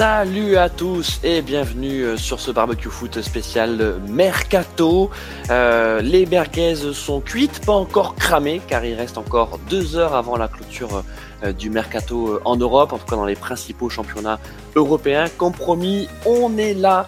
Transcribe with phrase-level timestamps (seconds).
[0.00, 5.10] Salut à tous et bienvenue euh, sur ce barbecue foot spécial Mercato.
[5.50, 10.38] Euh, les merguez sont cuites, pas encore cramées, car il reste encore deux heures avant
[10.38, 11.04] la clôture
[11.44, 14.38] euh, du Mercato en Europe, en tout cas dans les principaux championnats
[14.74, 15.26] européens.
[15.36, 17.06] Compromis, on est là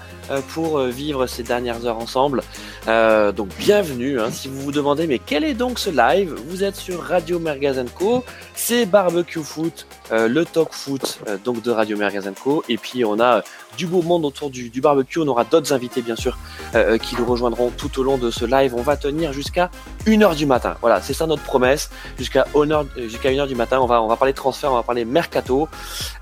[0.49, 2.43] pour vivre ces dernières heures ensemble.
[2.87, 4.21] donc bienvenue.
[4.21, 4.31] Hein.
[4.31, 8.25] Si vous vous demandez mais quel est donc ce live, vous êtes sur Radio Mergazenco,
[8.55, 12.65] c'est Barbecue Foot, le talk foot donc de Radio Mergazenco.
[12.69, 13.43] Et puis on a
[13.77, 15.19] du beau monde autour du, barbecue.
[15.21, 16.39] On aura d'autres invités bien sûr
[16.75, 18.75] euh, euh, qui nous rejoindront tout au long de ce live.
[18.75, 19.71] On va tenir jusqu'à
[20.07, 20.77] 1h du matin.
[20.81, 21.91] Voilà, c'est ça notre promesse.
[22.19, 22.47] Jusqu'à
[22.97, 25.69] jusqu'à 1h du matin, on va on va parler transfert, on va parler mercato.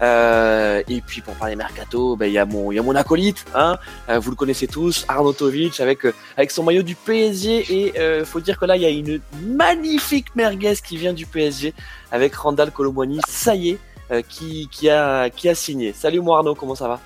[0.02, 3.44] Euh, et puis pour parler mercato, ben il y a mon y a mon acolyte,
[3.54, 3.78] hein.
[4.08, 6.00] Vous le connaissez tous, Arnautovic avec
[6.36, 10.34] avec son maillot du PSG et faut dire que là il y a une magnifique
[10.34, 11.74] merguez qui vient du PSG
[12.10, 13.20] avec Randall Colomboigny.
[13.28, 13.78] Ça y est,
[14.28, 15.92] qui, qui, a, qui a signé.
[15.92, 17.00] Salut moi Arnaud, comment ça va?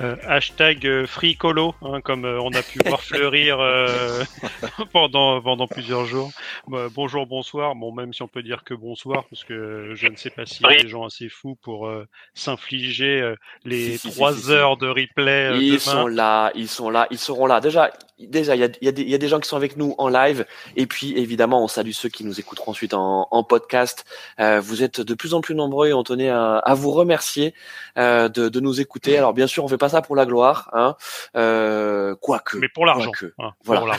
[0.00, 3.58] Euh, hashtag euh, FreeColo, hein, comme euh, on a pu voir fleurir
[4.92, 6.30] pendant, pendant plusieurs jours.
[6.66, 7.74] Bah, bonjour, bonsoir.
[7.74, 10.66] Bon, même si on peut dire que bonsoir, parce que je ne sais pas s'il
[10.66, 11.90] y a des gens assez fous pour
[12.34, 13.34] s'infliger
[13.64, 15.58] les trois heures de replay.
[15.60, 17.60] ils sont là, ils sont là, ils seront là.
[17.60, 19.94] Déjà, déjà, il y a, y, a y a, des gens qui sont avec nous
[19.98, 24.04] en live, et puis évidemment, on salue ceux qui nous écouteront ensuite en, en podcast.
[24.38, 27.54] vous êtes de plus en plus nombreux et on tenait à, à vous remercier
[27.96, 29.18] de, de, nous écouter.
[29.18, 30.96] Alors bien sûr, on fait pas ça pour la gloire, hein.
[31.36, 32.56] Euh, quoique.
[32.58, 33.12] Mais pour l'argent.
[33.38, 33.96] Hein, voilà.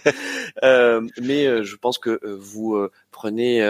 [0.62, 3.62] euh, mais euh, je pense que euh, vous euh, prenez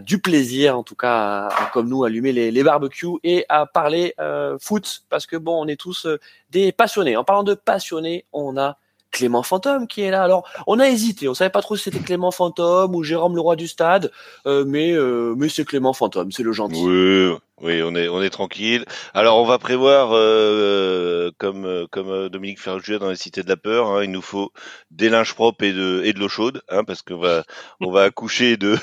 [0.00, 4.14] du plaisir, en tout cas, à, comme nous, allumer les, les barbecues et à parler
[4.60, 6.06] foot, parce que bon, on est tous
[6.50, 7.16] des passionnés.
[7.16, 8.76] En parlant de passionnés, on a
[9.16, 10.22] Clément Fantôme qui est là.
[10.22, 13.40] Alors, on a hésité, on savait pas trop si c'était Clément Fantôme ou Jérôme le
[13.40, 14.12] roi du stade,
[14.46, 16.82] euh, mais euh, mais c'est Clément Fantôme, c'est le gentil.
[16.82, 18.84] Oui, oui, on est on est tranquille.
[19.14, 23.88] Alors, on va prévoir euh, comme comme Dominique Ferrugia dans les cités de la peur,
[23.88, 24.52] hein, il nous faut
[24.90, 27.42] des linges propres et de et de l'eau chaude, hein, parce qu'on va
[27.80, 28.76] on va accoucher de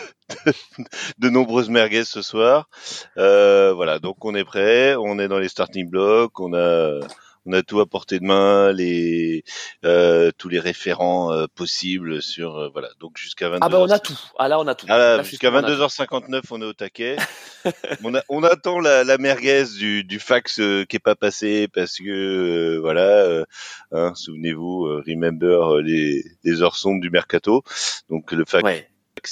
[1.20, 2.70] de, nombreuses merguez ce soir.
[3.16, 7.02] voilà, donc on est prêt, on est dans les starting blocks, on a
[7.46, 9.44] on a tout à portée de main, les
[9.86, 12.90] euh, tous les référents euh, possibles sur euh, voilà.
[13.00, 14.20] Donc jusqu'à 22 Ah ben on a tout.
[14.40, 14.86] Ah là on a tout.
[14.90, 17.18] Ah, jusqu'à 22h59 on est au taquet.
[18.04, 21.98] on, a, on attend la, la merguez du, du fax qui est pas passé parce
[21.98, 23.44] que voilà.
[23.92, 27.64] Hein, Souvenez-vous, remember les, les heures sombres du mercato.
[28.10, 28.64] Donc le fax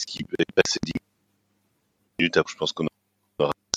[0.05, 0.91] qui est passé 10
[2.19, 2.39] minutes.
[2.47, 2.88] Je pense qu'on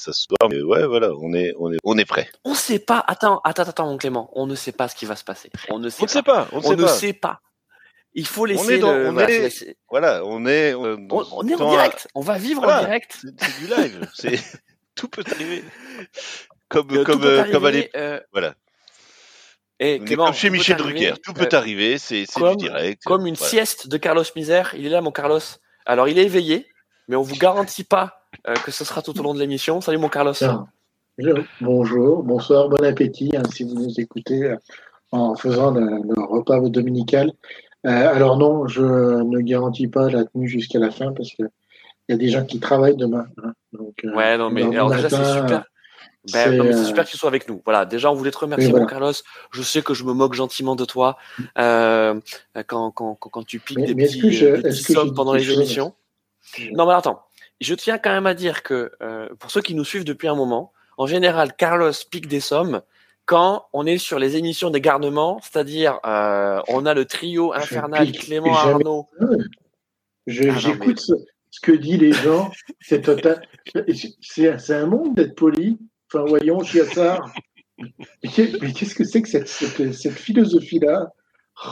[0.05, 2.29] ça se Mais ouais, voilà, on est, on est, on est prêt.
[2.45, 3.03] On sait pas.
[3.07, 4.31] Attends, attends, attends, mon Clément.
[4.35, 5.51] On ne sait pas ce qui va se passer.
[5.71, 6.45] On ne sait, pas.
[6.45, 6.49] pas.
[6.53, 7.41] On, ne sait pas.
[8.13, 8.83] Il faut laisser.
[8.83, 10.75] On est, on est voilà, on est.
[10.75, 12.09] On, est en direct.
[12.15, 13.19] On va vivre en direct.
[13.23, 14.09] C'est du live.
[14.15, 14.39] c'est
[14.95, 15.65] tout peut arriver.
[16.69, 17.91] Comme, euh, comme, euh, comme aller.
[17.97, 18.21] Euh...
[18.33, 18.55] Voilà.
[19.81, 23.03] Et Clément, comme chez Michel Drucker, tout peut euh, arriver, c'est du direct.
[23.05, 25.41] Comme une sieste de Carlos Misère, il est là, mon Carlos.
[25.85, 26.67] Alors, il est éveillé,
[27.09, 28.24] mais on vous garantit pas euh,
[28.65, 29.81] que ce sera tout au long de l'émission.
[29.81, 30.35] Salut mon Carlos.
[31.61, 34.57] Bonjour, bonsoir, bon appétit hein, si vous nous écoutez euh,
[35.13, 37.33] en faisant le, repas dominical.
[37.87, 41.49] Euh, alors non, je ne garantis pas la tenue jusqu'à la fin parce qu'il
[42.09, 43.27] y a des gens qui travaillent demain.
[43.43, 43.53] Hein.
[43.73, 45.65] donc, ouais, non, mais alors déjà c'est super.
[46.33, 47.61] Ben, c'est super que tu sois avec nous.
[47.65, 49.13] Voilà, déjà on voulait te remercier, mon Carlos.
[49.53, 51.17] Je sais que je me moque gentiment de toi
[51.59, 52.19] euh,
[52.67, 55.95] quand, quand, quand, tu piques des petits, sommes pendant les émissions.
[56.73, 57.23] Non, mais attends,
[57.61, 60.35] je tiens quand même à dire que euh, pour ceux qui nous suivent depuis un
[60.35, 62.83] moment, en général, Carlos pique des sommes
[63.27, 68.13] quand on est sur les émissions des garnements, c'est-à-dire euh, on a le trio infernal
[68.13, 69.07] Clément Arnaud.
[69.21, 69.25] Ah,
[70.27, 72.51] j'écoute ce, que disent les gens.
[72.81, 73.47] C'est total.
[74.21, 75.79] C'est un monde d'être poli.
[76.13, 77.33] Enfin, voyons, Chiassard.
[77.79, 81.13] Mais qu'est-ce que c'est que cette, cette philosophie-là?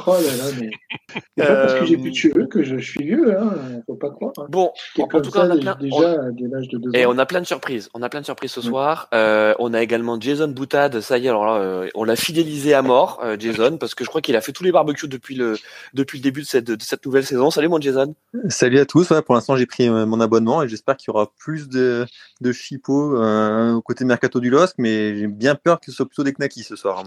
[0.07, 0.71] Oh là là, mais
[1.37, 3.83] c'est pas parce que j'ai plus de cheveux que je, suis vieux, hein.
[3.87, 4.33] Faut pas croire.
[4.39, 4.47] Hein.
[4.49, 6.49] Bon, en, tout cas, on a plein, déjà on...
[6.51, 7.91] l'âge de deux Et on a plein de surprises.
[7.93, 8.65] On a plein de surprises ce mm.
[8.65, 9.09] soir.
[9.13, 11.01] Euh, on a également Jason Boutade.
[11.01, 14.05] Ça y est, alors là, euh, on l'a fidélisé à mort, euh, Jason, parce que
[14.05, 15.59] je crois qu'il a fait tous les barbecues depuis le
[15.95, 17.51] depuis le début de cette de cette nouvelle saison.
[17.51, 18.15] Salut mon Jason.
[18.49, 19.13] Salut à tous.
[19.27, 22.07] pour l'instant, j'ai pris euh, mon abonnement et j'espère qu'il y aura plus de
[22.41, 26.07] de chipos euh, au côté mercato du LOSC, mais j'ai bien peur que ce soit
[26.07, 27.05] plutôt des knackis ce soir.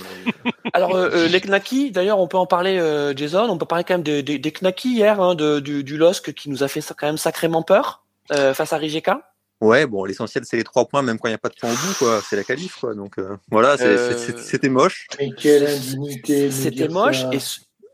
[0.73, 3.49] alors les knackis, d'ailleurs, on peut en parler euh, Jason.
[3.49, 6.49] On peut parler quand même des, des, knackis hier, hein, de, du, du LOSC qui
[6.49, 9.21] nous a fait quand même sacrément peur euh, face à Rijeka.
[9.61, 11.71] Ouais, bon, l'essentiel c'est les trois points, même quand il n'y a pas de point
[11.71, 12.21] au bout, quoi.
[12.27, 12.93] C'est la qualif, quoi.
[12.93, 15.07] Donc euh, voilà, c'était moche.
[15.37, 17.39] quelle indignité C'était moche et,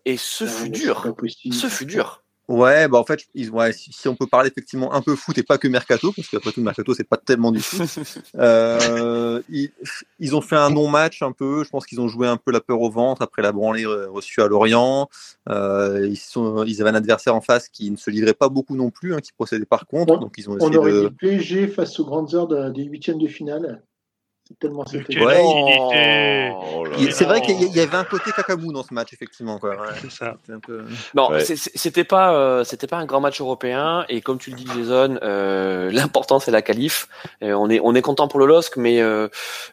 [0.05, 1.15] et ce fut dur.
[1.51, 2.23] Ce fut dur.
[2.51, 5.57] Ouais, bah en fait, ouais, si, on peut parler effectivement un peu foot et pas
[5.57, 7.81] que mercato, parce qu'après tout, mercato, c'est pas tellement du foot.
[8.35, 11.63] Euh, ils, ont fait un non-match un peu.
[11.63, 14.41] Je pense qu'ils ont joué un peu la peur au ventre après la branlée reçue
[14.41, 15.09] à Lorient.
[15.49, 18.75] Euh, ils, sont, ils avaient un adversaire en face qui ne se livrait pas beaucoup
[18.75, 20.19] non plus, hein, qui procédait par contre.
[20.19, 23.83] donc ils ont on aurait dit PSG face aux grandes heures des huitièmes de finale.
[24.59, 25.13] Tellement c'était.
[27.11, 29.59] c'est vrai qu'il y avait un côté cacabou dans ce match, effectivement.
[29.59, 29.77] Quoi.
[30.01, 30.37] c'est ça.
[31.13, 34.05] Non, c'était pas, euh, c'était pas un grand match européen.
[34.09, 37.07] Et comme tu le dis, Jason, euh, l'important c'est la qualif.
[37.41, 39.27] on est, on est content pour le LOSC, mais, euh,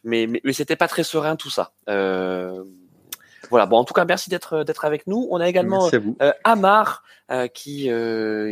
[0.05, 1.73] mais, mais, c'était pas très serein tout ça.
[1.87, 3.67] voilà.
[3.67, 5.27] Bon, en tout cas, merci d'être d'être avec nous.
[5.31, 5.91] On a également
[6.45, 7.03] Amar
[7.55, 7.91] qui,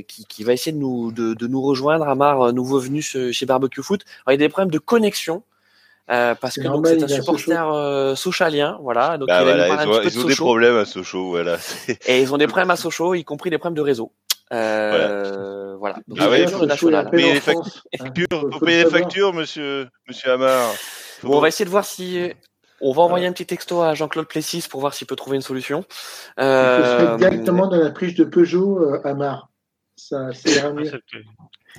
[0.08, 2.08] qui, qui va essayer de nous de, de nous rejoindre.
[2.08, 4.04] Amar, nouveau venu chez Barbecue Foot.
[4.24, 5.42] Alors, il y a des problèmes de connexion.
[6.08, 9.18] Euh, parce que donc c'est un supporter euh, socialien, voilà.
[9.18, 11.56] Donc bah, voilà, ils, ont, ils ont des problèmes à Sochaux, voilà.
[12.06, 14.12] Et ils ont des problèmes à Sochaux, y compris des problèmes de réseau.
[14.52, 15.96] Euh, voilà.
[16.06, 17.10] Donc, ah ouais, faut, national.
[17.10, 20.72] payer les factures, faut payer les factures, monsieur, monsieur Hamar.
[21.24, 22.32] Bon, on va essayer de voir si
[22.80, 25.42] on va envoyer un petit texto à Jean-Claude Plessis pour voir s'il peut trouver une
[25.42, 25.84] solution.
[26.38, 29.48] Euh, Il faut se mettre directement dans la prise de Peugeot, euh, Hamar.
[29.96, 30.60] Ça, c'est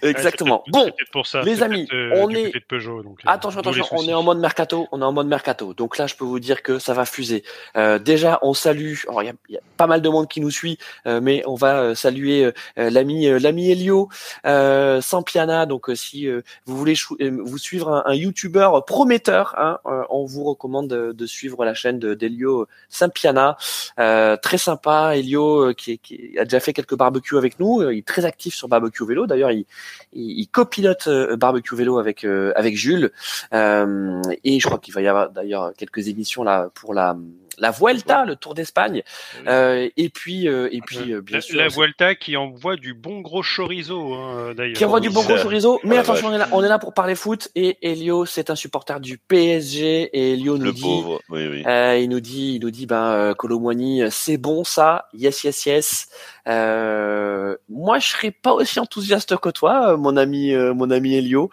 [0.03, 0.63] ah, Exactement.
[0.67, 2.51] bon, pour ça, les amis, euh, on est.
[2.67, 4.87] Peugeot, donc, euh, attention, attention, on est en mode mercato.
[4.91, 5.73] On est en mode mercato.
[5.73, 7.43] Donc là, je peux vous dire que ça va fuser.
[7.75, 8.95] Euh, déjà, on salue.
[9.21, 11.79] Il y, y, a pas mal de monde qui nous suit, euh, mais on va
[11.79, 14.09] euh, saluer l'ami l'ami Elio
[14.43, 15.65] Sampiana.
[15.65, 16.27] Donc si
[16.65, 19.79] vous voulez vous suivre un, un YouTuber prometteur, hein,
[20.09, 23.57] on vous recommande de, de suivre la chaîne d'Elio Sampiana.
[23.95, 27.89] très sympa, Elio qui, qui, a déjà fait quelques barbecues avec nous.
[27.89, 29.27] Il est très actif sur barbecue vélo.
[29.27, 29.65] D'ailleurs, il
[30.13, 33.11] il, copilote euh, barbecue vélo avec euh, avec Jules.
[33.53, 37.17] Euh, et je crois qu'il va y avoir d'ailleurs quelques émissions là pour la
[37.57, 39.03] la Vuelta, le Tour d'Espagne,
[39.47, 42.93] euh, et puis euh, et puis euh, bien la, sûr la Vuelta qui envoie du
[42.93, 44.77] bon gros chorizo hein, d'ailleurs.
[44.77, 46.93] Qui envoie du bon gros chorizo, mais attention, on est là, on est là pour
[46.93, 51.19] parler foot et Elio c'est un supporter du PSG et Elio nous le dit, pauvre.
[51.29, 51.63] Oui, oui.
[51.65, 56.09] Euh, il nous dit, il nous dit, ben Colomboigny, c'est bon ça, yes yes yes.
[56.45, 61.49] moi je serais pas aussi enthousiaste que toi, mon ami mon ami Elio,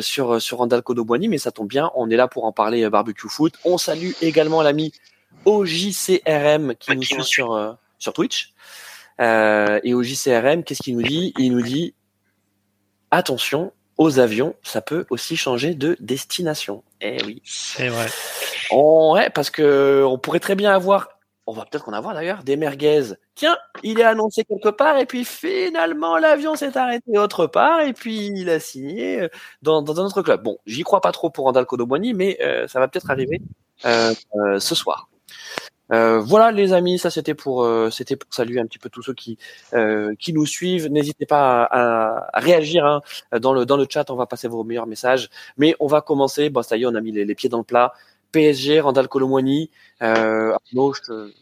[0.00, 3.28] sur sur Randall Colomboigny, mais ça tombe bien, on est là pour en parler barbecue
[3.28, 3.54] foot.
[3.64, 4.92] On salue également l'ami
[5.44, 8.52] OJCRM qui nous suit sur, euh, sur Twitch.
[9.20, 11.32] Euh, et OJCRM, qu'est-ce qu'il nous dit?
[11.38, 11.94] Il nous dit
[13.10, 16.82] attention aux avions, ça peut aussi changer de destination.
[17.00, 17.40] Eh oui.
[17.44, 18.06] C'est vrai.
[18.72, 21.10] ouais, parce que on pourrait très bien avoir,
[21.46, 23.14] on va peut-être en avoir d'ailleurs, des merguez.
[23.36, 27.92] Tiens, il est annoncé quelque part et puis finalement l'avion s'est arrêté autre part et
[27.92, 29.28] puis il a signé euh,
[29.62, 30.42] dans, dans un autre club.
[30.42, 33.40] Bon, j'y crois pas trop pour Randall Codoboni, mais euh, ça va peut-être arriver
[33.84, 35.08] euh, euh, ce soir.
[35.92, 39.02] Euh, voilà les amis, ça c'était pour euh, c'était pour saluer un petit peu tous
[39.02, 39.38] ceux qui
[39.74, 40.88] euh, qui nous suivent.
[40.90, 43.02] N'hésitez pas à, à, réagir hein.
[43.38, 44.10] dans le dans le chat.
[44.10, 45.28] On va passer vos meilleurs messages,
[45.58, 46.48] mais on va commencer.
[46.48, 47.92] Bon ça y est, on a mis les, les pieds dans le plat.
[48.32, 49.70] PSG, Randall Colomwani.
[50.02, 51.32] Euh, Arnaud, je te,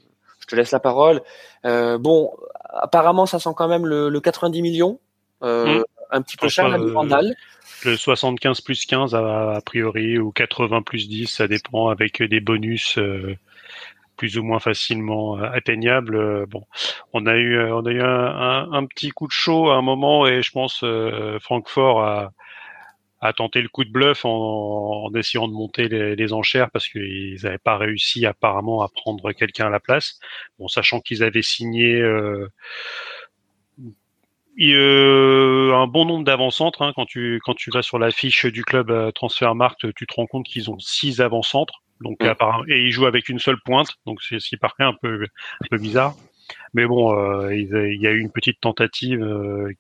[0.41, 1.23] je te laisse la parole.
[1.65, 2.33] Euh, bon,
[2.69, 5.01] apparemment ça sent quand même le, le 90 millions,
[5.43, 5.85] euh, mmh.
[6.11, 7.35] un petit peu cher Randall.
[7.85, 12.41] Le 75 plus 15 a, a, priori ou 80 plus 10, ça dépend avec des
[12.41, 12.99] bonus
[14.23, 16.15] plus ou moins facilement euh, atteignable.
[16.15, 16.65] Euh, bon,
[17.13, 20.29] on a eu euh, on a eu un, petit coup de chaud à un moment
[20.29, 20.85] et je pense
[21.41, 22.33] Francfort a
[23.21, 26.87] a tenté le coup de bluff en, en essayant de monter les, les enchères parce
[26.87, 30.21] qu'ils n'avaient pas réussi apparemment à prendre quelqu'un à la place.
[30.61, 32.49] Bon, sachant qu'ils avaient signé euh,
[34.61, 36.83] euh, un bon nombre d'avant-centres.
[36.83, 40.27] Hein, quand tu quand tu vas sur la fiche du club Transfermarkt, tu te rends
[40.27, 41.83] compte qu'ils ont six avant-centres.
[42.03, 42.35] Donc mm.
[42.69, 45.67] et ils jouent avec une seule pointe, donc c'est ce qui paraît un peu un
[45.71, 46.15] peu bizarre.
[46.75, 49.73] Mais bon, euh, il y a eu une petite tentative, euh,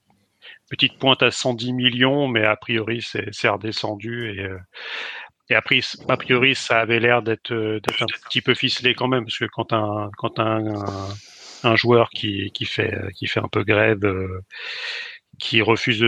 [0.70, 4.58] petite pointe à 110 millions, mais a priori c'est redescendu et euh,
[5.50, 9.24] et après, a priori, ça avait l'air d'être d'être un petit peu ficelé quand même,
[9.24, 11.08] parce que quand un quand un, un,
[11.64, 14.00] un joueur qui qui fait qui fait un peu grève
[15.38, 16.04] qui refuse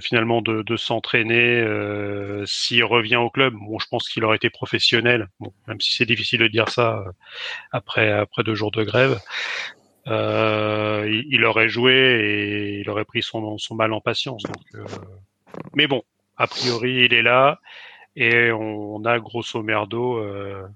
[0.00, 3.54] finalement de, de s'entraîner euh, s'il revient au club.
[3.54, 6.98] Bon, je pense qu'il aurait été professionnel, bon, même si c'est difficile de dire ça
[6.98, 7.12] euh,
[7.72, 9.20] après après deux jours de grève.
[10.06, 14.42] Euh, il, il, aurait joué et il aurait pris son, son mal en patience.
[14.42, 14.84] Donc, euh,
[15.74, 16.02] mais bon,
[16.36, 17.60] a priori, il est là
[18.16, 20.66] et on, a grosso merdo euh,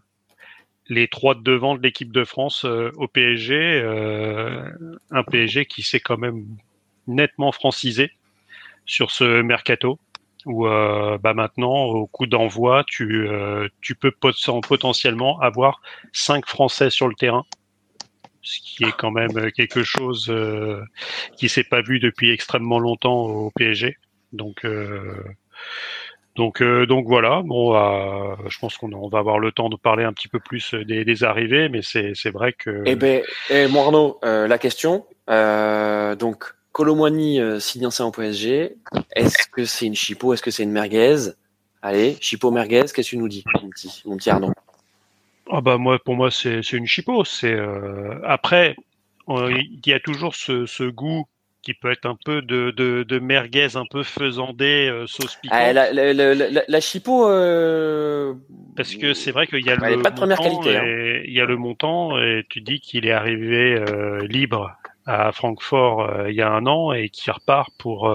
[0.89, 3.83] les trois de devant de l'équipe de France au PSG,
[5.11, 6.45] un PSG qui s'est quand même
[7.07, 8.11] nettement francisé
[8.87, 9.99] sur ce mercato
[10.47, 15.81] où euh, bah maintenant au coup d'envoi tu euh, tu peux potentiellement avoir
[16.13, 17.45] cinq Français sur le terrain
[18.43, 20.83] ce qui est quand même quelque chose euh,
[21.39, 23.97] qui s'est pas vu depuis extrêmement longtemps au PSG.
[24.33, 24.67] Donc
[26.37, 27.43] donc, donc voilà.
[28.49, 31.71] Je pense qu'on va avoir le temps de parler un petit peu plus des, arrivées,
[31.71, 32.83] mais c'est vrai que.
[32.85, 35.07] Eh ben, eh, la question.
[35.27, 38.75] donc, Colomwani signe en PSG.
[39.15, 41.31] Est-ce que c'est une chipot Est-ce que c'est une merguez?
[41.83, 42.81] Allez, chipot merguez.
[42.81, 44.53] Qu'est-ce que tu nous dis, mon petit, mon petit Arnaud?
[45.51, 47.25] Ah bah moi, pour moi, c'est une chipot.
[47.25, 48.75] C'est euh, après,
[49.29, 51.27] il y a toujours ce, ce, goût
[51.63, 55.59] qui peut être un peu de, de, de merguez, un peu faisandé, euh, sauce piquante.
[55.61, 57.29] Ah, la, la, la, la, chipot.
[57.29, 58.35] Euh...
[58.77, 60.77] Parce que c'est vrai qu'il y a le pas de première qualité.
[60.77, 61.23] Hein.
[61.25, 64.77] Il y a le montant et tu dis qu'il est arrivé euh, libre
[65.07, 68.09] à Francfort euh, il y a un an et qui repart pour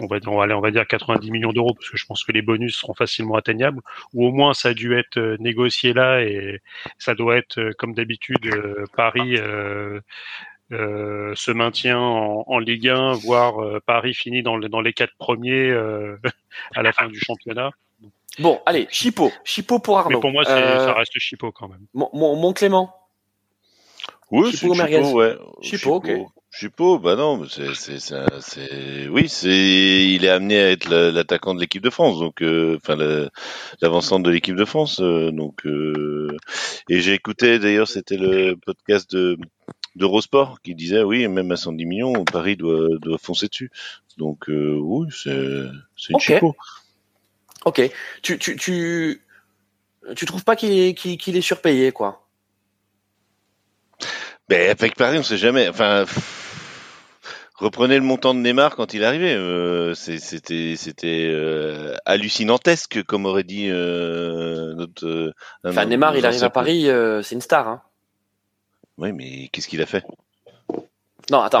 [0.00, 2.32] on va, on va, on va dire 90 millions d'euros parce que je pense que
[2.32, 3.80] les bonus seront facilement atteignables
[4.14, 6.60] ou au moins ça a dû être euh, négocié là et
[6.98, 10.00] ça doit être euh, comme d'habitude euh, Paris euh,
[10.70, 15.72] se maintient en, Ligue 1 voire Paris finit dans, dans les quatre premiers
[16.74, 17.70] à la fin du championnat.
[18.38, 20.18] Bon, allez, Chipo, Chipo pour Arnaud.
[20.18, 21.86] Mais pour moi, ça reste Chipo quand même.
[21.94, 22.94] Mon, mon, Clément.
[24.30, 25.36] Oui, c'est Chipo, ouais.
[25.62, 26.10] Chipo, ok.
[26.50, 31.60] Chipo, bah non, c'est, c'est, c'est, oui, c'est, il est amené à être l'attaquant de
[31.60, 32.96] l'équipe de France, donc, euh, enfin,
[33.80, 36.34] l'avancante de l'équipe de France, euh, donc, euh,
[36.88, 39.36] et j'ai écouté d'ailleurs, c'était le podcast de
[39.94, 43.70] d'Eurosport qui disait, oui, même à 110 millions, Paris doit, doit foncer dessus,
[44.16, 45.64] donc, oui, c'est,
[45.96, 46.54] c'est une Chipo.
[47.64, 47.82] Ok,
[48.22, 49.22] tu, tu, tu,
[50.16, 52.27] tu trouves pas qu'il est, qu'il est surpayé, quoi?
[54.48, 55.68] Ben, avec Paris, on sait jamais.
[55.68, 56.06] Enfin,
[57.54, 59.34] reprenez le montant de Neymar quand il est arrivé.
[59.34, 65.34] Euh, c'était c'était euh, hallucinantesque, comme aurait dit euh, notre.
[65.64, 66.88] enfin, Neymar, il arrive à Paris,
[67.22, 67.68] c'est une star.
[67.68, 67.82] Hein.
[68.96, 70.04] Oui, mais qu'est-ce qu'il a fait?
[71.30, 71.60] Non, attends.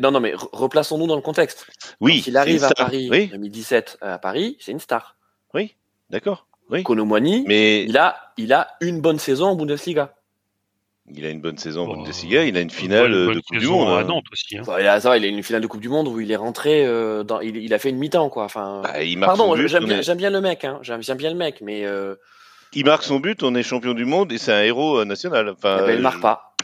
[0.00, 1.66] non, non, mais replaçons-nous dans le contexte.
[2.00, 2.20] Oui.
[2.20, 5.16] Quand il arrive à Paris en 2017 à Paris, c'est une star.
[5.54, 5.76] Oui,
[6.10, 6.48] d'accord.
[6.70, 6.82] Oui.
[6.82, 10.14] Konomwani, mais il a il a une bonne saison en Bundesliga.
[11.10, 13.88] Il a une bonne saison en Bundesliga, il a une finale de Coupe du Monde.
[13.88, 14.04] À hein.
[14.04, 14.56] Nantes aussi.
[14.56, 14.62] Hein.
[14.80, 16.86] il, a, ça, il a une finale de Coupe du Monde où il est rentré,
[16.86, 18.44] euh, dans, il, il, a fait une mi-temps quoi.
[18.44, 20.78] Enfin, bah, il pardon, j'aime bien, bien, le mec, hein.
[20.82, 22.14] j'aime bien le mec, mais euh...
[22.72, 25.50] il marque son but, on est champion du monde et c'est un héros euh, national.
[25.50, 26.54] Enfin, ben, il marque pas.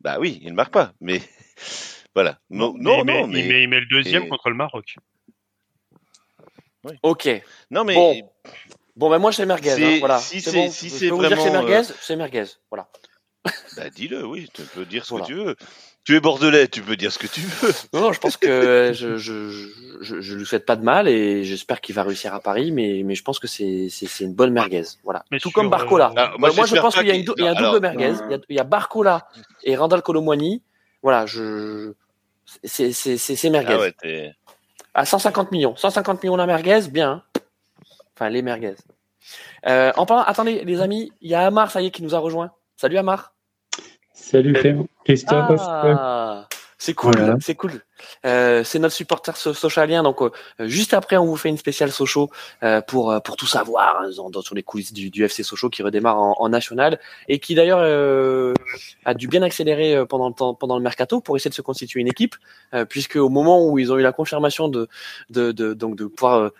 [0.00, 1.20] Bah oui, il ne marque pas, mais
[2.14, 2.38] voilà.
[2.48, 3.40] Non, non, mais, non, mais...
[3.40, 4.96] Il, met, le deuxième contre le Maroc.
[6.84, 6.94] Oui.
[7.02, 7.28] Ok.
[7.70, 8.22] Non mais bon,
[8.96, 9.72] bon ben moi c'est merguez.
[9.72, 10.18] Hein, voilà.
[10.18, 10.70] Si c'est bon.
[10.70, 11.28] si c'est vraiment.
[11.28, 12.46] Dire c'est merguez, c'est merguez.
[12.70, 12.88] Voilà.
[13.76, 15.56] Bah dis-le, oui, tu peux dire ce que tu veux.
[16.04, 17.72] Tu es bordelais, tu peux dire ce que tu veux.
[17.92, 19.50] Non, non je pense que je, je,
[20.00, 23.02] je, je, lui souhaite pas de mal et j'espère qu'il va réussir à Paris, mais,
[23.04, 24.84] mais je pense que c'est, c'est, une bonne merguez.
[25.04, 25.24] Voilà.
[25.30, 26.12] Mais Tout comme Barcola.
[26.16, 28.14] Euh, moi, moi je pense qu'il y a, une, il y a un double merguez.
[28.26, 29.28] Il y, a, il y a Barcola
[29.62, 30.62] et Randall Colomwani.
[31.02, 31.92] Voilà, je,
[32.64, 33.74] c'est, c'est, c'est, merguez.
[33.74, 34.34] Ah ouais,
[34.94, 35.76] à 150 millions.
[35.76, 37.22] 150 millions la merguez, bien.
[38.14, 38.74] Enfin, les merguez.
[39.66, 42.14] Euh, en parlant, attendez, les amis, il y a Amar, ça y est, qui nous
[42.14, 42.52] a rejoint.
[42.80, 43.34] Salut Amar.
[44.14, 44.54] Salut
[45.04, 45.60] Christophe.
[45.60, 47.72] Ah, c'est cool, c'est cool.
[48.24, 50.30] Euh, c'est notre supporter socialien, donc euh,
[50.60, 52.30] juste après on vous fait une spéciale Sochaux
[52.62, 55.82] euh, pour pour tout savoir hein, dans, sur les coulisses du, du FC Sochaux qui
[55.82, 57.80] redémarre en, en national et qui d'ailleurs
[59.04, 62.00] a dû bien accélérer pendant le temps pendant le mercato pour essayer de se constituer
[62.00, 62.36] une équipe
[62.88, 64.88] puisque au moment où ils ont eu la confirmation de
[65.30, 66.50] de, de donc de pouvoir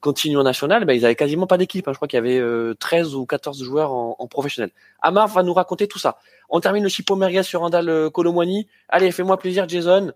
[0.00, 1.88] continuer en national, ben, ils avaient quasiment pas d'équipe.
[1.88, 1.92] Hein.
[1.92, 4.70] Je crois qu'il y avait 13 ou 14 joueurs en, en professionnel.
[5.02, 6.18] Amar va nous raconter tout ça.
[6.48, 8.68] On termine le chipo merguez sur Randall Colomwani.
[8.88, 10.12] Allez, fais-moi plaisir, Jason.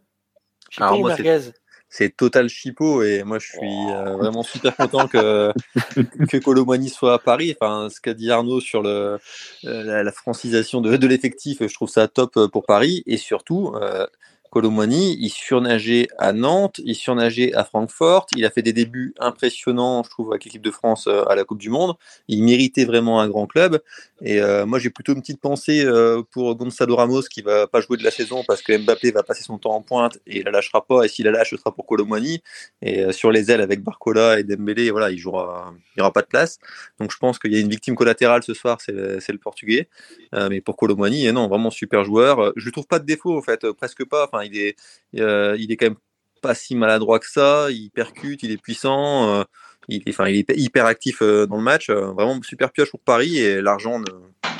[0.74, 1.52] Chipo ou merguez
[1.96, 5.52] c'est total chipo et moi je suis euh, vraiment super content que
[6.28, 7.54] que Colomani soit à Paris.
[7.60, 9.20] Enfin, ce qu'a dit Arnaud sur le
[9.64, 13.04] euh, la, francisation de, de l'effectif, je trouve ça top pour Paris.
[13.06, 14.08] Et surtout euh,
[14.54, 20.04] Colomani, il surnageait à Nantes, il surnageait à Francfort, il a fait des débuts impressionnants,
[20.04, 21.96] je trouve, avec l'équipe de France euh, à la Coupe du Monde.
[22.28, 23.82] Il méritait vraiment un grand club.
[24.22, 27.80] Et euh, moi, j'ai plutôt une petite pensée euh, pour Gonzalo Ramos qui va pas
[27.80, 30.44] jouer de la saison parce que Mbappé va passer son temps en pointe et il
[30.44, 31.02] la lâchera pas.
[31.02, 32.40] Et s'il la lâche, ce sera pour Colomani.
[32.80, 36.22] Et sur les ailes avec Barcola et Dembélé, voilà, il jouera, il n'y aura pas
[36.22, 36.60] de place.
[37.00, 39.88] Donc je pense qu'il y a une victime collatérale ce soir, c'est le Portugais.
[40.32, 42.52] mais pour Colomani, non, vraiment super joueur.
[42.54, 44.28] Je ne trouve pas de défaut en fait, presque pas.
[44.44, 44.76] Il est,
[45.18, 45.96] euh, il est quand même
[46.42, 47.68] pas si maladroit que ça.
[47.70, 49.28] Il percute, il est puissant.
[49.28, 49.44] Euh,
[49.88, 51.90] il est, il est hyper actif euh, dans le match.
[51.90, 54.00] vraiment super pioche pour Paris et l'argent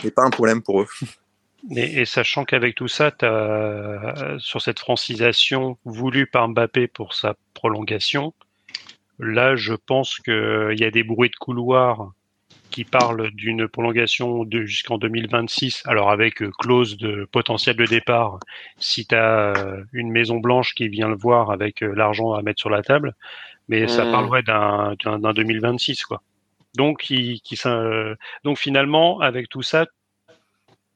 [0.03, 0.89] n'est pas un problème pour eux.
[1.75, 3.11] Et, sachant qu'avec tout ça,
[4.39, 8.35] sur cette francisation voulue par Mbappé pour sa prolongation,
[9.19, 12.13] là, je pense qu'il y a des bruits de couloir
[12.75, 18.41] qui parle d'une prolongation de jusqu'en 2026, alors avec clause de potentiel de départ
[18.79, 19.55] si tu as
[19.93, 23.15] une Maison Blanche qui vient le voir avec l'argent à mettre sur la table,
[23.69, 24.11] mais ça mmh.
[24.11, 26.21] parlerait d'un 2026 quoi.
[26.75, 27.41] Donc, qui,
[28.43, 29.87] donc finalement, avec tout ça,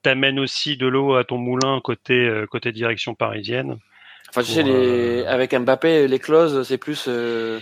[0.02, 3.78] t'amènes aussi de l'eau à ton moulin côté côté direction parisienne.
[4.30, 5.24] Enfin, tu sais, les...
[5.26, 7.60] avec Mbappé, les clauses, c'est plus euh,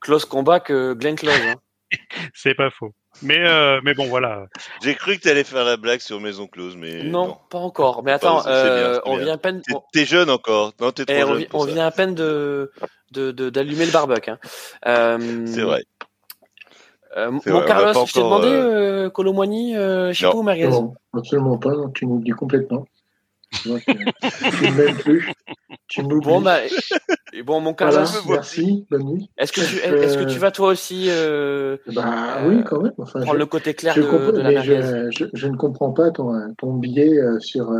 [0.00, 1.40] close combat que Glenn Close.
[1.46, 1.54] Hein.
[2.34, 2.92] c'est pas faux.
[3.22, 4.46] Mais, euh, mais bon, voilà.
[4.82, 7.04] J'ai cru que tu allais faire la blague sur Maison Close, mais.
[7.04, 8.02] Non, pas encore.
[8.02, 9.62] Mais attends, euh, on vient à peine.
[9.92, 10.72] T'es jeune encore.
[10.80, 11.46] Non, t'es trop eh, jeune.
[11.52, 12.70] On, vient à peine de
[13.12, 14.30] d'allumer le barbecue.
[14.30, 14.38] Hein.
[14.86, 15.82] Euh, c'est vrai.
[17.16, 21.72] Euh, mon Carlos, je t'ai demandé, euh, Colomboigny, euh, Chico ou Merguez Non, absolument pas,
[21.94, 22.86] tu m'oublies complètement.
[23.50, 25.32] Tu ne m'aimes plus.
[25.88, 26.26] Tu m'oublies.
[26.26, 26.58] Bon, bah,
[27.44, 28.06] bon, mon Carlos.
[28.28, 29.30] merci, bonne nuit.
[29.38, 32.92] Est-ce que, tu, est-ce que tu vas toi aussi euh, bah, oui, quand même.
[32.98, 36.54] Enfin, prendre le côté clair de, de, la je, je, je, ne comprends pas ton,
[36.58, 37.72] ton billet sur,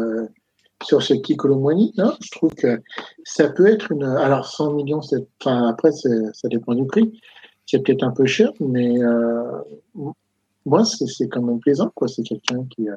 [0.82, 1.92] sur ce qui Colomboigny.
[1.96, 2.80] Non, je trouve que
[3.24, 4.04] ça peut être une.
[4.04, 7.12] Alors, 100 millions, c'est, enfin, après, ça dépend du prix
[7.66, 9.58] c'est peut-être un peu cher, mais euh,
[10.66, 11.90] moi, c'est quand même plaisant.
[11.94, 12.08] quoi.
[12.08, 12.88] C'est quelqu'un qui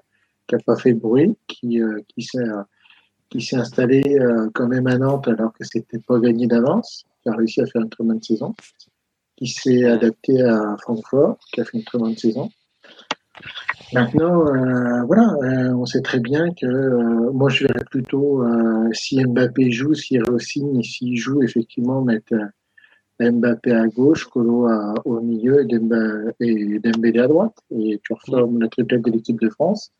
[0.55, 2.45] n'a euh, pas fait bruit, qui, euh, qui s'est
[3.29, 4.17] qui s'est installé
[4.53, 7.81] quand même à Nantes alors que c'était pas gagné d'avance, qui a réussi à faire
[7.81, 8.55] une très bonne saison,
[9.35, 12.49] qui s'est adapté à Francfort, qui a fait une très bonne saison.
[13.91, 14.45] Maintenant,
[15.07, 15.35] voilà,
[15.75, 18.45] on sait très bien que moi je verrais plutôt
[18.93, 22.33] si Mbappé joue, s'il re-signe, s'il joue effectivement mettre
[23.19, 24.69] Mbappé à gauche, Colo
[25.05, 25.61] au milieu
[26.39, 27.57] et Dembélé à droite.
[27.71, 29.91] Et tu reformes la triplette de l'équipe de France.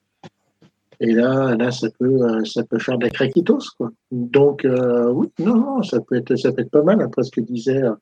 [1.00, 3.92] Et là, là, ça peut, euh, ça peut faire des craquitos, quoi.
[4.12, 7.01] Donc, euh, oui, non, non, ça peut être, ça peut être pas mal.
[7.01, 7.94] Après ce que disait, euh,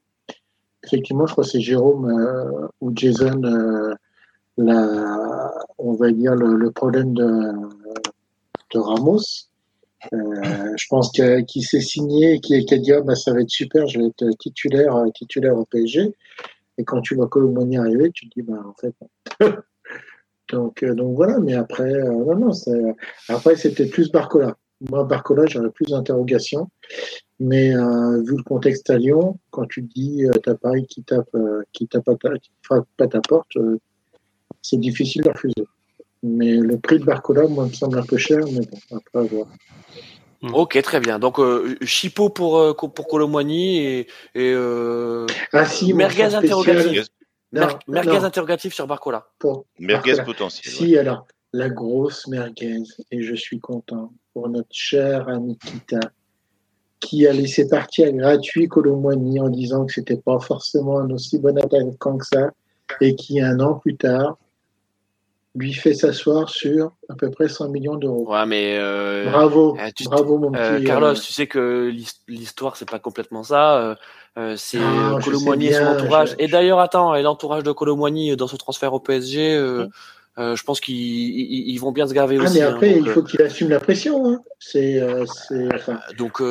[0.83, 3.41] effectivement, je crois que c'est Jérôme ou Jason,
[4.57, 7.51] la, on va dire le, problème de,
[8.73, 9.49] de Ramos.
[10.13, 13.87] Euh, je pense qu'il s'est signé, qu'il a dit ah, bah, ça va être super,
[13.87, 16.13] je vais être titulaire, euh, titulaire au PSG.
[16.77, 18.93] Et quand tu vois Colomboigny arriver, tu te dis bah en fait.
[20.49, 22.51] Donc, euh, donc voilà, mais après, non, non,
[23.29, 24.55] après c'était plus Barcola.
[24.89, 26.69] Moi, Barcola, j'aurais plus d'interrogations.
[27.39, 31.35] Mais vu le contexte à Lyon, quand tu dis t'as Paris qui tape,
[31.73, 33.57] qui tape pas ta, qui frappe pas ta porte,
[34.61, 35.67] c'est difficile de refuser.
[36.23, 39.21] Mais le prix de Barcola, moi, me semble un peu cher, mais bon, après, à
[39.21, 39.47] voir.
[40.41, 40.53] Mm.
[40.53, 41.19] Ok, très bien.
[41.19, 46.29] Donc, euh, Chipo pour, euh, pour et, et euh, ah, si, Merguez
[47.51, 49.27] merguez interrogatif sur Barcola.
[49.39, 50.73] Pour merguez potentiel.
[50.73, 55.99] Si, alors, la grosse merguez, et je suis content pour notre cher Anikita,
[56.99, 61.57] qui a laissé partir gratuit Colomboigny en disant que c'était pas forcément un aussi bon
[61.57, 62.51] attaquant que ça,
[63.01, 64.37] et qui, un an plus tard,
[65.55, 68.31] lui fait s'asseoir sur à peu près 100 millions d'euros.
[68.31, 70.85] Ouais, mais euh, bravo, euh, bravo mon euh, petit.
[70.85, 71.91] Carlos, tu sais que
[72.27, 73.97] l'histoire c'est pas complètement ça.
[74.57, 76.35] c'est ah, Colomboigny et son entourage.
[76.39, 79.57] Et d'ailleurs, attends, et l'entourage de Colomboigny dans ce transfert au PSG.
[79.57, 79.89] Hum.
[80.37, 82.59] je pense qu'ils vont bien se gaver ah, aussi.
[82.59, 84.27] Mais hein, après, il faut qu'il assume la pression.
[84.27, 84.41] Hein.
[84.59, 85.01] C'est,
[85.73, 86.41] enfin, donc,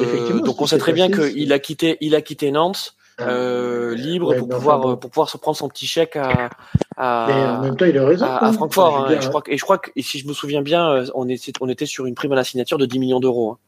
[0.42, 2.94] donc on sait très bien qu'il a quitté, il a quitté Nantes.
[3.18, 3.28] Ah.
[3.28, 6.50] euh, libre pour pouvoir pour pouvoir se prendre son petit chèque à
[6.96, 9.58] à, en même temps, il a raison, à, Francfort hein, et je crois que, et
[9.58, 12.06] je crois que et si je me souviens bien euh, on était on était sur
[12.06, 13.58] une prime à la signature de 10 millions d'euros hein.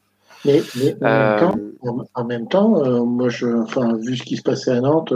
[0.45, 1.55] mais, mais en, même euh, temps,
[2.13, 5.13] en, même temps euh, moi je enfin vu ce qui se passait à Nantes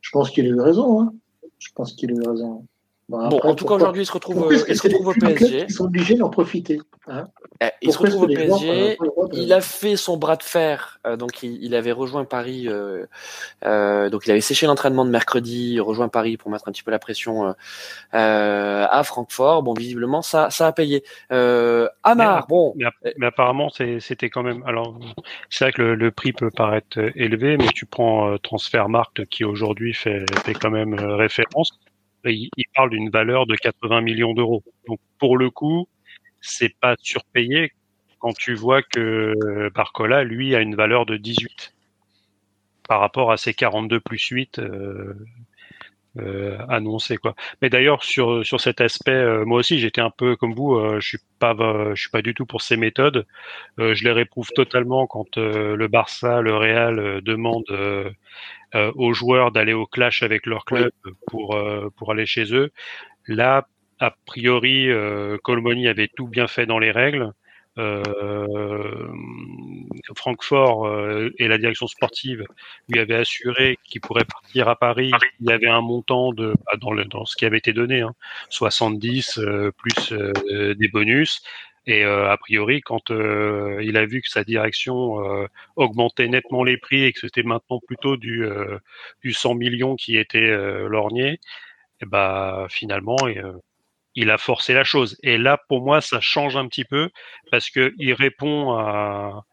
[0.00, 1.12] je pense qu'il a eu raison hein.
[1.58, 2.66] je pense qu'il a eu raison
[3.08, 5.66] Bon, bon en tout cas, aujourd'hui, il se retrouve, il se retrouve au PSG.
[5.68, 6.80] Ils sont obligés d'en profiter.
[7.06, 7.26] Hein?
[7.60, 8.96] Eh, il se retrouve au PSG.
[9.34, 11.00] Il a fait son bras de fer.
[11.06, 12.66] Euh, donc, il, il, avait rejoint Paris.
[12.66, 13.04] Euh,
[13.66, 16.90] euh, donc, il avait séché l'entraînement de mercredi, rejoint Paris pour mettre un petit peu
[16.90, 17.52] la pression euh,
[18.14, 19.62] euh, à Francfort.
[19.62, 21.04] Bon, visiblement, ça, ça a payé.
[21.28, 22.74] Amar, bon.
[22.76, 24.62] Mais, apparemment, c'était quand même.
[24.66, 24.98] Alors,
[25.50, 29.92] c'est vrai que le, le, prix peut paraître élevé, mais tu prends Transfermarkt qui aujourd'hui
[29.92, 31.78] fait, fait quand même référence
[32.32, 34.62] il, parle d'une valeur de 80 millions d'euros.
[34.88, 35.88] Donc pour le coup,
[36.40, 37.72] c'est pas surpayé
[38.18, 39.34] quand tu vois que
[39.74, 41.74] Barcola, lui, a une valeur de 18
[42.88, 45.14] par rapport à ses 42 plus 8 euh,
[46.18, 47.34] euh, annoncés quoi.
[47.62, 51.00] Mais d'ailleurs sur sur cet aspect, euh, moi aussi j'étais un peu comme vous, euh,
[51.00, 51.54] je suis pas
[51.94, 53.26] je suis pas du tout pour ces méthodes.
[53.78, 58.14] je les réprouve totalement quand le Barça, le Real demandent
[58.74, 60.90] euh, aux joueurs d'aller au clash avec leur club
[61.28, 62.72] pour euh, pour aller chez eux.
[63.28, 63.68] Là,
[64.00, 67.32] a priori, euh, Colmoni avait tout bien fait dans les règles.
[67.76, 69.08] Euh,
[70.16, 70.88] Francfort
[71.38, 72.44] et la direction sportive
[72.88, 75.10] lui avaient assuré qu'il pourrait partir à Paris.
[75.40, 78.02] Il y avait un montant de bah, dans, le, dans ce qui avait été donné,
[78.02, 78.14] hein,
[78.50, 79.40] 70
[79.76, 80.14] plus
[80.76, 81.42] des bonus.
[81.86, 86.64] Et euh, a priori, quand euh, il a vu que sa direction euh, augmentait nettement
[86.64, 88.46] les prix et que c'était maintenant plutôt du,
[89.22, 90.50] du 100 millions qui était
[90.88, 91.38] lorgné, et
[92.02, 93.16] eh bah finalement,
[94.14, 95.16] il a forcé la chose.
[95.22, 97.10] Et là, pour moi, ça change un petit peu
[97.50, 99.44] parce que il répond à,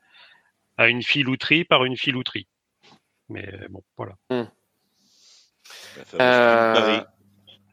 [0.77, 2.47] à une filouterie par une filouterie.
[3.29, 4.15] Mais bon, voilà.
[4.29, 4.45] Hmm.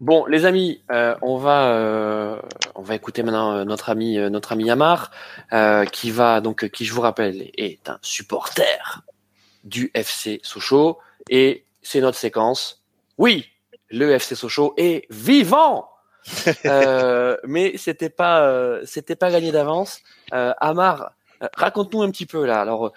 [0.00, 2.40] Bon, les amis, euh, on va euh,
[2.76, 5.10] on va écouter maintenant euh, notre ami notre ami Yamar,
[5.90, 9.02] qui va donc qui je vous rappelle est un supporter
[9.64, 10.98] du FC Sochaux
[11.30, 12.84] et c'est notre séquence.
[13.18, 13.48] Oui,
[13.90, 15.90] le FC Sochaux est vivant.
[17.44, 20.00] mais c'était pas c'était pas gagné d'avance.
[20.32, 21.12] Amar,
[21.54, 22.60] raconte-nous un petit peu là.
[22.60, 22.92] Alors,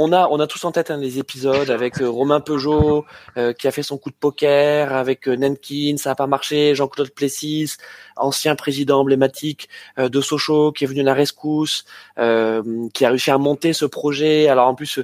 [0.00, 3.04] on a, on a tous en tête hein, les épisodes avec euh, Romain Peugeot
[3.36, 6.76] euh, qui a fait son coup de poker, avec euh, Nenkin, ça a pas marché,
[6.76, 7.76] Jean-Claude Plessis,
[8.16, 11.84] ancien président emblématique de Sochaux qui est venu à la rescousse,
[12.16, 14.48] qui a réussi à monter ce projet.
[14.48, 15.00] Alors en plus,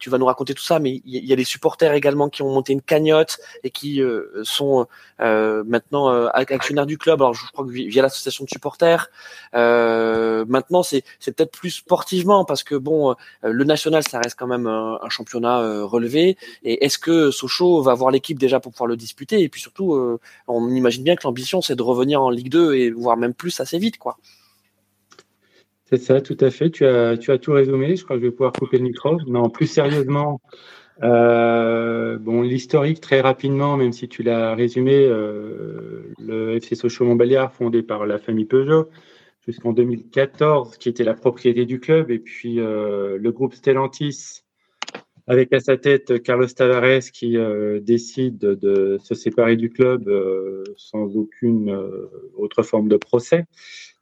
[0.00, 2.50] tu vas nous raconter tout ça, mais il y, a des supporters également qui ont
[2.50, 4.00] monté une cagnotte et qui
[4.44, 4.86] sont
[5.18, 7.20] maintenant actionnaires du club.
[7.20, 9.10] Alors je crois que via l'association de supporters.
[9.52, 14.66] maintenant, c'est c'est peut-être plus sportivement parce que bon, le national ça reste quand même
[14.66, 16.36] un, championnat euh, relevé.
[16.62, 19.40] Et est-ce que Sochaux va avoir l'équipe déjà pour pouvoir le disputer?
[19.40, 20.18] Et puis surtout, euh,
[20.48, 23.58] on imagine bien que l'ambition, c'est de revenir en Ligue 2 et voire même plus
[23.60, 24.18] assez vite, quoi.
[25.90, 26.70] C'est ça, tout à fait.
[26.70, 27.94] Tu as, tout résumé.
[27.96, 29.18] Je crois que je vais pouvoir couper le micro.
[29.26, 30.40] Non, plus sérieusement,
[31.02, 37.82] euh, bon, l'historique très rapidement, même si tu l'as résumé, le FC Sochaux Montbéliard, fondé
[37.82, 38.88] par la famille Peugeot,
[39.46, 44.42] jusqu'en 2014, qui était la propriété du club, et puis euh, le groupe Stellantis,
[45.26, 50.64] avec à sa tête Carlos Tavares, qui euh, décide de se séparer du club euh,
[50.76, 51.74] sans aucune
[52.36, 53.44] autre forme de procès,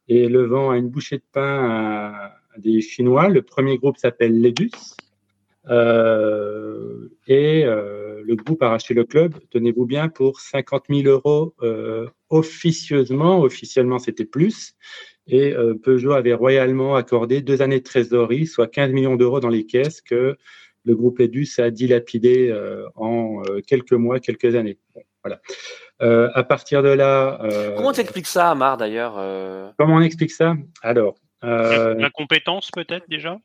[0.09, 3.29] et le vend à une bouchée de pain à, des Chinois.
[3.29, 4.71] Le premier groupe s'appelle Ledus,
[7.29, 11.55] et le groupe a racheté le club, tenez-vous bien, pour 50 000 euros
[12.31, 13.41] officieusement.
[13.41, 14.75] Officiellement, c'était plus.
[15.27, 19.49] Et euh, Peugeot avait royalement accordé deux années de trésorerie, soit 15 millions d'euros dans
[19.49, 20.37] les caisses que
[20.85, 24.79] le groupe Edus a dilapidé euh, en euh, quelques mois, quelques années.
[25.23, 25.41] voilà.
[26.01, 27.39] à partir de là.
[27.77, 29.15] Comment t'expliques ça, Amar, d'ailleurs
[29.79, 30.57] Comment on explique ça?
[30.83, 31.15] Alors.
[31.43, 33.39] la compétence, peut-être, déjà?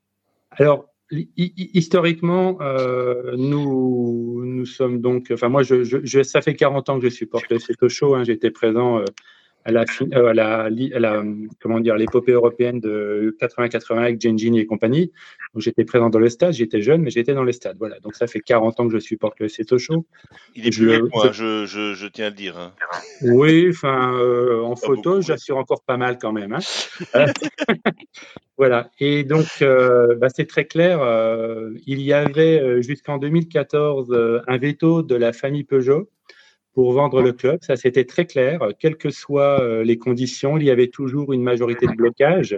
[0.52, 2.58] Alors, historiquement,
[3.36, 5.30] nous, nous sommes donc.
[5.32, 8.16] Enfin, moi, je, je, ça fait 40 ans que je supporte le Sochaux.
[8.16, 9.04] Hein, J'étais présent
[9.66, 11.24] à la, euh, la, la,
[11.60, 15.12] comment dire l'épopée européenne de 80-80 avec Gengini et compagnie.
[15.58, 17.76] j'étais présent dans le stade, j'étais jeune, mais j'étais dans le stade.
[17.78, 20.06] Voilà, donc ça fait 40 ans que je supporte le Show.
[20.56, 22.58] Il est plus vieux moi, je, je, je, tiens à le dire.
[22.58, 22.72] Hein.
[23.24, 26.54] Oui, enfin, euh, en photo, j'assure encore pas mal quand même.
[26.54, 27.26] Hein.
[28.58, 31.02] voilà, et donc euh, bah, c'est très clair.
[31.86, 36.10] il y avait jusqu'en 2014 un veto de la famille Peugeot
[36.78, 37.58] pour vendre le club.
[37.64, 38.60] Ça, c'était très clair.
[38.78, 42.56] Quelles que soient euh, les conditions, il y avait toujours une majorité de blocage.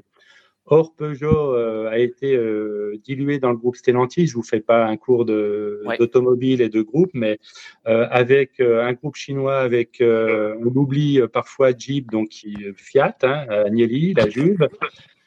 [0.66, 4.28] Or, Peugeot euh, a été euh, dilué dans le groupe Stellantis.
[4.28, 7.40] Je vous fais pas un cours d'automobile et de groupe, mais
[7.86, 12.32] avec un groupe chinois, avec on oublie parfois Jeep, donc
[12.76, 14.68] Fiat, hein, Agnelli, la Juve,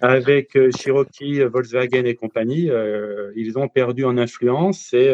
[0.00, 2.68] avec Cherokee, Volkswagen et compagnie,
[3.37, 5.11] ils ont perdu en influence et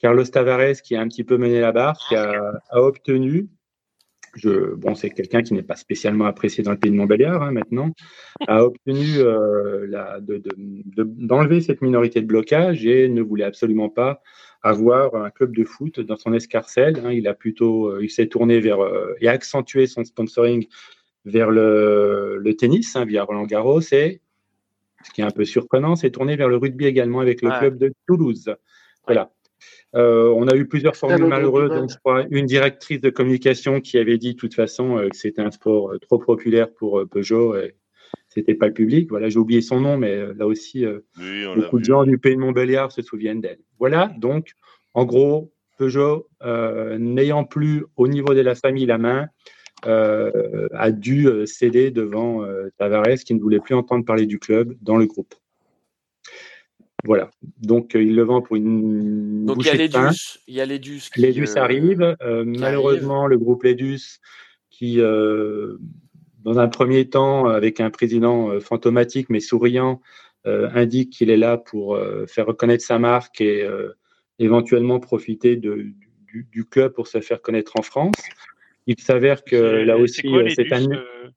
[0.00, 3.48] Carlos Tavares, qui a un petit peu mené la barre, qui a, obtenu,
[4.34, 7.52] je, bon, c'est quelqu'un qui n'est pas spécialement apprécié dans le pays de Montbéliard hein,
[7.52, 7.92] maintenant,
[8.48, 9.86] a obtenu euh,
[10.96, 14.22] d'enlever cette minorité de blocage et ne voulait absolument pas
[14.62, 17.00] avoir un club de foot dans son escarcelle.
[17.04, 17.12] Hein.
[17.12, 20.66] il a plutôt, euh, il s'est tourné vers euh, et accentué son sponsoring
[21.26, 24.20] vers le, tennis hein, via Roland Garros et
[25.04, 27.76] ce qui est un peu surprenant, c'est tourné vers le rugby également avec le club
[27.76, 28.54] de Toulouse.
[29.06, 29.33] Voilà.
[29.94, 31.70] Euh, on a eu plusieurs formules malheureuses.
[31.70, 35.16] Donc, je crois une directrice de communication qui avait dit de toute façon euh, que
[35.16, 37.56] c'était un sport euh, trop populaire pour Peugeot.
[37.56, 37.76] Et
[38.28, 39.08] c'était pas le public.
[39.10, 40.84] Voilà, j'ai oublié son nom, mais là aussi,
[41.54, 43.60] beaucoup de gens du pays de Montbéliard se souviennent d'elle.
[43.78, 44.52] Voilà, donc,
[44.94, 46.28] en gros, Peugeot,
[46.98, 49.28] n'ayant plus au niveau de la famille la main,
[49.84, 52.44] a dû céder devant
[52.78, 55.34] Tavares qui ne voulait plus entendre parler du club dans le groupe.
[57.04, 57.30] Voilà.
[57.60, 59.44] Donc, euh, il le vend pour une.
[59.44, 60.38] Donc, il y a Ledus.
[60.48, 61.10] Il y a Ledus.
[61.12, 62.16] Qui, Ledus euh, arrive.
[62.22, 64.20] Euh, malheureusement, le groupe Ledus,
[64.70, 70.00] qui, dans un premier temps, avec un président fantomatique mais souriant,
[70.44, 73.66] indique qu'il est là pour faire reconnaître sa marque et
[74.38, 75.86] éventuellement profiter de,
[76.26, 78.16] du, club pour se faire connaître en France.
[78.86, 80.86] Il s'avère que là aussi, c'est un.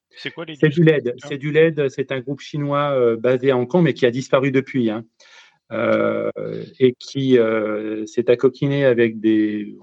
[0.10, 1.14] C'est quoi les C'est du LED.
[1.28, 1.90] C'est du LED.
[1.90, 4.90] C'est un groupe chinois basé à Hong Kong, mais qui a disparu depuis.
[4.90, 5.06] Hein.
[5.72, 7.38] Et qui
[8.06, 9.76] s'est accoquiné avec des,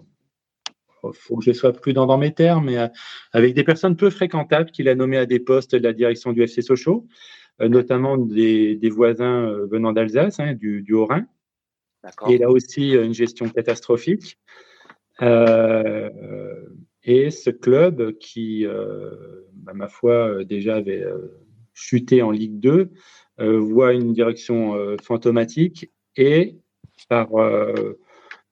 [1.12, 2.88] il faut que je sois prudent dans mes termes, mais euh,
[3.32, 6.42] avec des personnes peu fréquentables qu'il a nommées à des postes de la direction du
[6.42, 7.06] FC Sochaux,
[7.60, 11.26] euh, notamment des, voisins euh, venant d'Alsace, hein, du, Haut-Rhin.
[12.28, 14.38] Et là aussi, une gestion catastrophique.
[15.22, 18.66] et ce club qui,
[19.54, 21.02] bah, ma foi, déjà avait
[21.72, 22.90] chuté en Ligue 2,
[23.38, 26.56] voit une direction fantomatique et
[27.08, 27.28] par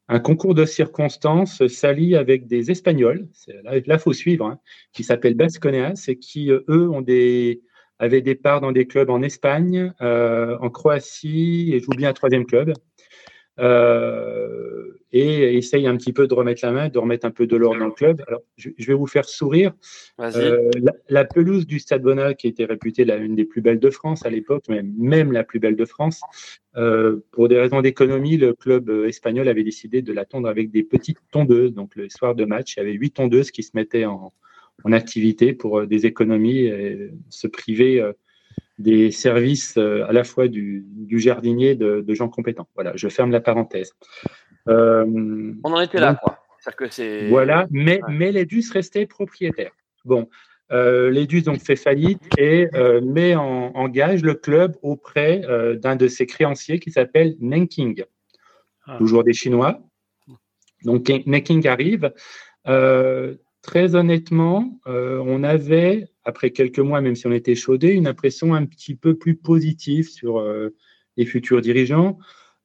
[0.09, 3.29] un concours de circonstances s'allie avec des Espagnols,
[3.64, 4.59] là il faut suivre, hein,
[4.92, 7.62] qui s'appellent Basconeas et qui, euh, eux, ont des,
[7.99, 12.45] avaient des parts dans des clubs en Espagne, euh, en Croatie, et j'oublie un troisième
[12.45, 12.75] club.
[13.59, 17.55] Euh, et essaye un petit peu de remettre la main, de remettre un peu de
[17.55, 18.23] l'or dans le club.
[18.27, 19.75] Alors, je, vais vous faire sourire.
[20.21, 20.71] Euh,
[21.11, 24.31] la, pelouse du Stade Bonal, qui était réputée l'une des plus belles de France à
[24.31, 26.23] l'époque, même, même la plus belle de France,
[26.77, 30.83] euh, pour des raisons d'économie, le club espagnol avait décidé de la tondre avec des
[30.83, 31.75] petites tondeuses.
[31.75, 34.33] Donc, le soir de match, il y avait huit tondeuses qui se mettaient en,
[34.83, 38.03] en activité pour des économies et se priver
[38.79, 42.69] des services euh, à la fois du, jardinier de, gens compétents.
[42.75, 43.93] Voilà, je ferme la parenthèse.
[44.69, 45.05] Euh,
[45.65, 46.39] On en était là, quoi.
[46.77, 49.73] Que voilà, mais, mais l'EDUS restait propriétaire.
[50.05, 50.29] Bon,
[50.71, 55.43] euh, l'EDUS donc fait faillite et euh, met en, gage le club auprès
[55.83, 58.05] d'un de ses créanciers qui s'appelle Nanking,
[58.87, 58.97] ah.
[58.99, 59.81] toujours des Chinois.
[60.85, 62.13] Donc Nanking arrive.
[62.65, 68.65] très honnêtement, on avait après quelques mois, même si on était chaudé, une impression un
[68.67, 70.75] petit peu plus positive sur euh,
[71.17, 72.19] les futurs dirigeants.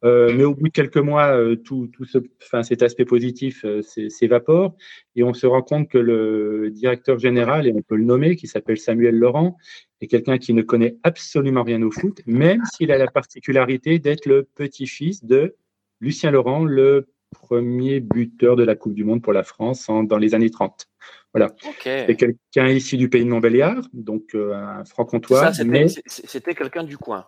[0.05, 3.65] Euh, mais au bout de quelques mois, euh, tout, tout ce, enfin, cet aspect positif
[4.09, 4.75] s'évapore
[5.15, 8.45] et on se rend compte que le directeur général, et on peut le nommer, qui
[8.45, 9.57] s'appelle Samuel Laurent,
[9.99, 14.27] est quelqu'un qui ne connaît absolument rien au foot, même s'il a la particularité d'être
[14.27, 15.55] le petit-fils de
[15.99, 20.35] Lucien Laurent, le premier buteur de la Coupe du Monde pour la France dans les
[20.35, 20.87] années 30.
[21.33, 21.53] Voilà.
[21.83, 25.51] C'est quelqu'un ici du pays de Montbéliard, donc euh, un franc-comtois.
[25.53, 27.27] C'était quelqu'un du coin.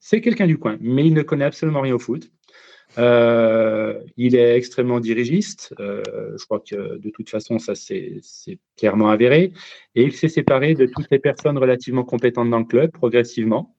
[0.00, 2.30] C'est quelqu'un du coin, mais il ne connaît absolument rien au foot.
[2.96, 5.74] Euh, il est extrêmement dirigiste.
[5.78, 6.02] Euh,
[6.38, 8.20] je crois que de toute façon, ça c'est
[8.76, 9.52] clairement avéré.
[9.94, 13.76] Et il s'est séparé de toutes les personnes relativement compétentes dans le club progressivement,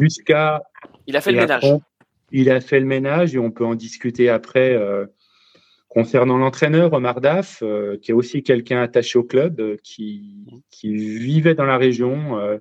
[0.00, 0.62] jusqu'à.
[1.06, 1.64] Il a fait le ménage.
[2.32, 4.76] Il a fait le ménage et on peut en discuter après
[5.96, 10.44] Concernant l'entraîneur, Omar Daf, euh, qui est aussi quelqu'un attaché au club, euh, qui,
[10.82, 12.58] vivait dans la région, euh,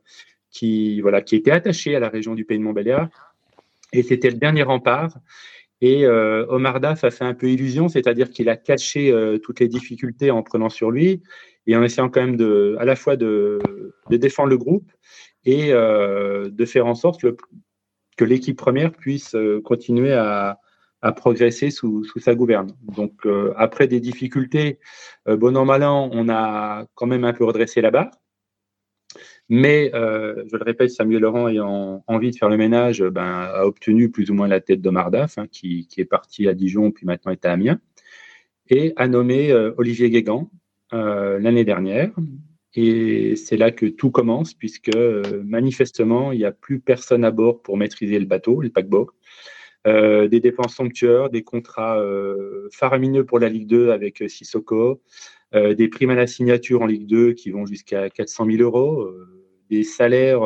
[0.52, 3.10] qui, voilà, qui était attaché à la région du Pays de Montbéliard,
[3.92, 5.18] et c'était le dernier rempart.
[5.82, 10.32] Et Omar Daf a fait un peu illusion, c'est-à-dire qu'il a caché toutes les difficultés
[10.32, 11.22] en prenant sur lui
[11.68, 13.60] et en essayant quand même de, à la fois de,
[14.10, 14.90] défendre le groupe
[15.44, 17.36] et de faire en sorte que
[18.24, 20.60] l'équipe première puisse continuer à,
[21.16, 22.76] progresser sous, sa gouverne.
[22.82, 24.80] Donc, euh, après des difficultés,
[25.28, 28.12] euh, bon an, mal an, on a quand même un peu redressé la barre.
[29.48, 33.66] Mais, euh, je le répète, Samuel Laurent ayant envie de faire le ménage, ben, a
[33.66, 37.06] obtenu plus ou moins la tête d'Omar Daf, hein, qui, est parti à Dijon, puis
[37.06, 37.80] maintenant est à Amiens,
[38.70, 40.50] et a nommé Olivier Guégan
[40.92, 42.10] l'année dernière.
[42.76, 44.96] Et c'est là que tout commence, puisque
[45.44, 49.12] manifestement, il n'y a plus personne à bord pour maîtriser le bateau, le paquebot.
[49.88, 55.02] Euh, des dépenses somptueuses, des contrats euh, faramineux pour la Ligue 2 avec euh, Sissoko,
[55.54, 59.10] des primes à la signature en Ligue 2 qui vont jusqu'à 400 000 euros,
[59.70, 60.42] des salaires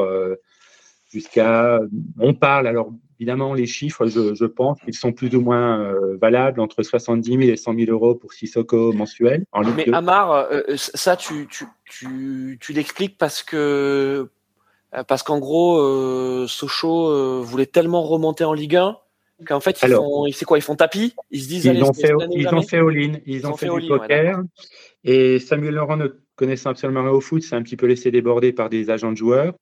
[1.10, 1.80] jusqu'à.
[2.20, 6.84] On parle, alors évidemment, les chiffres, je, pense qu'ils sont plus ou moins valables, entre
[6.84, 9.44] 70 000 et 100 000 euros pour Sissoko mensuel.
[9.52, 14.30] En Ligue Mais Amar, ça, tu, tu, tu, tu l'expliques parce que.
[15.08, 18.98] Parce qu'en gros, Sochaux voulait tellement remonter en Ligue 1
[19.46, 21.16] qu'en fait, ils font, c'est quoi Ils font tapis?
[21.32, 24.42] Ils se disent, ils ont fait, ils ont fait all-in, ils, ont, fait, du poker.
[25.04, 26.08] et Samuel Laurent ne
[26.40, 29.18] connaissant absolument rien au foot, s'est un petit peu laissé déborder par des agents de
[29.18, 29.56] joueurs.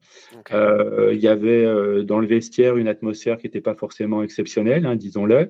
[0.54, 4.86] Euh, il y avait euh, dans le vestiaire une atmosphère qui n'était pas forcément exceptionnelle,
[4.86, 5.50] hein, disons-le.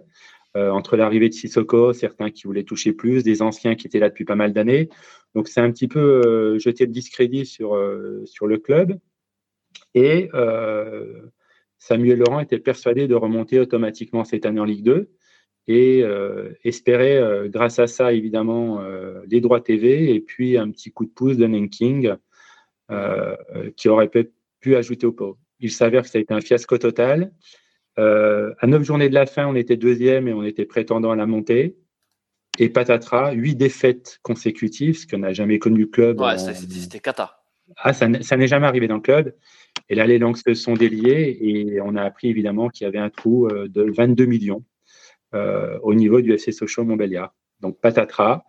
[0.56, 4.08] Euh, entre l'arrivée de Sissoko, certains qui voulaient toucher plus, des anciens qui étaient là
[4.08, 4.88] depuis pas mal d'années.
[5.36, 7.78] Donc c'est un petit peu jeté le discrédit sur,
[8.24, 8.98] sur le club.
[9.96, 10.30] Et
[11.78, 15.10] Samuel Laurent était persuadé de remonter automatiquement cette année en Ligue 2
[15.68, 20.72] et euh, espérait, euh, grâce à ça, évidemment, euh, les droits TV et puis un
[20.72, 22.14] petit coup de pouce de Nanking
[23.76, 25.38] qui aurait pu, ajouter au pot.
[25.60, 27.34] il s'avère que ça a été un fiasco total.
[27.98, 31.26] À neuf journées de la fin, on était deuxième et on était prétendant à la
[31.26, 31.76] montée.
[32.60, 36.22] Et patatras, huit défaites consécutives, ce qu'on n'a jamais connu le club.
[36.22, 37.42] Ouais, c'était cata.
[37.76, 39.36] Ah, ça n'est jamais arrivé dans le club.
[39.90, 43.00] Et là, les langues se sont déliées et on a appris évidemment qu'il y avait
[43.00, 44.64] un trou de 22 millions
[45.34, 47.34] au niveau du FC Sochaux Montbéliard.
[47.60, 48.44] Donc patatras.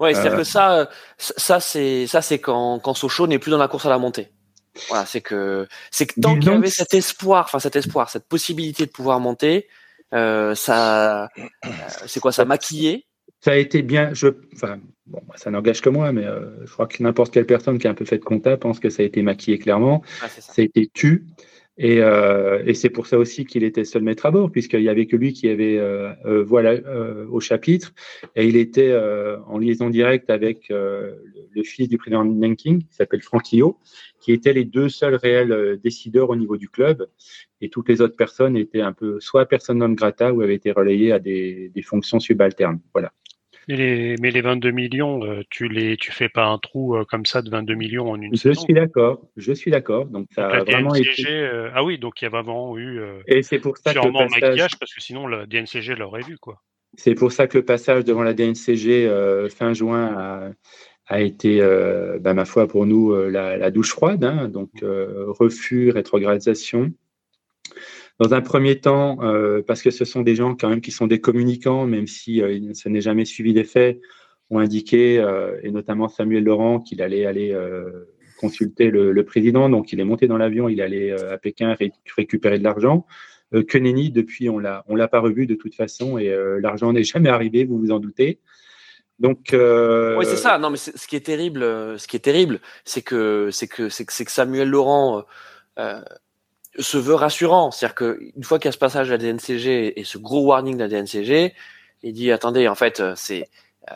[0.00, 3.68] Ouais, c'est-à-dire que ça, ça c'est ça c'est quand, quand Sochaux n'est plus dans la
[3.68, 4.32] course à la montée.
[4.88, 8.26] Voilà, c'est que c'est que tant qu'il y avait cet espoir, enfin cet espoir, cette
[8.26, 9.68] possibilité de pouvoir monter,
[10.12, 11.68] euh, ça, euh,
[12.06, 13.06] c'est quoi, ça maquillé
[13.40, 14.12] Ça a été bien.
[14.14, 17.78] Je, enfin, bon, ça n'engage que moi, mais euh, je crois que n'importe quelle personne
[17.78, 20.02] qui a un peu fait de compta pense que ça a été maquillé clairement.
[20.20, 20.28] ça.
[20.40, 20.52] ça.
[20.58, 21.24] a été tu.
[21.76, 24.88] Et, euh, et c'est pour ça aussi qu'il était seul maître à bord, puisqu'il y
[24.88, 27.92] avait que lui qui avait euh, euh, voilà euh, au chapitre,
[28.36, 31.18] et il était euh, en liaison directe avec le,
[31.64, 33.78] fils du président Nanking, qui s'appelle Franquillo,
[34.20, 37.08] qui étaient les deux seuls réels décideurs au niveau du club,
[37.60, 40.70] et toutes les autres personnes étaient un peu soit personne non grata ou avaient été
[40.70, 42.80] relayées à des, des fonctions subalternes.
[42.92, 43.12] Voilà.
[43.68, 47.04] Mais les, mais les 22 millions, euh, tu les, tu fais pas un trou euh,
[47.04, 48.60] comme ça de 22 millions en une je saison.
[48.60, 50.06] Je suis d'accord, je suis d'accord.
[50.06, 51.30] Donc ça donc, a vraiment DNCG, été.
[51.30, 53.00] euh, ah oui, donc il y a vraiment eu.
[53.26, 54.40] Et c'est pour ça que le passage...
[54.40, 56.60] maquillage parce que sinon la DNCG l'aurait vu quoi.
[56.96, 59.08] C'est pour ça que le passage devant la DNCG
[59.50, 60.50] fin juin a,
[61.06, 61.60] a été,
[62.20, 64.22] bah, ma foi, pour nous la, la douche froide.
[64.24, 66.92] Hein, donc refus, rétrogradation.
[68.20, 71.08] Dans un premier temps, euh, parce que ce sont des gens quand même qui sont
[71.08, 74.00] des communicants, même si euh, ça n'est jamais suivi des faits,
[74.50, 78.06] ont indiqué, euh, et notamment Samuel Laurent, qu'il allait aller euh,
[78.38, 79.68] consulter le, président.
[79.68, 83.04] Donc, il est monté dans l'avion, il allait à Pékin ré récupérer de l'argent.
[83.52, 87.30] que nenni, depuis, on on l'a pas revu de toute façon, et l'argent n'est jamais
[87.30, 88.38] arrivé, vous vous en doutez.
[89.18, 90.58] Donc, oui, c'est ça.
[90.58, 91.62] Non, mais ce qui est terrible,
[91.98, 95.24] ce qui est terrible, c'est que c'est que c'est que, que Samuel Laurent
[96.78, 97.70] se veut rassurant.
[97.70, 100.76] C'est-à-dire qu'une fois qu'il y a ce passage à la DNCG et ce gros warning
[100.76, 101.54] de la DNCG,
[102.02, 103.48] il dit attendez, en fait, c'est
[103.90, 103.94] euh,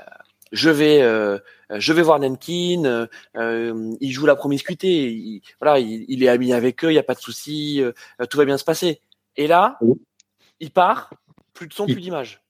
[0.52, 1.38] je vais euh,
[1.70, 6.52] je vais voir Nenkin, euh, il joue la promiscuité, il, voilà, il, il, est ami
[6.52, 7.82] avec eux, il n'y a pas de souci,
[8.30, 9.02] tout va bien se passer.
[9.36, 9.94] Et là, oui.
[10.60, 11.10] il part,
[11.52, 12.40] plus de son, plus d'image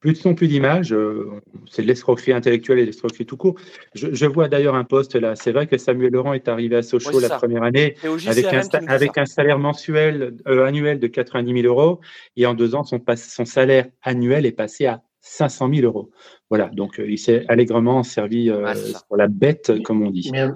[0.00, 0.92] plus de son, plus d'image.
[0.92, 1.30] Euh,
[1.70, 3.56] c'est de l'escroquerie intellectuelle et de l'escroquerie tout court.
[3.94, 5.34] Je, je vois d'ailleurs un poste là.
[5.36, 7.36] C'est vrai que Samuel Laurent est arrivé à Sochaux ouais, la ça.
[7.36, 7.94] première année
[8.26, 12.00] avec, un, avec un, salaire mensuel euh, annuel de 90 000 euros
[12.36, 16.10] et en deux ans son, son salaire annuel est passé à 500 000 euros.
[16.48, 18.72] Voilà, donc euh, il s'est allègrement servi euh, ouais,
[19.08, 20.30] pour la bête, comme on dit.
[20.32, 20.46] Mais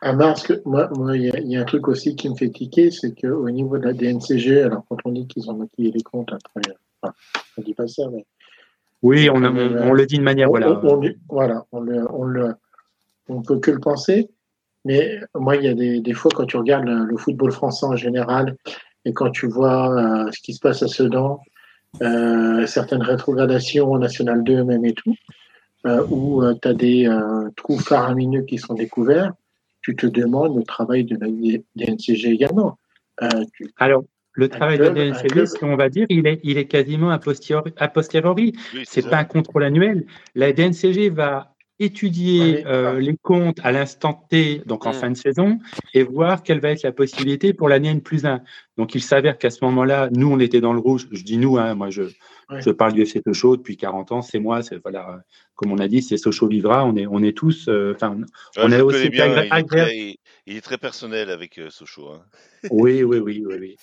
[0.00, 2.90] à Mars, moi, moi, il y, y, a un truc aussi qui me fait tiquer,
[2.90, 6.32] c'est qu'au niveau de la DNCG, alors quand on dit qu'ils ont maquillé les comptes
[6.32, 7.14] après, enfin,
[7.58, 8.24] on dit pas ça, mais
[9.02, 10.48] oui, on, on, on, le dit de manière.
[10.48, 12.54] On, voilà, on, voilà, on le, on le,
[13.28, 14.30] on peut que le penser.
[14.84, 17.86] Mais moi, il y a des, des fois quand tu regardes le, le, football français
[17.86, 18.56] en général
[19.04, 21.40] et quand tu vois euh, ce qui se passe à Sedan,
[22.02, 25.14] euh, certaines rétrogradations en National 2 même et tout,
[25.86, 27.08] euh, où tu as des
[27.56, 29.32] trous faramineux qui sont découverts,
[29.82, 32.78] tu te demandes le travail de la DNCG également.
[33.54, 37.10] Tu, Alors, le travail de la DNCG, on va dire, il est, il est quasiment
[37.10, 37.72] a posteriori.
[37.76, 38.52] A posteriori.
[38.74, 40.06] Oui, c'est pas un contrôle annuel.
[40.34, 44.94] La DNCG va étudier ouais, euh, les comptes à l'instant T, donc en mmh.
[44.94, 45.58] fin de saison,
[45.94, 48.40] et voir quelle va être la possibilité pour l'année N plus 1.
[48.76, 51.08] Donc il s'avère qu'à ce moment-là, nous, on était dans le rouge.
[51.10, 52.60] Je dis nous, hein, moi je, ouais.
[52.60, 55.22] je parle du FC Sochaux depuis 40 ans, c'est moi, c'est voilà,
[55.54, 58.24] comme on a dit, c'est Sochaux vivra, on est, on est tous, enfin, euh,
[58.58, 62.10] on ah, est aussi bien, il, est très, il, est très, personnel avec euh, Sochaux.
[62.10, 62.24] Hein.
[62.70, 63.76] oui, oui, oui, oui, oui.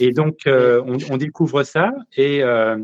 [0.00, 2.78] Et donc euh, on, on, découvre ça et euh,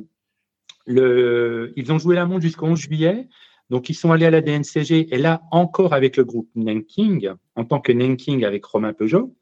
[0.87, 3.29] le, ils ont joué la montre jusqu'au 11 juillet.
[3.69, 7.65] Donc, ils sont allés à la DNCG et là, encore avec le groupe Nanking, en
[7.65, 9.33] tant que Nanking avec Romain Peugeot,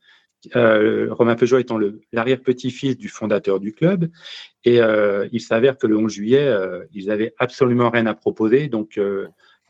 [0.55, 1.79] euh, Romain Peugeot étant
[2.13, 4.11] l'arrière-petit-fils du fondateur du club.
[4.65, 4.81] Et
[5.33, 6.55] il s'avère que le 11 juillet,
[6.93, 8.69] ils avaient absolument rien à proposer.
[8.69, 9.01] Donc,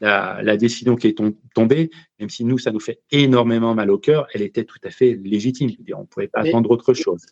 [0.00, 1.18] la, la, décision qui est
[1.54, 4.90] tombée, même si nous, ça nous fait énormément mal au cœur, elle était tout à
[4.90, 5.70] fait légitime.
[5.94, 6.50] on ne pouvait pas Mais...
[6.50, 7.22] attendre autre chose.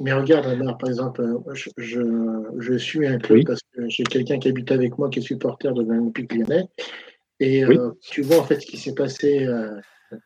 [0.00, 2.00] Mais regarde, Amar, par exemple, je, je,
[2.58, 3.44] je suis un club oui.
[3.44, 6.64] parce que j'ai quelqu'un qui habite avec moi qui est supporter de l'Olympique lyonnais.
[7.38, 7.76] Et oui.
[7.78, 9.44] euh, tu vois en fait ce qui s'est passé.
[9.46, 9.70] Euh,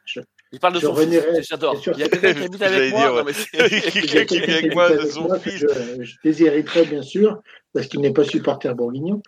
[0.04, 0.20] je,
[0.52, 1.78] il parle de son fils, j'adore.
[1.94, 3.24] Il y a quelqu'un qui habite avec moi.
[3.52, 5.58] Quelqu'un qui habite avec moi de son fils.
[5.58, 7.42] Je, je déshériterai bien sûr
[7.74, 9.22] parce qu'il n'est pas supporter bourguignon.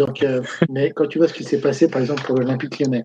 [0.00, 3.04] Donc, euh, mais quand tu vois ce qui s'est passé, par exemple, pour l'Olympique lyonnais,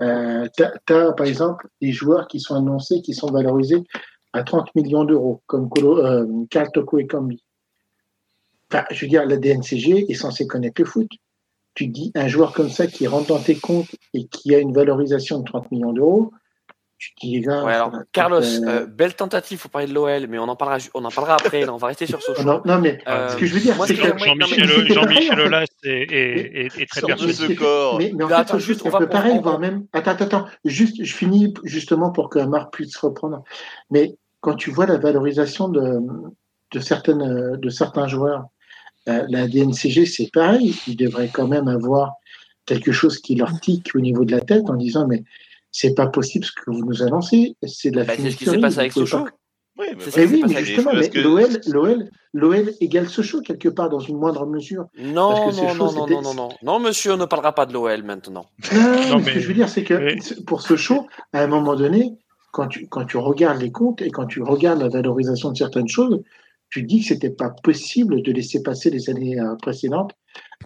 [0.00, 3.84] euh, tu as, par exemple, des joueurs qui sont annoncés, qui sont valorisés
[4.32, 7.44] à 30 millions d'euros, comme euh, Karl Toko et Kambi.
[8.72, 11.10] Enfin, je veux dire, la DNCG est censée connaître le foot.
[11.74, 14.72] Tu dis un joueur comme ça qui rentre dans tes comptes et qui a une
[14.72, 16.32] valorisation de 30 millions d'euros,
[17.00, 17.48] tu dis.
[17.48, 21.04] Ouais, alors, Carlos, euh, belle tentative pour parler de l'OL, mais on en parlera, on
[21.04, 21.68] en parlera après.
[21.68, 24.18] On va rester sur ce Non, non, mais ce que je veux dire, c'est que
[24.18, 27.56] Jean-Michel Jean Aulas est, est, est, très persuadé.
[27.98, 29.86] Mais, mais en fait, attends, juste, on, peut pareil, voir même.
[29.92, 30.46] Attends, attends, attends.
[30.64, 33.42] Juste, je finis justement pour que Marc puisse reprendre.
[33.90, 36.00] Mais quand tu vois la valorisation de,
[36.72, 38.44] de certaines, de certains joueurs,
[39.08, 40.74] euh, la DNCG, c'est pareil.
[40.86, 42.14] Ils devraient quand même avoir
[42.66, 45.24] quelque chose qui leur tique au niveau de la tête en disant mais
[45.72, 48.44] c'est pas possible ce que vous nous annoncez, c'est de la bah, C'est ce qui
[48.44, 49.26] s'est passé avec Sochaux.
[49.78, 54.18] Oui, mais, oui, mais justement, mais l'OL, l'OL, l'OL égale Sochaux quelque part dans une
[54.18, 54.86] moindre mesure.
[54.98, 58.02] Non, non, non, non, non, non, non, non, monsieur, on ne parlera pas de l'OL
[58.02, 58.46] maintenant.
[58.74, 62.18] Non, ce que je veux dire, c'est que pour Sochaux, à un moment donné,
[62.52, 65.88] quand tu, quand tu regardes les comptes et quand tu regardes la valorisation de certaines
[65.88, 66.20] choses,
[66.70, 70.12] tu dis que c'était pas possible de laisser passer les années euh, précédentes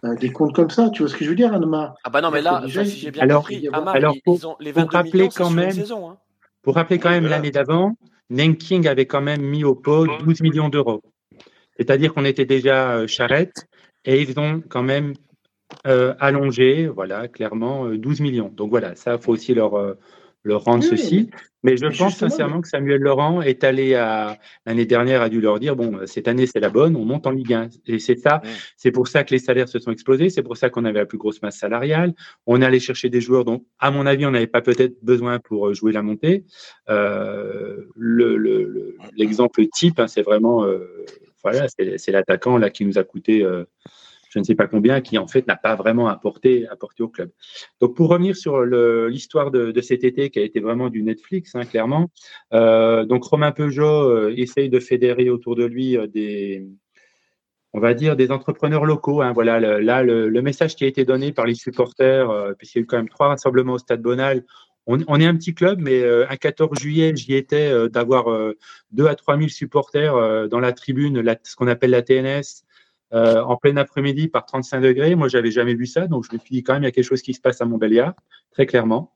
[0.05, 0.91] euh, des comptes comme ça.
[0.91, 1.95] Tu vois ce que je veux dire, Anma?
[2.05, 4.73] Ah bah non, mais là, si j'ai bien alors, compris, alors pour, ils ont les
[4.73, 6.19] 22 rappeler quand même, saison, hein.
[6.63, 7.97] pour rappeler quand même l'année d'avant,
[8.31, 11.03] Nanking avait quand même mis au pot 12 millions d'euros.
[11.79, 13.67] C'est-à-dire qu'on était déjà euh, charrette
[14.05, 15.15] et ils ont quand même
[15.87, 18.53] euh, allongé, voilà, clairement 12 millions.
[18.55, 19.97] Donc voilà, ça, faut aussi leur
[20.45, 21.31] leur rendre ceci.
[21.63, 25.59] Mais je pense sincèrement que Samuel Laurent est allé à l'année dernière a dû leur
[25.59, 28.43] dire bon cette année c'est la bonne, on monte en Ligue 1 et c'est ça.
[28.77, 31.07] C'est pour ça que les salaires se sont explosés, c'est pour ça qu'on avait la
[31.07, 32.13] plus grosse masse salariale.
[32.47, 35.39] On est allé chercher des joueurs dont à mon avis on n'avait pas peut-être besoin
[35.39, 36.45] pour euh, jouer la montée.
[36.91, 37.87] Euh,
[39.17, 40.87] l'exemple le, type hein, c'est vraiment euh,
[41.43, 43.65] voilà c'est l'attaquant là qui nous a coûté euh,
[44.35, 46.67] je ne sais pas combien, qui en fait n'a pas vraiment apporté,
[46.99, 47.31] au club.
[47.81, 51.65] Donc pour revenir sur l'histoire de, cet été qui a été vraiment du Netflix, hein,
[51.65, 52.11] clairement,
[52.53, 56.67] euh, donc Romain Peugeot euh, essaye de fédérer autour de lui euh, des,
[57.73, 59.23] on va dire des entrepreneurs locaux.
[59.23, 62.83] Hein, voilà, là le, message qui a été donné par les supporters, puisqu'il y a
[62.83, 64.45] eu quand même trois rassemblements au Stade Bonal.
[64.87, 68.27] On, est un petit club, mais un 14 juillet, j'y étais d'avoir
[68.93, 72.65] 2 à 3 000 supporters dans la tribune, ce qu'on appelle la TNS,
[73.13, 75.15] euh, en plein après-midi par 35 degrés.
[75.15, 76.91] Moi, j'avais jamais vu ça, donc je me suis dit quand même il y a
[76.91, 78.15] quelque chose qui se passe à Montbéliard,
[78.51, 79.15] très clairement.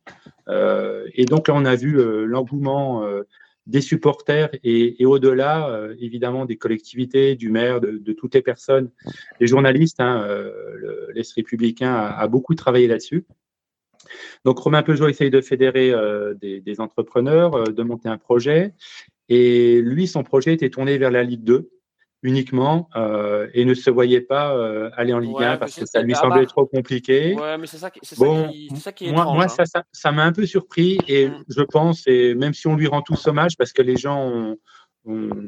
[0.48, 3.04] Euh, et donc là, on a vu euh, l'engouement
[3.66, 8.90] des supporters et, au-delà, évidemment, des collectivités, du maire, de, toutes les personnes,
[9.40, 10.00] les journalistes.
[10.00, 10.26] Hein,
[11.14, 13.26] L'Est républicain a, beaucoup travaillé là-dessus.
[14.44, 15.92] Donc Romain Peugeot essaye de fédérer
[16.40, 18.72] des, des, entrepreneurs, de monter un projet.
[19.28, 21.68] Et lui, son projet était tourné vers la Ligue 2
[22.22, 26.02] uniquement euh, et ne se voyait pas euh, aller en Ligue 1 parce que ça
[26.02, 27.34] lui semblait trop compliqué.
[27.34, 29.48] Ouais, mais c'est ça, bon, ça, qui, est moi, moi hein.
[29.48, 31.44] ça, ça, m'a un peu surpris et mm.
[31.48, 34.56] je pense, et même si on lui rend tout hommage parce que les gens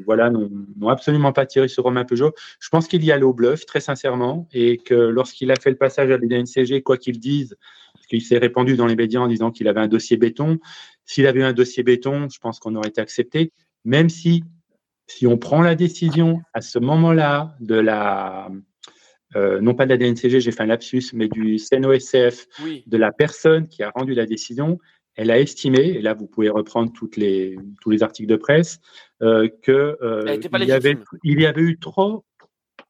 [0.05, 3.65] voilà, n'ont absolument pas tiré sur Romain Peugeot, je pense qu'il y allait au bluff,
[3.65, 7.55] très sincèrement, et que lorsqu'il a fait le passage à l'INCG, quoi qu'il dise,
[7.93, 10.59] parce qu'il s'est répandu dans les médias en disant qu'il avait un dossier béton,
[11.05, 13.51] s'il avait eu un dossier béton, je pense qu'on aurait été accepté,
[13.85, 14.43] même si
[15.17, 18.49] si on prend la décision à ce moment-là de la,
[19.35, 22.47] euh, non pas de la DNCG, j'ai fait un lapsus, mais du CNOSF,
[22.87, 24.79] de la personne qui a rendu la décision,
[25.15, 28.79] elle a estimé, et là vous pouvez reprendre toutes les, tous les articles de presse,
[29.21, 32.23] euh, que euh, il, y avait, il y avait eu trop,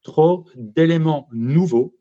[0.04, 1.96] trop d'éléments nouveaux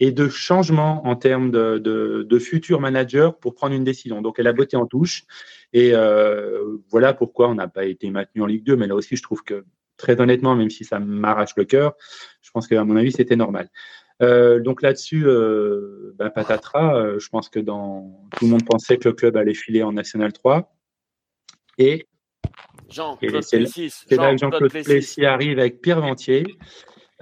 [0.00, 4.22] et de changements en termes de, de, de futurs managers pour prendre une décision.
[4.22, 5.24] Donc elle a botté en touche
[5.74, 8.76] et euh, voilà pourquoi on n'a pas été maintenu en Ligue 2.
[8.76, 9.64] Mais là aussi, je trouve que
[9.98, 11.92] très honnêtement, même si ça m'arrache le cœur,
[12.40, 13.68] je pense qu'à mon avis, c'était normal.
[14.22, 19.08] Euh, donc là-dessus, euh, ben, patatras, je pense que dans tout le monde pensait que
[19.08, 20.74] le club allait filer en National 3.
[21.76, 22.06] Et,
[22.88, 26.44] Jean-Claude Plessis, c'est là que Jean-Claude Plessis arrive avec Pierre Ventier.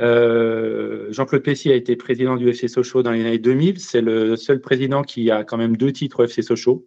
[0.00, 3.80] Euh, Jean-Claude Plessis a été président du FC Sochaux dans les années 2000.
[3.80, 6.86] C'est le seul président qui a quand même deux titres au FC Sochaux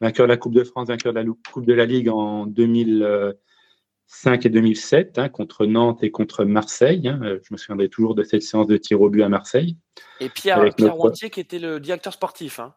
[0.00, 4.46] vainqueur de la Coupe de France, vainqueur de la Coupe de la Ligue en 2005
[4.46, 7.08] et 2007 hein, contre Nantes et contre Marseille.
[7.08, 7.20] Hein.
[7.42, 9.76] Je me souviendrai toujours de cette séance de tir au but à Marseille.
[10.20, 10.96] Et Pierre, Pierre
[11.32, 12.60] qui était le directeur sportif.
[12.60, 12.74] Hein.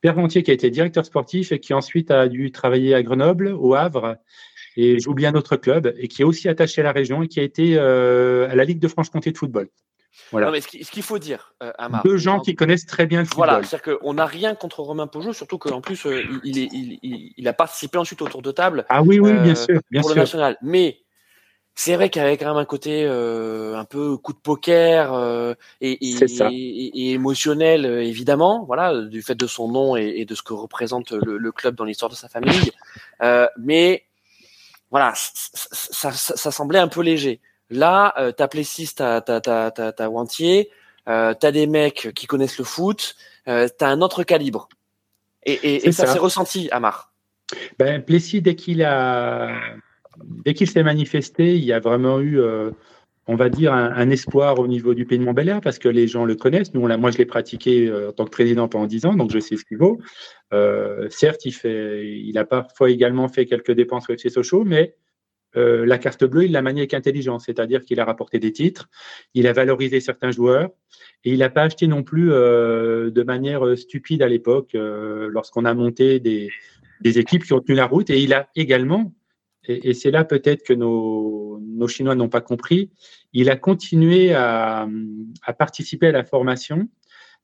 [0.00, 3.48] Pierre Wantier qui a été directeur sportif et qui ensuite a dû travailler à Grenoble,
[3.48, 4.16] au Havre,
[4.76, 7.40] et j'oublie un autre club, et qui est aussi attaché à la région et qui
[7.40, 9.68] a été euh, à la Ligue de Franche-Comté de football.
[10.30, 10.50] Voilà.
[10.50, 13.48] mais ce qu'il faut dire, euh, Amar, Deux gens qui connaissent très bien le football.
[13.48, 17.32] Voilà, c'est-à-dire qu'on n'a rien contre Romain Peugeot, surtout qu'en plus, euh, il, est, il,
[17.36, 18.84] il, a participé ensuite au tour de table.
[18.88, 20.16] Ah oui, oui, bien euh, sûr, bien pour sûr.
[20.16, 20.56] le national.
[20.62, 20.98] Mais
[21.74, 25.90] c'est vrai qu'il y avait quand même un côté un peu coup de poker et,
[25.90, 31.10] et, et, émotionnel, évidemment, voilà, du fait de son nom et, de ce que représente
[31.10, 32.70] le, le club dans l'histoire de sa famille.
[33.58, 34.04] mais
[34.94, 37.40] voilà, ça, ça, ça semblait un peu léger.
[37.68, 40.70] Là, euh, t'as Plessis, t'as t'as Wantier,
[41.08, 43.16] euh, t'as des mecs qui connaissent le foot,
[43.48, 44.68] euh, t'as un autre calibre.
[45.42, 47.12] Et, et, ça, s'est ressenti, Amar.
[47.76, 49.50] ben, Plessis, dès qu'il a,
[50.44, 52.40] dès qu'il s'est manifesté, il y a vraiment eu,
[53.26, 56.24] on va dire, un, espoir au niveau du pays de Montbéliard parce que les gens
[56.24, 56.74] le connaissent.
[56.74, 59.38] Nous, moi, je l'ai pratiqué euh, en tant que président pendant 10 ans, donc je
[59.38, 59.98] sais ce qu'il vaut.
[60.52, 64.96] Euh, certes, il, fait, il a parfois également fait quelques dépenses au FC Sochaux, mais
[65.56, 68.88] la carte bleue, il l'a maniée avec intelligence, c'est-à-dire qu'il a rapporté des titres,
[69.34, 70.70] il a valorisé certains joueurs
[71.22, 76.18] et il n'a pas acheté non plus de manière stupide à l'époque lorsqu'on a monté
[76.18, 76.50] des,
[77.00, 78.10] des équipes qui ont tenu la route.
[78.10, 79.12] Et il a également,
[79.66, 82.90] et, c'est là peut-être que nos, nos Chinois n'ont pas compris,
[83.32, 84.88] il a continué à,
[85.42, 86.88] à, participer à la formation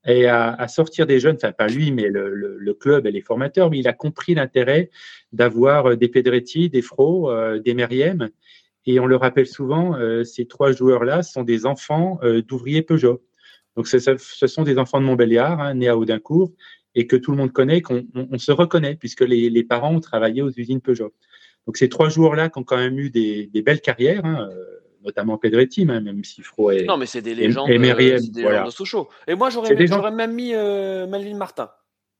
[0.06, 3.20] et à, à, sortir des jeunes, enfin pas lui, mais le, le, club et les
[3.20, 4.90] formateurs, mais il a compris l'intérêt
[5.32, 8.30] d'avoir des Pedretti, des Fro, euh, des Meriem.
[8.86, 13.22] Et on le rappelle souvent, euh, ces trois joueurs-là sont des enfants euh, d'ouvriers Peugeot.
[13.76, 16.52] Donc ce, ce, sont des enfants de Montbéliard, hein, nés à Audincourt,
[16.94, 20.00] et que tout le monde connaît, qu'on on, se reconnaît, puisque les, les, parents ont
[20.00, 21.12] travaillé aux usines Peugeot.
[21.66, 24.80] Donc ces trois joueurs-là qui ont quand même eu des, des belles carrières, hein, euh,
[25.04, 26.84] notamment Pedretti, hein, même si Fro est.
[26.84, 29.08] Non, mais c'est des légendes, et, et euh, des légendes de Sochaux.
[29.26, 31.70] Et moi, j'aurais même, même mis euh, Melvin Martin.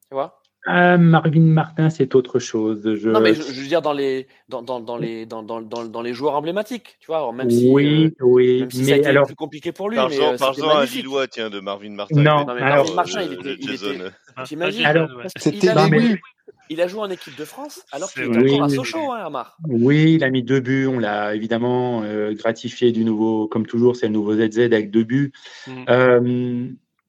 [0.08, 2.82] Tu vois ah, Marvin Martin, c'est autre chose.
[2.84, 3.08] Je...
[3.08, 6.12] Non, mais je, veux dire dans les, dans, dans, dans les, dans, dans, dans, les
[6.12, 7.32] joueurs emblématiques, tu vois.
[7.32, 9.26] Même si, oui, euh, oui, même si mais ça a été alors...
[9.26, 9.96] plus compliqué pour lui.
[9.96, 12.20] Par exemple, euh, un Lillois, tiens, de Marvin Martin.
[12.20, 12.94] Non, non mais alors...
[12.94, 14.10] Marvin Martin, il était, il était...
[14.44, 16.20] T'imagines alors, a joué,
[16.70, 19.24] il a joué en équipe de France alors qu'il était oui, encore à Sochaux, hein,
[19.26, 19.58] Amar.
[19.68, 20.86] Oui, il a mis deux buts.
[20.86, 25.02] On l'a évidemment euh, gratifié du nouveau, comme toujours, c'est le nouveau ZZ avec deux
[25.02, 25.32] buts.
[25.66, 25.84] Mm.
[25.88, 26.68] Euh,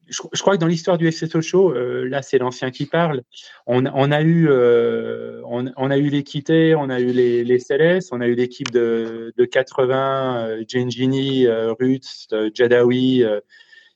[0.10, 3.22] je, crois que dans l'histoire du FC Sochaux, euh, là c'est l'ancien qui parle,
[3.68, 8.28] on, a eu, on, a eu l'équité, on a eu les, les Célestes, on a
[8.28, 13.24] eu l'équipe de, de 80, euh, Gengini, Rutz, Jadawi,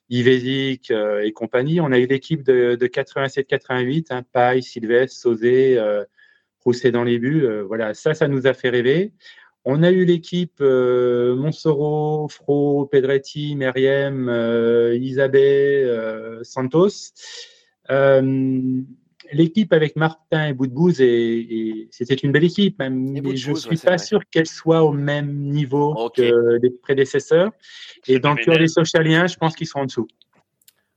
[0.08, 1.80] Ivezik et compagnie.
[1.80, 5.80] On a eu l'équipe de, de 87-88, hein, Paille, Sylvestre, Sauzé,
[6.64, 7.46] Rousset dans les buts.
[7.66, 9.12] voilà, ça, ça nous a fait rêver.
[9.68, 17.10] On a eu l'équipe euh, Monsoro, Fro, Pedretti, Meriem, euh, Isabelle, euh, Santos.
[19.32, 23.78] L'équipe avec Martin et Boudbouz, et, c'était une belle équipe, même, mais je ne suis
[23.78, 27.50] pas sûr qu'elle soit au même niveau que les prédécesseurs.
[28.06, 30.08] Et dans le cœur des socialiens, je pense qu'ils sont en dessous.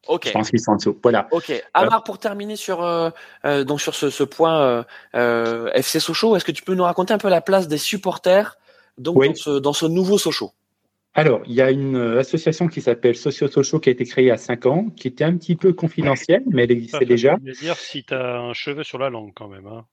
[0.08, 0.24] Ok.
[0.26, 0.98] Je pense qu'ils sont en dessous.
[1.04, 1.28] Voilà.
[1.32, 1.52] Ok.
[1.74, 3.12] Amar, pour terminer sur euh,
[3.46, 4.84] euh, donc sur ce, ce point
[5.16, 8.58] euh, FC Sochaux, est-ce que tu peux nous raconter un peu la place des supporters
[8.98, 10.52] donc dans, ce, dans, ce, nouveau Sochaux?
[11.20, 14.28] Alors, il y a une association qui s'appelle Socio Sochaux qui a été créée il
[14.28, 17.38] y a 5 ans, qui était un petit peu confidentielle, mais elle existait déjà.
[17.46, 19.68] Ça dire si tu as un cheveu sur la langue quand même.
[19.68, 19.86] Hein.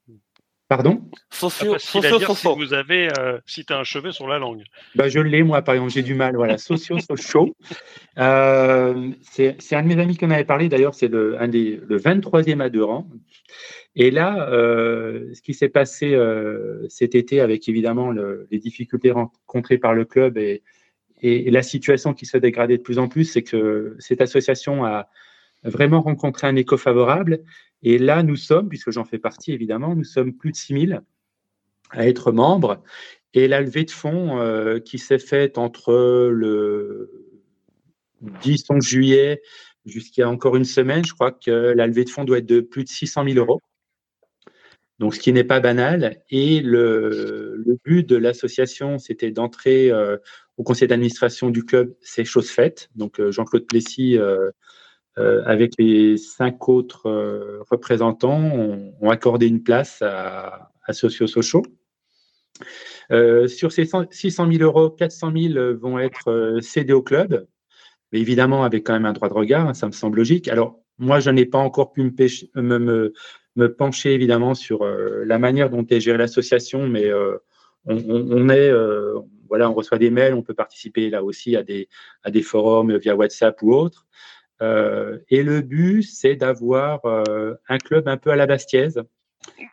[0.68, 1.00] Pardon?
[1.30, 4.64] Socio, socio, dire si vous avez, euh, si tu as un cheveu sur la langue.
[4.96, 6.34] Bah, je l'ai, moi, par exemple, j'ai du mal.
[6.34, 7.54] Voilà, Socio Sochaux.
[8.18, 11.78] Euh, c'est un de mes amis qui en avait parlé, d'ailleurs, c'est le, un des,
[11.86, 13.06] le 23e adhérent.
[13.94, 19.10] Et là, euh, ce qui s'est passé euh, cet été avec évidemment le, les difficultés
[19.10, 20.62] rencontrées par le club et,
[21.22, 25.08] et, la situation qui se dégradait de plus en plus, c'est que cette association a
[25.64, 27.42] vraiment rencontré un écho favorable.
[27.82, 31.02] Et là, nous sommes, puisque j'en fais partie évidemment, nous sommes plus de 6000
[31.90, 32.82] à être membres.
[33.34, 35.92] Et la levée de fonds euh, qui s'est faite entre
[36.32, 37.10] le
[38.42, 39.42] 10 11 juillet
[39.84, 42.84] jusqu'à encore une semaine, je crois que la levée de fonds doit être de plus
[42.84, 43.60] de 600 000 euros
[44.98, 46.22] donc ce qui n'est pas banal.
[46.30, 50.16] Et le, but de l'association, c'était d'entrer euh,
[50.56, 52.88] au conseil d'administration du club, c'est chose faite.
[52.94, 54.50] Donc euh, Jean-Claude Plessis, euh,
[55.16, 58.40] avec les cinq autres représentants,
[59.00, 61.62] ont, accordé une place à, à Socio sur
[63.72, 67.46] ces 600 000 euros, 400 000 vont être cédés au club,
[68.12, 70.48] mais évidemment avec quand même un droit de regard, hein, ça me semble logique.
[70.48, 73.12] Alors moi, je n'ai pas encore pu me
[73.56, 77.36] me pencher évidemment sur euh, la manière dont est gérée l'association, mais euh,
[77.86, 81.62] on, on, est, euh, voilà, on reçoit des mails, on peut participer là aussi à
[81.62, 81.88] des,
[82.22, 84.06] à des forums via WhatsApp ou autre.
[84.60, 89.02] et le but, c'est d'avoir un club un peu à la Bastiaise.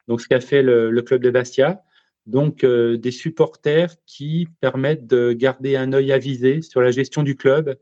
[0.07, 1.81] Donc, ce qu'a fait le, le, club de Bastia.
[2.27, 7.77] Donc, des supporters qui permettent de garder un œil avisé sur la gestion du club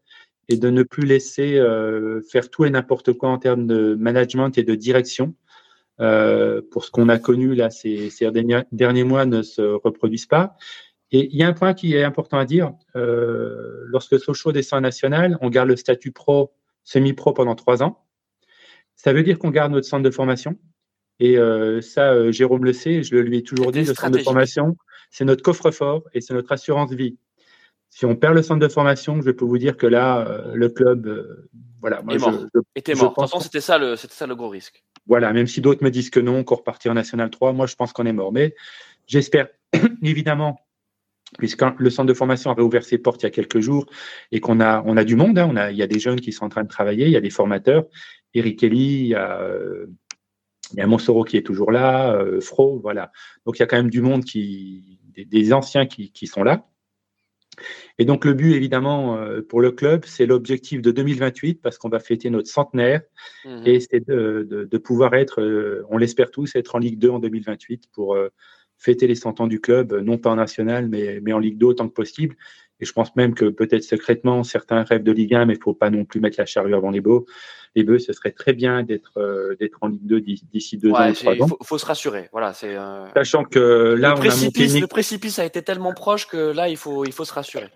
[0.47, 1.59] et de ne plus laisser
[2.29, 5.35] faire tout et n'importe quoi en termes de management et de direction.
[5.99, 10.25] Euh, pour ce qu'on a connu là ces, ces derniers, derniers, mois ne se reproduisent
[10.25, 10.55] pas.
[11.11, 12.73] Et il y a un point qui est important à dire.
[12.95, 18.05] Euh, lorsque Sochaux descend national, on garde le statut pro, semi-pro pendant trois ans.
[18.95, 20.57] Ça veut dire qu'on garde notre centre de formation.
[21.19, 24.09] Et euh, ça, euh, Jérôme le sait, je le lui ai toujours dit, le centre
[24.09, 24.77] de formation,
[25.11, 27.17] c'est notre coffre-fort et c'est notre assurance vie.
[27.91, 31.47] Si on perd le centre de formation, je peux vous dire que là, le club,
[31.79, 32.01] voilà.
[32.01, 32.45] Moi, mort.
[32.75, 33.13] était mort.
[33.13, 33.43] Pense...
[33.43, 34.83] c'était ça, le, ça le gros risque.
[35.05, 37.75] Voilà, même si d'autres me disent que non, qu'on repartir en National 3, moi je
[37.75, 38.31] pense qu'on est mort.
[38.31, 38.55] Mais
[39.07, 39.49] j'espère
[40.03, 40.57] évidemment
[41.37, 43.85] puisque le centre de formation a réouvert ses portes il y a quelques jours
[44.31, 46.19] et qu'on a, on a du monde, hein, on a, il y a des jeunes
[46.19, 47.85] qui sont en train de travailler, il y a des formateurs,
[48.33, 49.87] Eric Kelly, il y a, euh,
[50.73, 53.11] il y a Monsoro qui est toujours là, euh, Fro, voilà.
[53.45, 56.65] Donc il y a quand même du monde qui, des, anciens qui, qui, sont là.
[57.97, 61.89] Et donc le but évidemment euh, pour le club, c'est l'objectif de 2028 parce qu'on
[61.89, 63.01] va fêter notre centenaire
[63.45, 66.99] mmh et c'est de, de, de, pouvoir être, euh, on l'espère tous, être en Ligue
[66.99, 68.17] 2 en 2028 pour
[68.77, 71.67] fêter les 100 ans du club, non pas en national, mais, mais en Ligue 2
[71.67, 72.35] autant que possible.
[72.81, 75.63] Et je pense même que peut-être secrètement, certains rêvent de Ligue 1, mais il ne
[75.63, 77.25] faut pas non plus mettre la charrue avant les bœufs.
[77.75, 81.33] Les bœufs, ce serait très bien d'être euh, en Ligue 2 d'ici deux ans trois
[81.33, 81.47] ans.
[81.61, 82.27] Il faut, se rassurer.
[82.31, 82.75] Voilà, c'est.
[82.75, 86.77] Euh, Sachant que là, le précipice, le précipice a été tellement proche que là, il
[86.77, 87.69] faut il faut se rassurer.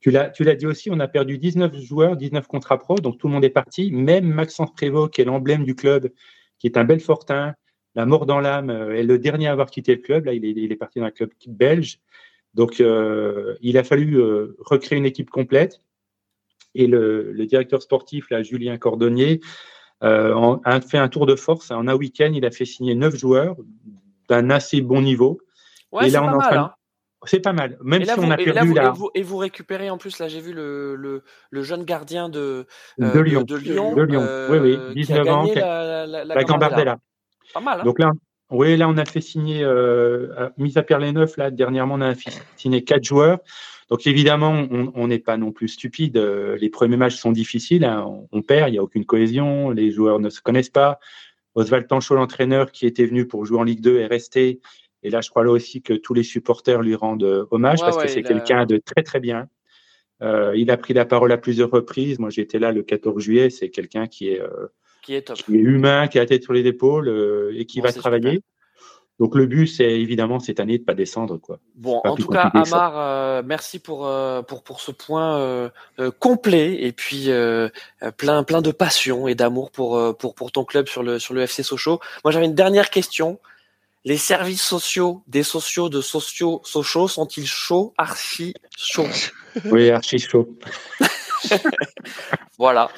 [0.00, 3.34] Tu l'as, dit aussi, on a perdu 19 joueurs, 19 contrats pro, donc tout le
[3.34, 3.90] monde est parti.
[3.92, 6.08] Même Maxence Prévost, qui est l'emblème du club,
[6.58, 7.54] qui est un bel fortin,
[7.94, 10.24] la mort dans l'âme euh, est le dernier à avoir quitté le club.
[10.24, 11.98] Là, il est, il est parti dans un club belge.
[12.54, 15.80] Donc, euh, il a fallu euh, recréer une équipe complète.
[16.74, 19.40] Et le, le directeur sportif, là, Julien Cordonnier,
[20.02, 21.70] euh, a fait un tour de force.
[21.70, 23.56] En un week-end, il a fait signer neuf joueurs
[24.28, 25.40] d'un assez bon niveau.
[25.92, 26.72] Ouais, c'est pas, mal, hein.
[27.24, 27.76] C'est pas mal.
[27.82, 28.84] Même si on a perdu là, vous, là...
[28.84, 32.28] Et, vous, et, vous, récupérez en plus, là, j'ai vu le, le, le, jeune gardien
[32.28, 32.66] de,
[32.98, 33.42] de Lyon.
[33.42, 34.26] De, Lyon, de Lyon.
[34.50, 34.94] oui, oui.
[34.94, 35.46] 19 ans.
[35.54, 36.98] La, la, la, la Gambardella.
[37.52, 37.80] Pas mal.
[37.80, 38.12] Hein Donc là,
[38.50, 42.00] oui, là, on a fait signer, euh, mis à Pierre les neuf, là, dernièrement, on
[42.00, 42.14] a
[42.56, 43.38] signé quatre joueurs.
[43.88, 46.16] Donc évidemment, on n'est pas non plus stupide.
[46.16, 48.06] Euh, les premiers matchs sont difficiles, hein.
[48.30, 51.00] on, perd, il n'y a aucune cohésion, les joueurs ne se connaissent pas.
[51.56, 54.60] Oswald Tanchot, l'entraîneur qui était venu pour jouer en Ligue 2, est resté.
[55.02, 57.96] Et là, je crois là aussi que tous les supporters lui rendent euh, hommage parce
[57.96, 59.48] que c'est quelqu'un de très très bien.
[60.22, 62.18] Euh, il a pris la parole à plusieurs reprises.
[62.18, 63.50] Moi, j'étais là le 14 juillet.
[63.50, 64.66] C'est quelqu'un qui est euh,
[65.10, 65.36] qui est, top.
[65.38, 68.42] Qui est humain, qui a la tête sur les épaules euh, et qui va travailler.
[69.18, 71.58] Donc le but, c'est évidemment cette année de pas descendre, quoi.
[71.74, 75.68] Bon, en tout cas, Amar, euh, merci pour, euh, pour pour ce point euh,
[76.20, 77.28] complet et puis
[78.16, 81.42] plein plein de passion et d'amour pour pour pour ton club sur le sur le
[81.42, 82.00] FC Sochaux.
[82.24, 83.38] Moi, j'avais une dernière question.
[84.06, 89.04] Les services sociaux des sociaux de sociaux Sochaux sont-ils chauds, archi chauds
[89.66, 90.48] Oui, archi chauds.
[92.58, 92.90] voilà.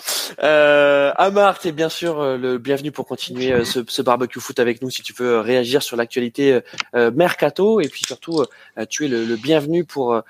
[0.42, 4.40] Euh, Amar, tu es bien sûr euh, le bienvenu pour continuer euh, ce, ce, barbecue
[4.40, 6.60] foot avec nous si tu veux réagir sur l'actualité
[6.94, 8.44] euh, mercato et puis surtout
[8.88, 10.22] tu es le, le bienvenu pour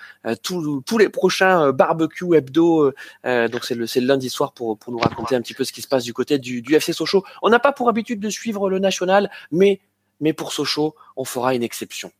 [0.42, 2.92] tous les prochains barbecue hebdo.
[3.24, 5.82] donc c'est le, le lundi soir pour, pour nous raconter un petit peu ce qui
[5.82, 7.24] se passe du côté du, du FC Sochaux.
[7.42, 9.80] On n'a pas pour habitude de suivre le national, mais
[10.20, 12.12] mais pour Sochaux, on fera une exception.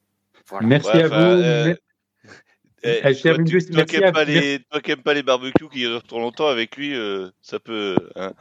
[0.48, 0.66] Voilà.
[0.66, 1.76] Merci à vous.
[2.84, 4.58] Eh, toi, tu, toi, qui n'aimes pas, les,
[5.04, 7.96] pas les barbecues qui durent trop longtemps avec lui, euh, ça peut.
[8.16, 8.32] Hein,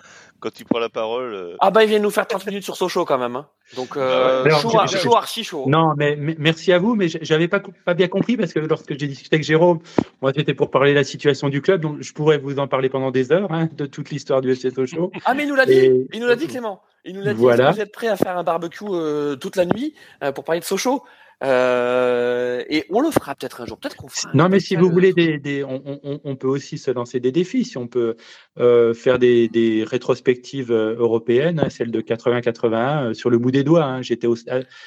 [0.41, 1.33] quand il prend la parole.
[1.33, 1.55] Euh...
[1.59, 3.35] Ah bah il vient nous faire 30 minutes sur Sochaux quand même.
[3.37, 3.47] Hein.
[3.75, 5.63] Donc euh, Alors, chaud, chaud, archi chaud.
[5.67, 8.99] Non, mais, mais, merci à vous, mais j'avais pas pas bien compris parce que lorsque
[8.99, 9.79] j'ai discuté avec Jérôme,
[10.21, 12.89] moi c'était pour parler de la situation du club, donc je pourrais vous en parler
[12.89, 15.11] pendant des heures hein, de toute l'histoire du FC Sochaux.
[15.25, 16.81] Ah mais il nous l'a dit, il nous l'a dit Clément.
[17.05, 17.39] Il nous l'a dit.
[17.39, 17.71] Voilà.
[17.71, 20.65] Vous êtes prêt à faire un barbecue euh, toute la nuit euh, pour parler de
[20.65, 21.03] Sochaux
[21.43, 23.79] euh, et on le fera peut-être un jour.
[23.79, 24.31] Peut-être qu'on fera.
[24.33, 27.31] Non, mais si vous voulez, des, des on, on, on, peut aussi se lancer des
[27.31, 27.65] défis.
[27.65, 28.15] Si on peut
[28.59, 33.51] euh, faire des, des, rétrospectives euh, européennes, hein, celle de 80-81, euh, sur le bout
[33.51, 33.85] des doigts.
[33.85, 34.01] Hein.
[34.03, 34.27] J'étais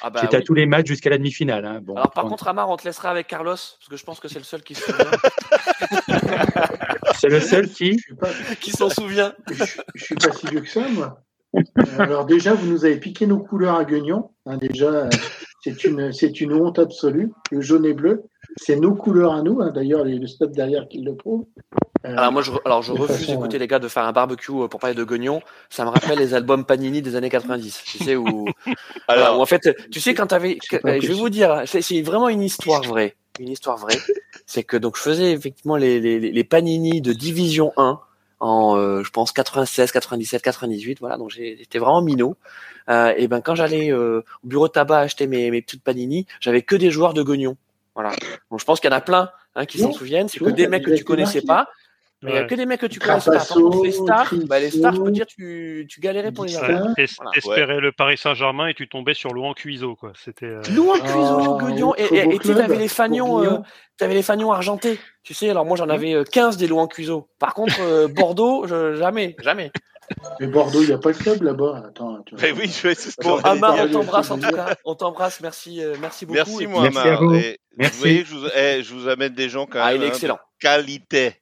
[0.01, 1.65] ah bah, à tous les matchs jusqu'à la demi-finale.
[1.65, 1.81] Hein.
[1.83, 4.29] Bon, Alors, par contre, Amar, on te laissera avec Carlos, parce que je pense que
[4.29, 5.11] c'est le seul qui se souvient.
[7.15, 7.99] c'est le seul qui
[8.61, 9.33] Qui s'en souvient.
[9.51, 11.21] Je, je suis pas si vieux que ça, moi.
[11.99, 14.31] Alors déjà, vous nous avez piqué nos couleurs à Guignon.
[14.45, 15.09] Hein, déjà,
[15.65, 17.31] c'est une, c'est une honte absolue.
[17.49, 19.61] Le jaune et bleu, c'est nos couleurs à nous.
[19.61, 19.71] Hein.
[19.73, 21.45] D'ailleurs, le stop derrière qui le prouve.
[22.05, 24.67] Euh, alors moi, je, alors je refuse, d'écouter les gars, de faire un barbecue euh,
[24.67, 25.41] pour parler de Guignon.
[25.71, 27.81] Ça me rappelle les albums Panini des années 90.
[27.83, 28.45] Tu sais où,
[29.07, 32.43] alors, où en fait, tu sais quand t'avais, je vais vous dire, c'est vraiment une
[32.43, 33.97] histoire vraie, une histoire vraie.
[34.45, 37.99] C'est que donc je faisais effectivement les, les, les Panini de Division 1
[38.45, 41.17] en euh, je pense 96, 97, 98, voilà.
[41.17, 42.37] Donc j'étais vraiment minot.
[42.89, 46.27] Euh, et ben quand j'allais euh, au bureau de tabac acheter mes, mes petites panini,
[46.39, 47.57] j'avais que des joueurs de Guignon.
[47.95, 48.11] Voilà.
[48.51, 50.27] Donc je pense qu'il y en a plein hein, qui s'en souviennent.
[50.29, 51.69] C'est que des mecs que tu connaissais pas.
[52.23, 53.31] Mais il n'y a que des mecs que tu connais pas.
[53.83, 56.95] les stars, bah, les stars, je peux dire, tu, tu galérais pour les avoir.
[56.95, 60.13] T'espérais le Paris Saint-Germain et tu tombais sur Louan Cuiseau, quoi.
[60.23, 60.45] C'était.
[60.45, 60.61] Euh...
[60.73, 61.93] Louan Cuiseau, Guignon.
[61.95, 63.57] Et tu avais les fagnons, euh,
[63.99, 64.99] avais les fagnons argentés.
[65.23, 67.27] Tu sais, alors moi j'en avais 15 euh, des Louan Cuiseau.
[67.39, 69.71] Par contre, euh, Bordeaux, je, jamais, jamais.
[70.39, 71.85] Mais Bordeaux, il n'y a pas le club là-bas.
[71.87, 74.75] Attends, tu Mais oui, c'est ce qu'on Amar, on t'embrasse en tout cas.
[74.85, 76.37] On t'embrasse, merci, merci beaucoup.
[76.37, 77.31] Merci, moi, Merci à Amar.
[77.77, 77.93] Merci.
[77.93, 80.05] Vous voyez, je vous, eh, je vous amène des gens quand Ah, même il est
[80.05, 80.39] hein, de excellent.
[80.59, 81.33] qualité.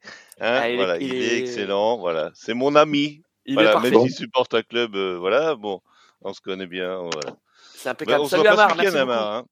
[0.44, 1.40] Hein, Ah, il est- voilà, il il, est- est...
[1.40, 1.98] excellent.
[1.98, 3.22] Voilà, c'est mon ami.
[3.46, 3.92] Il est parfait.
[3.92, 5.80] même s'il supporte un club, euh, voilà, bon,
[6.22, 6.98] on se connaît bien.
[6.98, 7.36] Voilà.
[7.76, 8.22] C'est Bah, impeccable.
[8.22, 8.98] on se Salut Amar, merci.
[8.98, 9.34] Amar.
[9.36, 9.44] Hein.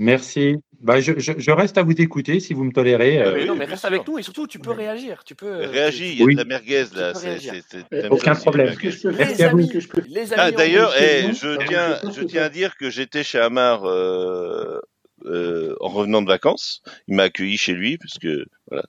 [0.00, 0.56] Merci.
[0.80, 3.20] Bah, je, je- je reste à vous écouter si vous me tolérez.
[3.20, 3.88] euh, Mais oui, non, mais reste sûr.
[3.88, 5.24] avec nous et surtout, tu peux réagir.
[5.24, 5.46] Tu peux.
[5.46, 6.34] euh, Réagis, il y a Oui.
[6.34, 7.14] de la merguez là.
[7.14, 8.76] c'est- aucun problème.
[8.76, 9.56] que je peux Les Merci à vous.
[9.58, 10.40] amis, Est-ce que je peux les amis.
[10.40, 14.78] Ah, on- d'ailleurs, eh, je tiens, je tiens à dire que j'étais chez Amar euh,
[15.26, 16.82] euh, en revenant de vacances.
[17.08, 18.84] Il m'a accueilli chez lui parce que voilà.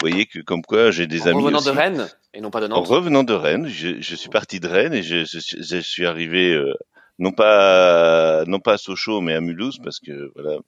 [0.00, 1.66] Vous voyez que comme quoi j'ai des en amis revenant aussi.
[1.68, 2.88] de Rennes et non pas de En Nantes.
[2.88, 6.06] revenant de Rennes, je, je suis parti de Rennes et je, je, suis- je suis
[6.06, 6.72] arrivé euh,
[7.18, 10.58] non pas non pas à Sochaux mais à Mulhouse parce que voilà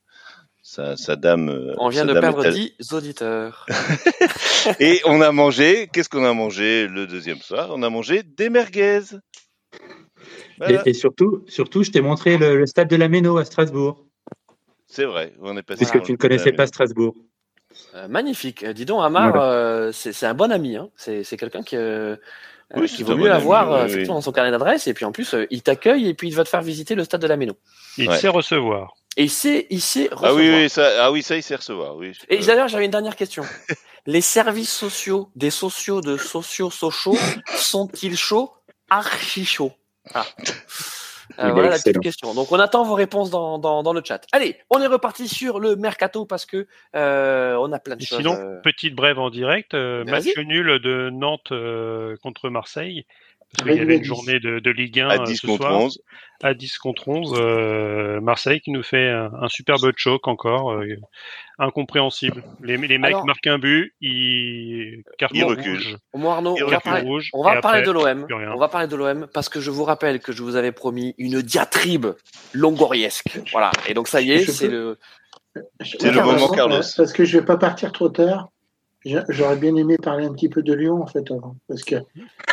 [0.63, 1.49] sa, sa dame.
[1.51, 3.67] euh, On vient sa de dame perdre à- 10 auditeurs.
[4.81, 5.89] Et on a mangé.
[5.93, 7.69] Qu'est-ce qu'on a mangé le deuxième soir?
[7.73, 9.01] On a mangé des merguez.
[10.59, 10.83] Voilà.
[10.87, 14.07] Et, et surtout, surtout, je t'ai montré le, le stade de la Méno à Strasbourg,
[14.87, 15.33] C'est vrai.
[15.41, 15.79] On est passé.
[15.85, 16.67] puisque tu ne connaissais pas.
[16.67, 17.15] Strasbourg.
[17.95, 18.63] Euh, magnifique.
[18.63, 19.47] Euh, dis donc, Amar, Voilà.
[19.53, 20.77] euh, c'est c'est un bon ami.
[20.77, 20.89] Hein.
[20.97, 22.17] C'est c'est quelqu'un qui, euh,
[22.77, 23.87] Oui, c'est qui vaut mieux avoir oui, euh, oui.
[23.91, 24.87] effectivement dans son carnet d'adresse.
[24.87, 27.03] Et puis en plus, euh, il t'accueille et puis il va te faire visiter le
[27.05, 27.55] stade de la Méno.
[27.99, 28.17] Il Ouais.
[28.19, 28.95] sait recevoir.
[29.17, 30.35] Et il sait, il sait Ah recevoir.
[30.37, 31.97] oui, oui, ça, ah oui, ça, il sait recevoir.
[31.97, 32.13] Oui.
[32.29, 33.43] Et Euh, d'ailleurs, j'avais une dernière question.
[34.07, 37.17] Les services sociaux des sociaux de sociaux sociaux
[37.57, 38.53] sont-ils chauds?
[38.91, 39.73] Archi chauds.
[40.13, 40.27] Ah.
[41.39, 42.35] Euh, est voilà la petite question.
[42.35, 44.25] Donc on attend vos réponses dans, dans, dans le chat.
[44.33, 48.07] Allez, on est reparti sur le mercato parce que euh, on a plein de Et
[48.07, 48.19] choses.
[48.19, 53.07] sinon, euh, petite brève en direct, euh, match nul de Nantes euh, contre Marseille.
[53.57, 54.07] Parce qu'il y avait une 10.
[54.09, 55.81] journée de, de Ligue 1 à euh, 10 ce contre soir.
[55.81, 55.99] 11.
[56.43, 57.35] À 10 contre 11.
[57.39, 60.73] euh, Marseille qui nous fait un, un superbe choc encore.
[60.73, 60.85] euh,
[61.59, 62.43] incompréhensible.
[62.63, 67.03] Les, les mecs Alors- marquent un but, ils carton rouge, moins, Arnaud, on va parler,
[67.03, 67.31] rouge.
[67.33, 68.27] on va parler après, de l'OM.
[68.53, 71.15] On va parler de l'OM parce que je vous rappelle que je vous avais promis
[71.19, 72.07] une diatribe
[72.53, 73.39] longoriesque.
[73.53, 73.71] Voilà.
[73.89, 74.99] Et donc ça y est, c'est le.
[75.81, 76.81] C'est le moment, Carlos.
[76.97, 78.49] Parce que je vais pas partir trop tard.
[79.29, 81.97] J'aurais bien aimé parler un petit peu de Lyon en fait avant, parce que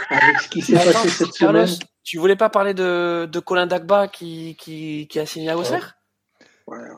[0.10, 3.40] avec ce qui s'est Attends, passé cette Carlos, semaine, tu voulais pas parler de, de
[3.40, 5.96] Colin Dagba qui, qui, qui a signé à Auxerre?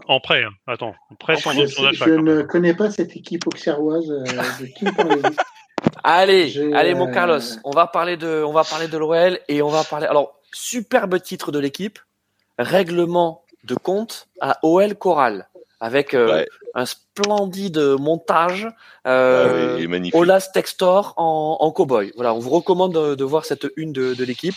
[0.08, 0.51] En prêt, hein.
[0.68, 0.93] attends.
[1.10, 4.24] En prêt sans je, ne connais pas cette équipe auxerroise euh,
[4.60, 4.86] de qui
[6.04, 9.62] Allez, allez mon euh, Carlos, on va parler de, on va parler de l'OL et
[9.62, 10.06] on va parler.
[10.06, 11.99] Alors, superbe titre de l'équipe,
[12.58, 15.47] règlement de compte à OL Choral
[15.84, 16.48] avec euh, Ouais.
[16.76, 18.68] un splendide montage.
[19.04, 20.16] Ah Euh, oui, magnifique.
[20.16, 22.14] Olas Textor en, en cowboy.
[22.16, 24.56] Voilà, on vous recommande de, de voir cette une de, de l'équipe.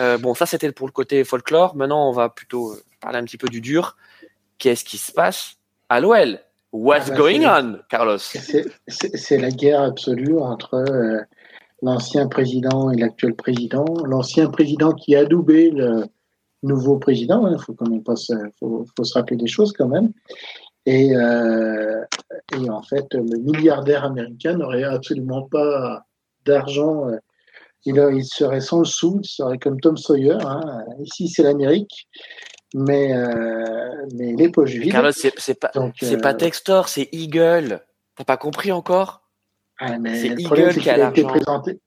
[0.00, 1.74] Euh, bon, ça c'était pour le côté folklore.
[1.76, 3.96] Maintenant, on va plutôt euh, parler un petit peu du dur.
[4.58, 5.54] Qu'est-ce qui se passe
[5.88, 6.40] à l'OL
[6.72, 8.18] What's Ah bah, going on, Carlos?
[8.18, 11.20] C'est la guerre absolue entre euh,
[11.80, 13.86] l'ancien président et l'actuel président.
[14.04, 16.04] L'ancien président qui a adoubé le
[16.62, 19.88] nouveau président, il faut quand même pas se, faut, faut se rappeler des choses quand
[19.88, 20.10] même.
[20.86, 22.04] Et, euh,
[22.56, 26.04] et en fait, le milliardaire américain n'aurait absolument pas
[26.44, 27.08] d'argent.
[27.08, 27.18] euh,
[27.84, 30.38] Il, serait sans le sou, il serait comme Tom Sawyer.
[30.40, 30.84] hein.
[31.00, 32.08] Ici, c'est l'Amérique,
[32.74, 34.92] mais, euh, mais les poches vides.
[34.92, 37.80] Carlos, c'est pas, euh, pas Textor, c'est Eagle.
[38.16, 39.22] T'as pas compris encore?
[39.78, 41.28] Ah, C'est le Eagle qui a l'argent.
[41.28, 41.80] présenté.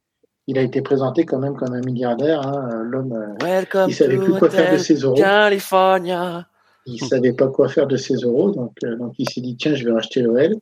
[0.47, 2.41] Il a été présenté quand même comme un milliardaire.
[2.45, 5.15] hein, L'homme, euh, Welcome il savait plus quoi faire de ses euros.
[5.15, 6.47] California.
[6.85, 8.51] Il savait pas quoi faire de ses euros.
[8.51, 10.55] Donc, euh, donc il s'est dit tiens, je vais racheter l'OL.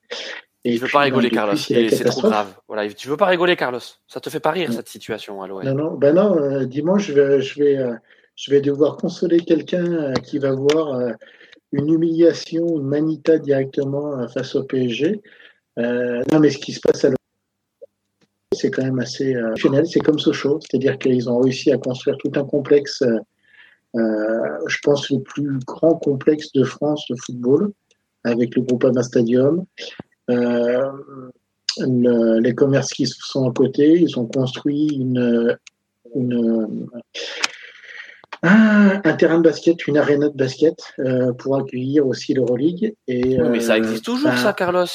[0.66, 1.56] Et Je veux puis, pas rigoler, Carlos.
[1.56, 2.54] c'est trop grave.
[2.68, 3.80] Voilà, tu veux pas rigoler, Carlos.
[4.08, 4.76] Ça te fait pas rire Non.
[4.76, 5.64] cette situation à l'OL.
[5.64, 6.38] Non, non, ben non.
[6.38, 7.94] euh, dimanche, je vais, je vais, euh,
[8.36, 11.00] je vais devoir consoler quelqu'un qui va voir
[11.72, 15.22] une humiliation, une manita directement face au PSG.
[15.78, 17.16] Non, mais ce qui se passe à l'OL,
[18.54, 19.54] c'est quand même assez euh.
[19.86, 23.04] C'est comme Sochaux, c'est-à-dire qu'ils ont réussi à construire tout un complexe.
[23.98, 27.72] Euh, je pense le plus grand complexe de France de football,
[28.24, 29.66] avec le Groupama Stadium.
[30.30, 30.84] Euh,
[31.80, 35.58] le- les commerces qui sont à côté, ils ont construit une,
[36.16, 36.88] une-
[38.44, 42.94] un, un terrain de basket, une aréna de basket euh, pour accueillir aussi l'Euroleague.
[43.08, 44.86] Et, Oui, mais ça existe toujours, ça, Carlos.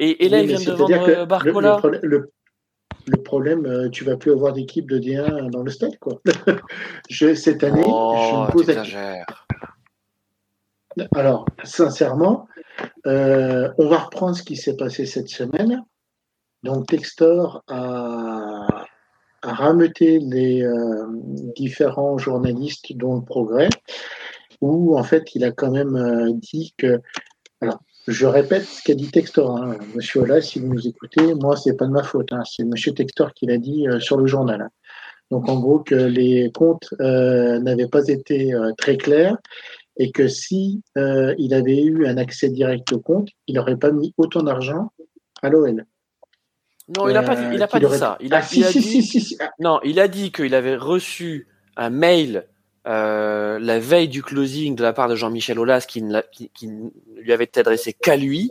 [0.00, 1.80] Et, et là, oui, ils viennent de vendre Barcola.
[2.02, 2.30] Le, le-
[3.10, 6.20] le problème, euh, tu vas plus avoir d'équipe de D1 dans le stade, quoi.
[7.10, 9.24] Je- cette année, je oh, me pose la.
[11.14, 12.48] Alors, sincèrement,
[13.06, 15.84] euh, on va reprendre ce qui s'est passé cette semaine.
[16.64, 18.66] Donc, Textor a,
[19.42, 21.06] a rameuté les euh,
[21.54, 23.68] différents journalistes, dont le Progrès,
[24.60, 27.00] où en fait, il a quand même euh, dit que.
[27.60, 29.56] Alors, je répète ce qu'a dit Textor.
[29.56, 29.76] Hein.
[29.94, 32.32] Monsieur Ola, si vous nous écoutez, moi, c'est pas de ma faute.
[32.32, 32.42] hein.
[32.44, 34.62] C'est Monsieur Textor qui l'a dit euh, sur le journal.
[34.62, 34.70] hein.
[35.30, 39.36] Donc en gros que les comptes n'avaient pas été très clairs
[39.98, 44.14] et que si il avait eu un accès direct au compte, il n'aurait pas mis
[44.16, 44.90] autant d'argent
[45.42, 45.84] à l'OL.
[46.96, 48.16] Non, il n'a pas, dit, il a pas dit ça.
[48.22, 51.46] Il a, dit, non, il a dit qu'il avait reçu
[51.76, 52.46] un mail
[52.86, 56.70] euh, la veille du closing de la part de Jean-Michel Aulas qui, ne qui, qui,
[57.16, 58.50] lui avait adressé qu'à lui,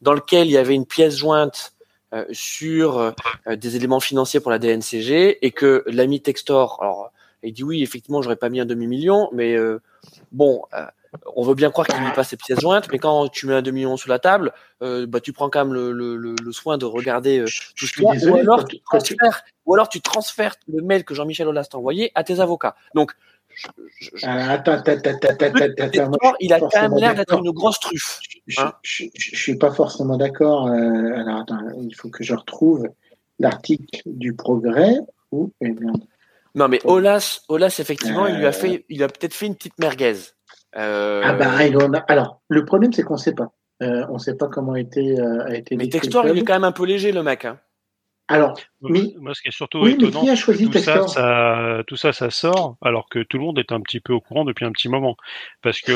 [0.00, 1.74] dans lequel il y avait une pièce jointe
[2.12, 3.12] euh, sur euh,
[3.56, 7.10] des éléments financiers pour la DNCG et que l'ami Textor, alors
[7.42, 9.80] il dit oui, effectivement, j'aurais pas mis un demi-million, mais euh,
[10.32, 10.62] bon,
[11.36, 13.62] on veut bien croire qu'il met pas ses pièces jointes, mais quand tu mets un
[13.62, 14.52] demi-million sous la table,
[14.82, 17.46] euh, bah, tu prends quand même le, le, le, soin de regarder euh,
[17.76, 21.66] tout ce ou, alors tu transfères, ou alors tu transfères le mail que Jean-Michel Aulas
[21.70, 22.76] t'a envoyé à tes avocats.
[22.94, 23.12] Donc,
[24.22, 28.20] attends, attends, attends, attends, il a quand même l'air d'être une grosse truffe.
[28.58, 30.66] Hein je, je, suis pas forcément d'accord.
[30.66, 32.88] Euh, alors, attends, il faut que je retrouve
[33.38, 34.98] l'article du Progrès.
[35.32, 35.92] Où, eh bien,
[36.54, 39.78] non, mais Olas, Olas, effectivement, il lui a fait, il a peut-être fait une petite
[39.78, 40.14] merguez.
[40.76, 41.22] Euh...
[41.24, 41.50] Ah bah,
[42.08, 43.52] alors, le problème, c'est qu'on ne sait pas.
[43.82, 46.44] Euh, on ne sait pas comment a été, euh, a été Mais Textor, il est
[46.44, 47.44] quand même un peu léger, le mec.
[47.44, 47.58] Hein.
[48.28, 51.06] Alors, mais, moi, ce qui est surtout oui, étonnant, mais qui a choisi tout, ça,
[51.06, 54.20] ça, tout ça, ça sort, alors que tout le monde est un petit peu au
[54.20, 55.16] courant depuis un petit moment.
[55.60, 55.92] Parce que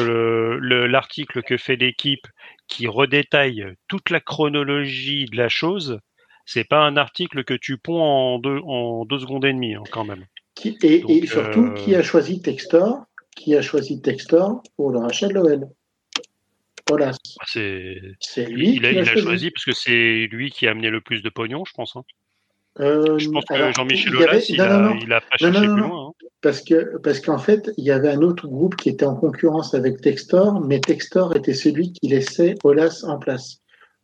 [0.86, 2.26] l'article le, que fait l'équipe
[2.66, 6.00] qui redétaille toute la chronologie de la chose,
[6.44, 9.84] c'est pas un article que tu ponds en deux, en deux secondes et demie, hein,
[9.90, 10.26] quand même.
[10.54, 11.74] Qui, et, Donc, et, surtout, euh...
[11.74, 13.06] qui a choisi Textor
[13.38, 15.68] qui a choisi Textor pour le rachat de l'OL.
[16.90, 17.12] Ah,
[17.44, 18.76] c'est lui.
[18.76, 19.22] Il a, il a choisi.
[19.22, 19.50] choisi.
[19.50, 21.96] parce que c'est lui qui a amené le plus de pognon, je pense.
[21.96, 22.02] Hein.
[22.80, 26.08] Euh, je pense que Jean-Michel Aulas, il, a, il a pas cherché plus loin.
[26.08, 26.26] Hein.
[26.40, 29.74] Parce que parce qu'en fait, il y avait un autre groupe qui était en concurrence
[29.74, 33.58] avec Textor, mais Textor était celui qui laissait Olas en place.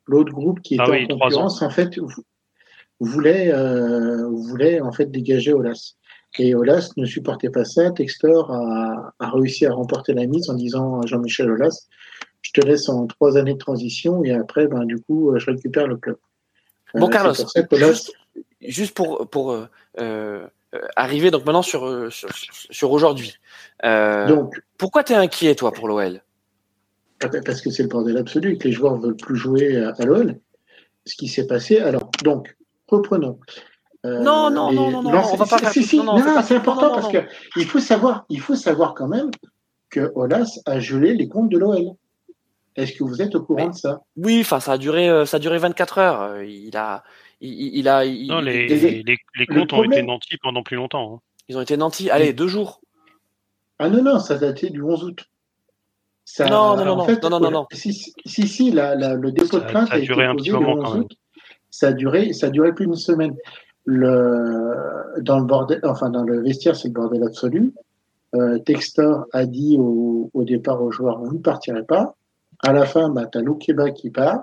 [0.06, 1.98] L'autre groupe qui était ah oui, en concurrence, en fait,
[2.98, 5.94] voulait euh, voulait en fait dégager Olas.
[6.40, 7.92] Et Olas ne supportait pas ça.
[7.92, 11.86] Textor a, a, réussi à remporter la mise en disant à Jean-Michel Olas,
[12.44, 15.86] je te laisse en trois années de transition et après, ben, du coup, je récupère
[15.86, 16.16] le club.
[16.94, 17.34] Bon, euh, Carlos,
[17.72, 18.12] juste,
[18.60, 19.66] juste, pour, pour euh,
[20.00, 20.46] euh,
[20.94, 22.28] arriver donc maintenant sur, sur,
[22.70, 23.38] sur aujourd'hui.
[23.84, 26.22] Euh, donc, pourquoi tu es inquiet, toi, pour l'OL
[27.22, 29.36] ah ben, Parce que c'est le bordel absolu et que les joueurs ne veulent plus
[29.36, 30.38] jouer à, l'OL.
[31.06, 31.78] Ce qui s'est passé.
[31.78, 32.56] Alors, donc,
[32.88, 33.38] reprenons.
[34.04, 36.90] Euh, non, non, non, non, non, on va pas si, si, non, non, c'est important
[36.90, 37.18] parce que
[37.56, 39.30] il faut savoir, il faut savoir quand même
[39.88, 41.94] que Olas a gelé les comptes de l'OL.
[42.76, 44.02] Est-ce que vous êtes au courant Mais, de ça?
[44.16, 46.42] Oui, enfin, ça a duré, euh, ça a duré 24 heures.
[46.42, 47.04] Il a,
[47.40, 48.04] il, il a.
[48.04, 51.14] Il, non, les, les, les, les comptes ont été nantis pendant plus longtemps.
[51.14, 51.20] Hein.
[51.48, 52.10] Ils ont été nantis.
[52.10, 52.80] Allez, deux jours.
[53.78, 55.28] Ah non, non, ça datait du 11 août.
[56.24, 57.66] Ça, non, non, non, en fait, non, non, non, non.
[57.72, 57.92] Si,
[58.24, 60.94] si, si la, la, le dépôt de plainte a, a, duré un petit moment quand
[60.94, 61.08] même.
[61.70, 63.36] Ça a duré, ça a duré plus d'une semaine
[63.84, 67.74] le, dans le bordel, enfin dans le vestiaire, c'est le bordel absolu.
[68.34, 72.16] Euh, Textor a dit au, au, départ aux joueurs vous ne partirez pas.
[72.60, 74.42] À la fin, bah, tu as Loukeba qui part,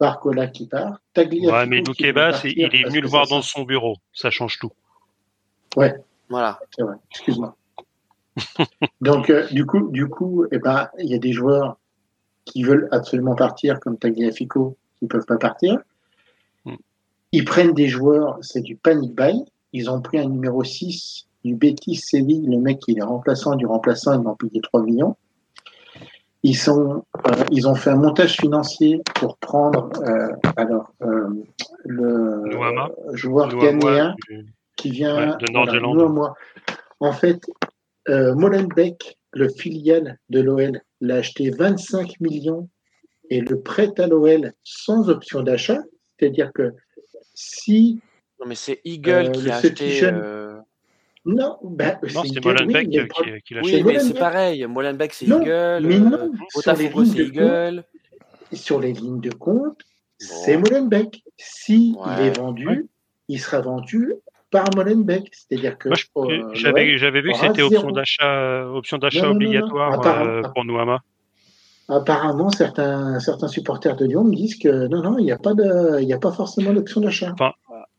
[0.00, 3.96] Barcola qui part, Tagliafico Ouais, mais Loukeba, il est venu le voir dans son bureau.
[4.12, 4.72] Ça change tout.
[5.76, 5.94] Ouais.
[6.28, 6.58] Voilà.
[6.74, 6.96] C'est vrai.
[7.10, 7.56] Excuse-moi.
[9.00, 11.76] Donc, euh, du coup, du coup, eh ben, il y a des joueurs
[12.44, 15.78] qui veulent absolument partir, comme Tagliafico, qui ne peuvent pas partir.
[17.32, 19.44] Ils prennent des joueurs, c'est du panic buy.
[19.72, 23.66] Ils ont pris un numéro 6 du Betis Séville, le mec qui est remplaçant du
[23.66, 25.16] remplaçant, ils m'ont payé 3 millions.
[26.44, 31.28] Ils, sont, euh, ils ont fait un montage financier pour prendre euh, alors euh,
[31.84, 32.90] le Nouama.
[33.12, 34.16] joueur ghanéen
[34.76, 36.34] qui vient ouais, de Nord
[37.00, 37.40] En fait,
[38.08, 42.68] euh, Molenbeek, le filial de l'OL, l'a acheté 25 millions
[43.30, 45.80] et le prête à l'OL sans option d'achat,
[46.18, 46.72] c'est-à-dire que
[47.34, 48.00] si.
[48.40, 49.88] Non, mais c'est Eagle euh, qui a acheté.
[49.90, 50.62] Jeune...
[51.24, 53.60] Non, ben, non c'est Molenbeek oui, qui, qui l'a.
[53.62, 54.66] Oui, mais c'est pareil.
[54.66, 55.86] Molenbeek, c'est Eagle.
[55.86, 57.84] Mais non, Botafogo, c'est Eagle.
[57.84, 59.80] Compte, sur les lignes de compte, bon.
[60.18, 61.22] c'est Molenbeek.
[61.36, 62.12] Si ouais.
[62.18, 62.84] il est vendu, ouais.
[63.28, 64.14] il sera vendu
[64.50, 65.30] par Molenbeek.
[65.32, 65.90] C'est-à-dire que.
[65.90, 71.02] Euh, j'avais vu que c'était option d'achat option d'achat obligatoire non, non, euh, pour Nouama
[71.88, 75.54] apparemment, certains, certains supporters de Lyon me disent que non, non, il n'y a, pas
[75.54, 77.32] de, il a pas forcément d'option d'achat.
[77.32, 77.52] Enfin,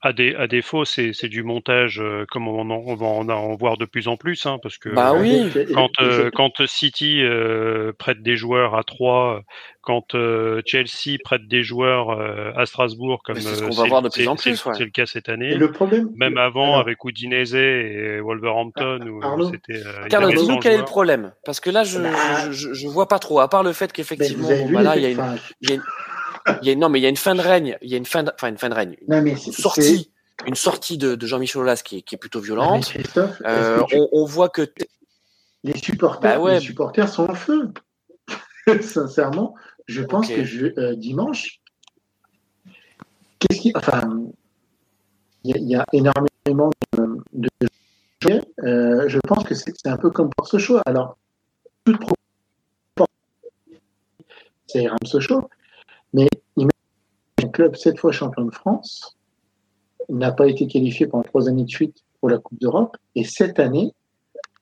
[0.04, 3.56] à, des, à défaut, c'est du montage euh, comme on, en, on va en, en,
[3.56, 5.50] voir de plus en plus, hein, parce que bah oui.
[5.74, 9.44] quand, euh, quand City euh, prête des joueurs à 3,
[9.82, 14.02] quand euh, Chelsea prête des joueurs euh, à Strasbourg, comme c'est ce qu'on va voir
[14.02, 14.80] de plus en plus, c'est ouais.
[14.80, 15.52] le cas cette année.
[15.52, 19.86] Et le problème, même avant alors, avec Udinese et Wolverhampton, ah, où c'était.
[19.86, 23.08] Euh, Carlos, dis-nous quel est le problème, parce que là, je, bah, je, je, vois
[23.08, 23.40] pas trop.
[23.40, 25.84] À part le fait qu'effectivement, bah là, il y a une, il y a une
[26.62, 27.78] il y a, non, mais il y a une fin de règne.
[27.82, 28.98] Il y a une fin de, enfin, une fin de règne.
[29.08, 30.10] Non, mais sortie
[30.46, 32.94] une sortie de, Jean-Michel Aulas qui, est plutôt violente.
[34.12, 34.72] on, voit que
[35.64, 37.72] les supporters, bah les supporters sont en feu.
[38.82, 39.56] Sincèrement,
[39.88, 41.62] je pense que je, dimanche,
[43.40, 44.02] qu'est-ce qui, enfin,
[45.44, 47.50] il y, a énormément de, de
[48.64, 50.82] euh, je pense que c'est un peu comme pour ce choix.
[50.86, 51.18] Alors,
[51.84, 52.00] toute
[54.68, 55.50] c'est ce choix,
[56.14, 56.28] mais
[57.44, 59.18] un club sept fois champion de France
[60.10, 63.60] n'a pas été qualifié pendant trois années de suite pour la Coupe d'Europe, et cette
[63.60, 63.94] année,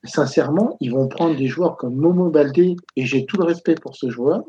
[0.03, 3.95] sincèrement, ils vont prendre des joueurs comme Momo Baldé, et j'ai tout le respect pour
[3.95, 4.43] ce joueur,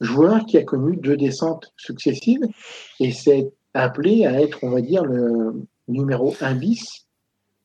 [0.00, 2.44] joueur qui a connu deux descentes successives,
[3.00, 7.06] et c'est appelé à être, on va dire, le numéro 1 bis.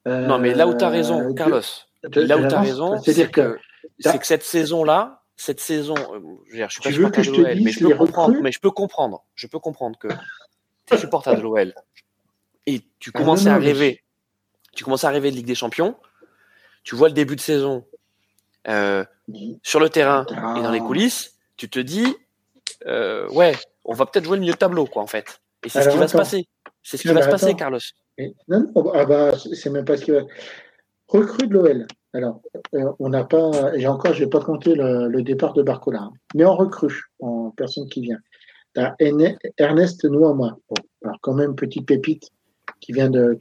[0.05, 1.61] Non, mais là où tu as raison, euh, Carlos,
[2.03, 3.57] là où tu as raison, c'est que,
[3.99, 6.19] c'est que cette saison-là, cette saison, euh,
[6.51, 9.47] je, suis pas supporter de l'OL, mais je peux comprendre, mais je peux comprendre, je
[9.47, 10.07] peux comprendre que
[10.85, 11.73] tu es supporter de l'OL
[12.67, 14.03] et tu ah commences à rêver,
[14.75, 15.95] tu commences à rêver de Ligue des Champions,
[16.83, 17.85] tu vois le début de saison
[18.67, 19.03] euh,
[19.63, 22.15] sur le terrain et dans les coulisses, tu te dis,
[22.85, 23.55] ouais,
[23.85, 25.41] on va peut-être jouer le milieu de tableau, quoi, en fait.
[25.65, 26.47] Et c'est ce qui va se passer.
[26.83, 27.79] C'est ce qui va se passer, Carlos
[28.47, 30.21] non, non, ah bah, c'est même pas ce qui va.
[31.11, 31.87] Recrue de l'OL.
[32.13, 32.41] Alors,
[32.73, 36.11] euh, on n'a pas, et encore, je n'ai pas compté le, départ de Barcola, hein.
[36.35, 38.19] mais en recrue, en personne qui vient.
[38.77, 38.95] As
[39.57, 40.57] Ernest Noama,
[41.03, 42.29] alors quand même petite pépite
[42.79, 43.37] qui vient de.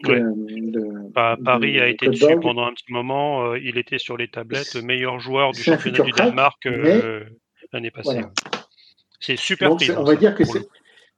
[1.14, 3.44] Paris a été dessus pendant un petit moment.
[3.44, 7.24] Euh, il était sur les tablettes, meilleur joueur du championnat du Danemark euh,
[7.72, 8.22] l'année passée.
[9.20, 9.72] C'est super.
[9.72, 10.42] on va dire que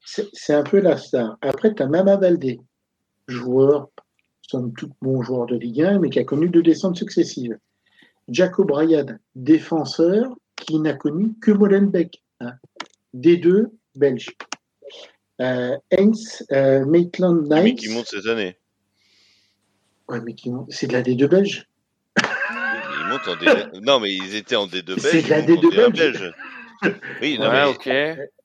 [0.05, 1.39] c'est un peu la star.
[1.41, 2.61] Après, tu as Mama Valdé,
[3.29, 3.89] joueur,
[4.53, 7.59] somme toute bon joueur de Ligue 1, mais qui a connu deux descentes successives.
[8.29, 12.53] Jacob Bryan, défenseur, qui n'a connu que Molenbeek, hein,
[13.15, 14.29] des deux belges.
[15.41, 17.65] Euh, Heinz euh, Maitland Night.
[17.65, 18.57] Mais qui monte cette année.
[20.09, 20.71] Ouais, mais qui monte.
[20.71, 21.67] C'est de la D2 belge.
[22.19, 23.81] Ils montent en D...
[23.81, 25.01] Non, mais ils étaient en D2 belge.
[25.01, 26.35] C'est de la D2 belge.
[27.23, 27.65] Oui, non, mais...
[27.65, 27.87] ok.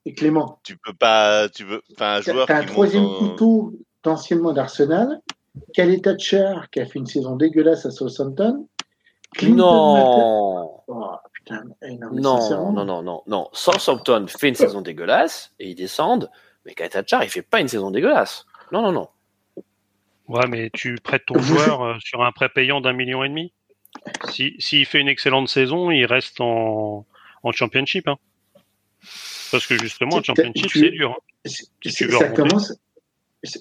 [0.05, 0.59] Et Clément.
[0.63, 1.49] Tu peux pas.
[1.49, 1.81] Tu veux.
[1.93, 2.47] Enfin, un joueur.
[2.47, 3.73] T'as un troisième couteau
[4.07, 5.21] anciennement d'Arsenal,
[5.73, 8.67] Kelly Thatcher qui a fait une saison dégueulasse à Southampton.
[9.43, 10.83] non.
[10.87, 11.15] Oh,
[12.11, 16.29] non, non, non, non, non, Southampton fait une saison dégueulasse et ils descendent,
[16.65, 18.45] mais Kelly Thatcher il fait pas une saison dégueulasse.
[18.71, 19.07] Non, non, non.
[20.27, 23.53] Ouais, mais tu prêtes ton joueur euh, sur un prêt payant d'un million et demi.
[24.29, 27.05] S'il si, fait une excellente saison, il reste en,
[27.43, 28.07] en championship.
[28.07, 28.17] Hein.
[29.51, 31.15] Parce que justement, le championship, c'est dur.
[31.45, 31.49] Hein.
[31.85, 32.73] ça, commence,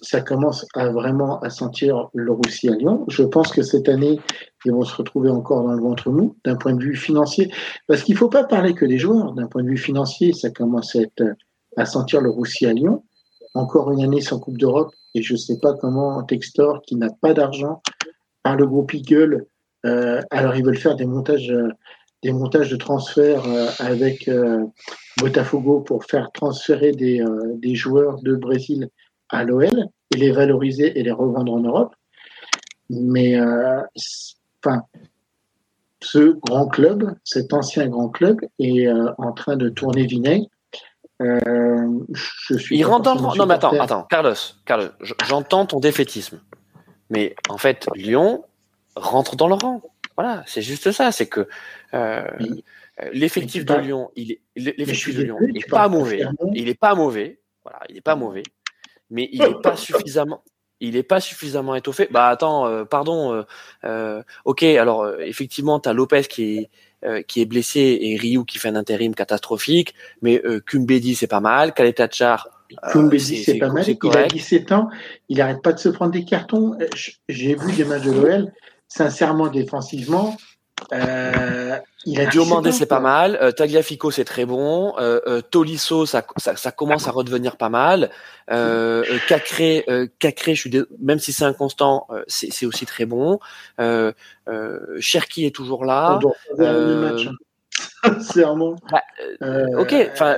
[0.03, 3.05] ça commence à vraiment à sentir le roussi à Lyon.
[3.09, 4.21] Je pense que cette année,
[4.65, 7.51] ils vont se retrouver encore dans le ventre mou d'un point de vue financier.
[7.87, 9.33] Parce qu'il ne faut pas parler que des joueurs.
[9.33, 10.97] D'un point de vue financier, ça commence
[11.77, 13.05] à, sentir le roussi à Lyon.
[13.55, 14.93] Encore une année sans Coupe d'Europe.
[15.15, 17.81] Et je ne sais pas comment Textor, qui n'a pas d'argent,
[18.43, 19.47] par le groupe Eagle,
[19.87, 21.53] euh, alors ils veulent faire des montages,
[22.25, 24.65] montages de transfert euh, avec euh,
[25.19, 28.89] Botafogo pour faire transférer des joueurs de Brésil
[29.29, 31.95] à l'OL et les valoriser et les revendre en Europe.
[32.91, 33.81] Mais euh,
[34.65, 34.85] enfin,
[36.01, 40.47] ce grand club, cet ancien grand club, est euh, en train de tourner vinaigre.
[41.23, 43.35] Euh, je suis Il rentre dans le rang.
[43.35, 44.91] Non, mais attends, attends, Carlos, Carlos,
[45.27, 46.41] j'entends ton défaitisme.
[47.09, 48.45] Mais en fait, Lyon
[48.95, 49.83] rentre dans le rang.
[50.17, 51.13] Voilà, c'est juste ça.
[51.13, 51.49] C'est que
[53.13, 56.25] l'effectif de Lyon, il est, l'effectif de Lyon, il est pas mauvais.
[56.55, 57.41] Il est pas mauvais.
[57.65, 58.45] Voilà, il est pas mauvais
[59.11, 60.43] mais il n'est pas suffisamment.
[60.81, 62.07] Il n'est pas suffisamment étoffé.
[62.11, 63.33] Bah attends, euh, pardon.
[63.33, 63.43] Euh,
[63.85, 66.59] euh, ok, alors effectivement, tu as Lopez qui
[67.03, 71.41] est, qui est blessé et Ryu qui fait un intérim catastrophique, mais Kumbedi c'est pas
[71.41, 72.49] mal, Kaletachar.
[72.91, 74.89] Kumbedi c'est pas mal, il a 17 ans,
[75.29, 76.77] il arrête pas de se prendre des cartons.
[77.29, 78.53] J'ai vu des matchs de l'OL,
[78.89, 80.37] sincèrement défensivement,
[80.93, 83.39] euh, il a Diomandé, c'est pas mal.
[83.41, 84.95] Euh, Tagliafico, c'est très bon.
[84.99, 88.11] Euh, euh Tolisso, ça, ça, commence à redevenir pas mal.
[88.51, 89.85] Euh, Cacré,
[90.19, 93.41] Cacré, je suis même si c'est inconstant, c'est aussi très bon.
[93.81, 94.13] Euh,
[95.01, 96.19] Cherki est toujours là.
[98.05, 98.77] Sincèrement.
[98.91, 99.03] Bah,
[99.79, 100.37] ok, enfin.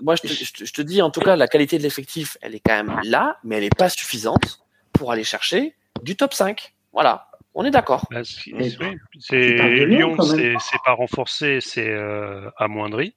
[0.00, 2.58] Moi, je te, je te, dis, en tout cas, la qualité de l'effectif, elle est
[2.58, 4.60] quand même là, mais elle n'est pas suffisante
[4.92, 6.74] pour aller chercher du top 5.
[6.92, 7.27] Voilà.
[7.60, 8.06] On est d'accord.
[8.12, 13.16] Bah, c'est Lyon, c'est pas renforcé, c'est euh, amoindri.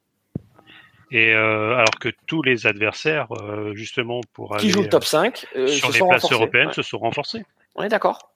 [1.12, 5.46] Et euh, alors que tous les adversaires, euh, justement, pour qui jouent le top 5
[5.68, 7.46] sur les places européennes, se sont renforcés.
[7.76, 8.34] On est d'accord.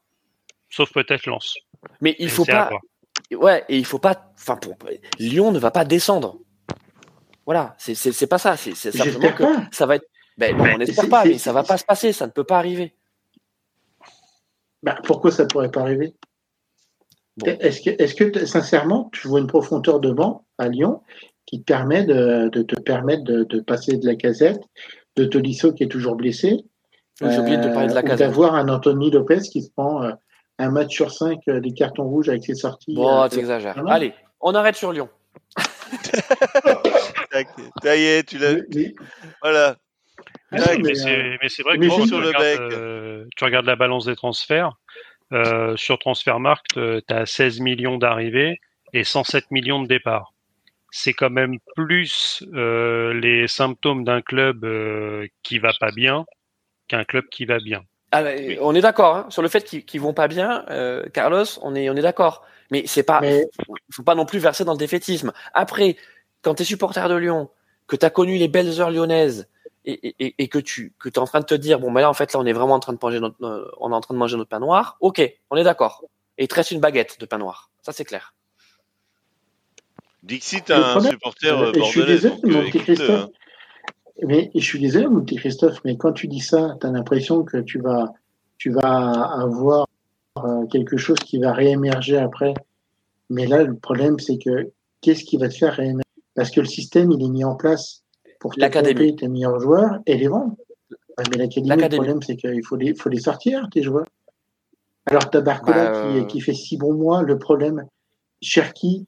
[0.69, 1.55] Sauf peut-être Lens.
[2.01, 2.69] Mais il faut pas.
[3.31, 4.31] Ouais, et il faut pas.
[4.35, 4.75] Enfin, pour...
[5.17, 6.37] Lyon ne va pas descendre.
[7.47, 8.57] Voilà, c'est pas ça.
[8.57, 10.05] C'est simplement que ça va être
[10.37, 12.93] Ben, on n'espère pas, mais ça va pas se passer, ça ne peut pas arriver.
[14.85, 16.13] Bah, pourquoi ça pourrait pas arriver?
[17.43, 21.01] Est-ce que, est que sincèrement, tu vois une profondeur de banc à Lyon
[21.47, 24.61] qui te permet de, te permettre de, passer de la casette,
[25.15, 26.63] de Tolisso qui est toujours blessé,
[27.19, 30.11] j'ai oublié de parler de la euh, d'avoir un Anthony Lopez qui se prend euh,
[30.59, 32.93] un match sur cinq euh, des cartons rouges avec ses sorties.
[32.93, 33.81] Bon, exagères.
[33.87, 35.09] Allez, on arrête sur Lyon.
[37.83, 38.55] Ça y est, tu l'as.
[39.41, 39.77] Voilà.
[40.55, 44.71] Ah mais c'est vrai que sur le regardes, tu regardes la balance des transferts.
[45.33, 48.59] Euh, sur Transfermarkt, tu as 16 millions d'arrivées
[48.93, 50.33] et 107 millions de départs.
[50.91, 54.65] C'est quand même plus les symptômes d'un club
[55.43, 56.25] qui va pas bien
[56.87, 57.83] qu'un club qui va bien.
[58.11, 58.23] Ah,
[58.61, 61.45] on est d'accord hein, sur le fait qu'ils vont pas bien, euh, Carlos.
[61.61, 62.45] On est on est d'accord.
[62.71, 63.21] Mais c'est pas,
[63.91, 65.33] faut pas non plus verser dans le défaitisme.
[65.53, 65.97] Après,
[66.41, 67.49] quand tu es supporter de Lyon,
[67.87, 69.49] que tu as connu les belles heures lyonnaises
[69.85, 72.33] et, que tu que es en train de te dire bon ben là en fait
[72.33, 74.19] là on est vraiment en train de manger notre euh, on est en train de
[74.19, 74.97] manger notre pain noir.
[74.99, 76.03] Ok, on est d'accord.
[76.37, 77.69] Et il te reste une baguette de pain noir.
[77.81, 78.33] Ça c'est clair.
[80.23, 82.19] Dixit un supporter euh, bordelais.
[82.43, 83.31] Donc,
[84.23, 87.43] mais je suis désolé, mon petit Christophe, mais quand tu dis ça, tu as l'impression
[87.43, 88.13] que tu vas,
[88.57, 89.11] tu vas
[89.41, 89.87] avoir
[90.43, 92.53] euh, quelque chose qui va réémerger après.
[93.29, 94.71] Mais là, le problème, c'est que
[95.01, 96.03] qu'est-ce qui va te faire réémerger?
[96.33, 98.04] Parce que le système, il est mis en place
[98.39, 100.55] pour te tes meilleurs joueurs et les vendre.
[101.31, 104.05] mais l'académie, le problème, c'est qu'il faut les, faut les sortir, tes joueurs.
[105.07, 107.21] Alors, tu as Barcola bah, qui, euh, qui, fait six bons mois.
[107.21, 107.85] Le problème,
[108.41, 109.07] Cherki,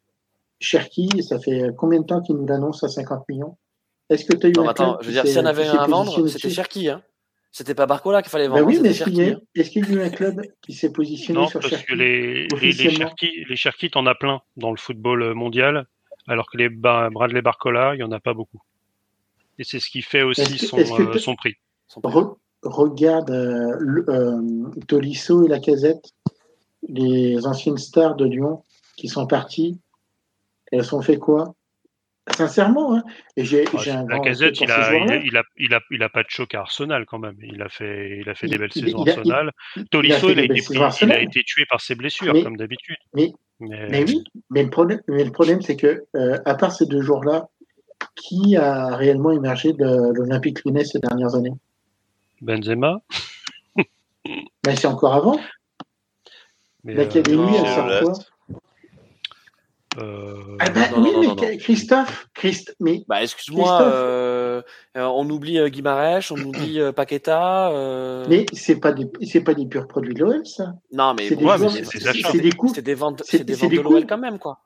[0.59, 3.57] Cherki, ça fait combien de temps qu'il nous l'annonce à 50 millions?
[4.09, 5.75] Est-ce que tu as eu non, attends, je veux dire, s'il y en avait un
[5.75, 6.89] à vendre, c'était Cherki.
[6.89, 7.01] Hein.
[7.51, 8.67] C'était pas Barcola qu'il fallait ben vendre.
[8.67, 9.39] oui, mais est-ce qu'il y, hein.
[9.55, 12.71] est y, a eu un club qui s'est positionné non, sur parce que les, les,
[12.71, 15.87] Cherki, les Cherki, t'en as plein dans le football mondial,
[16.27, 18.61] alors que les Bradley Barcola, il y en a pas beaucoup.
[19.59, 21.55] Et c'est ce qui fait aussi son, euh, son, prix.
[22.63, 24.41] regarde euh, euh,
[24.87, 26.11] Tolisso et la Casette,
[26.87, 28.63] les anciennes stars de Lyon
[28.97, 29.79] qui sont parties.
[30.71, 31.55] Elles sont fait quoi?
[32.35, 33.03] Sincèrement, hein.
[33.37, 36.29] Et j'ai, ah, la casette, il a, il, a, il, a, il, a, pas de
[36.29, 37.37] choc à Arsenal quand même.
[37.41, 39.51] Il a fait, il a fait des belles saisons à Arsenal.
[39.91, 40.61] Tolisso, il a, été
[41.01, 42.97] il a été tué par ses blessures, comme d'habitude.
[43.13, 44.03] Mais, mais...
[44.03, 47.47] oui, mais le problème, mais le problème c'est que, euh, à part ces deux jours-là,
[48.17, 51.53] qui a réellement émergé de l'Olympique lyonnais ces dernières années
[52.41, 53.01] Benzema.
[53.75, 55.39] mais c'est encore avant.
[56.83, 58.13] L'académie, euh, elle sort quoi
[59.97, 60.57] euh...
[60.59, 64.61] Ah bah, oui, mais Christophe, Christ, mais bah, excuse-moi, euh,
[64.95, 67.71] euh, on oublie euh, Guimarães, on oublie euh, Paqueta.
[67.71, 68.23] Euh...
[68.29, 70.75] Mais c'est pas des, c'est pas des purs produits de l'OL, ça.
[70.93, 71.45] Non, mais c'est des,
[71.83, 74.59] c'est des coûts, c'est des ventes, c'est des ventes de l'OL quand même, quoi.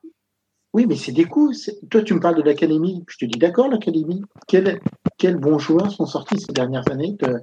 [0.74, 1.54] Oui, mais c'est des coûts.
[1.90, 3.04] Toi, tu me parles de l'académie.
[3.10, 4.22] Je te dis d'accord, l'académie.
[4.48, 4.80] Quels
[5.18, 7.40] quels bons joueurs sont sortis ces dernières années de,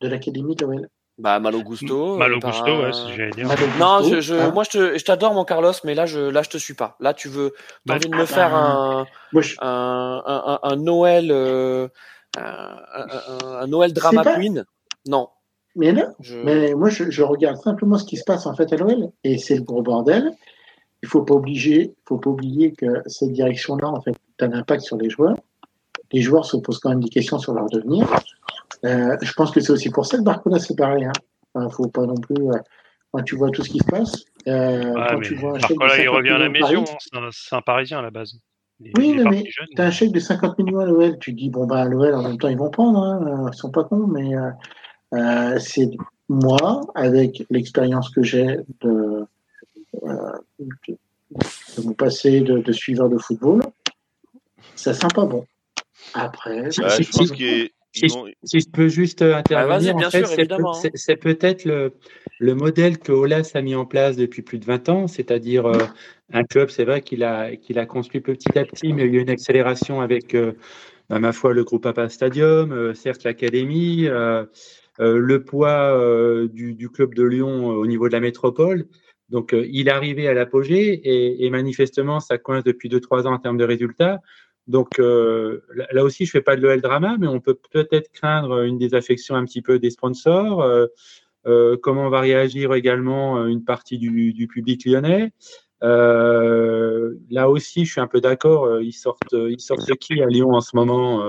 [0.00, 2.16] de l'académie de l'OL bah Malo Gusto.
[2.16, 3.48] Malo euh, Gusto, ouais, c'est j'allais dire.
[3.80, 6.50] Non, je, je hein moi je, je t'adore mon Carlos, mais là je là je
[6.50, 6.96] te suis pas.
[7.00, 7.54] Là tu veux
[7.88, 9.04] as envie de me faire un,
[9.34, 11.88] un, un, un, Noël euh,
[12.36, 14.64] un, Noël drama queen?
[15.08, 15.28] Non.
[15.74, 16.14] Mais non.
[16.44, 19.38] Mais moi je, je, regarde simplement ce qui se passe en fait à Noël et
[19.38, 20.30] c'est le gros bordel.
[21.02, 24.82] Il faut pas obliger, faut pas oublier que cette direction-là en fait a un impact
[24.82, 25.36] sur les joueurs.
[26.12, 28.06] Les joueurs se posent quand même des questions sur leur devenir.
[28.84, 31.04] Euh, je pense que c'est aussi pour ça que Barcola c'est pareil.
[31.04, 31.12] Hein.
[31.54, 32.48] Enfin, faut pas non plus.
[32.48, 32.58] Euh,
[33.12, 34.24] quand tu vois tout ce qui se passe.
[34.46, 36.84] Euh, quand tu vois Barcola, il revient à la maison.
[36.84, 37.28] Hein.
[37.32, 38.38] C'est un, Parisien à la base.
[38.96, 41.18] oui, mais tu as un chèque de 50 millions à l'OL.
[41.18, 43.02] Tu dis, bon, bah, à l'OL, en même temps, ils vont prendre.
[43.02, 43.50] Hein.
[43.52, 44.34] Ils sont pas cons, mais
[45.58, 45.90] c'est
[46.28, 49.26] moi, avec l'expérience que j'ai de,
[49.94, 53.62] de, mon passé de, de suiveur de football,
[54.76, 55.46] ça sent pas bon.
[56.14, 60.24] Après, bah, je pense qu'il si, je peux juste euh, bah, intervenir, en fait,
[60.94, 61.94] c'est peut-être le,
[62.38, 65.78] le, modèle que Olas a mis en place depuis plus de 20 ans, c'est-à-dire euh,
[66.32, 69.16] un club, c'est vrai qu'il a, qu'il a construit petit à petit, mais il y
[69.16, 70.52] a eu une accélération avec, euh,
[71.10, 74.06] à ma foi, le groupe Papa Stadium, certes l'académie,
[74.98, 78.86] le poids du, du, club de Lyon au niveau de la métropole.
[79.28, 83.58] Donc, il est arrivé à l'apogée et, manifestement, ça coince depuis 2-3 ans en termes
[83.58, 84.20] de résultats.
[84.68, 88.62] Donc euh, là aussi, je fais pas de l'OL drama, mais on peut peut-être craindre
[88.62, 90.60] une désaffection un petit peu des sponsors.
[90.60, 90.86] Euh,
[91.46, 95.32] euh, comment va réagir également une partie du, du public lyonnais?
[95.80, 98.80] Là aussi, je suis un peu d'accord.
[98.82, 101.24] Ils sortent, ils sortent qui à Lyon en ce moment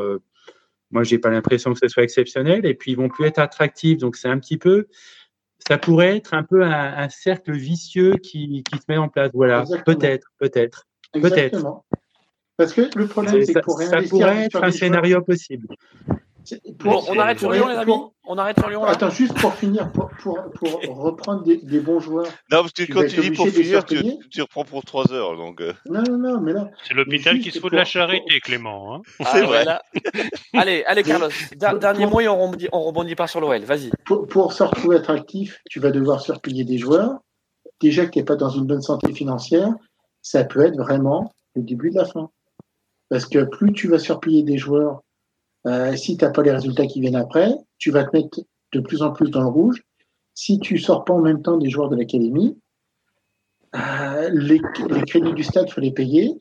[0.92, 2.66] Moi, j'ai pas l'impression que ce soit exceptionnel.
[2.66, 4.00] Et puis, ils vont plus être attractifs.
[4.00, 4.88] Donc, c'est un petit peu
[5.70, 9.30] ça pourrait être un peu un, un cercle vicieux qui, qui, se met en place.
[9.36, 11.84] Voilà, peut-être, peut-être, peut-être.
[12.58, 15.68] Parce que le problème, c'est que pour Ça pourrait être un scénario possible.
[16.86, 17.94] On arrête sur Lyon, les amis
[18.26, 18.84] On arrête sur Lyon.
[18.84, 22.28] Attends, juste pour finir, pour, pour, pour reprendre des, des, bons joueurs.
[22.52, 23.98] Non, parce que quand tu dis pour finir, tu,
[24.30, 25.36] tu, reprends pour 3 heures.
[25.38, 25.62] Donc...
[25.62, 25.74] Euh.
[25.86, 26.70] Non, non, non, mais là.
[26.88, 28.96] C'est l'hôpital qui se fout de la charité, Clément.
[28.96, 29.66] Hein ah, C'est vrai.
[30.54, 31.30] allez, allez, Carlos.
[31.80, 33.62] dernier mot et on rebondit, on rebondit pas sur l'OL.
[33.62, 33.92] Vas-y.
[34.06, 37.20] Pour, pour se retrouver attractif, tu vas devoir surpayer des joueurs.
[37.80, 39.74] Déjà que tu n'es pas dans une bonne santé financière,
[40.22, 42.30] ça peut être vraiment le début de la fin.
[43.10, 45.02] Parce que plus tu vas surpayer des joueurs,
[45.68, 48.40] euh, si tu n'as pas les résultats qui viennent après, tu vas te mettre
[48.74, 49.84] de plus en plus dans le rouge.
[50.34, 52.58] Si tu sors pas en même temps des joueurs de l'académie,
[53.76, 54.62] euh, les,
[55.06, 56.40] crédits du stade, faut les payer.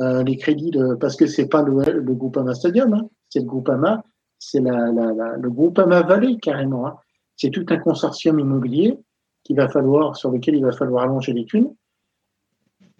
[0.00, 0.70] Euh, les crédits
[1.00, 4.04] parce que c'est pas le, le Groupama Stadium, hein, c'est le Groupama,
[4.38, 6.86] c'est la, la, la, le Groupama Valley carrément.
[6.86, 6.96] Hein.
[7.36, 8.96] C'est tout un consortium immobilier
[9.42, 11.74] qu'il va falloir, sur lequel il va falloir allonger les thunes.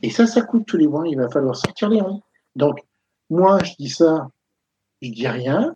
[0.03, 1.07] Et ça, ça coûte tous les mois.
[1.07, 2.21] Il va falloir sortir les reins.
[2.57, 2.81] Donc,
[3.31, 4.29] moi, je dis ça,
[5.03, 5.75] je dis rien.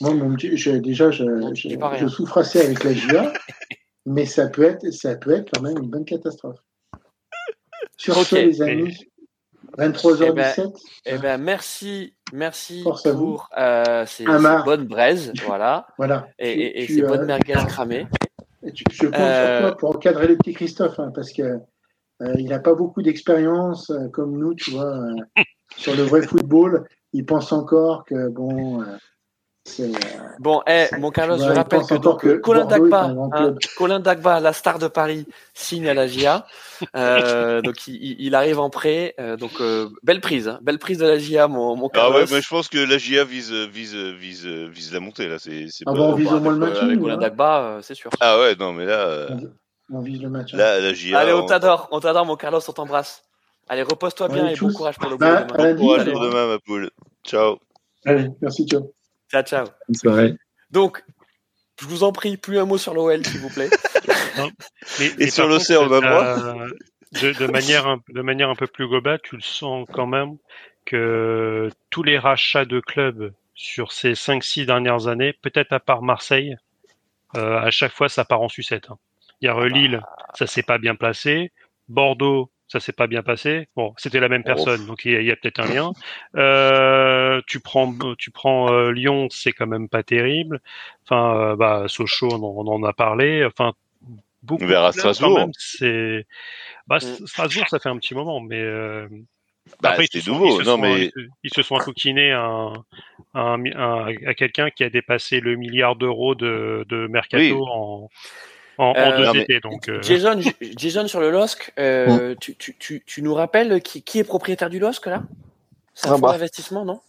[0.00, 1.24] Moi, je, déjà, je,
[1.54, 3.32] je, je, souffre assez avec la GIA,
[4.06, 6.58] mais ça peut être, ça peut être quand même une bonne catastrophe.
[7.96, 8.24] Sur okay.
[8.24, 8.98] ce, les amis,
[9.78, 10.24] 23h17.
[10.26, 10.72] Eh ben,
[11.06, 15.86] eh ben, merci, merci Force pour euh, ces, ces, bonnes braises, voilà.
[15.96, 16.28] voilà.
[16.40, 18.08] Et, et, et ces euh, bonnes merguez cramées.
[18.64, 19.58] Je compte euh...
[19.58, 21.60] sur toi pour encadrer le petit Christophe, hein, parce que
[22.22, 25.42] euh, il n'a pas beaucoup d'expérience euh, comme nous, tu vois, euh,
[25.76, 26.86] sur le vrai football.
[27.14, 28.84] Il pense encore que bon.
[30.40, 34.52] Bon, eh, mon Carlos, je rappelle que, donc, que Colin Dagba, hein, Colin Dagba, la
[34.52, 36.46] star de Paris, signe à la GIA.
[36.96, 39.14] Euh, donc il, il, arrive en prêt.
[39.18, 42.16] Euh, donc euh, belle prise, hein, belle prise de la GIA, mon, mon Carlos.
[42.16, 45.38] Ah ouais, mais je pense que la GIA vise vise vise vise la montée là.
[45.38, 46.76] C'est ah bon, on vise au moins le match.
[46.78, 48.10] Avec Colin Dagba, c'est sûr.
[48.20, 49.28] Ah ouais, non mais là.
[49.90, 50.52] On vise le match.
[50.52, 51.18] Là, la GIA.
[51.18, 53.22] Allez, on t'adore, on t'adore, mon Carlos, on t'embrasse.
[53.68, 55.74] Allez, repose-toi bien et bon courage pour le bah, demain.
[55.74, 56.90] Bon courage pour demain, ma poule.
[57.24, 57.58] Ciao.
[58.04, 58.92] Allez, merci, ciao.
[59.30, 59.66] Ciao, ciao.
[59.88, 60.34] Bonne soirée.
[60.70, 61.02] Donc,
[61.80, 63.70] je vous en prie, plus un mot sur l'OL, s'il vous plaît.
[64.38, 64.50] non,
[64.98, 66.56] mais, et sur l'océan, on va voir.
[67.22, 70.36] De, de, manière, de manière un peu plus globale, tu le sens quand même
[70.84, 76.56] que tous les rachats de clubs sur ces 5-6 dernières années, peut-être à part Marseille,
[77.36, 78.90] euh, à chaque fois ça part en sucette.
[78.90, 78.98] Hein.
[79.40, 80.00] Il y a Lille,
[80.34, 81.52] ça s'est pas bien placé.
[81.88, 83.68] Bordeaux, ça s'est pas bien passé.
[83.76, 85.92] Bon, c'était la même personne, donc il y a, a peut-être un lien.
[86.36, 90.60] Euh, tu prends, tu prends euh, Lyon, c'est quand même pas terrible.
[91.04, 93.44] Enfin, euh, bah Sochaux, on, on, en a parlé.
[93.44, 93.74] Enfin,
[94.42, 94.66] beaucoup.
[94.66, 95.50] Vers Strasbourg.
[95.58, 96.26] C'est,
[96.86, 98.64] bah, Strasbourg, ça fait un petit moment, mais.
[99.80, 100.60] Bah, Après, c'est nouveau.
[100.60, 102.70] Ils non, mais ils se, ils se sont accoquinés à,
[103.32, 107.52] à, à, à quelqu'un qui a dépassé le milliard d'euros de, de mercato Oui.
[107.52, 108.10] en,
[108.78, 109.60] en, en Euh, deux étés.
[109.60, 110.40] Donc, euh, Jason,
[110.76, 114.70] Jason sur le LOSC, euh, tu, tu, tu, tu nous rappelles qui, qui est propriétaire
[114.70, 115.22] du LOSC là?
[115.94, 116.32] C'est un Ah fonds bah.
[116.32, 117.00] d'investissement, non?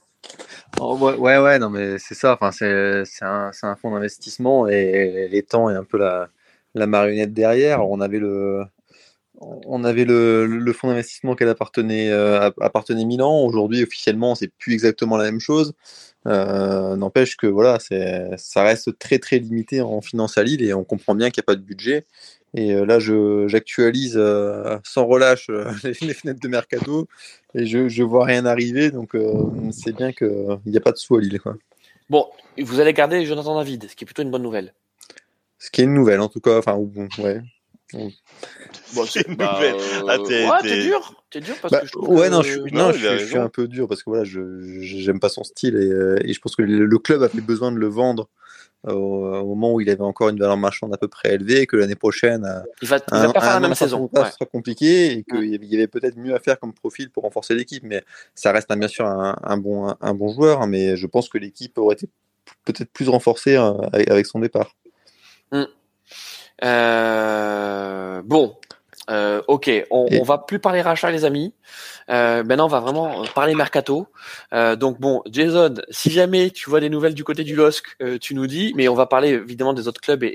[0.80, 2.34] Oh, ouais, ouais, non, mais c'est ça.
[2.34, 6.30] Enfin, c'est c'est un, c'est un fonds d'investissement et l'étang est un peu la,
[6.74, 7.88] la marionnette derrière.
[7.88, 8.64] On avait le,
[9.65, 13.43] on avait le, le fonds d'investissement qu'elle appartenait, euh, appartenait Milan.
[13.45, 15.73] Aujourd'hui, officiellement, c'est plus exactement la même chose.
[16.27, 20.84] Euh, N'empêche que voilà, ça reste très très limité en finance à Lille et on
[20.84, 22.05] comprend bien qu'il n'y a pas de budget.
[22.57, 22.99] Et euh, là,
[23.47, 25.49] j'actualise euh, sans relâche
[25.84, 27.07] les, les fenêtres de mercato
[27.53, 28.91] et je, je vois rien arriver.
[28.91, 29.11] Donc,
[29.72, 31.39] c'est bien qu'il n'y a pas de sous à Lille.
[31.39, 31.55] Quoi.
[32.09, 32.27] Bon,
[32.59, 34.73] vous allez garder Jonathan David, ce qui est plutôt une bonne nouvelle.
[35.59, 36.57] Ce qui est une nouvelle, en tout cas.
[36.59, 37.41] Enfin, ou- ouais.
[37.94, 39.76] Bon, C'est une bah, nouvelle.
[39.76, 42.28] euh, Ah, t'es- ouais, t'es- t'es dur, t'es dur parce Bah, que je trouve ouais,
[42.28, 43.45] que- non, je, suis- Non, non, il je, a suis- je suis raison.
[43.45, 46.34] un peu dur parce que voilà, je je- j'aime pas son style et, euh, et
[46.34, 48.28] je pense que le, club avait besoin de le vendre
[48.88, 51.68] au, au moment où il avait encore une valeur marchande à peu près élevée et
[51.68, 53.76] que l'année prochaine, à, il va, il un, va pas faire un la an même
[53.76, 53.99] saison.
[54.07, 54.28] contrat, Ouais.
[54.30, 56.74] ce sera compliqué et qu'il y avait, il y avait peut-être mieux à faire comme
[56.74, 57.84] profil pour renforcer l'équipe.
[57.84, 58.03] Mais
[58.36, 61.30] ça reste bien sûr un, un bon, un, un bon joueur, hein, mais je pense
[61.30, 62.07] que l'équipe aurait été
[62.64, 64.76] peut-être plus renforcée euh, avec, avec son départ.
[66.64, 68.56] Euh, bon,
[69.10, 71.53] euh, ok, on, on va plus parler rachat, les amis.
[72.10, 74.07] Euh, maintenant, on va vraiment parler mercato.
[74.53, 78.18] Euh, donc bon, Jason, si jamais tu vois des nouvelles du côté du LOSC, euh,
[78.19, 78.73] tu nous dis.
[78.76, 80.27] Mais on va parler évidemment des autres clubs et,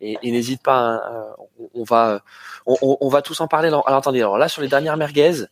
[0.00, 0.78] et, et- et n'hésite pas.
[0.78, 2.22] hein, euh, on, va,
[2.66, 3.68] on, on- va tous en parler.
[3.68, 5.44] Alors, alors, attendez, alors là sur les dernières merguez,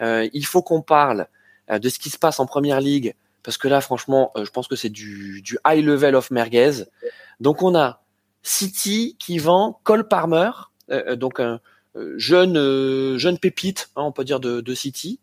[0.00, 1.26] euh, il faut qu'on parle
[1.70, 4.50] euh, de ce qui se passe en première ligue parce que là, franchement, euh, je
[4.50, 6.84] pense que c'est du, du high level of merguez.
[7.40, 8.00] Donc on a
[8.44, 10.50] City qui vend Cole Palmer,
[10.90, 11.60] euh, euh, donc un
[11.96, 15.18] euh, jeune jeune pépite, hein, on peut dire de, City,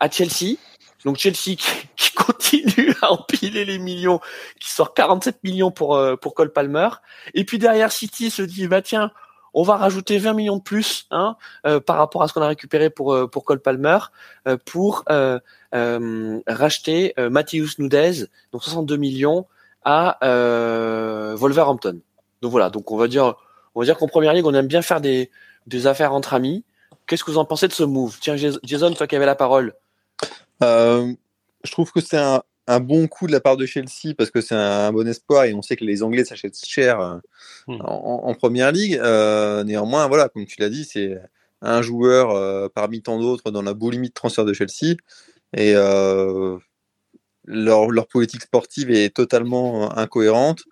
[0.00, 0.58] à Chelsea.
[1.04, 1.56] Donc Chelsea
[1.96, 4.20] qui, continue à empiler les millions,
[4.58, 6.88] qui sort 47 millions pour euh, pour Cole Palmer.
[7.32, 9.12] Et puis derrière City se dit bah tiens,
[9.52, 11.36] on va rajouter 20 millions de plus hein,
[11.86, 13.98] par rapport à ce qu'on a récupéré pour pour Cole Palmer
[14.64, 15.04] pour
[15.70, 19.46] racheter Matheus Nudez, donc 62 millions
[19.84, 20.18] à
[21.36, 22.00] Wolverhampton.
[22.44, 23.34] Donc voilà, donc on va dire,
[23.74, 25.30] on va dire qu'en première ligue, on aime bien faire des,
[25.66, 26.62] des affaires entre amis.
[27.06, 28.18] Qu'est-ce que vous en pensez de ce move?
[28.20, 29.74] Tiens, Jason, toi qui avais la parole.
[30.60, 34.40] je trouve que c'est un, un bon coup de la part de Chelsea parce que
[34.40, 37.16] c'est un, bon espoir et on sait que les Anglais s'achètent cher euh,
[37.66, 37.80] hmm.
[37.82, 38.98] en, première ligue.
[39.02, 41.18] Euh, néanmoins, voilà, comme tu l'as dit, c'est
[41.60, 44.96] un joueur euh, parmi tant d'autres dans la beau limite transfert de Chelsea
[45.56, 45.74] et
[47.46, 50.64] leur, leur, politique sportive est totalement incohérente.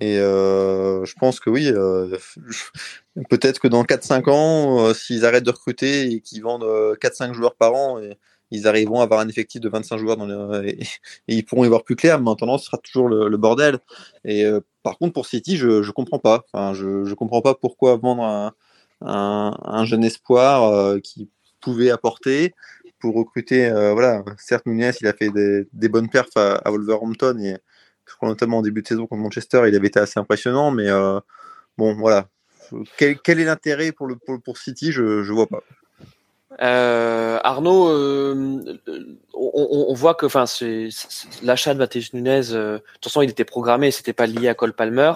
[0.00, 1.72] Et je pense que oui,
[3.30, 7.74] peut-être que dans 4-5 ans, s'ils arrêtent de recruter et qu'ils vendent 4-5 joueurs par
[7.74, 8.00] an,
[8.50, 10.86] ils arriveront à avoir un effectif de 25 joueurs dans le, et,
[11.28, 12.20] ils pourront y voir plus clair.
[12.20, 13.78] Mais ce sera toujours le, bordel.
[14.24, 16.44] Et euh, par contre, pour City, je ne comprends pas.
[16.52, 18.52] Enfin, je ne comprends pas pourquoi vendre un,
[19.00, 21.30] un, jeune espoir euh, qui
[21.60, 22.54] pouvait apporter
[22.98, 23.66] pour recruter.
[23.66, 27.56] Euh, voilà, certes, Nunez, il a fait des, des bonnes perfs à, Wolverhampton et
[28.08, 30.70] je crois notamment en début de saison contre Manchester, il avait été assez impressionnant.
[30.70, 30.88] Mais
[31.76, 32.28] bon, voilà.
[32.96, 34.92] Quel, quel est l'intérêt pour, le, pour, pour City?
[34.92, 35.62] Je ne vois pas.
[36.60, 38.80] Euh, Arnaud, euh,
[39.34, 40.44] on, on, voit que, enfin,
[41.42, 42.50] l'achat de Matheus Nunez.
[42.50, 45.12] Euh, de toute façon, il était programmé, c'était pas lié à Cole Palmer.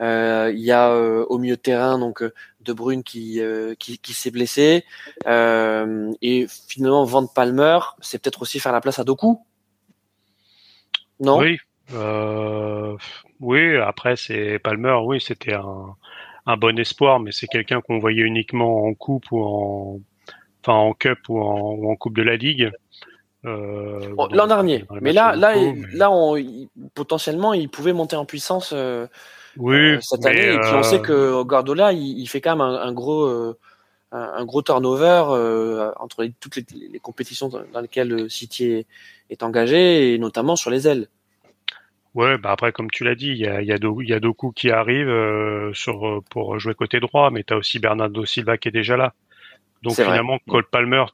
[0.00, 2.22] Euh, il y a au milieu de terrain donc
[2.60, 3.40] De Bruyne qui
[3.78, 4.84] qui, qui s'est blessé
[5.26, 9.40] et finalement vendre Palmer, c'est peut-être aussi faire la place à Doku?
[11.18, 11.38] Non?
[11.38, 11.58] Oui,
[11.92, 13.76] oui.
[13.76, 14.98] Après, c'est Palmer.
[15.04, 15.96] Oui, c'était un,
[16.46, 20.00] un bon espoir, mais c'est quelqu'un qu'on voyait uniquement en coupe ou en
[20.72, 22.70] en cup ou en, coupe de la ligue.
[23.44, 24.84] Euh, l'an dernier.
[25.00, 25.54] Mais là, là,
[25.92, 26.36] là, on,
[26.94, 29.06] potentiellement, il pouvait monter en puissance euh,
[29.56, 30.54] oui, euh, cette année.
[30.54, 33.54] Et puis on sait que Guardiola, il, fait quand même un, gros,
[34.10, 38.86] un, gros turnover entre toutes les, compétitions dans lesquelles City
[39.30, 41.08] est, engagé, et notamment sur les ailes.
[42.16, 44.50] Ouais, bah après, comme tu l'as dit, il y a, y, a y a Doku
[44.52, 45.08] qui arrive
[45.74, 49.14] sur, pour jouer côté droit, mais tu aussi Bernardo Silva qui est déjà là.
[49.86, 51.04] Donc finalement, Cole Palmer,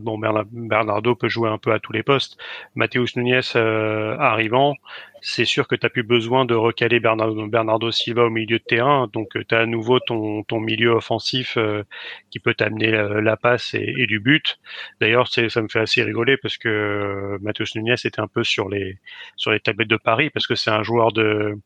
[0.00, 2.36] bon Bernardo peut jouer un peu à tous les postes.
[2.74, 4.74] Mateus Nunez euh, arrivant,
[5.20, 8.64] c'est sûr que tu n'as plus besoin de recaler Bernardo, Bernardo Silva au milieu de
[8.64, 9.08] terrain.
[9.12, 11.84] Donc tu as à nouveau ton, ton milieu offensif euh,
[12.30, 14.58] qui peut t'amener euh, la passe et, du but.
[15.00, 18.98] D'ailleurs, ça me fait assez rigoler parce que Mateus Nunez était un peu sur les
[19.36, 21.56] sur les tablettes de Paris parce que c'est un joueur de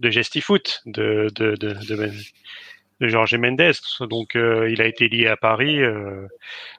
[0.00, 2.10] de gestifoot, de, de, de, de
[3.00, 3.72] de Jorge Mendes.
[4.08, 5.82] Donc, euh, il a été lié à Paris.
[5.82, 6.26] Euh,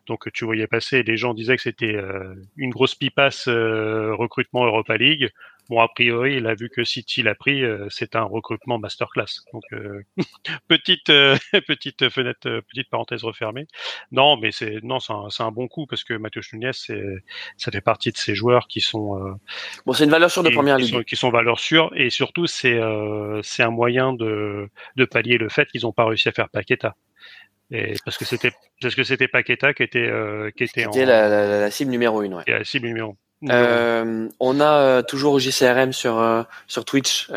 [0.07, 4.97] donc, tu voyais passer, les gens disaient que c'était euh, une grosse pipasse recrutement Europa
[4.97, 5.31] League.
[5.69, 9.41] Bon, a priori, il a vu que City l'a pris, euh, c'est un recrutement masterclass.
[9.51, 10.01] Donc, euh,
[10.69, 11.35] petite euh,
[11.67, 13.67] petite fenêtre, petite parenthèse refermée.
[14.11, 17.03] Non, mais c'est non, c'est un, un, bon coup parce que Mathieu Nunez, c'est
[17.57, 19.37] ça fait partie de ces joueurs qui sont
[19.85, 22.79] bon, c'est une valeur sûre de première ligue, qui sont, valeurs sûres et surtout c'est
[23.43, 26.95] c'est un moyen de de pallier le fait qu'ils n'ont pas réussi à faire Paqueta.
[27.71, 30.09] Et parce que c'était parce que c'était Paqueta qui était
[30.55, 32.35] qui était, en, la, la, la, cible numéro une.
[32.35, 32.43] Ouais.
[32.47, 33.51] la cible numéro 1.
[33.51, 37.27] Euh, on a euh, toujours JCRM sur euh, sur Twitch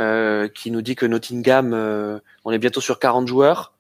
[0.55, 1.75] qui nous dit que Nottingham,
[2.45, 3.73] on est bientôt sur 40 joueurs.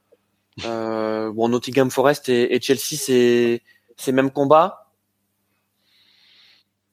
[0.63, 3.63] bon, Nottingham Forest et, Chelsea, c'est
[3.97, 4.87] c'est même combat.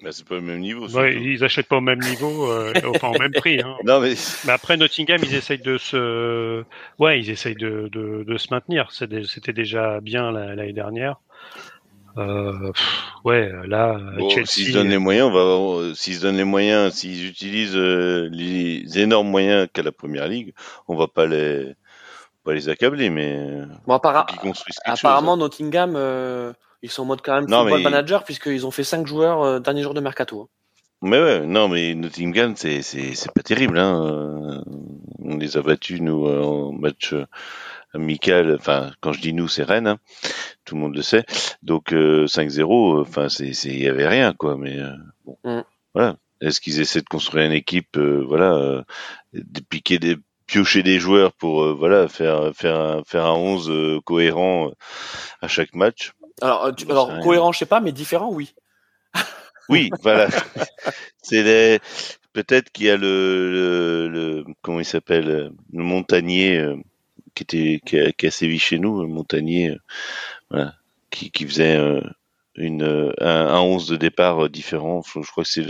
[0.03, 0.87] Bah, c'est pas au même niveau.
[0.89, 2.51] Ouais, ils achètent pas au même niveau,
[2.93, 3.59] enfin au même prix.
[3.61, 3.75] Hein.
[3.83, 4.13] non, mais...
[4.45, 4.53] mais...
[4.53, 6.63] après Nottingham, ils essayent de se,
[6.99, 8.91] ouais, ils essayent de, de, de se maintenir.
[8.91, 11.17] C'était déjà bien l'année dernière.
[12.18, 12.72] Euh,
[13.23, 13.99] ouais, là,
[14.45, 18.27] S'ils se donnent les moyens, on va, s'ils se donnent les moyens, s'ils utilisent euh,
[18.31, 20.53] les énormes moyens qu'a la première ligue,
[20.88, 21.76] on va pas les,
[22.44, 25.38] pas les accabler, mais bon, apparemment hein.
[25.38, 29.06] Nottingham, euh, ils sont en mode quand même non, football manager puisqu'ils ont fait 5
[29.06, 30.41] joueurs euh, dernier jour de mercato.
[30.41, 30.48] Hein.
[31.03, 33.77] Mais ouais, non, mais Nottingham, c'est c'est pas terrible.
[33.77, 34.64] Hein.
[35.19, 37.14] On les a battus nous en match
[37.98, 38.56] amical.
[38.56, 39.88] Enfin, quand je dis nous, c'est Rennes.
[39.88, 39.99] Hein
[40.68, 41.26] tout le monde le sait.
[41.64, 44.57] Donc 5-0, euh, enfin c'est il y avait rien quoi.
[44.57, 44.91] Mais euh,
[45.26, 45.64] bon, mm.
[45.95, 46.18] voilà.
[46.41, 48.84] Est-ce qu'ils essaient de construire une équipe, euh, voilà,
[49.34, 54.72] de piquer des piocher des joueurs pour voilà faire faire un, faire un 11 cohérent
[55.41, 56.14] à chaque match?
[56.41, 58.53] Alors, alors cohérent, je sais pas, mais différent, oui.
[59.69, 60.28] oui, voilà.
[61.24, 61.80] C'est les
[62.34, 66.64] peut-être qu'il y a le, le, comment il s'appelle le montagnier
[67.38, 69.77] qui était qui a, qui a sévi chez nous, le montagnier
[71.09, 72.01] qui, qui faisait euh,
[72.55, 75.01] une, euh, un, un 11 de départ euh, différent.
[75.03, 75.65] Je, crois que c'est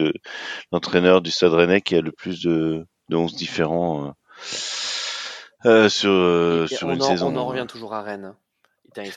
[0.71, 4.13] l'entraîneur du Stade Rennais qui a le plus de, de 11 différents
[5.65, 7.33] euh, sur, sur une saison.
[7.33, 8.33] On en revient toujours à Rennes.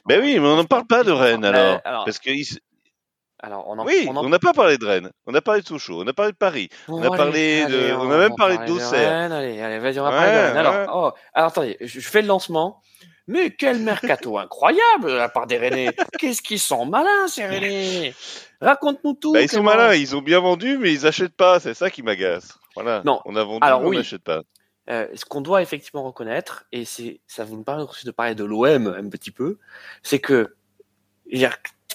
[0.05, 2.31] Ben oui, mais on n'en parle pas de Rennes alors, parce que
[3.43, 6.07] Alors, on oui, on n'a pas parlé de Rennes, on a parlé de Sochaux, on
[6.07, 9.33] a parlé de Paris, on, a parlé de, on, a même parlé de d'Auxerre.
[9.33, 10.57] Allez, allez, vas-y, on va parler de Rennes.
[10.57, 12.83] Alors, oh, alors, attendez, je fais le lancement.
[13.27, 15.95] Mais quel mercato incroyable à part des Rennais.
[16.19, 18.13] Qu'est-ce qu'ils sont malins ces Rennais.
[18.61, 19.33] Raconte-nous tout.
[19.33, 21.61] Bah, ils sont malins, ils ont bien vendu, mais ils achètent pas.
[21.61, 22.59] C'est ça qui m'agace.
[22.75, 23.03] Voilà.
[23.05, 23.21] Non.
[23.27, 24.43] On a vendu, Alors, on n'achète pas.
[24.89, 28.35] Euh, ce qu'on doit effectivement reconnaître, et c'est ça vous me permet aussi de parler
[28.35, 29.59] de l'OM un petit peu,
[30.03, 30.57] c'est que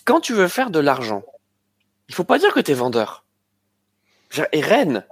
[0.05, 1.23] quand tu veux faire de l'argent,
[2.09, 3.23] il faut pas dire que tu es vendeur.
[4.51, 5.05] Et Rennes,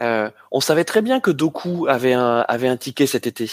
[0.00, 3.50] euh, on savait très bien que Doku avait un, avait un ticket cet été,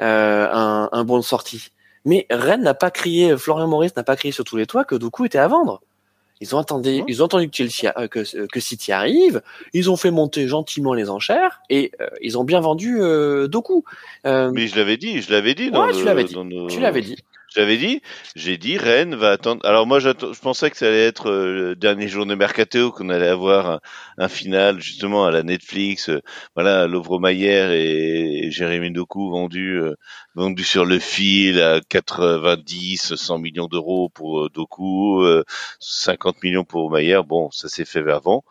[0.00, 1.70] euh, un, un bon de sortie.
[2.04, 4.94] Mais Rennes n'a pas crié, Florian Maurice n'a pas crié sur tous les toits que
[4.94, 5.80] Doku était à vendre.
[6.42, 9.42] Ils ont attendu, ils ont entendu que, Chelsea, euh, que, que, City arrive,
[9.74, 13.84] ils ont fait monter gentiment les enchères et euh, ils ont bien vendu euh, Doku.
[14.24, 15.70] Mais je l'avais dit, je l'avais dit.
[15.70, 16.36] Dans ouais, tu l'avais dit.
[16.70, 17.16] Tu l'avais dit.
[17.52, 18.00] J'avais dit,
[18.36, 19.66] j'ai dit Rennes va attendre.
[19.66, 20.10] Alors moi, je
[20.40, 23.80] pensais que ça allait être euh, le dernier jour de mercato, qu'on allait avoir
[24.18, 26.10] un, final justement à la Netflix.
[26.10, 26.20] Euh,
[26.54, 29.96] voilà, Lovro Mayer et, Jérémy Doku vendus euh,
[30.36, 35.24] vendus sur le fil à 90, 100 millions d'euros pour Doku,
[35.80, 37.22] 50 millions pour Mayer.
[37.26, 38.44] Bon, ça s'est fait avant.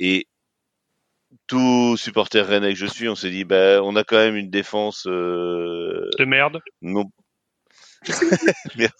[0.00, 0.26] et
[1.46, 4.50] tout supporter rennais que je suis, on s'est dit, ben, on a quand même une
[4.50, 6.60] défense de merde.
[6.82, 7.04] Non,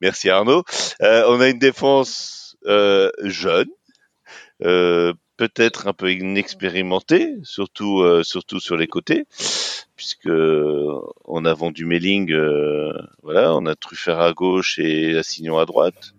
[0.00, 0.30] Merci.
[0.30, 0.64] Arnaud.
[1.02, 3.68] Euh, on a une défense euh, jeune,
[4.62, 9.26] euh, peut-être un peu inexpérimentée, surtout surtout sur les côtés,
[9.96, 12.34] puisque on a vendu Melling,
[13.22, 16.12] voilà, on a Truffert à gauche et Assignon à droite.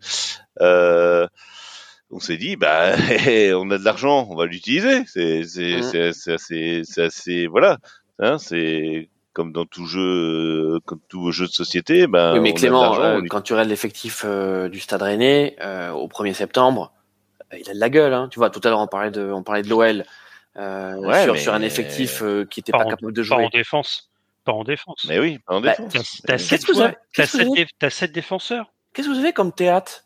[2.12, 2.96] on s'est dit, bah,
[3.56, 5.04] on a de l'argent, on va l'utiliser.
[5.06, 6.14] C'est c'est mmh.
[6.14, 7.78] c'est assez, assez voilà.
[8.20, 9.10] Hein, c'est
[9.40, 12.34] comme dans tout jeu, euh, comme tout jeu de société, ben.
[12.34, 15.56] Oui, mais Clément, euh, quand tu regardes l'effectif euh, du Stade Rennais
[15.94, 16.92] au 1er septembre,
[17.58, 18.14] il a de la gueule.
[18.14, 18.28] Hein.
[18.30, 20.04] Tu vois, tout à l'heure on parlait de, on parlait de l'OL
[20.58, 23.38] sur, sur, un effectif qui n'était pas, capable de jouer.
[23.38, 24.10] Pas en défense.
[24.44, 25.06] Pas en défense.
[25.08, 26.22] Mais oui, pas en bah, défense.
[26.28, 26.66] T'as sept,
[27.90, 28.74] sept défenseurs.
[28.94, 30.04] Qu'est-ce que vous avez comme théâtre?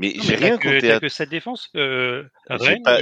[0.00, 1.02] Mais j'ai rien contre Théâtre.
[1.02, 1.68] que cette défense.
[1.76, 2.24] Euh,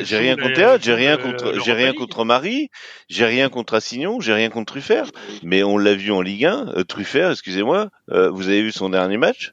[0.02, 2.70] j'ai rien contre Théâtre, j'ai rien contre, j'ai rien contre Marie,
[3.08, 5.06] j'ai rien contre Assignon, j'ai rien contre Truffert.
[5.44, 8.88] Mais on l'a vu en Ligue 1, euh, Truffert, excusez-moi, euh, vous avez vu son
[8.90, 9.52] dernier match?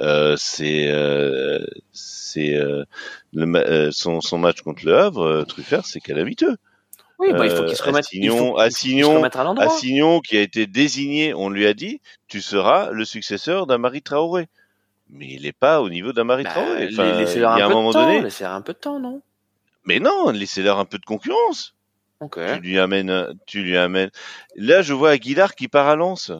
[0.00, 2.84] Euh, C'est, euh, c'est euh,
[3.92, 6.56] son, son match contre le Havre, Truffert, c'est calamiteux.
[7.20, 9.24] Oui, bah, il faut qu'il se remette, Assignon, Assignon,
[9.58, 14.48] Assignon, qui a été désigné, on lui a dit, tu seras le successeur d'Amari Traoré
[15.10, 16.88] mais il n'est pas au niveau d'Amari bah, Traoré.
[16.92, 18.20] Enfin, laissez-leur un, un, peu moment de temps, donné.
[18.22, 19.22] Laissez un peu de temps, non?
[19.84, 21.74] Mais non, laissez-leur un peu de concurrence.
[22.20, 22.56] Okay.
[22.56, 24.10] Tu lui amènes, tu lui amènes.
[24.56, 26.32] Là, je vois Aguilar qui part à Lens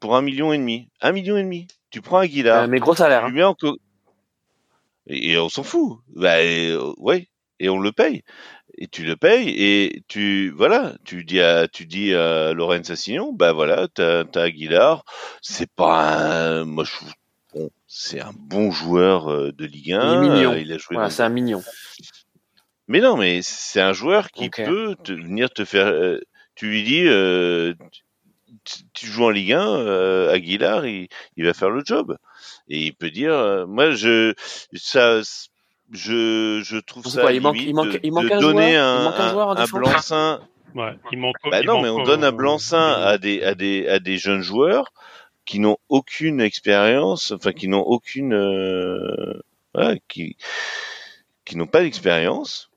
[0.00, 0.88] pour un million et demi.
[1.00, 1.68] Un million et demi.
[1.90, 2.64] Tu prends Aguilar.
[2.64, 3.26] Euh, mais gros salaire.
[3.32, 3.54] Tu hein.
[5.06, 6.00] et, on s'en fout.
[6.08, 7.28] Bah, et, euh, ouais.
[7.60, 8.22] Et on le paye.
[8.76, 13.32] Et tu le payes et tu voilà, tu dis à tu dis à Lorenz Assignon,
[13.32, 15.04] bah voilà, t'as as Aguilar,
[15.42, 16.92] c'est pas un, moi je
[17.92, 19.98] c'est un bon joueur euh, de Ligue 1.
[19.98, 20.54] Il est mignon.
[20.54, 21.60] Il a joué voilà, c'est un mignon.
[22.86, 25.88] Mais non, mais c'est un joueur qui peut te, venir te faire.
[25.88, 26.20] Euh,
[26.54, 27.74] tu lui dis, euh,
[28.94, 32.16] tu, joues en Ligue 1, Aguilar, il, il, va faire le job.
[32.68, 34.34] Et il peut dire, moi, je,
[34.74, 35.20] ça,
[35.90, 37.22] je, je trouve ça.
[37.22, 39.58] Quoi, il, manque, il manque, il manque un donner joueur, un, il manque un, joueur
[39.58, 40.40] un blanc-seing.
[40.76, 41.36] Ouais, il manque.
[41.50, 44.92] Bah non, mais on donne un blanc-seing à des, à des, à des jeunes joueurs
[45.44, 49.40] qui n'ont aucune expérience, enfin qui n'ont aucune, euh,
[49.74, 50.36] voilà, qui
[51.44, 52.70] qui n'ont pas d'expérience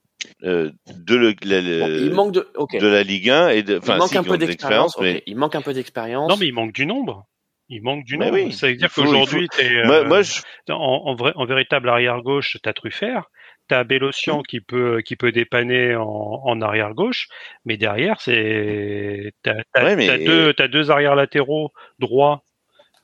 [0.44, 2.80] euh, de le, la, il manque de, okay.
[2.80, 5.56] de la Ligue 1 et de, enfin, il manque un peu d'expérience, mais il manque
[5.56, 6.30] un peu d'expérience.
[6.30, 7.26] Non, mais il manque du nombre.
[7.70, 8.34] Il manque du nombre.
[8.34, 10.42] Oui, ça veut dire qu'aujourd'hui, euh, moi, je...
[10.70, 13.30] en, en, vrai, en véritable arrière gauche, t'as Truffert.
[13.70, 14.44] T'as Bélocian mmh.
[14.44, 17.30] qui peut qui peut dépanner en, en arrière gauche,
[17.64, 22.44] mais derrière c'est t'as as, deux t'as deux arrières latéraux droits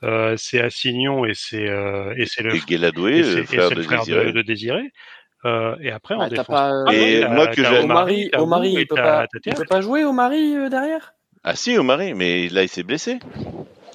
[0.02, 4.32] euh, c'est Assignon et c'est euh, et c'est le, et Guéladoué, le frère, de, Désiré.
[4.32, 4.92] De, Désiré.
[5.44, 6.46] Euh, et après on défense.
[6.46, 10.04] Pas, ah, et moi que j'ai Omari, Omari il peut pas, il peut pas jouer
[10.04, 11.14] Omari euh, derrière?
[11.44, 13.18] Ah si Omari, mais là il s'est blessé.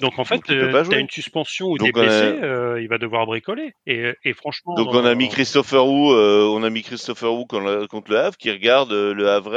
[0.00, 3.72] Donc en fait, tu as une suspension ou des blessés, euh, il va devoir bricoler.
[3.86, 4.74] Et, et franchement.
[4.74, 8.36] Donc on a mis Christopher Wu, euh, on a mis Christopher Wu contre le Havre
[8.36, 9.56] qui regarde le Havre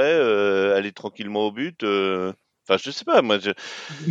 [0.78, 1.84] aller tranquillement au but
[2.70, 3.50] Enfin, je sais pas, moi, je,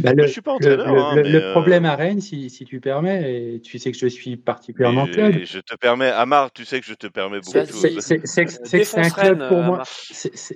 [0.02, 0.88] Bah, moi, le, je suis pas entraîneur.
[0.88, 3.78] le- hein, le- mais, le euh, problème à Rennes, si, si tu permets, et tu
[3.78, 6.86] sais que je suis particulièrement mais club, je, je te permets, Amar, tu sais que
[6.86, 8.00] je te permets beaucoup c'est de choses.
[8.00, 9.82] c'est- que Euh, un club Rennes, pour euh, moi.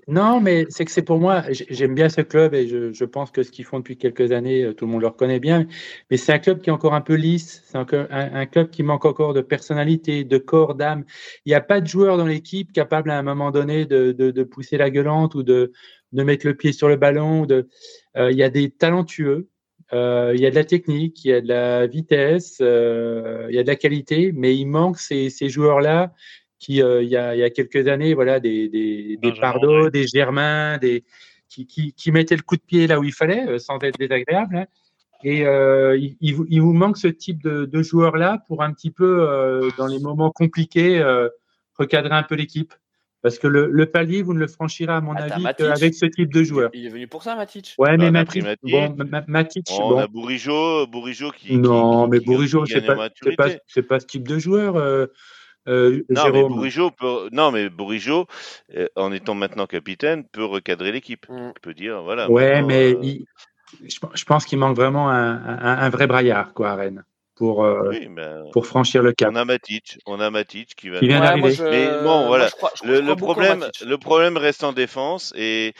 [0.09, 1.45] Non, mais c'est que c'est pour moi.
[1.51, 4.33] j'ai- J'aime bien ce club et je, je pense que ce qu'ils font depuis quelques
[4.33, 5.67] années, euh, tout le monde le reconnaît bien.
[6.11, 7.63] Mais c'est un club qui est encore un peu lisse.
[7.67, 11.05] C'est un, un club qui manque encore de personnalité, de corps, d'âme.
[11.45, 14.31] Il n'y a pas de joueur dans l'équipe capable à un moment donné de, de,
[14.33, 15.73] de pousser la gueulante ou de,
[16.13, 17.47] de mettre le pied sur le ballon.
[17.47, 17.69] De,
[18.17, 19.49] euh, il y a des talentueux.
[19.93, 23.55] Euh, il y a de la technique, il y a de la vitesse, euh, il
[23.55, 26.15] y a de la qualité, mais il manque ces, ces joueurs-là
[26.59, 29.91] qui, il, y a, il y a quelques années, voilà, des, des, des Benjamin Pardo,
[29.91, 31.05] des Germain, des,
[31.49, 34.57] qui, qui, qui mettaient le coup de pied là où il fallait, sans être désagréable.
[34.57, 34.67] hein.
[35.25, 39.29] Et euh, il, il vous- manque ce type de, de joueurs-là pour un petit peu,
[39.29, 41.29] euh, dans les moments compliqués, euh,
[41.79, 42.73] recadrer un peu l'équipe.
[43.23, 45.65] Parce que le, le palier, vous ne le franchirez, à mon avis, Matic.
[45.65, 46.71] qu'avec ce type de joueur.
[46.75, 47.75] Il est venu pour ça, Matic?
[47.79, 48.97] Ouais, mais a pris Matic, Matic.
[48.99, 51.57] bon, Ma- Matic, Bon, bon, On a Bourigeau, Bourigeau qui.
[51.57, 53.09] non, qui- mais qui- Bourigeau, qui c'est pas,
[53.69, 55.07] c'est pas, ce type de joueur, euh,
[55.69, 56.53] euh, Non, mais Jérôme.
[56.55, 58.27] Bourigeau peut, non, mais Bourigeau,
[58.77, 61.27] euh, en étant maintenant capitaine, peut recadrer l'équipe.
[61.29, 61.53] Mm.
[61.57, 62.29] Il peut dire, voilà.
[62.29, 63.25] Ouais, mais euh, il-
[63.85, 67.05] je, je pense qu'il manque vraiment un, un, un vrai braillard, quoi, à Rennes,
[67.43, 69.29] pour, euh, oui, ben, pour franchir le cap.
[69.33, 71.01] on a Matic, on a Matic qui va.
[71.01, 71.65] Qui vient Ouais, moi, je...
[71.65, 72.47] Mais bon, moi, voilà.
[72.47, 75.75] je crois- je- Le, le problème, le problème reste en défense et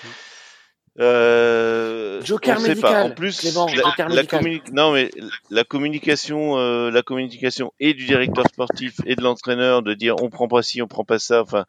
[1.01, 3.05] euh, Joker on sait médical, pas.
[3.05, 4.41] En plus, Clément, la, joker la médical.
[4.41, 5.11] communi- non mais
[5.51, 10.29] la communication, euh, la communication et du directeur sportif et de l'entraîneur de dire on
[10.29, 11.43] prend pas ci, on prend pas ça.
[11.43, 11.65] Enfin,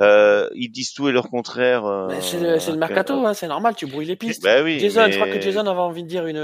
[0.00, 1.84] euh, ils disent tout et leur contraire.
[1.86, 4.42] euh, c'est le, c'est le mercato, hein, c'est normal, tu brouilles les pistes.
[4.42, 4.78] Bah oui.
[4.80, 6.36] Jason, je crois que Jason avait envie de dire une,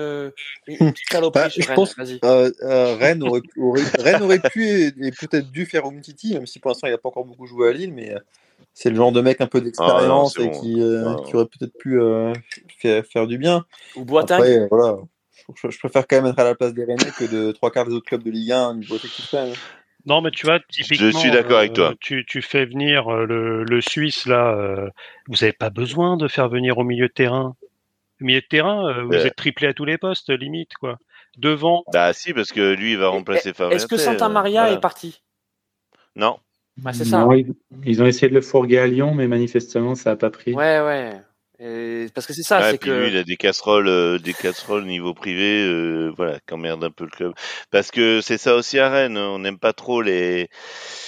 [0.67, 1.77] une, une petite Bah, sur je Rennes.
[1.77, 2.19] pense- Vas-y.
[2.25, 6.47] Euh, euh, Rennes, aurait, aurait- Rennes aurait pu et, et peut-être dû faire Umtiti, même
[6.47, 8.19] si pour l'instant il n'a pas encore beaucoup joué à Lille, mais euh,
[8.75, 11.23] c'est le genre de mec un peu d'expérience Ah, non, et qui, euh, Ah.
[11.27, 12.33] qui aurait peut-être pu euh,
[12.79, 13.65] faire, faire du bien.
[13.97, 14.35] Ou Boateng.
[14.37, 14.97] Après, euh, voilà,
[15.57, 17.87] je, je préfère quand même être à la place des Rennais que de trois quarts
[17.87, 18.97] des autres clubs de Ligue 1 niveau
[19.33, 19.53] même.
[20.05, 21.13] Non, mais tu vois, typiquement.
[21.21, 21.95] suis d'accord avec toi.
[22.01, 24.53] Tu, tu fais venir le, le Suisse, là.
[24.57, 24.89] euh,
[25.29, 27.55] vous n'avez pas besoin de faire venir au milieu de terrain.
[28.21, 29.27] Au milieu de terrain, euh, vous Ouais.
[29.27, 30.99] êtes triplé à tous les postes, limite, quoi.
[31.39, 33.73] Devant, Bah si, parce que lui il va remplacer Favre.
[33.73, 35.23] Est-ce que Santa Maria est parti?
[36.17, 36.39] Non.
[36.79, 37.25] Bah, C'est ça.
[37.25, 37.53] Non, ils,
[37.85, 40.53] ils ont essayé de le fourguer à Lyon, mais manifestement, ça n'a pas pris.
[40.55, 41.13] Ouais, ouais.
[41.65, 42.97] Et parce que c'est ça, Ouais, c'est puis que.
[42.97, 46.91] lui, il a des casseroles, euh, des casseroles niveau privé, euh, voilà, qui emmerdent un
[46.91, 47.35] peu le club.
[47.71, 50.49] Parce que c'est ça aussi à Rennes, hein, on n'aime pas trop les.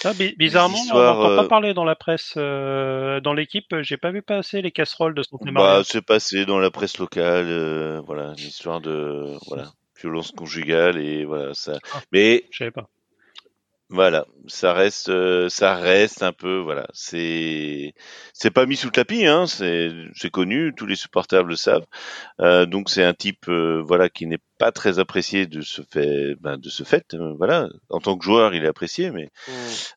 [0.04, 3.74] Ah, bi- bizarrement, histoires, on n'entend euh, pas parler dans la presse, euh, dans l'équipe.
[3.82, 7.46] J'ai pas vu passer les casseroles de Santa Bah, c'est passé dans la presse locale,
[7.48, 11.78] euh, voilà, l'histoire de, voilà, violence conjugale et voilà ça.
[11.92, 12.00] Ah.
[12.12, 12.88] Mais Je savais pas.
[13.90, 17.92] Voilà, ça reste, euh, ça reste un peu, voilà, c'est,
[18.32, 21.84] c'est pas mis sous le tapis, hein, c'est, c'est connu, tous les supporters le savent.
[22.40, 26.34] Euh, donc c'est un type, euh, voilà, qui n'est pas très apprécié de ce fait,
[26.40, 27.68] ben, de ce fait, euh, voilà.
[27.90, 29.52] En tant que joueur, il est apprécié, mais Hmm.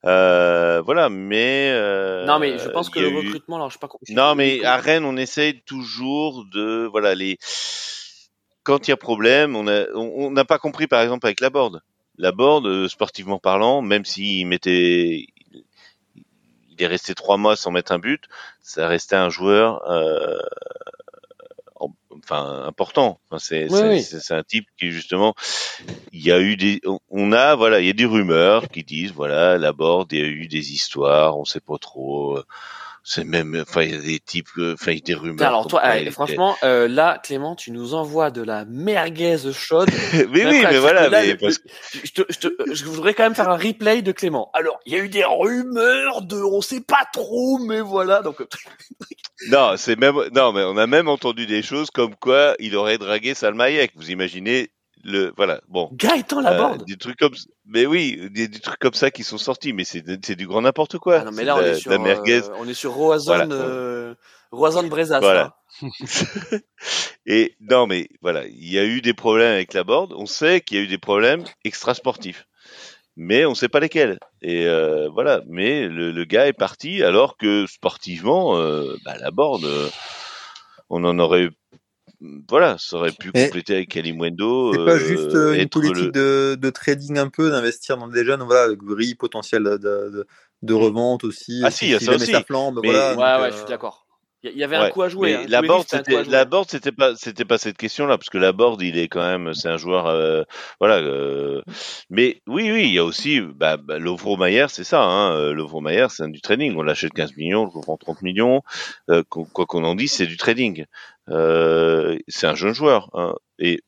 [0.06, 3.80] euh, voilà, mais euh, Non, mais je pense que le eu- recrutement, alors je sais
[3.80, 3.88] pas.
[4.04, 7.38] je sais non, pas- mais à Rennes, on essaye toujours de, voilà, les.
[8.64, 11.40] Quand il y a problème, on a, on on n'a pas compris, par exemple, avec
[11.40, 11.82] la board.
[12.18, 15.28] La board, euh, sportivement parlant, même s'il mettait,
[16.70, 18.24] il est resté trois mois sans mettre un but,
[18.62, 20.38] ça restait un joueur, euh,
[21.80, 23.20] en- enfin important.
[23.30, 24.34] Enfin, c'est, Oui, oui.
[24.34, 25.36] un type qui justement,
[26.12, 28.84] il y a eu des, on- on a, voilà, il y a des rumeurs qui
[28.84, 32.40] disent, voilà, la board, il y a eu des histoires, on sait pas trop.
[33.08, 35.14] Euh, c'est même, enfin, il y a des types, euh, enfin, il y a des
[35.14, 35.48] rumeurs.
[35.48, 39.90] Alors toi, eh, franchement, euh, là, Clément, tu nous envoies de la merguez chaude.
[40.14, 41.68] mais oui, mais voilà, là, mais le- parce que
[42.04, 44.50] Je, te- je, te- je voudrais quand même faire un replay de Clément.
[44.54, 48.22] Alors, il y a eu des rumeurs de, on sait pas trop, mais voilà.
[48.22, 48.46] Donc,
[49.50, 52.98] non, c'est même, non, mais on a même entendu des choses comme quoi il aurait
[52.98, 53.92] dragué Salmaïek.
[53.96, 54.70] Vous imaginez
[55.08, 55.90] le, voilà, bon.
[55.94, 56.86] Gaëtan Euh, Laborde.
[56.86, 57.34] des trucs comme,
[57.66, 60.02] mais oui, des, des trucs comme ça qui sont sortis, mais c'est,
[60.36, 61.20] du grand n'importe quoi.
[61.22, 62.44] Ah non, mais là, on la, est sur, merguez.
[62.44, 63.48] euh, on est sur Roazhon, Voilà.
[63.56, 64.16] euh,
[64.52, 65.20] Brezas.
[65.22, 65.56] Voilà.
[65.82, 65.90] là.
[67.26, 70.14] Et non, mais voilà, il y a eu des problèmes avec la board.
[70.16, 72.48] On sait qu'il y a eu des problèmes extrasportifs,
[73.16, 74.18] mais on sait pas lesquels.
[74.42, 79.32] Et euh, voilà, mais le, le gars est parti alors que sportivement, euh, bah, la
[79.32, 79.90] board, euh,
[80.90, 81.50] on en aurait,
[82.50, 84.74] voilà, ça aurait pu compléter avec Kalimwendo.
[84.74, 88.08] C'est pas juste euh, une être politique le- de, de trading un peu, d'investir dans
[88.08, 90.28] des jeunes, voilà, avec grille potentiel de, de,
[90.64, 91.62] de revente aussi.
[91.64, 92.44] Ah si, il y a ça jamais aussi.
[92.44, 93.10] flambe, Mais- voilà.
[93.10, 94.07] Ouais, donc, ouais, euh, je suis d'accord.
[94.44, 95.34] Il y avait un coup à jouer.
[95.34, 95.46] Hein.
[95.48, 95.88] La board,
[96.70, 99.68] c'était pas, c'était pas cette question-là, parce que la board, il est quand même, c'est
[99.68, 100.44] un joueur, euh,
[100.80, 100.98] voilà.
[100.98, 101.62] Euh,
[102.10, 105.02] mais oui, oui, il y a aussi, bah, bah Lovro Mayer, c'est ça.
[105.02, 106.76] Hein, euh, Lovro Mayer, c'est du trading.
[106.78, 108.62] On l'achète 15 millions, on vend 30 millions.
[109.10, 110.86] Euh, quoi qu'on en dise, c'est du trading.
[111.28, 113.10] c'est un jeune joueur.
[113.14, 113.82] Hein, et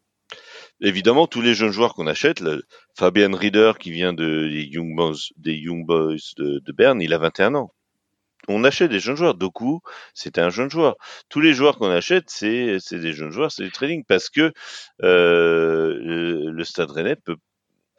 [0.82, 2.64] évidemment, tous les jeunes joueurs qu'on achète, le,
[2.98, 7.14] Fabian Rieder qui vient de, des Young Boys, des Young Boys de, de Berne, il
[7.14, 7.72] a 21 ans
[8.48, 9.36] on achète des jeunes joueurs.
[9.36, 9.82] Doku,
[10.14, 10.96] c'était un jeune joueur.
[11.30, 14.54] Tous les joueurs qu'on achète, c'est des jeunes joueurs, c'est du trading parce que
[15.04, 15.98] euh,
[16.52, 17.38] le, Stade Rennais peut,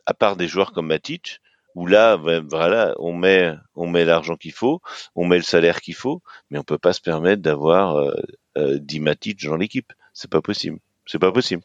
[0.06, 1.40] à part des joueurs comme Matic,
[1.74, 4.80] où là, voilà, on met on l'argent qu'il faut,
[5.14, 8.14] on met le salaire qu'il faut, mais on peut pas se permettre d'avoir euh,
[8.58, 9.92] euh, 10 Matic dans l'équipe.
[10.12, 10.78] C'est pas possible.
[11.06, 11.62] C'est pas possible.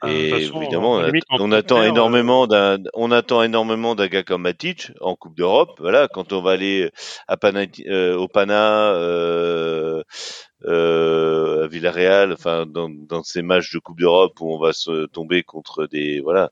[0.00, 5.16] Ah, et évidemment, on, attend énormément d'un, on attend énormément d'un gars comme Matic en
[5.16, 5.76] Coupe d'Europe.
[5.78, 6.90] Voilà, quand on va aller
[7.26, 10.02] à euh, au Pana, euh,
[10.64, 15.06] euh, à Villarreal, enfin dans, dans ces matchs de Coupe d'Europe où on va se
[15.06, 16.50] tomber contre des, voilà,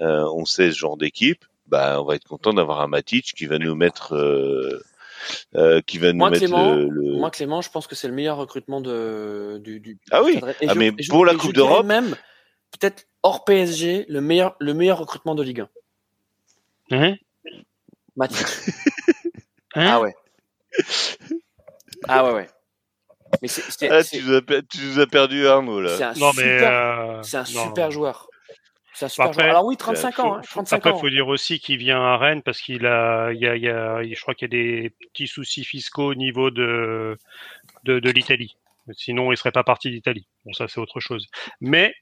[0.00, 1.44] euh, on sait ce genre d'équipe.
[1.66, 4.14] Bah, on va être content d'avoir un Matic qui va nous mettre.
[5.54, 8.14] Euh, qui va nous moi, mettre Clément, le, Moi, Clément, je pense que c'est le
[8.14, 12.16] meilleur recrutement de, du, du Ah oui, ah, mais pour la Coupe d'Europe, même
[12.72, 15.68] peut-être hors PSG, le meilleur, le meilleur recrutement de Ligue 1.
[16.90, 17.16] Hein
[18.16, 18.44] Mathieu.
[19.74, 20.14] Hein ah ouais.
[22.06, 22.48] Ah ouais, ouais.
[23.40, 23.48] Mais
[23.90, 25.96] ah, tu, nous as, tu, nous as, perdu Arnaud là.
[25.96, 27.22] C'est un non, super, mais euh...
[27.22, 28.28] c'est un super joueur.
[28.92, 29.50] C'est un super après, joueur.
[29.50, 30.34] Alors oui, 35 ans.
[30.34, 33.40] Hein, 35 après, il faut dire aussi qu'il vient à Rennes parce qu'il a, il
[33.40, 36.14] y a, il y a, je crois qu'il y a des petits soucis fiscaux au
[36.14, 37.16] niveau de,
[37.84, 38.58] de, de l'Italie.
[38.90, 40.26] Sinon, il serait pas parti d'Italie.
[40.44, 41.28] Bon, ça, c'est autre chose.
[41.60, 41.94] Mais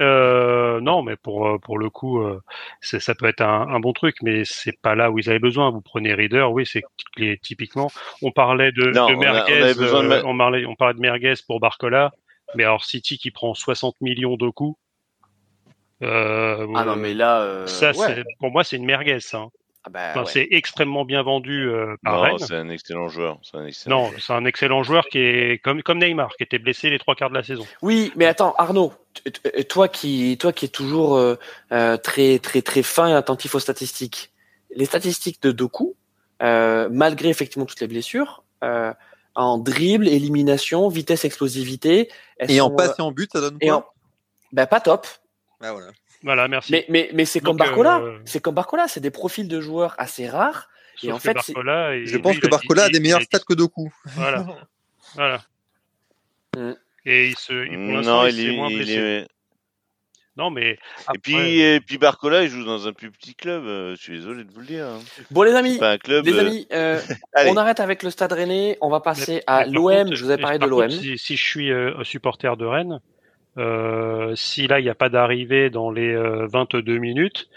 [0.00, 2.40] euh, non, mais pour euh, pour le coup, euh,
[2.80, 5.70] ça peut être un, un, bon truc, mais c'est pas là où ils avaient besoin.
[5.70, 6.82] Vous prenez Reader, oui, c'est
[7.42, 7.90] typiquement.
[8.22, 9.74] On parlait de, de Merguez,
[10.24, 12.12] on, on, parlait, on parlait de Merguez pour Barcola,
[12.54, 14.78] mais alors City qui prend 60 millions de coûts.
[16.00, 17.92] ah non, mais là, ça,
[18.38, 19.18] pour moi, c'est une merguez.
[19.32, 19.48] Hein.
[19.84, 23.40] Ah bah, c'est extrêmement bien vendu euh, par non, C'est un excellent joueur.
[23.54, 26.90] Un excellent non, c'est un excellent joueur qui est comme, comme Neymar, qui était blessé
[26.90, 27.64] les trois quarts de la saison.
[27.80, 28.92] Oui, mais attends, Arnaud,
[29.68, 31.36] toi qui, toi qui es toujours euh,
[31.72, 34.32] euh, très, très, très fin et attentif aux statistiques,
[34.74, 35.94] les statistiques de Doku,
[36.40, 42.10] malgré effectivement toutes les blessures, en dribble, élimination, vitesse, explosivité.
[42.40, 43.94] Et en passe et en but, ça donne quoi?
[44.52, 45.06] ben, Pas top.
[45.60, 45.92] Ah, voilà.
[46.22, 46.72] Voilà, merci.
[46.72, 48.00] Mais, mais, mais c'est comme Barcola.
[48.00, 48.88] Euh, c'est comme Barcola.
[48.88, 50.68] C'est des profils de joueurs assez rares.
[51.02, 53.92] et en fait, je pense que Barcola a des meilleurs stats que Doku.
[54.14, 54.46] Voilà.
[55.14, 55.40] voilà.
[56.56, 56.72] Mm.
[57.06, 59.26] Et il se, il, non, il, est, moins blessé.
[60.38, 60.78] Non, mais.
[61.14, 63.64] Et puis, et puis Barcola, il joue dans un plus petit club.
[63.64, 64.86] Euh, je suis désolé de vous le dire.
[64.86, 65.00] Hein.
[65.32, 67.00] Bon, les amis, un club, les euh, amis, euh,
[67.46, 68.78] on arrête avec le Stade Rennais.
[68.80, 70.14] On va passer à l'OM.
[70.14, 70.88] Je vous ai parlé de l'OM.
[70.90, 73.00] Si, si, je suis euh, supporter de Rennes,
[73.58, 77.48] euh, si là il n'y a pas d'arrivée dans les 22 euh, minutes,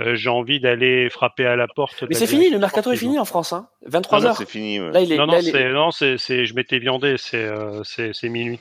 [0.00, 2.04] euh, j'ai envie d'aller frapper à la porte.
[2.08, 4.36] Mais c'est fini, le mercato est fini en France, hein 23 heures.
[4.36, 4.78] C'est fini.
[4.78, 7.48] Là, il est, non, non, c'est, non, c'est, c'est, je m'étais viandé, c'est,
[7.84, 8.58] c'est, c'est minuit.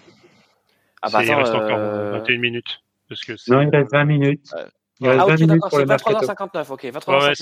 [1.01, 2.81] Ah bah, il reste encore 21 minutes.
[3.07, 4.53] Parce que non, il reste 20 minutes.
[5.01, 6.85] Ah ok d'accord, c'est 23h59, ok.
[6.85, 7.33] 23 ouais,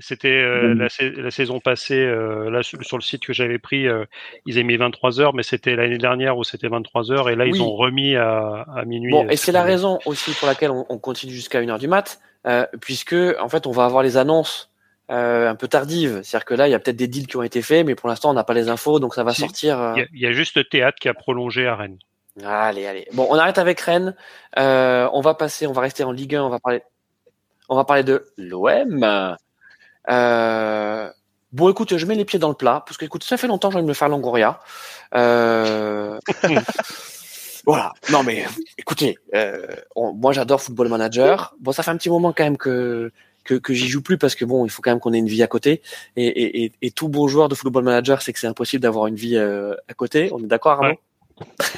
[0.00, 0.88] c'était euh, la,
[1.22, 4.04] la, saison passée, euh, là sur, le site que j'avais pris, euh,
[4.46, 7.74] ils avaient mis 23h, mais c'était l'année dernière où c'était 23h, et là ils ont
[7.74, 9.12] remis à, à minuit.
[9.12, 12.18] Bon, et c'est la raison aussi pour laquelle on, on continue jusqu'à 1h du mat,
[12.46, 14.70] euh, puisque en fait on va avoir les annonces
[15.10, 16.22] euh, un peu tardives.
[16.22, 18.08] C'est-à-dire que là il y a peut-être des deals qui ont été faits, mais pour
[18.08, 19.94] l'instant on n'a pas les infos, donc ça va sortir.
[19.96, 21.98] Il y, y, a juste le théâtre qui a prolongé à Rennes.
[22.42, 23.06] Allez, allez.
[23.12, 24.14] Bon, on arrête avec Rennes.
[24.56, 26.80] on va passer, on va rester en Ligue 1, on va parler
[27.68, 29.36] on va parler de l'OM.
[30.10, 31.10] Euh,
[31.52, 33.68] bon, écoute, je mets les pieds dans le plat, parce que, écoute, ça fait longtemps
[33.68, 34.60] que je vais me faire Longoria.
[35.14, 36.18] Euh,
[37.66, 37.92] voilà.
[38.10, 38.44] Non, mais
[38.78, 39.66] écoutez, euh,
[39.96, 41.54] moi j'adore Football Manager.
[41.60, 43.12] Bon, ça fait un petit moment quand même que
[43.44, 45.26] que, que j'y joue plus parce que bon, il faut quand même qu'on ait une
[45.26, 45.82] vie à côté.
[46.14, 46.26] Et,
[46.64, 49.36] et, et, tout bon joueur de Football Manager, c'est que c'est impossible d'avoir une vie
[49.36, 50.30] à côté.
[50.32, 50.94] On est d'accord, Arnaud?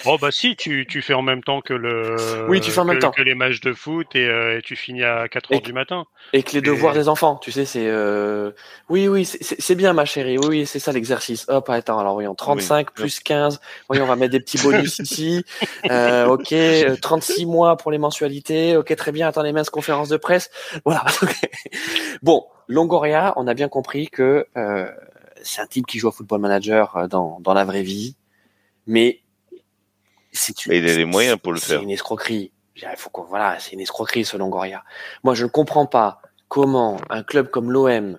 [0.07, 2.85] Oh bah si, tu, tu fais en même temps que le oui, tu fais en
[2.85, 5.55] même que, temps que les matchs de foot et, euh, et tu finis à 4
[5.55, 6.05] heures du matin.
[6.33, 8.51] Et que les devoirs des enfants, tu sais, c'est euh...
[8.89, 10.39] oui oui, c'est bien ma chérie.
[10.39, 11.47] Oui, oui c'est ça l'exercice.
[11.49, 13.61] Hop, attends, alors voyons 35 plus 15.
[13.89, 15.45] Voyons, on va mettre des petits bonus ici.
[15.91, 16.55] Euh, OK,
[17.01, 18.77] 36 mois pour les mensualités.
[18.77, 19.29] OK, très bien.
[19.29, 20.51] Attendez, mince conférence de presse.
[20.85, 21.05] Voilà.
[22.23, 24.91] bon, Longoria, on a bien compris que euh,
[25.43, 28.17] c'est un type qui joue au football manager euh, dans dans la vraie vie.
[28.87, 29.21] Mais
[30.35, 31.79] c'est il a les moyens pour le faire.
[31.79, 32.53] C'est une escroquerie.
[32.97, 34.85] faut qu'on, voilà, c'est une escroquerie selon Goria.
[35.23, 38.19] Moi, je ne comprends pas comment un club comme l'OM,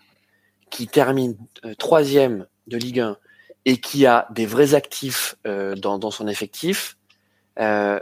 [0.70, 3.18] qui termine euh, troisième de Ligue 1,
[3.66, 6.98] et qui a des vrais actifs euh, dans, dans, son effectif,
[7.60, 8.00] euh,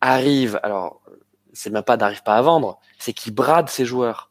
[0.00, 1.00] arrive, alors
[1.52, 4.30] c'est même pas d'arrive pas à vendre, c'est qu'il brade ses joueurs.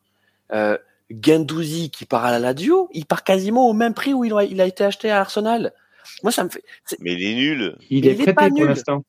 [0.54, 0.78] Euh,
[1.10, 4.44] Gendouzi qui part à la Ladio, il part quasiment au même prix où il a,
[4.44, 5.74] il a été acheté à Arsenal.
[6.24, 6.64] Moi, ça me fait.
[7.00, 7.78] Mais il est nul.
[7.90, 9.04] Il, est, prêté pour l'instant.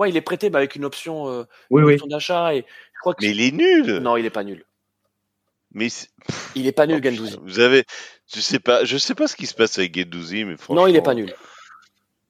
[0.00, 1.92] Ouais, il est prêté bah, avec une option, euh, oui, une oui.
[1.92, 2.54] option d'achat.
[2.54, 2.64] Et
[2.94, 3.98] je crois que Mais il est nul.
[3.98, 4.64] non, il est pas nul.
[5.72, 5.88] Mais
[6.54, 7.36] Il est pas nul, Oh, Gendouzi.
[7.42, 7.84] vous avez,
[8.34, 10.82] je sais pas, je sais pas ce qui se passe avec Gendouzi, mais franchement.
[10.82, 11.34] Non, il est pas nul.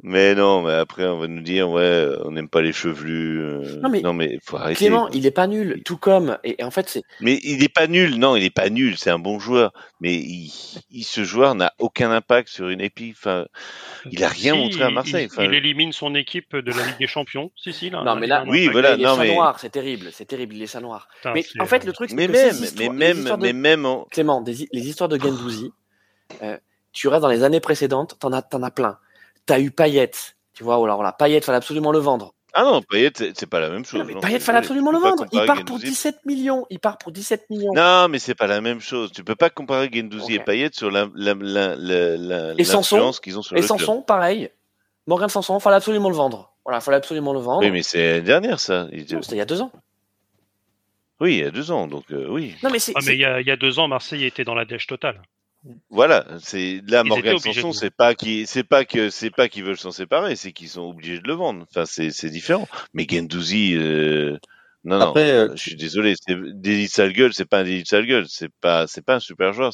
[0.02, 3.38] Mais non, mais après on va nous dire ouais, on n'aime pas les chevelus.
[3.40, 4.76] euh, Non, mais non mais faut arrêter.
[4.86, 6.38] Clément, il est pas nul, tout comme.
[6.42, 7.02] Et, et en fait, c'est.
[7.20, 8.16] Mais il est pas nul.
[8.18, 8.96] Non, il est pas nul.
[8.96, 9.72] C'est un bon joueur.
[10.00, 10.50] Mais il,
[10.90, 13.12] il- ce joueur n'a aucun impact sur une épi.
[13.14, 13.44] Enfin,
[14.10, 15.28] il a rien Si, montré à il- Marseille.
[15.38, 17.50] Il, il élimine son équipe de la Ligue des Champions.
[17.56, 18.02] Si, si, là.
[18.02, 20.62] Non, mais là- Oui, il voilà, est non, mais- noir, c'est terrible, c'est terrible, il
[20.62, 21.08] est chat noir.
[21.16, 23.36] Putain, mais en fait, le truc, c'est mais que même, ces mais histoires- même, de-
[23.42, 24.04] mais même en.
[24.10, 25.72] Clément, des- les histoires de Gendouzi,
[26.42, 26.56] euh,
[26.92, 28.96] tu restes dans les années précédentes, t'en as, t'en as plein.
[29.50, 30.12] T'as eu Payet,
[30.54, 32.34] tu vois, ou alors là, Payet, fallait absolument le vendre.
[32.54, 33.98] Ah non, Payet, c'est c'est pas la même chose.
[33.98, 35.26] Non, mais Payet, fallait absolument le vendre.
[35.32, 35.86] Il part pour Guendouzi.
[35.86, 36.66] 17 millions.
[36.70, 37.72] Il part pour 17 millions.
[37.74, 39.10] Non, mais c'est pas la même chose.
[39.10, 43.18] Tu peux pas comparer Gendouzi et Payet sur la, la, la, la, la- Et l'influence
[43.18, 43.78] qu'ils ont sur Et le club.
[43.80, 44.50] Sanson, pareil.
[45.08, 46.52] Morgan Sanson, fallait absolument le vendre.
[46.64, 47.60] Voilà, fallait absolument le vendre.
[47.64, 48.86] Oui, mais c'est l'année dernière ça.
[48.92, 49.72] Il était- Non, C'était il y a deux ans.
[51.20, 52.54] Oui, il y a deux ans, donc euh, oui.
[52.62, 52.92] Non, mais c'est.
[52.94, 54.86] Ah, mais il y, a, il y a deux ans, Marseille était dans la dèche
[54.86, 55.20] totale.
[55.90, 59.64] Voilà, c'est là Ils Morgan Sanson, c'est pas qui, c'est pas que c'est pas qu'ils
[59.64, 61.66] veulent s'en séparer, c'est qu'ils sont obligés de le vendre.
[61.70, 62.66] Enfin, c'est c'est différent.
[62.94, 64.38] Mais Gendouzi, euh,
[64.84, 67.82] non non, euh, je suis désolé, c'est délit de sale gueule, c'est pas un délit
[67.82, 69.72] de sale gueule, c'est pas c'est pas un super joueur.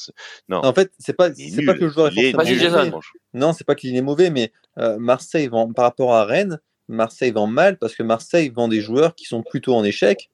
[0.48, 3.00] Non, En fait, c'est pas, c'est pas que le joueur est franchement.
[3.32, 6.58] Non, c'est pas qu'il est mauvais, mais euh, Marseille vend par rapport à Rennes,
[6.88, 10.30] Marseille vend mal parce que Marseille vend des joueurs qui sont plutôt en échec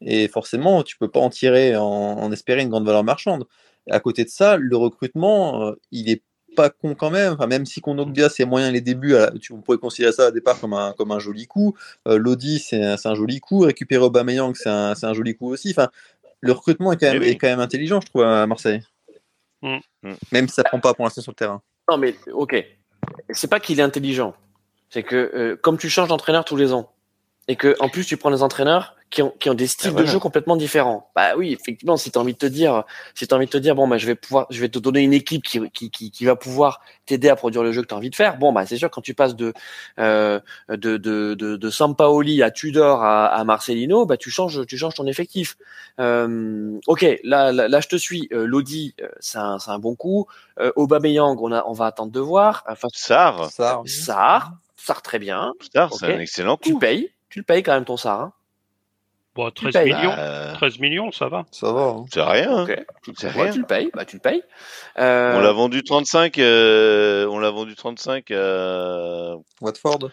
[0.00, 3.44] et forcément tu peux pas en tirer en, en espérer une grande valeur marchande.
[3.90, 6.22] À côté de ça, le recrutement, euh, il est
[6.56, 7.34] pas con quand même.
[7.34, 10.28] Enfin, même si Kondogbia ses moyens les débuts, à la- tu, on pourrait considérer ça
[10.28, 11.76] au départ comme un, comme un joli coup.
[12.08, 13.60] Euh, Lodi c'est un, joli coup.
[13.60, 15.70] Récupérer Aubameyang c'est un, c'est un joli coup aussi.
[15.70, 15.88] Enfin,
[16.40, 17.32] le recrutement est quand même, Mais oui.
[17.32, 18.82] est quand même intelligent, je trouve, à Marseille.
[19.62, 19.76] Mm.
[20.02, 20.12] Mm.
[20.32, 21.62] Même si ça prend pas pour l'instant sur le terrain.
[21.90, 22.56] Non, mais ok.
[23.30, 24.34] C'est pas qu'il est intelligent.
[24.90, 26.92] C'est que euh, comme tu changes d'entraîneur tous les ans
[27.48, 29.92] et que en plus tu prends des entraîneurs qui ont, qui ont des styles Ah,
[29.92, 30.06] voilà.
[30.08, 31.10] de jeu complètement différents.
[31.14, 32.82] Bah oui, effectivement, si tu as envie de te dire,
[33.14, 35.00] si tu envie de te dire, bon, bah, je vais pouvoir, je vais te donner
[35.02, 37.94] une équipe qui, qui, qui, qui va pouvoir t'aider à produire le jeu que tu
[37.94, 38.36] as envie de faire.
[38.36, 39.52] Bon, bah, c'est sûr, quand tu passes de,
[40.00, 40.40] euh,
[40.70, 44.94] de, de, de, de Sampaoli à Tudor à, à Marcelino, bah, tu changes, tu changes
[44.94, 45.56] ton effectif.
[46.00, 48.28] Euh, ok, là, là, là, je te suis.
[48.32, 50.26] Euh, Lodi, euh, c'est un, c'est un bon coup.
[50.58, 52.64] Euh, Aubameyang, on a, on va attendre de voir.
[52.68, 55.52] Enfin, Sarr, Ça, Sarr, Sarr très bien.
[55.72, 56.76] Sarr, c'est un excellent Tu coup.
[56.76, 58.20] le payes, tu le payes quand même ton Sarr.
[58.20, 58.32] hein.
[59.34, 59.84] Bon, 13 payes.
[59.92, 60.14] millions.
[60.16, 61.44] Bah, 13 millions, ça va.
[61.50, 61.82] ça va.
[61.82, 62.04] hein.
[62.10, 62.50] c'est rien.
[62.60, 62.64] hein.
[62.66, 62.84] Ouais,
[63.42, 63.52] rien.
[63.52, 64.42] tu le payes, bah tu le payes.
[64.98, 70.10] Euh, On l'a vendu 35, euh, on l'a vendu 35 à Watford.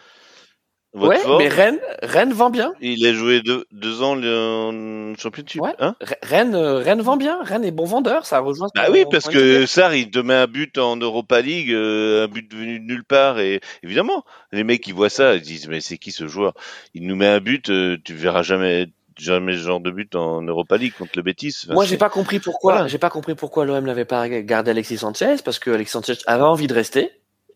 [0.93, 1.37] Ouais, Watford.
[1.39, 2.73] mais Rennes, Rennes vend bien.
[2.81, 5.61] Il a joué deux, deux ans en championship.
[5.61, 5.73] Ouais.
[5.79, 7.39] Hein Re- Rennes, euh, Rennes vend bien.
[7.43, 8.67] Rennes est bon vendeur, ça rejoint.
[8.75, 12.27] bah oui, parce que Sarr, il te met un but en Europa League, euh, un
[12.27, 13.39] but venu de nulle part.
[13.39, 16.53] Et évidemment, les mecs, ils voient ça, ils disent, mais c'est qui ce joueur?
[16.93, 18.87] Il nous met un but, euh, tu verras jamais
[19.19, 21.53] jamais ce genre de but en Europa League contre le Betis.
[21.65, 22.73] Enfin, Moi, j'ai pas compris pourquoi.
[22.73, 22.87] Voilà.
[22.87, 26.41] J'ai pas compris pourquoi l'OM n'avait pas gardé Alexis Sanchez, parce que Alexis Sanchez avait
[26.41, 27.11] envie de rester.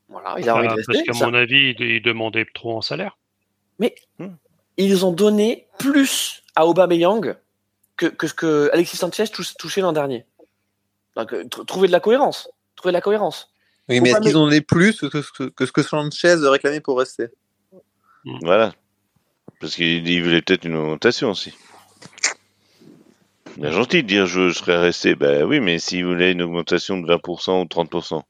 [0.08, 1.04] Voilà, il a envie de parce rester.
[1.04, 3.18] qu'à Ça- mon avis, il, il demandait trop en salaire.
[4.78, 7.36] Ils ont donné plus à Aubameyang
[7.96, 10.26] que, que ce que Alexis Sanchez tou- touchait l'an dernier.
[11.16, 12.50] Donc, euh, tr- trouver de la cohérence.
[12.76, 13.52] Trouver de la cohérence.
[13.90, 16.82] Oui, mais est-ce qu'ils ont donné plus que ce que, que ce que Sanchez réclamait
[16.82, 17.28] pour rester?
[18.44, 18.74] Voilà.
[19.60, 21.54] Parce qu'il il voulait peut-être une augmentation aussi.
[23.58, 25.16] Bien gentil de dire je, je serais resté.
[25.16, 28.22] Ben oui, mais s'il voulait une augmentation de 20% ou 30%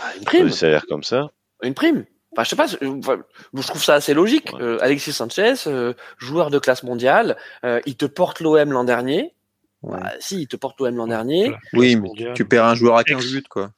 [0.00, 0.46] Ah, une prime.
[0.46, 1.30] des salaires comme ça,
[1.62, 2.04] Une prime.
[2.32, 4.52] Enfin, je sais pas, je, trouve ça assez logique.
[4.52, 4.62] Ouais.
[4.62, 9.34] Euh, Alexis Sanchez, euh, joueur de classe mondiale, euh, il te porte l'OM l'an dernier.
[9.82, 9.98] Ouais.
[9.98, 11.44] Bah, si, il te porte l'OM l'an dernier.
[11.44, 11.58] Voilà.
[11.72, 12.34] Oui, mais mondiale.
[12.34, 13.32] tu perds un joueur à 15 Ex.
[13.32, 13.70] buts, quoi.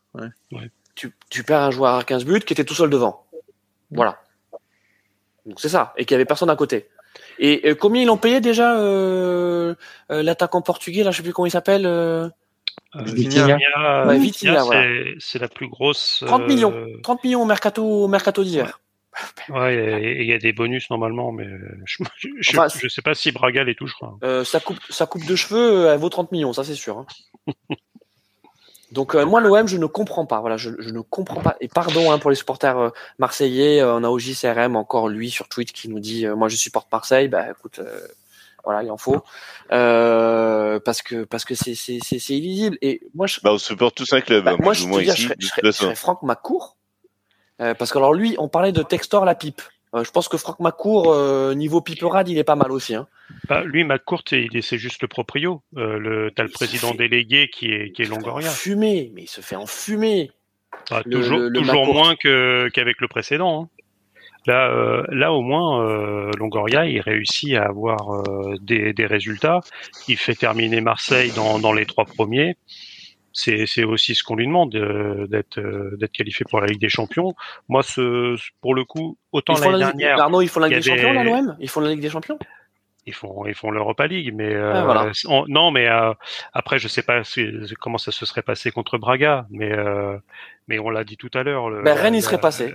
[0.95, 3.25] Tu, tu perds un joueur à 15 buts qui était tout seul devant.
[3.91, 4.21] Voilà.
[5.47, 5.95] Donc c'est ça.
[5.97, 6.89] Et qu'il y avait personne à côté.
[7.39, 9.75] Et euh, combien ils l'ont payé déjà euh,
[10.11, 11.85] euh, l'attaquant portugais, là, je sais plus comment il s'appelle.
[12.97, 13.57] Euh, Euh, Vitinha.
[13.57, 14.83] Vitinha, Ouais, Vitinha, Vitinha, voilà.
[15.19, 16.23] c'est- la plus grosse.
[16.27, 16.75] 30 euh, millions.
[17.03, 18.81] 30 millions au mercato, au mercato d'hiver.
[19.49, 21.47] Ouais, et- il y a des bonus normalement, mais
[21.85, 24.17] je, je, je- Enfin, je sais pas si Braga les touchera.
[24.25, 26.99] Euh, sa, coupe, sa coupe de cheveux, euh, elle vaut 30 millions, ça c'est sûr.
[26.99, 27.07] hein.
[28.93, 31.57] Donc euh, moi l'OM je ne comprends pas, voilà, je, je ne comprends pas.
[31.61, 32.91] Et pardon hein, pour les supporters euh,
[33.21, 36.49] marseillais, euh, on a au JCRM encore lui sur Twitch qui nous dit euh, moi
[36.49, 38.01] je supporte Marseille, bah écoute, euh,
[38.71, 39.23] voilà il en faut,
[39.73, 42.77] Euh, parce que parce que c'est c'est c'est c'est illisible.
[42.83, 45.01] Et moi je, bah, on supporte tous un club, bah, hein, moi plus je te
[45.01, 45.85] je serais, je serais, je façon.
[45.85, 46.77] serais Franck McCourt.
[47.59, 49.61] parce que alors lui, on parlait de Textor la pipe.
[49.95, 51.15] je pense que Franck Macourt,
[51.55, 52.95] niveau piperade, il est pas mal aussi.
[52.95, 53.07] Hein.
[53.49, 55.63] Bah, lui, Macourt, c'est juste le proprio.
[55.75, 58.49] le, t'as le président délégué qui est, qui est Longoria.
[58.51, 60.31] Fumé, mais il se fait enfumer.
[60.91, 63.63] Bah, toujours toujours moins qu'avec le précédent.
[63.63, 63.69] Hein.
[64.47, 69.61] Là, euh, là au moins, euh, Longoria, il réussit à avoir euh, des, des, résultats.
[70.09, 72.57] Il fait terminer Marseille dans, dans les trois premiers.
[73.33, 74.71] C'est aussi ce qu'on lui demande
[75.31, 75.61] d'être
[75.97, 77.33] d'être qualifié pour la Ligue des Champions.
[77.69, 80.21] Moi, ce, pour le coup, autant l'année dernière.
[80.21, 82.39] Arnaud, ils font la Ligue des Champions, là, l'OM Ils font la Ligue des Champions?
[83.07, 85.13] Ils font ils font l'Europa League mais ah, euh,
[85.49, 86.13] non mais euh,
[86.53, 87.23] après je sais pas
[87.81, 90.17] comment ça se serait passé contre Braga mais euh,
[90.69, 92.75] mais on l'a dit tout à l'heure ben, Rennes il serait passé.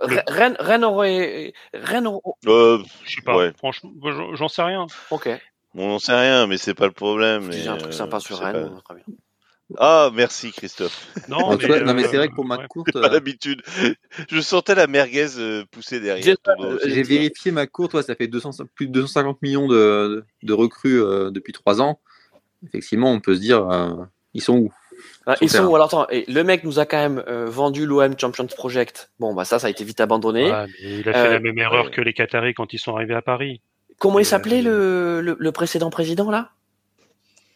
[0.00, 2.08] Rennes, Rennes aurait Rennes
[2.44, 3.92] je sais pas franchement
[4.32, 4.86] j'en sais rien.
[5.10, 5.28] Ok.
[5.74, 8.70] On n'en sait rien mais c'est pas le problème j'ai un truc sympa sur Rennes
[8.84, 9.04] très bien
[9.78, 11.08] ah, merci Christophe.
[11.28, 12.92] Non, mais, non, mais c'est vrai que pour ma courte.
[12.92, 13.62] Pas l'habitude.
[14.30, 15.26] Je sentais la merguez
[15.70, 16.36] pousser derrière.
[16.84, 21.00] J'ai vérifié ma courte, ça fait 200, plus de 250 millions de, de recrues
[21.32, 21.98] depuis 3 ans.
[22.66, 23.66] Effectivement, on peut se dire,
[24.34, 24.72] ils sont où?
[25.26, 25.74] Ah, ils sont où?
[25.74, 29.10] Alors attends, et le mec nous a quand même vendu l'OM Champions Project.
[29.18, 30.46] Bon, bah ça, ça a été vite abandonné.
[30.80, 33.60] il a fait la même erreur que les Qataris quand ils sont arrivés à Paris.
[33.98, 36.50] Comment il s'appelait le, le, précédent président là?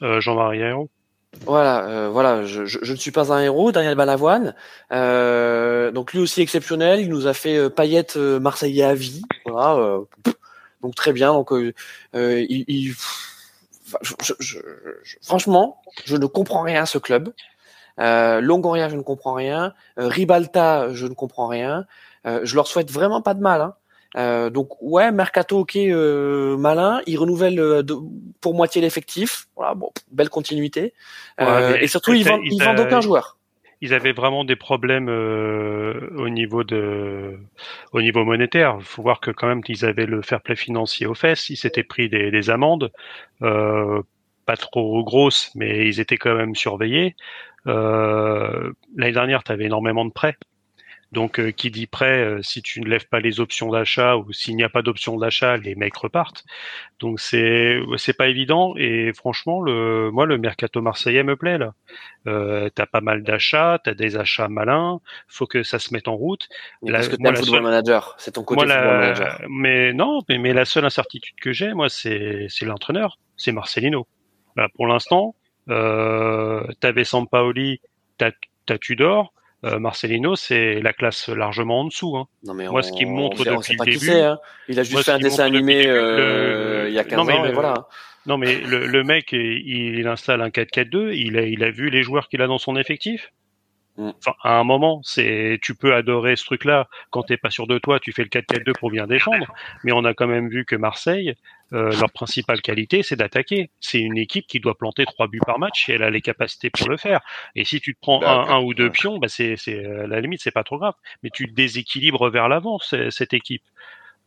[0.01, 0.91] Jean-Marie Ayrault.
[1.47, 4.55] Voilà, euh, voilà, je, ne suis pas un héros, Daniel Balavoine.
[4.93, 9.23] Euh, donc lui aussi exceptionnel, il nous a fait euh, paillette euh, marseillais à vie.
[9.47, 10.01] Voilà,
[10.83, 11.33] donc très bien.
[11.33, 11.53] Donc
[12.13, 12.95] il,
[15.23, 17.33] franchement, je ne comprends rien à ce club.
[17.99, 19.73] Longoria, je ne comprends rien.
[19.97, 21.87] Ribalta, je ne comprends rien.
[22.25, 23.61] je leur souhaite vraiment pas de mal.
[23.61, 23.75] Hein.
[24.17, 27.01] Euh, donc ouais, mercato ok, euh, malin.
[27.07, 27.83] Il renouvelle euh,
[28.41, 29.47] pour moitié l'effectif.
[29.57, 30.95] Voilà, bon, belle continuité.
[31.39, 33.37] et surtout, ils vendent, aucun joueur.
[33.83, 37.39] Ils avaient vraiment des problèmes au niveau de,
[37.93, 38.77] au niveau monétaire.
[38.79, 41.49] Il faut voir que quand même qu'ils avaient le fair play financier aux fesses.
[41.49, 42.93] Ils s'étaient pris des, des amendes,
[43.41, 47.17] pas trop grosses, mais ils étaient quand même surveillés.
[47.65, 50.37] L'année dernière, tu avais énormément de prêts.
[51.13, 54.33] Donc, euh, qui dit prêt, euh, si tu ne lèves pas les options d'achat ou
[54.33, 56.45] s'il n'y a pas d'option d'achat, les mecs repartent.
[57.01, 58.75] Donc, c'est c'est pas évident.
[58.77, 61.75] Et franchement, le moi, le mercato marseillais me plaît là.
[62.29, 65.01] Euh, t'as pas mal d'achats, t'as des achats malins.
[65.27, 66.49] Faut que ça se mette en route.
[66.87, 69.43] parce que t'es football manager, c'est ton côté football manager.
[69.49, 74.07] Mais non, mais, mais la seule incertitude que j'ai, moi, c'est c'est l'entraîneur, c'est Marcelino.
[74.57, 75.35] Là, pour l'instant,
[75.71, 77.81] euh, t'avais Sampaoli,
[78.17, 78.31] t'as
[78.67, 79.33] t'as Tudor.
[79.65, 82.17] Euh, Marcelino, c'est la classe largement en dessous.
[82.17, 82.27] Hein.
[82.45, 84.39] Non, mais moi, ce qui me montre depuis le début, hein.
[84.69, 87.87] il a juste fait un dessin animé euh, il y a 15 ans, et voilà.
[88.27, 91.15] Non, mais le, le mec, il, il, installe un 4-4-2.
[91.15, 93.33] Il a, il a vu les joueurs qu'il a dans son effectif.
[94.01, 94.13] Mm.
[94.19, 96.89] Enfin, à un moment, c'est, tu peux adorer ce truc-là.
[97.11, 99.53] Quand t'es pas sûr de toi, tu fais le 4-4-2 pour bien défendre.
[99.85, 101.35] Mais on a quand même vu que Marseille,
[101.75, 103.71] euh, leur principale qualité, c'est d'attaquer.
[103.79, 106.71] C'est une équipe qui doit planter trois buts par match et elle a les capacités
[106.71, 107.21] pour le faire.
[107.55, 110.21] Et si tu te prends un, un, ou deux pions, bah c'est, c'est, à la
[110.23, 110.95] limite, c'est pas trop grave.
[111.23, 113.63] Mais tu déséquilibres vers l'avant cette équipe.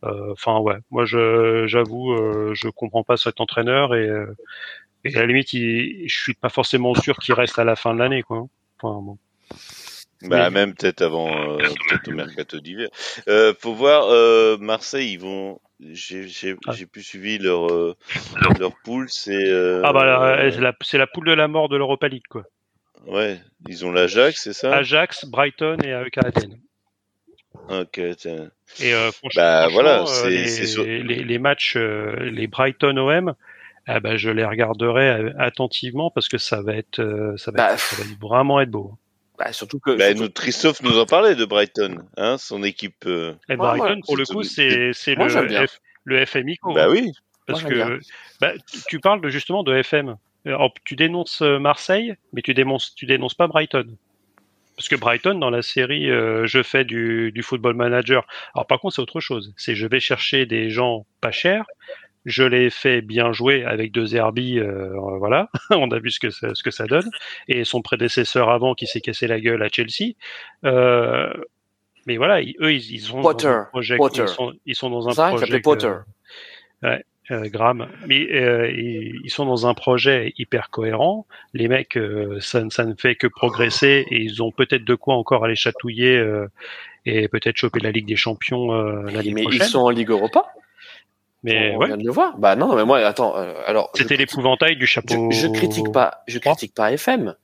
[0.04, 0.76] Euh, enfin, ouais.
[0.90, 4.36] Moi, je, j'avoue, euh, je comprends pas cet entraîneur et, euh,
[5.04, 7.94] et à la limite, il, je suis pas forcément sûr qu'il reste à la fin
[7.94, 8.46] de l'année, quoi.
[8.80, 9.18] Enfin, bon.
[10.28, 12.88] Bah, même peut-être avant, euh, peut-être au mercato d'hiver.
[13.28, 15.60] Euh, faut voir, euh, Marseille, ils vont.
[15.80, 16.72] J'ai j'ai ah.
[16.90, 17.96] plus suivi leur euh,
[18.58, 19.48] leur poule, c'est.
[19.50, 22.44] Euh, ah bah c'est la, la poule de la mort de l'Europa League quoi.
[23.06, 24.74] Ouais, ils ont l'Ajax, c'est ça?
[24.74, 26.58] Ajax, Brighton et AEK Athènes.
[27.68, 28.50] Ok, tiens.
[28.80, 33.34] Et euh, franchement, bah, voilà, les, les, les, matchs, les Brighton OM,
[33.86, 37.80] ah bah, je les regarderai attentivement parce que ça va être, ça va, bah, être,
[37.80, 38.96] ça va vraiment être beau.
[39.38, 39.96] Bah, surtout que.
[39.96, 43.04] Bah, Notre Christophe nous en parlait de Brighton, hein, son équipe.
[43.06, 43.34] Euh...
[43.48, 46.58] Et Brighton, pour le coup, c'est le, F, le FMI.
[46.74, 47.12] Bah oui.
[47.46, 48.00] Parce que
[48.40, 48.52] bah,
[48.88, 50.16] tu parles de, justement de FM.
[50.46, 53.96] Alors, tu dénonces euh, Marseille, mais tu dénonces, tu dénonces pas Brighton.
[54.76, 58.26] Parce que Brighton, dans la série, euh, je fais du, du football manager.
[58.54, 59.54] Alors par contre, c'est autre chose.
[59.56, 61.64] C'est je vais chercher des gens pas chers,
[62.24, 66.30] je l'ai fait bien jouer avec deux Herbie, euh, voilà, on a vu ce que
[66.30, 67.10] ça, ce que ça donne,
[67.48, 70.14] et son prédécesseur avant qui s'est cassé la gueule à Chelsea.
[70.64, 71.32] Euh,
[72.06, 74.22] mais voilà, eux, ils, ils sont Potter, dans un projet, Potter.
[74.22, 75.60] Ils, sont, ils sont dans un ça, projet.
[75.60, 75.94] Potter.
[76.82, 77.88] ouais, euh, Graham.
[78.06, 81.26] Mais euh, ils sont dans un projet hyper cohérent.
[81.54, 85.14] Les mecs, euh, ça, ça, ne fait que progresser et ils ont peut-être de quoi
[85.14, 86.48] encore aller chatouiller euh,
[87.06, 89.62] et peut-être choper la Ligue des Champions l'année mais prochaine.
[89.62, 90.44] ils sont en Ligue Europa.
[91.44, 91.86] Mais on ouais.
[91.88, 92.36] vient de le voir.
[92.38, 93.36] Bah non, mais moi, attends.
[93.36, 95.30] Euh, alors, c'était l'épouvantail du chapeau.
[95.30, 97.34] Je, je, critique pas, je critique pas FM.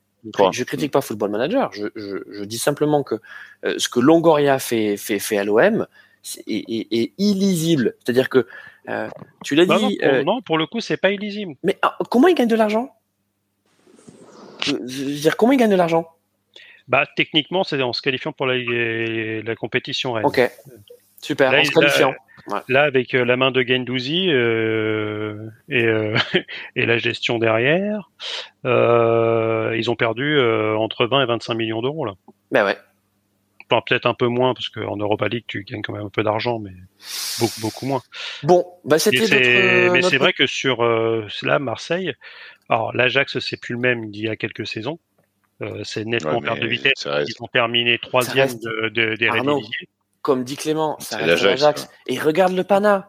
[0.53, 1.71] Je critique pas Football Manager.
[1.73, 3.17] Je, je, je dis simplement que
[3.65, 5.87] euh, ce que Longoria fait, fait, fait à l'OM
[6.47, 7.95] est, est, est, illisible.
[8.05, 8.47] C'est-à-dire que
[8.89, 9.09] euh,
[9.45, 9.85] tu l'as Bah dit.
[9.85, 11.55] non, pour, euh, non, pour le coup, c'est pas illisible.
[11.63, 12.95] mais ah, comment il gagne de l'argent?
[14.63, 16.07] Je, je veux dire, comment il gagne de l'argent?
[16.89, 20.15] Bah, techniquement, c'est en se qualifiant pour la, la compétition.
[20.15, 20.41] Ok,
[21.23, 21.53] super.
[21.53, 22.11] Là, en se qualifiant.
[22.11, 22.17] Là,
[22.75, 26.17] avec euh, la main de Gendouzi euh, et, euh,
[26.77, 28.11] et la gestion derrière,
[28.65, 32.13] euh, ils ont perdu euh, entre 20 et 25 millions d'euros là.
[32.51, 32.77] Ben ouais.
[33.73, 36.25] Enfin, peut-être un peu moins parce qu'en Europa League, tu gagnes quand même un peu
[36.25, 36.73] d'argent, mais
[37.39, 38.03] beaucoup beaucoup moins.
[38.43, 39.93] Bon, bah c'était c'est- notre.
[39.93, 42.15] mais notre- c'est vrai que sur euh, là, Marseille,
[42.69, 44.99] alors l'Ajax, c'est plus le même d'il y a quelques saisons.
[45.63, 47.07] Euh, c'est nettement Ouais, perte de vitesse.
[47.07, 49.29] Ils ont terminé troisième reste- de, de, des.
[50.23, 51.89] Comme dit Clément, ça C'est reste l'Ajax, l'Ajax.
[52.07, 53.07] Et regarde le Pana.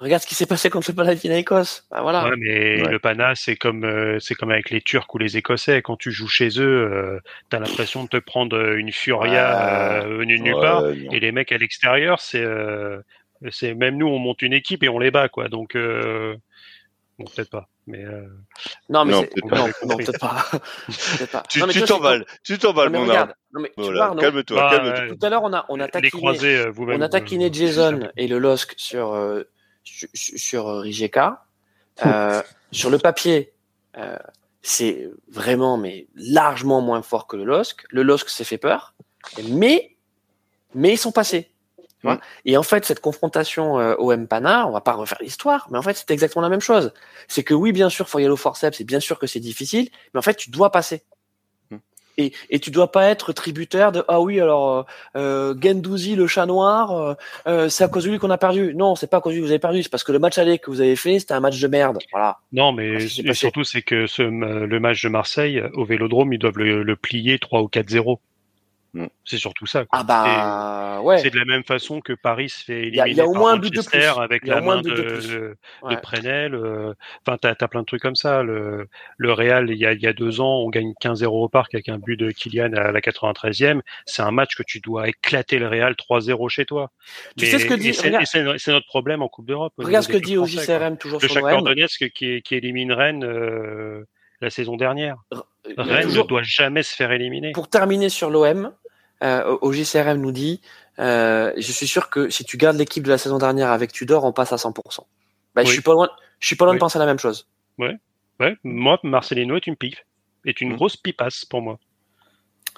[0.00, 1.82] Regarde ce qui s'est passé contre le Panathinaikos.
[1.90, 2.28] Bah voilà.
[2.28, 2.90] Ouais, mais Ouais.
[2.92, 5.82] le Pana, c'est comme euh, c'est comme avec les Turcs ou les Écossais.
[5.82, 6.62] Quand tu joues chez eux,
[6.92, 7.18] euh,
[7.50, 10.06] t'as l'impression de te prendre une Furia Ouais.
[10.06, 10.86] euh, venue de nulle part.
[10.86, 13.00] Et les mecs à l'extérieur, c'est euh,
[13.50, 15.48] c'est même nous, on monte une équipe et on les bat, quoi.
[15.48, 16.36] Donc euh,
[17.18, 17.68] bon, peut-être pas.
[17.90, 18.28] Mais euh,
[18.90, 19.56] Non, mais Non, c'est- peut-être pas.
[19.56, 20.44] non, non, peut-être pas.
[21.18, 21.42] Peut-être pas.
[21.48, 23.30] Tu t'emballes, tu t'emballes, mon regarde.
[23.30, 23.32] arme.
[23.54, 25.04] Non, mais tu Voilà, calme-toi, Bah, calme-toi.
[25.04, 25.16] ouais.
[25.16, 26.98] Tout à l'heure, on a, on a les taquiné, croisés, euh, vous-même.
[26.98, 29.42] on a taquiné euh, Jason et le LOSC sur, euh,
[29.84, 31.44] sur, sur euh, Rijeka.
[32.06, 33.52] Euh, sur le papier,
[33.96, 34.16] euh,
[34.62, 37.84] c'est vraiment mais largement moins fort que le LOSC.
[37.90, 38.94] Le LOSC s'est fait peur,
[39.50, 39.96] mais,
[40.76, 41.50] mais ils sont passés.
[42.00, 42.16] Tu vois.
[42.16, 42.20] Mm.
[42.44, 45.82] Et en fait, cette confrontation euh, OM Pana, on va pas refaire l'histoire, mais en
[45.82, 46.92] fait, c'est exactement la même chose.
[47.26, 49.40] C'est que oui, bien sûr, faut y aller au forceps, et bien sûr que c'est
[49.40, 51.02] difficile, mais en fait, tu dois passer.
[51.70, 51.76] Mm.
[52.18, 56.46] Et, et tu dois pas être tributaire de ah oui alors euh, Gendouzi le chat
[56.46, 57.14] noir euh,
[57.46, 59.36] euh, c'est à cause de lui qu'on a perdu non c'est pas à cause de
[59.36, 61.20] lui que vous avez perdu c'est parce que le match aller que vous avez fait
[61.20, 65.02] c'était un match de merde voilà Non, mais et surtout, c'est que ce, le match
[65.04, 68.18] de Marseille, au Vélodrome, ils doivent le, le plier 3 ou 4-0.
[68.94, 69.06] Mm.
[69.24, 69.84] C'est surtout ça.
[69.84, 69.98] quoi.
[70.00, 73.10] ah bah ouais C'est de la même façon que Paris se fait y a- éliminer
[73.10, 74.22] il y a au par moins un but de Manchester plus.
[74.22, 75.94] avec Il y a la au moins main de, de de, Ouais.
[75.94, 76.54] de Prenel.
[76.54, 76.94] euh,
[77.26, 78.42] Enfin, t'as as plein de trucs comme ça.
[78.42, 78.88] Le,
[79.18, 81.74] le Real, il y, a, il y a deux ans, on gagne 15-0 au parc
[81.74, 83.82] avec un but de Kylian à la 93e.
[84.06, 86.90] C'est un match que tu dois éclater le Real 3-0 chez toi.
[87.36, 88.10] Tu sais ce que dit- c'est-
[88.72, 89.74] notre problème en Coupe d'Europe.
[89.76, 90.78] regarde ce que dit au clubs français, quoi.
[90.78, 94.04] JCRM toujours Le sur l'OM Donetsk qui, qui élimine Rennes euh,
[94.40, 95.16] la saison dernière.
[95.32, 97.52] A Rennes toujours- ne doit jamais se faire éliminer.
[97.52, 98.72] pour terminer sur l'OM
[99.22, 100.60] euh, au JCRM nous dit
[100.98, 104.24] euh, je suis sûr que si tu gardes l'équipe de la saison dernière avec Tudor
[104.24, 105.00] on passe à 100%
[105.54, 106.08] bah, je suis pas loin
[106.38, 106.78] je suis pas loin Oui.
[106.78, 107.46] de penser la même chose
[107.78, 109.96] Ouais, moi, Marcelino est une pipe,
[110.46, 110.76] est une Mhm.
[110.76, 111.78] grosse pipasse pour moi.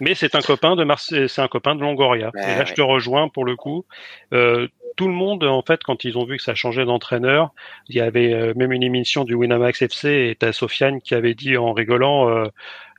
[0.01, 2.31] Mais c'est un copain de Marse- c'est un copain de Longoria.
[2.35, 2.67] Ouais, et là, ouais.
[2.67, 3.85] je te rejoins pour le coup.
[4.33, 7.53] Euh, tout le monde, en fait, quand ils ont vu que ça changeait d'entraîneur,
[7.89, 11.35] il y avait euh, même une émission du Winamax FC et t'as Sofiane qui avait
[11.35, 12.45] dit en rigolant, euh,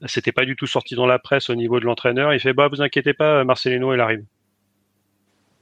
[0.05, 2.33] c'était pas du tout sorti dans la presse au niveau de l'entraîneur.
[2.33, 4.23] Il fait bah vous inquiétez pas, Marcelino il arrive.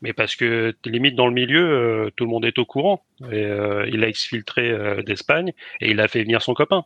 [0.01, 3.03] Mais parce que limite dans le milieu, tout le monde est au courant.
[3.33, 3.45] Et
[3.91, 5.51] il a exfiltré d'Espagne
[5.81, 6.85] et il a fait venir son copain.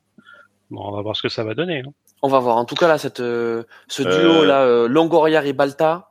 [0.72, 1.82] Bon, on va voir ce que ça va donner.
[1.86, 1.94] hein.
[2.24, 4.46] On va voir en tout cas là cette euh, ce duo Euh.
[4.46, 6.10] là euh, Longoria Ribalta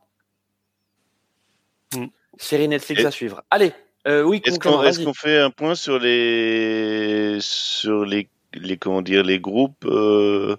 [1.94, 2.06] Mm.
[2.38, 3.72] série Netflix Et- à suivre allez
[4.06, 5.04] euh, oui Est-ce qu'on est-ce vas-y.
[5.04, 10.56] qu'on fait un point sur les sur les les comment dire les groupes euh,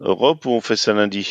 [0.00, 1.26] Europe ou on fait ça lundi?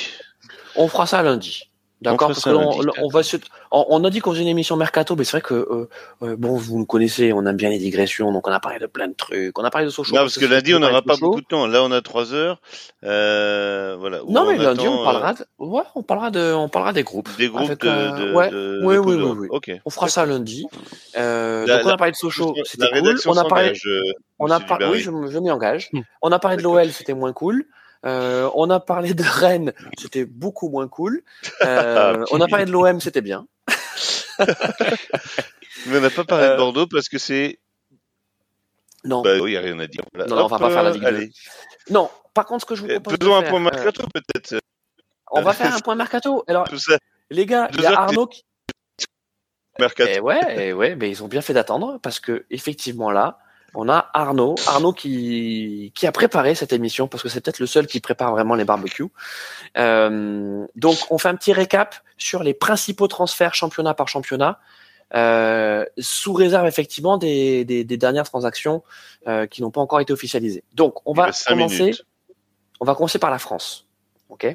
[0.75, 1.69] On fera ça lundi.
[2.11, 3.37] D'accord Parce que on, on va se-
[3.71, 5.89] on, on a dit qu'on faisait une émission mercato, mais c'est vrai que euh,
[6.23, 8.85] euh, bon, vous nous connaissez, on aime bien les digressions, donc on a parlé de
[8.85, 9.57] plein de trucs.
[9.59, 10.13] On a parlé de Sochaux.
[10.15, 11.67] Non, parce que lundi on n'aura pas beaucoup de temps.
[11.67, 12.61] Là, on a trois heures.
[13.03, 14.19] Euh, voilà.
[14.27, 15.45] Non, mais lundi attend, on parlera, de...
[15.59, 17.29] ouais, on parlera de, on parlera des groupes.
[17.29, 19.37] euh, des groupes Avec, de, euh, de, ouais, de- oui, de oui, oui, d'Europe.
[19.41, 19.47] oui.
[19.51, 19.71] Ok.
[19.85, 20.65] On fera ça lundi.
[21.17, 23.15] Euh, La- donc on a parlé de Sochaux, c'était cool.
[23.27, 24.01] On a parlé, euh,
[24.39, 25.89] on a parlé, oui, je, je m'y engage.
[26.21, 27.65] On a parlé de l'OL, c'était moins cool.
[28.05, 31.23] Euh, on a parlé de Rennes, c'était beaucoup moins cool.
[31.63, 33.47] Euh, on a parlé de l'OM, c'était bien.
[35.87, 37.59] Mais on n'a pas parlé Euh, de Bordeaux parce que c'est.
[39.03, 40.01] Non, Bah oui, il n'y a rien à dire.
[40.13, 40.27] Voilà.
[40.29, 41.31] Non, non, on va pas faire la Ligue
[41.89, 42.09] non.
[42.33, 44.55] Par contre, ce que je vous Euh, propose Faisons un point euh, mercato peut-être.
[45.31, 46.43] on va faire un point mercato.
[46.47, 46.67] Alors,
[47.29, 48.43] les gars, il y a Arnaud qui,
[49.79, 50.09] Mercato.
[50.13, 53.37] Eh ouais, eh ouais, mais ils ont bien fait d'attendre parce que effectivement là,
[53.77, 57.67] on a Arnaud, Arnaud qui qui a préparé cette émission parce que c'est peut-être le
[57.67, 59.07] seul qui prépare vraiment les barbecues.
[59.77, 64.59] Euh, donc on fait un petit récap sur les principaux transferts championnat par championnat,
[65.13, 68.83] euh, sous réserve effectivement des, des, des dernières transactions
[69.27, 70.63] euh, qui n'ont pas encore été officialisées.
[70.73, 71.83] Donc on va commencer.
[71.83, 72.05] minutes.
[72.79, 73.87] On va commencer par la France.
[74.29, 74.45] Ok.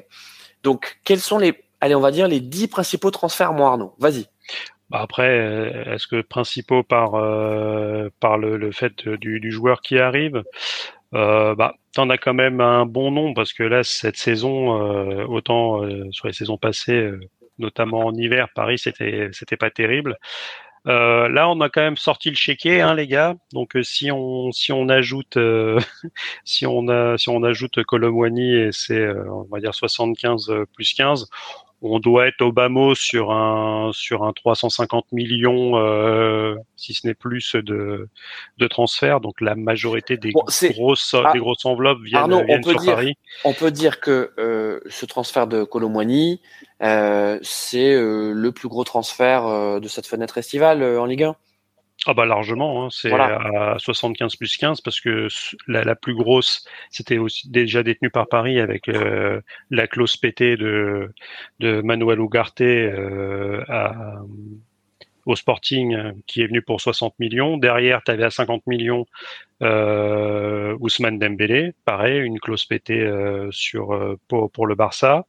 [0.63, 3.95] Donc quels sont les, allez, on va dire les dix principaux transferts, moi Arnaud?
[3.97, 4.27] Vas-y.
[4.91, 9.79] Bah après, euh, est-ce que principaux par euh, par le, le fait du, du joueur
[9.81, 10.43] qui arrive
[11.13, 14.69] euh, bah, t'en as quand même un bon nombre parce que là, cette saison,
[15.27, 15.81] autant
[16.11, 17.11] sur les saisons passées,
[17.59, 20.17] notamment en hiver, Paris, c'était c'était pas terrible.
[20.85, 23.35] Là, on a quand même sorti le chéquier, hein, les gars.
[23.53, 25.37] Donc, si on si on ajoute
[26.45, 31.27] si on a si on ajoute Colomwani et c'est on va dire 75 plus 15,
[31.81, 37.07] on doit être au bas mot sur un sur un 350 millions, euh, si ce
[37.07, 38.07] n'est plus de
[38.57, 39.19] de transferts.
[39.19, 43.13] Donc la majorité des grosses ah, des grosses enveloppes viennent, on peut sur dire, Paris.
[43.43, 46.39] On peut dire que euh, ce transfert de Colomwani,
[46.83, 51.35] euh, c'est euh, le plus gros transfert euh, de cette fenêtre estivale en Ligue 1.
[52.07, 52.87] Ah bah largement, hein.
[52.89, 55.27] c'est à 75 plus 15 parce que
[55.67, 60.57] la, la plus grosse, c'était aussi déjà détenue par Paris avec euh, la clause pétée
[60.57, 61.11] de,
[61.59, 64.19] de Manuel Ugarte euh, à,
[65.27, 67.57] au Sporting qui est venu pour 60 millions.
[67.57, 69.05] Derrière, tu avais à 50 millions
[69.61, 75.27] euh, Ousmane Dembélé, pareil, une clause pétée euh, sur pour, pour le Barça.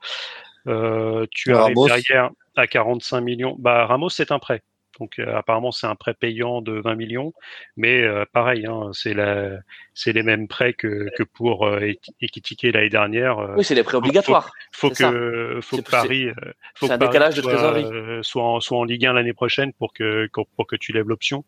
[0.64, 3.56] tu as derrière à 45 millions.
[3.58, 4.62] Bah Ramos, c'est un prêt.
[5.02, 7.32] Donc euh, apparemment c'est un prêt payant de 20 millions,
[7.76, 9.58] mais euh, pareil, hein, c'est la,
[9.94, 11.80] c'est les mêmes prêts que, que pour euh,
[12.20, 13.40] l'année dernière.
[13.40, 13.54] Euh.
[13.56, 14.52] oui, c'est les prêts obligatoires.
[14.70, 16.28] Faut, que, faut que Paris,
[16.76, 18.22] faut un décalage soit, de trésorerie.
[18.22, 21.44] Soit en, soit en Ligue 1 l'année prochaine pour que pour que tu lèves l'option.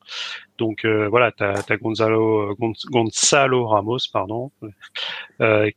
[0.59, 2.57] Donc voilà, tu as, Gonzalo
[2.91, 4.51] Gonzalo Ramos, pardon,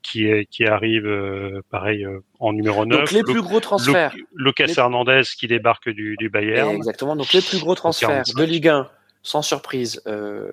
[0.02, 2.08] qui qui arrive pareil
[2.40, 3.00] en numéro 9.
[3.00, 4.16] Donc les plus gros transferts.
[4.36, 6.76] Lucas Hernandez qui débarque du, du Bayern.
[6.76, 7.16] Exactement.
[7.16, 8.90] Donc les plus gros transferts de Ligue 1,
[9.24, 10.52] sans surprise, euh,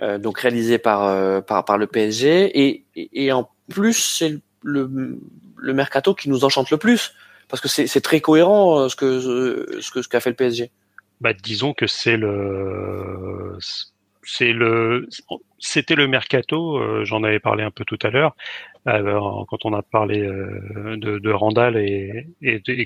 [0.00, 2.58] euh, donc réalisés par, euh, par, par le PSG.
[2.60, 5.18] Et, et, en plus, c'est le,
[5.56, 7.14] le mercato qui nous enchante le plus.
[7.48, 10.70] Parce que c'est très cohérent ce que ce que ce qu'a fait le PSG.
[11.20, 13.58] Bah, disons que c'est le
[14.22, 15.08] c'est le
[15.62, 18.34] c'était le mercato, euh, j'en avais parlé un peu tout à l'heure,
[18.88, 22.26] euh, quand on a parlé euh, de, de, Randall et,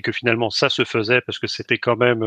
[0.03, 2.23] que finalement ça se faisait parce que c'était quand même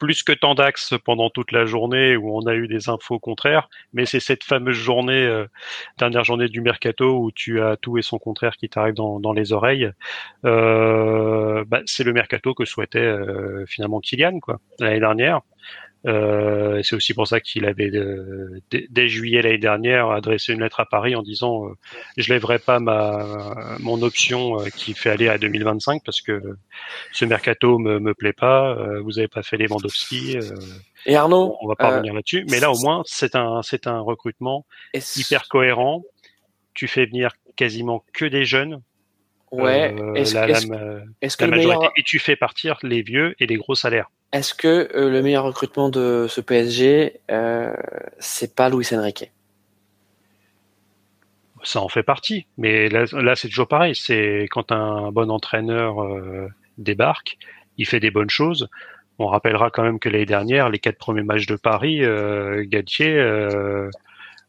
[0.00, 3.68] plus que tant d'axes pendant toute la journée où on a eu des infos contraires,
[3.92, 5.44] mais c'est cette fameuse journée,
[5.98, 9.34] dernière journée du mercato où tu as tout et son contraire qui t'arrive dans, dans,
[9.34, 9.90] les oreilles.
[10.42, 13.14] Bah, c'est le mercato que souhaitait
[13.66, 15.42] finalement Kylian quoi l'année dernière.
[16.04, 17.90] Euh, c'est aussi pour ça qu'il avait,
[18.70, 21.74] dès juillet l'année dernière, adressé une lettre à Paris en disant euh,
[22.16, 26.56] je lèverai pas ma mon option euh, qui fait aller à 2025 parce que
[27.12, 28.76] ce mercato me, me plaît pas.
[28.76, 30.38] Euh, vous avez pas fait les Mandowski.
[31.06, 32.44] Et Arnaud, on va pas revenir là-dessus.
[32.50, 34.66] Mais là, au moins, c'est un c'est un recrutement
[35.16, 36.02] hyper cohérent.
[36.74, 38.82] Tu fais venir quasiment que des jeunes.
[39.52, 39.94] Ouais.
[40.16, 40.48] est-ce, la,
[41.22, 44.10] est-ce, que la majorité, et tu fais partir les vieux et les gros salaires?
[44.32, 47.72] Est-ce que euh, le meilleur recrutement de ce PSG, euh,
[48.18, 49.30] c'est pas Luis Enrique?
[51.62, 53.94] Ça en fait partie, mais là, c'est toujours pareil.
[53.94, 56.48] C'est quand un bon entraîneur euh,
[56.78, 57.38] débarque,
[57.78, 58.68] il fait des bonnes choses.
[59.18, 63.16] On rappellera quand même que l'année dernière, les quatre premiers matchs de Paris, euh, Galtier,
[63.16, 63.90] euh,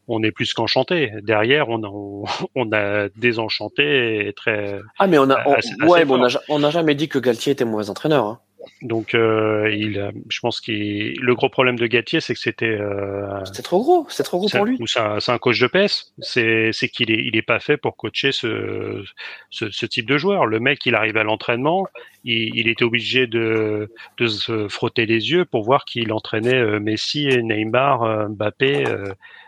[0.08, 1.12] on est plus qu'enchanté.
[1.22, 1.90] Derrière, on a,
[2.56, 4.80] on a désenchanté et très.
[5.00, 5.44] Ah mais on a,
[5.86, 6.06] ouais,
[6.50, 8.26] on n'a jamais dit que Galtier était mauvais entraîneur.
[8.26, 8.40] Hein.
[8.82, 12.66] Donc, euh, il, je pense que le gros problème de Gatier, c'est que c'était.
[12.66, 14.78] Euh, c'était trop gros, c'est trop gros pour lui.
[14.86, 16.14] C'est un, un, coach de PS.
[16.20, 19.04] C'est, c'est qu'il est, il est pas fait pour coacher ce,
[19.50, 20.46] ce, ce type de joueur.
[20.46, 21.88] Le mec, il arrive à l'entraînement,
[22.28, 23.90] il, était obligé de,
[24.20, 28.84] se frotter les yeux pour voir qu'il entraînait euh, Messi, Neymar, euh, Mbappé,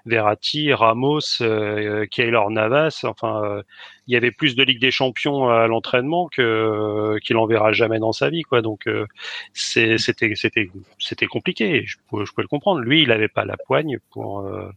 [0.06, 3.02] Verratti, Ramos, euh, Keylor Navas.
[3.04, 3.62] Enfin,
[4.10, 8.12] il y avait plus de Ligue des Champions à l'entraînement qu'il en verra jamais dans
[8.12, 8.64] sa vie, quoi.
[8.64, 9.06] Donc euh,
[9.54, 11.84] c'était compliqué.
[11.86, 12.82] Je pouvais le comprendre.
[12.82, 14.72] Lui, il avait pas la poigne pour euh,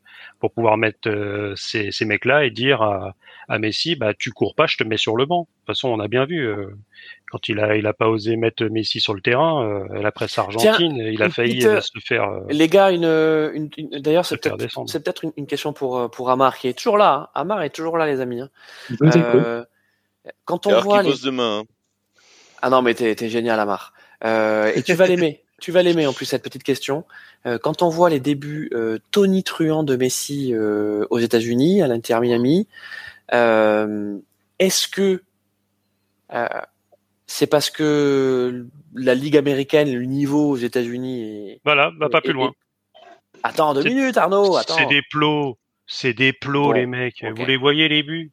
[0.55, 3.15] pouvoir mettre euh, ces, ces mecs-là et dire à,
[3.49, 5.41] à Messi, bah tu cours pas, je te mets sur le banc.
[5.41, 6.47] De toute façon, on a bien vu
[7.33, 10.39] quand il a il a pas osé mettre Messi sur le terrain, euh, la presse
[10.39, 12.29] argentine, il a failli se faire.
[12.49, 16.59] les gars, une, une, d'ailleurs c'est peut-être c'est peut-être une, une, question pour pour Amar
[16.59, 17.15] qui est toujours là.
[17.15, 17.29] Hein.
[17.41, 18.41] Amar est toujours là, les amis.
[18.41, 18.51] Hein.
[19.03, 19.65] Euh,
[20.45, 21.15] quand on voit les...
[21.25, 21.61] demain.
[21.61, 21.65] Hein.
[22.63, 23.93] Ah non, mais t'es, génial, Amar.
[24.25, 25.43] Euh, et tu vas l'aimer.
[25.61, 27.05] tu vas l'aimer en plus cette petite question.
[27.47, 31.89] Euh, quand on voit les débuts euh, Tony Truant de Messi euh, aux États-Unis, à
[31.89, 32.69] l'Inter Miami,
[33.31, 35.23] est-ce que
[37.33, 42.35] c'est parce que la ligue américaine, le niveau aux États-Unis est voilà, va pas plus
[42.35, 42.53] loin.
[43.43, 44.59] Attends deux minutes, Arnaud.
[44.59, 44.77] Attends.
[44.77, 45.57] C'est des plots,
[45.87, 47.25] c'est des plots, les mecs.
[47.35, 48.33] Vous les voyez les buts?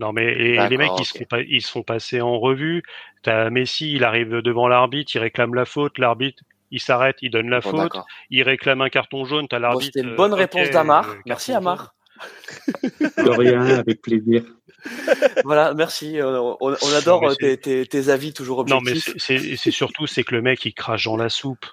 [0.00, 0.34] Non mais
[0.68, 2.82] les mecs ils se, font, ils se font passer en revue.
[3.22, 7.48] T'as Messi, il arrive devant l'arbitre, il réclame la faute, l'arbitre il s'arrête, il donne
[7.48, 7.94] la faute,
[8.28, 9.92] il réclame un carton jaune, t'as l'arbitre.
[9.94, 11.16] C'était une bonne euh, réponse d'Amar.
[11.24, 11.94] Merci Amar.
[13.16, 14.44] De rien, avec plaisir.
[15.44, 16.18] Voilà, merci.
[16.22, 19.14] On, on adore Non, mais tes, tes, tes avis toujours Non, mais objectifs.
[19.18, 21.66] c'est- surtout c'est que le mec il crache dans la soupe.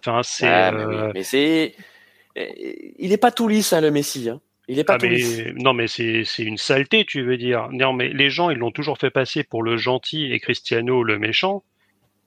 [0.00, 0.46] Enfin, c'est.
[0.46, 1.74] Ah, mais, oui, euh, mais c'est.
[2.98, 4.28] Il est pas tout lisse, hein, le Messi.
[4.28, 4.40] Hein.
[4.68, 5.38] Il est pas ah, tout lisse.
[5.38, 7.68] mais, non, mais c'est une saleté, tu veux dire.
[7.72, 11.18] Non, mais les gens ils l'ont toujours fait passer pour le gentil et Cristiano le
[11.18, 11.62] méchant.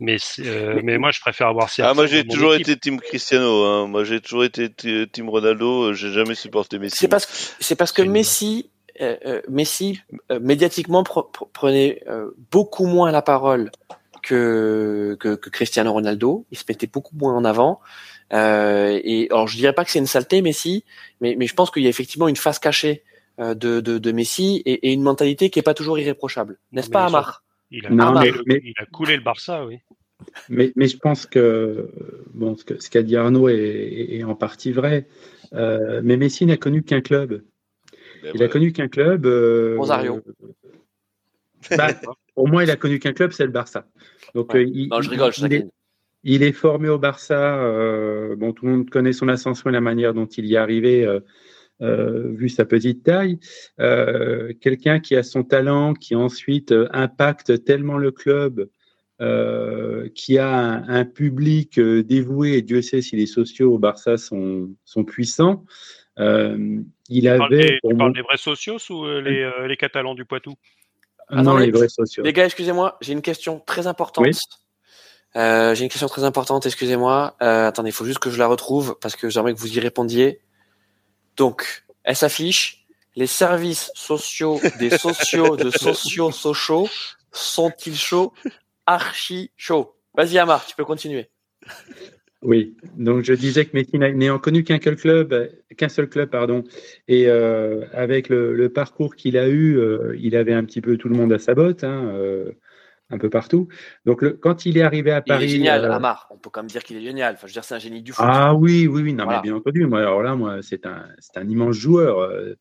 [0.01, 2.69] Mais, euh, mais, moi je préfère avoir CR7 Ah, moi j'ai toujours équipe.
[2.69, 3.65] été team Cristiano.
[3.65, 3.87] Hein.
[3.87, 4.69] Moi j'ai toujours été
[5.11, 5.93] team Ronaldo.
[5.93, 6.95] J'ai jamais supporté Messi.
[6.97, 8.78] C'est parce que c'est parce que C'est une- Messi, euh, euh,
[9.49, 10.01] Messi
[10.31, 13.71] euh, médiatiquement pre- pre- prenait euh, beaucoup moins la parole
[14.21, 16.45] que, que que Cristiano Ronaldo.
[16.51, 17.79] Il se mettait beaucoup moins en avant.
[18.33, 20.83] Euh, et alors je dirais pas que c'est une saleté Messi,
[21.21, 23.03] mais mais je pense qu'il y a effectivement une face cachée
[23.39, 26.89] euh, de, de de Messi et, et une mentalité qui est pas toujours irréprochable, n'est-ce
[26.89, 27.43] pas Amar?
[27.71, 29.79] Il a, Non, mais- le, mais- il a coulé le Barça, oui.
[30.49, 31.89] Mais, mais je pense que
[32.33, 35.07] bon, ce qu'a dit Arnaud est, est- est en partie vrai.
[35.53, 37.41] Euh, mais Messi n'a connu qu'un club.
[38.23, 39.25] Ben Il a connu qu'un club.
[39.25, 40.21] euh, Rosario.
[41.77, 41.87] bah,
[42.35, 43.87] au moins, il a connu qu'un club, c'est le Barça.
[44.35, 44.61] Donc, Ouais.
[44.61, 45.71] euh, il, Non, je rigole, je il, est, taquine.
[46.23, 47.61] il est formé au Barça.
[47.63, 50.57] euh, bon, tout le monde connaît son ascension et la manière dont il y est
[50.57, 51.19] arrivé, euh,
[51.81, 53.39] euh, vu sa petite taille.
[53.79, 58.69] Euh, Quelqu'un qui a son talent, qui ensuite euh, impacte tellement le club,
[59.21, 63.77] euh, qui a un, un public euh, dévoué, et Dieu sait si les sociaux au
[63.79, 65.65] Barça sont, sont puissants.
[66.19, 67.63] Euh, il Tu parles, avait.
[67.63, 70.55] des, tu parles des vrais sociaux ou euh, les, euh, les Catalans du Poitou?
[71.31, 71.65] Non, Attendez.
[71.67, 72.23] les vrais sociaux.
[72.23, 74.25] Les gars, excusez-moi, j'ai une question très importante.
[74.25, 74.31] Oui.
[75.35, 77.35] Euh, j'ai une question très importante, excusez-moi.
[77.41, 79.79] Euh, attendez, il faut juste que je la retrouve parce que j'aimerais que vous y
[79.79, 80.41] répondiez.
[81.37, 82.85] Donc, elle s'affiche.
[83.15, 86.87] Les services sociaux des sociaux de sociaux sociaux
[87.31, 88.33] sont-ils chauds?
[88.85, 89.95] Archi chauds.
[90.15, 91.29] Vas-y Amar, tu peux continuer.
[92.41, 96.29] Oui, donc je disais que Messi n'a- n'ayant connu qu'un seul club, qu'un seul club,
[96.29, 96.63] pardon,
[97.09, 100.95] et euh, avec le, le parcours qu'il a eu, euh, il avait un petit peu
[100.97, 102.53] tout le monde à sa botte, hein, euh,
[103.11, 103.67] un peu partout.
[104.05, 106.27] Donc le, quand il est arrivé à Il Paris, est génial, euh, Amar.
[106.31, 107.33] On peut quand même dire qu'il est génial.
[107.33, 108.23] Enfin, je veux dire, c'est un génie du foot.
[108.27, 109.39] ah oui, oui, oui, non Voilà.
[109.39, 109.85] mais bien entendu.
[109.87, 112.19] Moi, alors là, moi, c'est un, c'est un immense joueur.
[112.19, 112.53] euh,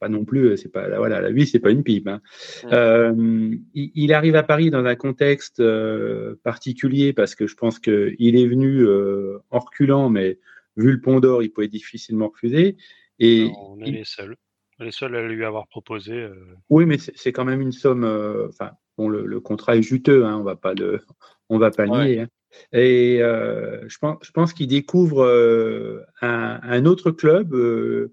[0.00, 2.08] pas non plus, c'est pas, voilà, la vie, c'est pas une pipe.
[2.08, 2.20] hein.
[2.64, 2.68] Mm.
[2.72, 7.78] Euh, il, il arrive à Paris dans un contexte euh, particulier parce que je pense
[7.78, 10.38] que il est venu euh, en reculant, mais
[10.76, 12.76] vu le Pont d'Or, il pouvait difficilement refuser.
[13.20, 14.36] Et On est il- les seuls.
[14.80, 16.12] Les seuls à lui avoir proposé.
[16.14, 16.34] euh,
[16.70, 18.04] oui, mais c'est quand même une somme.
[18.04, 21.00] euh, Enfin, bon, le, le contrat est juteux, hein, on va pas le,
[21.48, 22.06] on va pas le Ouais.
[22.06, 22.20] nier.
[22.20, 22.28] hein.
[22.72, 28.12] Et euh, je pense, je pense qu'il découvre euh, un, un autre club, euh,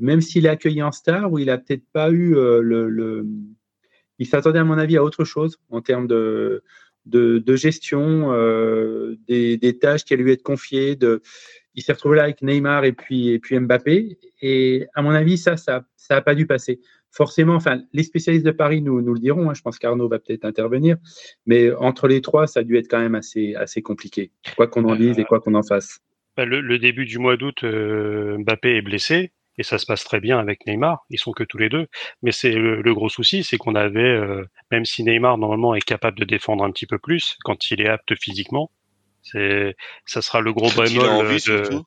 [0.00, 3.26] même s'il est accueilli en star, où il a peut-être pas eu euh, le, le-
[4.18, 6.62] Il s'attendait à mon avis à autre chose en termes de,
[7.06, 10.96] de, de gestion euh, des, des tâches qui allaient lui être confiées.
[10.96, 11.20] De,
[11.74, 14.18] il s'est retrouvé là avec Neymar et puis, et puis Mbappé.
[14.40, 16.80] Et à mon avis, ça, ça, ça a pas dû passer
[17.10, 20.18] forcément, enfin, les spécialistes de Paris nous, nous le diront, hein, je pense qu'Arnaud va
[20.18, 20.96] peut-être intervenir,
[21.44, 24.84] mais entre les trois, ça a dû être quand même assez, assez compliqué, quoi qu'on
[24.84, 26.00] en dise et quoi qu'on en fasse.
[26.36, 29.32] bah, le, le début du mois d'août, euh, Mbappé est blessé.
[29.58, 31.04] Et ça se passe très bien avec Neymar.
[31.10, 31.86] Ils sont que tous les deux.
[32.22, 35.84] Mais c'est le, le gros souci, c'est qu'on avait, euh, même si Neymar normalement est
[35.84, 38.70] capable de défendre un petit peu plus quand il est apte physiquement,
[39.22, 39.76] c'est,
[40.06, 41.40] ça sera le gros Quand il a bémol envie, de.
[41.40, 41.84] surtout.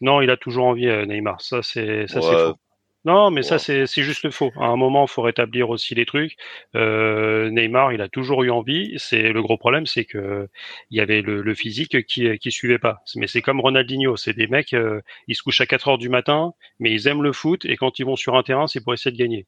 [0.00, 1.40] Non, il a toujours envie, euh, Neymar.
[1.40, 2.56] Ça, c'est, ça, c'est faux.
[3.04, 4.50] Non, mais ça, c'est, c'est juste faux.
[4.56, 6.36] À un moment, il faut rétablir aussi les trucs.
[6.74, 8.94] Euh, Neymar, il a toujours eu envie.
[8.98, 10.48] C'est le gros problème, c'est que
[10.90, 13.02] il y avait le, le physique qui, qui suivait pas.
[13.14, 14.16] Mais c'est comme Ronaldinho.
[14.16, 17.22] C'est des mecs, euh, ils se couchent à 4 heures du matin, mais ils aiment
[17.22, 19.46] le foot et quand ils vont sur un terrain, c'est pour essayer de gagner.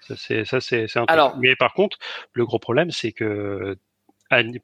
[0.00, 1.12] Ça, c'est, ça, c'est, c'est un truc.
[1.12, 1.98] Alors- Mais par contre,
[2.32, 3.76] le gros problème, c'est que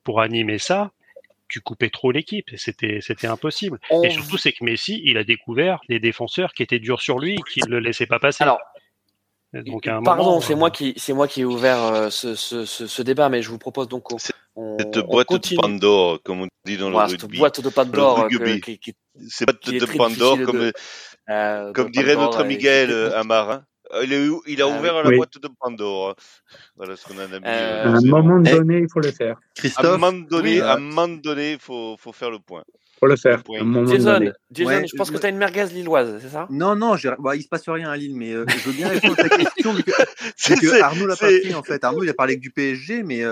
[0.03, 0.93] pour animer ça,
[1.51, 2.47] tu coupais trop l'équipe.
[2.57, 3.79] C'était, c'était impossible.
[3.91, 7.19] On- Et surtout, c'est que Messi, il a découvert des défenseurs qui étaient durs sur
[7.19, 8.45] lui, qui ne le laissaient pas passer.
[8.45, 8.61] Alors,
[9.53, 12.09] Donc, à un Pardon, moment, c'est euh, moi qui c'est moi qui ai ouvert euh,
[12.11, 15.57] ce, ce, ce, ce débat, mais je vous propose donc on, Cette on boîte continue.
[15.57, 17.39] de Pandore, comme on dit dans Voilà, le cette rugby.
[17.39, 18.59] boîte de Pandore Le euh,
[19.29, 20.73] C'est boîte de Pandore, comme, de-
[21.31, 23.15] euh, comme de dirait Pandore, notre Miguel c'est
[23.95, 24.05] euh, hein.
[24.47, 25.03] Il, il a Ah ouvert oui.
[25.05, 25.17] la Oui.
[25.17, 26.17] boîte de Pandore.
[26.77, 27.23] Voilà ce qu'on a.
[27.23, 28.51] Euh, À un moment Eh.
[28.51, 29.37] donné, il faut le faire.
[29.37, 30.61] À un Christophe, moment donné, Oui.
[30.61, 32.65] à un moment donné, faut, faut faire le point.
[32.99, 33.43] faut le faire.
[33.87, 34.33] Jason.
[34.53, 36.47] Jason, Ouais, je pense que tu as une merguez lilloise, c'est ça?
[36.51, 38.89] Non, non, j'ai- bah, il se passe rien à Lille, mais euh, je veux bien
[38.89, 39.91] répondre à ta question, vu que,
[40.61, 41.83] vu Arnaud l'a pas pris en fait.
[41.83, 43.23] Arnaud, il a parlé que du PSG, mais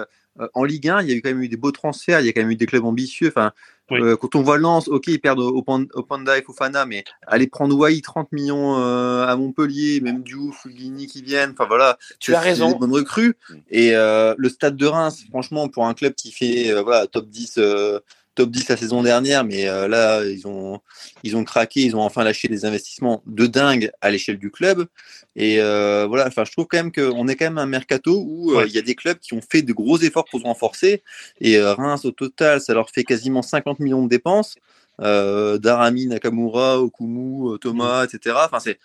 [0.54, 2.28] en Ligue 1, il y a eu quand même eu des beaux transferts, il y
[2.28, 3.28] a quand même eu des clubs ambitieux.
[3.28, 3.52] Enfin,
[3.90, 4.00] Oui.
[4.00, 6.84] euh, quand on voit Lens, ok, ils perdent au, au Pan- au Panda et Fofana,
[6.84, 11.66] mais aller prendre Wai 30 millions euh, à Montpellier, même Diouf, Fulgini qui viennent, enfin
[11.66, 12.72] voilà, Tu as raison.
[12.72, 13.34] des bonnes recrues.
[13.70, 17.26] Et euh, le stade de Reims, franchement, pour un club qui fait euh, voilà, top
[17.28, 18.00] 10, euh,
[18.38, 20.80] top 10 la saison dernière, mais là, ils ont,
[21.24, 24.86] ils ont craqué, ils ont enfin lâché des investissements de dingue à l'échelle du club.
[25.34, 28.72] Et voilà, enfin, je trouve quand même qu'on est quand même un mercato où il
[28.72, 31.02] y a des clubs qui ont fait de gros efforts pour se renforcer.
[31.40, 34.54] Et Reims, au total, ça leur fait quasiment 50 millions de dépenses.
[35.00, 38.36] Darami, Nakamura, Okumu, Thomas, etc.
[38.44, 38.78] Enfin, c'est,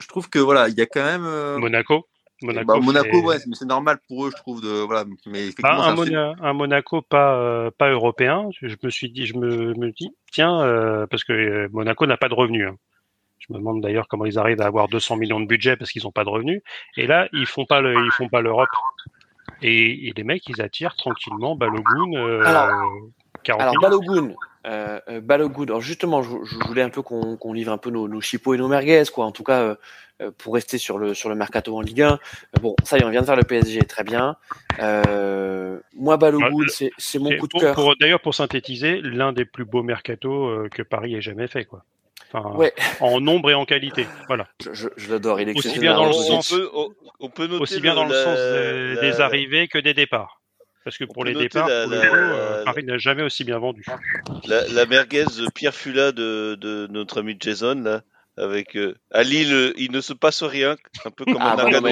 [0.00, 1.22] je trouve que voilà, il y a quand même.
[1.60, 2.08] Monaco.
[2.42, 4.60] Monaco, bah, Monaco ouais, c'est normal pour eux, je trouve.
[4.60, 5.94] De, voilà, mais bah,
[6.42, 8.48] un, Monaco pas, euh, pas européen.
[8.60, 12.18] Je, me suis dit, je me, me dis, tiens, euh, parce que euh, Monaco n'a
[12.18, 12.68] pas de revenus.
[12.68, 12.76] Hein.
[13.38, 16.02] Je me demande d'ailleurs comment ils arrivent à avoir 200 millions de budget parce qu'ils
[16.04, 16.60] n'ont pas de revenus.
[16.96, 18.68] Et là, ils font pas le, ils font pas l'Europe.
[19.62, 22.12] Et, et, les mecs, ils attirent tranquillement Balogun.
[22.44, 23.00] alors,
[23.48, 24.34] alors Balogun,
[24.66, 25.64] euh, Balogun.
[25.64, 28.68] Alors justement, je, voulais un peu qu'on livre un peu nos, nos chipots et nos
[28.68, 29.24] merguez, quoi.
[29.24, 29.76] En tout cas,
[30.22, 32.12] euh, pour rester sur le sur le mercato en Ligue 1.
[32.12, 32.16] Euh,
[32.62, 34.36] bon, ça y est, on vient de faire le PSG, très bien.
[34.78, 37.76] Euh, moi, Balogun, c'est c'est mon coup de cœur.
[38.00, 41.84] D'ailleurs, pour synthétiser, l'un des plus beaux mercato que Paris ait jamais fait, quoi.
[42.32, 42.72] Enfin, ouais.
[43.00, 44.06] en nombre et en qualité.
[44.26, 44.48] Voilà.
[44.72, 45.38] Je, je, l'adore.
[45.40, 46.70] Il est aussi bien dans le sens, on peut,
[47.20, 48.38] on peut noter aussi bien dans le sens
[49.00, 50.40] des, arrivées que des départs.
[50.86, 51.66] Parce que pour les départs,
[52.64, 53.84] Paris n'a jamais aussi bien vendu.
[54.46, 58.02] La, la merguez Pierre Fula de, de notre ami Jason, là,
[58.36, 61.88] avec euh, à Lille, il ne se passe rien, un peu comme ah, à Nagano.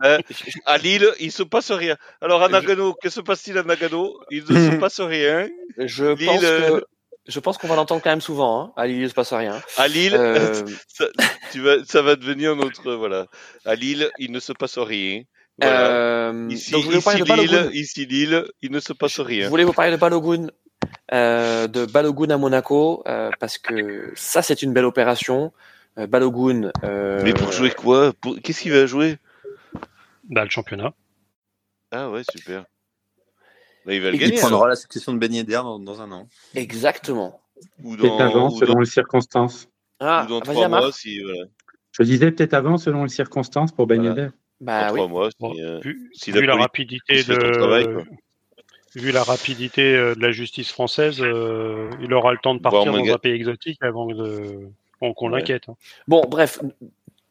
[0.00, 0.18] Hein
[0.66, 1.96] à Lille, il se passe rien.
[2.20, 4.12] Alors à Nagano, que se passe-t-il à Nagano?
[4.30, 5.48] Il ne se passe rien.
[5.78, 6.84] Je pense que
[7.26, 8.60] je pense qu'on va l'entendre quand même souvent.
[8.60, 8.72] Hein.
[8.76, 9.58] À Lille, il ne se passe rien.
[9.78, 10.66] À Lille, euh...
[10.88, 11.06] ça,
[11.50, 13.26] tu vas, ça va devenir notre voilà.
[13.64, 15.22] À Lille, il ne se passe rien.
[15.60, 16.30] Voilà.
[16.30, 19.44] Euh, ici, donc, ici, Lille, ici Lille, il ne se passe rien.
[19.44, 20.48] Vous voulez vous parler de Balogun
[21.12, 25.52] euh, de Balogun à Monaco euh, parce que ça c'est une belle opération.
[25.98, 26.72] Euh, Balogun.
[26.82, 28.12] Euh, Mais pour jouer quoi?
[28.42, 29.18] Qu'est-ce qu'il va jouer?
[30.24, 30.92] Bah, Le championnat.
[31.92, 32.64] Ah ouais, super.
[33.86, 34.34] Bah, il va le gagner.
[34.34, 36.28] Il prendra la succession de Ben Yedder dans, dans, un an.
[36.54, 37.40] Exactement.
[37.82, 39.68] Ou dans, avant, selon les circonstances.
[40.00, 41.44] Ah, ou dans trois mois, si, voilà.
[41.92, 44.30] Je disais peut-être avant, selon les circonstances, pour Ben Yedder.
[44.64, 45.06] Bah, oui.
[45.08, 48.04] mois, euh, vu, la, rapidité de,
[48.94, 53.18] vu la rapidité de la justice française, il aura le temps de partir dans un
[53.18, 54.70] pays exotique avant de
[55.12, 55.68] qu'on l'inquiète.
[55.68, 55.76] Hein.
[56.08, 56.60] Bon, bref.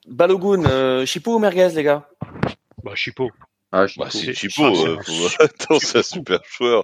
[0.07, 2.07] Balogun, euh, Chipo ou Merguez, les gars?
[2.84, 3.31] Bah, Chipo.
[3.72, 4.03] Ah, Chipo.
[4.03, 4.64] Bah, c'est Chipo.
[4.64, 4.97] Euh,
[5.39, 6.84] Attends, c'est un super joueur.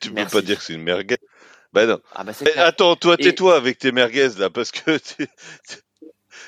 [0.00, 1.16] Tu peux pas dire que c'est une merguez.
[1.72, 1.98] Bah non.
[2.12, 4.98] Ah, bah, attends, toi, tais-toi avec tes merguez là, parce que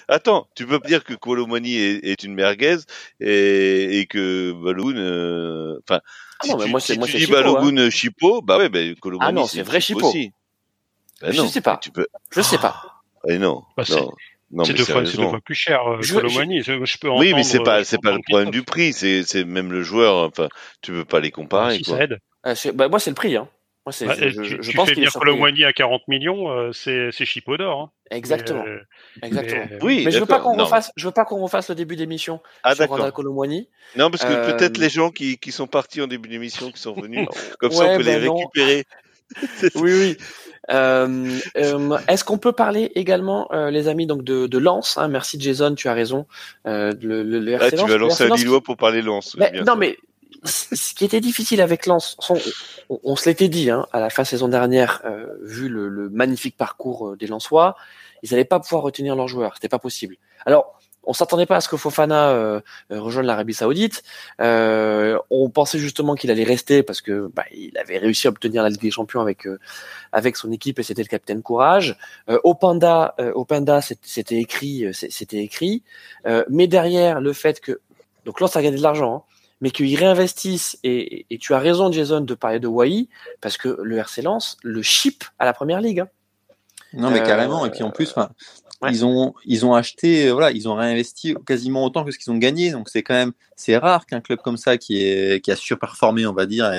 [0.09, 2.79] Attends, tu peux dire que Colomani est, une merguez
[3.21, 6.01] et, et que Balogun, euh, enfin,
[6.41, 7.91] ah non, mais moi, si moi, tu dis Balogun hein.
[7.91, 10.09] Chipo, bah ouais, bah, Colomani, ah non, c'est vrai Chipo.
[10.09, 10.33] Aussi.
[11.21, 11.79] Bah je sais pas.
[11.79, 12.07] Tu peux...
[12.31, 13.03] Je sais pas.
[13.29, 13.63] Eh non.
[13.77, 14.13] Bah, non.
[14.53, 16.99] Non, c'est deux, fois, deux fois plus cher, euh, je, je...
[16.99, 19.83] peux oui, mais c'est pas, c'est pas le problème du prix, c'est, c'est même le
[19.83, 20.29] joueur.
[20.29, 20.49] Enfin,
[20.83, 21.79] tu peux pas les comparer.
[21.79, 21.97] Si quoi.
[21.97, 22.21] Ça aide.
[22.47, 23.37] Euh, bah, moi, c'est le prix.
[23.37, 23.49] Hein.
[23.87, 27.11] Moi, bah, je, tu, je tu pense fais venir Colomani à 40 millions, euh, c'est,
[27.13, 27.83] c'est Chipo d'or.
[27.83, 27.91] Hein.
[28.11, 28.65] Exactement.
[28.65, 29.67] Mais, Exactement.
[29.71, 31.95] Mais, oui, mais je veux pas qu'on refasse, je veux pas qu'on refasse le début
[31.95, 33.69] d'émission ah, sur Randall Colomani.
[33.97, 34.53] Non, parce que euh...
[34.53, 37.29] peut-être les gens qui, qui sont partis en début d'émission, qui sont venus,
[37.61, 38.85] comme ouais, ça on peut les récupérer.
[39.77, 40.17] oui, oui.
[40.71, 45.07] Euh, euh, Est-ce qu'on peut parler également, euh, les amis, donc de, de Lens hein,
[45.07, 46.27] Merci Jason, tu as raison.
[46.67, 49.37] Euh, le, le, le ah, tu vas lancer un Lillois pour parler Lens.
[49.39, 49.97] Mais, non, mais
[50.45, 52.17] ce qui était difficile avec Lens,
[52.89, 57.09] on, se l'était dit hein, à la fin saison dernière, euh, vu le, magnifique parcours
[57.09, 57.77] euh, des Lensois,
[58.23, 60.17] ils n'allaient pas pouvoir retenir leurs joueurs, c'était pas possible.
[60.45, 60.77] Alors
[61.07, 62.61] on s'attendait pas à ce que Fofana euh,
[62.91, 64.03] euh, rejoigne l'Arabie Saoudite.
[64.41, 68.63] Euh, on pensait justement qu'il allait rester parce que bah, il avait réussi à obtenir
[68.63, 69.47] la Ligue des Champions avec
[70.13, 71.97] avec son équipe et c'était le capitaine Courage.
[72.27, 75.83] Openda, Openda, c'était écrit, c'était écrit.
[76.51, 77.81] mais derrière le fait que
[78.25, 79.17] donc ça a gagné de l'argent.
[79.17, 83.09] Hein, mais qu'ils réinvestissent, et, et, tu as raison Jason de parler de Wai,
[83.41, 86.01] parce que le RC Lens le chip à la première ligue.
[86.01, 86.09] Hein.
[86.93, 88.15] Non mais carrément, et puis en plus,
[88.89, 92.39] ils ont ils ont acheté voilà ils ont réinvesti quasiment autant que ce qu'ils ont
[92.39, 92.71] gagné.
[92.71, 96.27] Donc c'est quand même c'est rare qu'un club comme ça qui est qui a surperformé
[96.27, 96.73] on va dire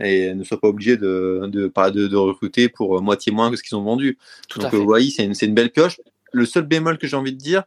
[0.00, 3.62] et, ne soit pas obligé de de, de, de recruter pour moitié moins que ce
[3.62, 4.18] qu'ils ont vendu.
[4.48, 6.00] Tout donc oui c'est une c'est une belle pioche
[6.32, 7.64] le seul bémol que j'ai envie de dire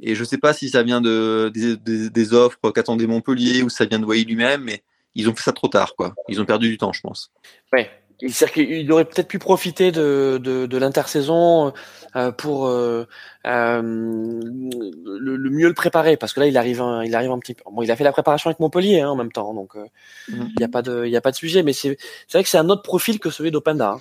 [0.00, 3.68] et je sais pas si ça vient de des, des, des offres qu'attendait Montpellier ou
[3.68, 4.82] ça vient de Wai lui-même mais
[5.14, 7.32] ils ont fait ça trop tard quoi ils ont perdu du temps je pense
[7.72, 11.72] ouais il aurait peut-être pu profiter de, de, de l'intersaison
[12.16, 13.06] euh, pour euh,
[13.46, 17.54] euh, le, mieux le préparer parce que là il arrive un, il arrive un petit
[17.54, 19.88] peu bon il a fait la préparation avec Montpellier hein, en même temps donc mm-hmm.
[20.28, 21.96] il n'y a pas de il a pas de sujet mais c'est
[22.28, 24.00] c'est vrai que c'est un autre profil que celui d'Openda hein.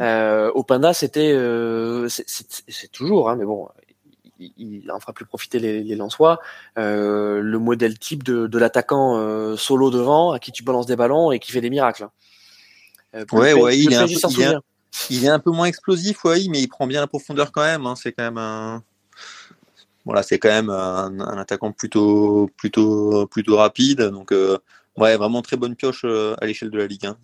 [0.00, 3.68] Euh, Openda c'était euh, c'est toujours hein, mais bon
[4.38, 6.40] il, il, en fera plus profiter les, les Lensois
[6.76, 11.38] le modèle type de, de l'attaquant solo devant à qui tu balances des ballons et
[11.38, 12.08] qui fait des miracles
[13.32, 14.14] ouais, ouais, il est, un peu,
[15.10, 17.86] il, est un, peu moins explosif, ouais, mais il prend bien la profondeur quand même.
[17.86, 17.94] Hein.
[17.96, 18.82] C'est quand même un.
[20.04, 24.00] Voilà, c'est quand même un, attaquant plutôt, plutôt, plutôt rapide.
[24.00, 24.32] Donc,
[24.96, 27.16] ouais, vraiment très bonne pioche à l'échelle de la Ligue 1.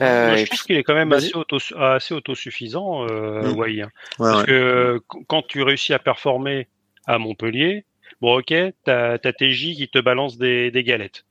[0.00, 3.82] Euh, je pense qu'il est quand même assez, auto, assez autosuffisant, euh, mmh.
[3.82, 3.88] Hein.
[4.18, 6.68] Parce que quand tu réussis à performer
[7.06, 7.84] à Montpellier,
[8.20, 8.54] bon ok,
[8.84, 11.24] t'as as TJ qui te balance des, des galettes,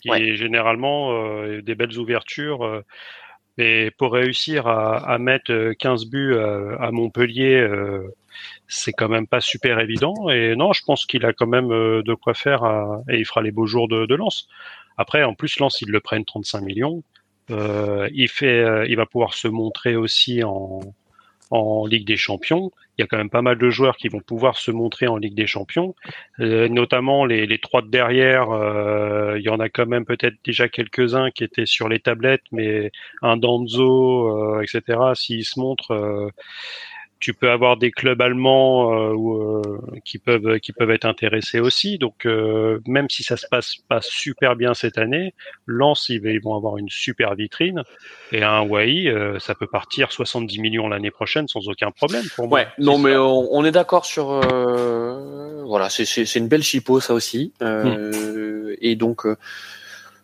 [0.00, 2.64] qui est généralement euh, des belles ouvertures.
[2.64, 2.84] Euh,
[3.56, 8.14] mais pour réussir à, à, mettre 15 buts à, Montpellier, euh,
[8.68, 10.30] c'est quand même pas super évident.
[10.30, 12.62] Et non, je pense qu'il a quand même de quoi faire
[13.08, 14.46] et il fera les beaux jours de, de Lens.
[14.96, 17.02] Après, en plus, Lens, ils le prennent 35 millions.
[17.50, 20.80] Euh, il fait, euh, il va pouvoir se montrer aussi en,
[21.50, 22.70] en Ligue des Champions.
[22.96, 25.16] Il y a quand même pas mal de joueurs qui vont pouvoir se montrer en
[25.16, 25.94] Ligue des Champions,
[26.40, 28.48] euh, notamment les, les, trois de derrière.
[29.36, 32.90] il y en a quand même peut-être déjà quelques-uns qui étaient sur les tablettes, mais
[33.22, 34.98] un Danzo, etc.
[35.14, 36.32] S'il se montre,
[37.20, 41.98] tu peux avoir des clubs allemands euh, euh, qui peuvent qui peuvent être intéressés aussi.
[41.98, 45.34] Donc euh, même si ça se passe pas super bien cette année,
[45.66, 47.82] Lens ils, vont avoir une super vitrine
[48.32, 52.60] et un Hawaii ça peut partir 70 millions l'année prochaine sans aucun problème pour moi.
[52.60, 54.40] Ouais, non mais on, est d'accord sur
[55.66, 58.74] voilà c'est c'est une belle chipo ça aussi hmm.
[58.80, 59.26] et donc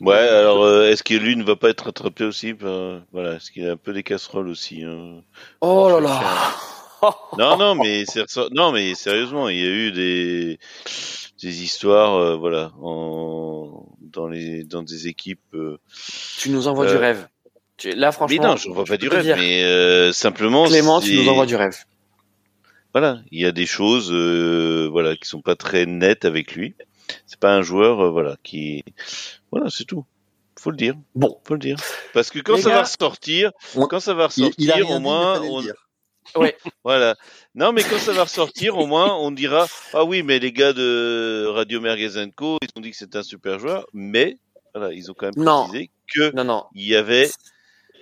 [0.00, 2.52] Ouais, alors est-ce que lui ne va pas être attrapé aussi?
[2.52, 5.22] Voilà, est-ce qu'il a un peu des casseroles aussi hein?
[5.60, 6.20] Oh là là
[7.38, 8.04] non, non, mais
[8.52, 10.58] non, mais sérieusement, il y a eu des
[11.42, 13.86] des histoires, euh, voilà, en...
[14.00, 15.40] dans les dans des équipes.
[15.54, 15.78] Euh,
[16.38, 17.28] tu nous envoies du euh, rêve.
[17.84, 18.36] Là, franchement.
[18.40, 20.64] Mais non, je vois pas du rêve, mais simplement.
[20.66, 21.76] Clément, tu nous envoies du rêve.
[22.92, 24.12] Voilà, il y a des choses,
[24.90, 26.74] voilà, qui sont pas très nettes avec lui.
[27.26, 28.82] C'est pas un joueur, voilà, qui,
[29.50, 30.04] voilà, c'est tout
[30.64, 30.94] faut le dire.
[31.14, 31.76] Bon, faut le dire.
[32.14, 35.62] Parce que quand ça va ressortir, quand ça va ressortir, au moins, on...
[36.36, 36.56] Ouais.
[36.84, 37.16] voilà.
[37.54, 40.72] Non, mais quand ça va ressortir, au moins, on dira ah oui, mais les gars
[40.72, 44.38] de Radio Merguez-Co, ils ont dit que c'était un super joueur, mais
[44.74, 46.64] voilà, ils ont quand même précisé que non, non.
[46.74, 47.30] il y avait.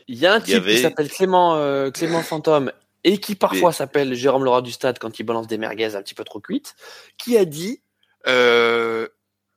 [0.09, 2.73] Il y a un type qui s'appelle Clément euh, Clément Fantôme
[3.05, 6.15] et qui parfois s'appelle Jérôme Leroy du Stade quand il balance des merguez un petit
[6.15, 6.74] peu trop cuites,
[7.19, 7.82] qui a dit
[8.27, 9.09] euh,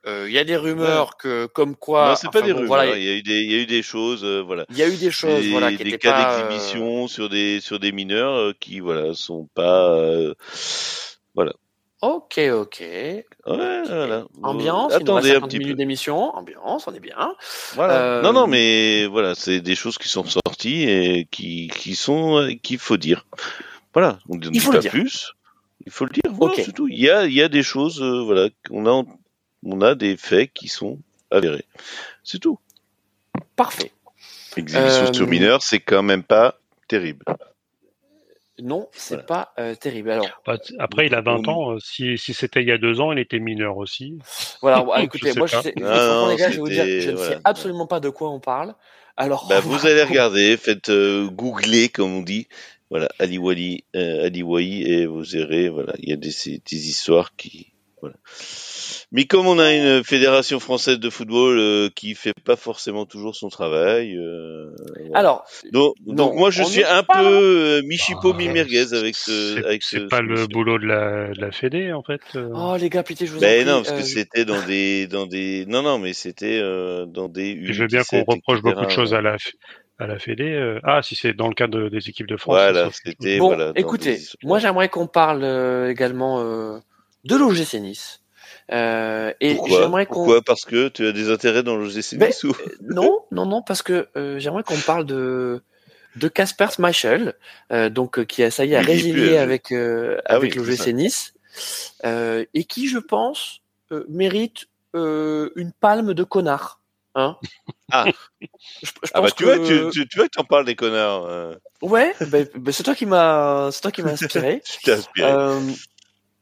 [0.06, 2.10] euh, il y a des rumeurs que, comme quoi.
[2.10, 2.84] Non, c'est pas des rumeurs.
[2.96, 4.64] il y a eu des, il y a eu des choses, euh, voilà.
[4.70, 7.60] Il y a eu des choses, des, voilà, qui des cas euh, d'exhibition sur des,
[7.60, 9.98] sur des mineurs qui, voilà, sont pas,
[11.34, 11.52] voilà.
[12.02, 12.80] Ok, ok.
[12.80, 14.26] Ouais, voilà.
[14.44, 14.92] Ambiance.
[14.92, 16.36] Attendez un petit minutes d'émission.
[16.36, 17.34] Ambiance, on est bien.
[17.74, 18.20] Voilà.
[18.22, 22.78] Non, non, mais voilà, c'est des choses qui sont sorties et qui, qui sont, qu'il
[22.78, 23.26] faut dire.
[23.92, 24.18] Voilà.
[24.28, 25.32] On ne dit pas plus.
[25.84, 26.22] Il faut le dire.
[26.30, 26.86] Voilà, c'est tout.
[26.86, 29.04] Il y a, il y a des choses, voilà, qu'on a
[29.66, 30.98] on a des faits qui sont
[31.30, 31.64] avérés.
[32.22, 32.58] C'est tout.
[33.56, 33.92] Parfait.
[34.56, 37.24] Exhibition sur euh, mineur, c'est quand même pas terrible.
[38.58, 40.10] Non, c'est pas euh, terrible.
[40.10, 41.72] Alors, bah, après, il a 20 ans.
[41.72, 44.18] Euh, si, c'était il y a deux ans, il était mineur aussi.
[44.62, 44.86] Voilà.
[45.02, 48.74] écoutez, moi, je, sais, je ne sais absolument pas de quoi on parle.
[49.18, 52.48] Alors, bah, vous allez regarder, faites googler comme on dit.
[52.88, 55.68] Voilà, Ali Wali, et vous verrez.
[55.68, 56.30] Voilà, il y a des,
[56.64, 58.16] des histoires qui, voilà.
[59.12, 63.36] Mais comme on a une fédération française de football euh, qui fait pas forcément toujours
[63.36, 64.74] son travail, euh,
[65.14, 69.82] alors donc, donc, moi je suis un peu euh, Michipo oh, Mimerguez avec ce, avec
[69.84, 72.20] C'est pas le boulot de la, de la Fédé en fait.
[72.34, 72.50] Euh.
[72.52, 75.26] Oh les gars, pitié, je vous ben en non, parce que c'était dans des, dans
[75.26, 76.60] des, non non, mais c'était
[77.06, 77.60] dans des.
[77.62, 79.36] Je veux bien qu'on reproche beaucoup de choses à la
[79.98, 80.78] à la Fédé.
[80.82, 82.56] Ah, si c'est dans le cadre des équipes de France.
[82.56, 83.38] Voilà, c'était.
[83.38, 85.44] Bon, voilà, écoutez, moi j'aimerais qu'on parle
[85.88, 86.82] également
[87.26, 88.20] de l'OGC Nice.
[88.72, 92.52] Euh, et Pourquoi, Pourquoi Parce que tu as des intérêts dans le GC ben, euh,
[92.82, 95.62] Non, non, non, parce que euh, j'aimerais qu'on parle de
[96.16, 97.34] de Casper Schmeichel,
[97.72, 101.34] euh, donc qui a ça y est a résilié avec ah avec le GC Nice
[102.04, 103.60] et qui, je pense,
[104.08, 106.80] mérite une palme de connard.
[107.18, 107.36] Hein
[107.92, 108.04] ah,
[109.14, 111.56] ah bah tu, vois, tu, tu, tu vois que t'en parles des connards.
[111.82, 114.62] Ouais, ben, ben, c'est toi qui m'a, c'est toi qui m'a inspiré.
[114.86, 115.32] inspiré.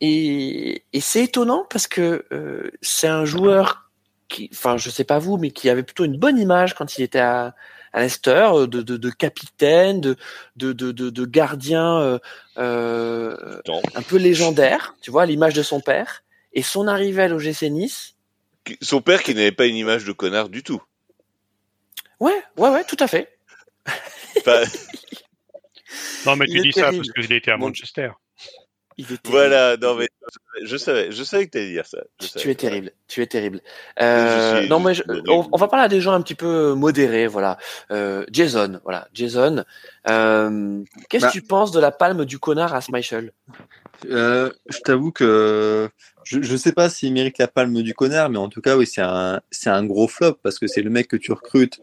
[0.00, 3.90] Et, et c'est étonnant parce que euh, c'est un joueur
[4.28, 7.02] qui, enfin, je sais pas vous, mais qui avait plutôt une bonne image quand il
[7.02, 7.54] était à,
[7.92, 10.16] à Leicester, euh, de, de, de capitaine, de,
[10.56, 12.18] de, de, de gardien euh,
[12.58, 13.36] euh
[13.94, 16.24] un peu légendaire, tu vois, l'image de son père.
[16.52, 18.14] Et son arrivée à l'OGC Nice.
[18.80, 20.82] Son père qui n'avait pas une image de connard du tout.
[22.20, 23.36] Ouais, ouais, ouais, tout à fait.
[26.26, 28.10] non, mais tu dis ça parce qu'il était à Manchester.
[29.24, 30.08] Voilà, non mais
[30.62, 31.98] je savais, je savais que tu allais dire ça.
[32.36, 33.60] tu es terrible, tu es terrible.
[34.00, 34.92] Euh, non, mais
[35.28, 37.58] on, va parler à des gens un petit peu modérés, voilà.
[37.90, 39.64] Euh, Jason, voilà, Jason.
[40.08, 43.32] Euh, Qu'est-ce que bah tu penses de la palme du connard à Smichel
[44.10, 45.90] euh, Je t'avoue que
[46.24, 48.86] je ne sais pas s'il mérite la palme du connard, mais en tout cas, oui,
[48.86, 51.80] c'est un, c'est un gros flop parce que c'est le mec que tu recrutes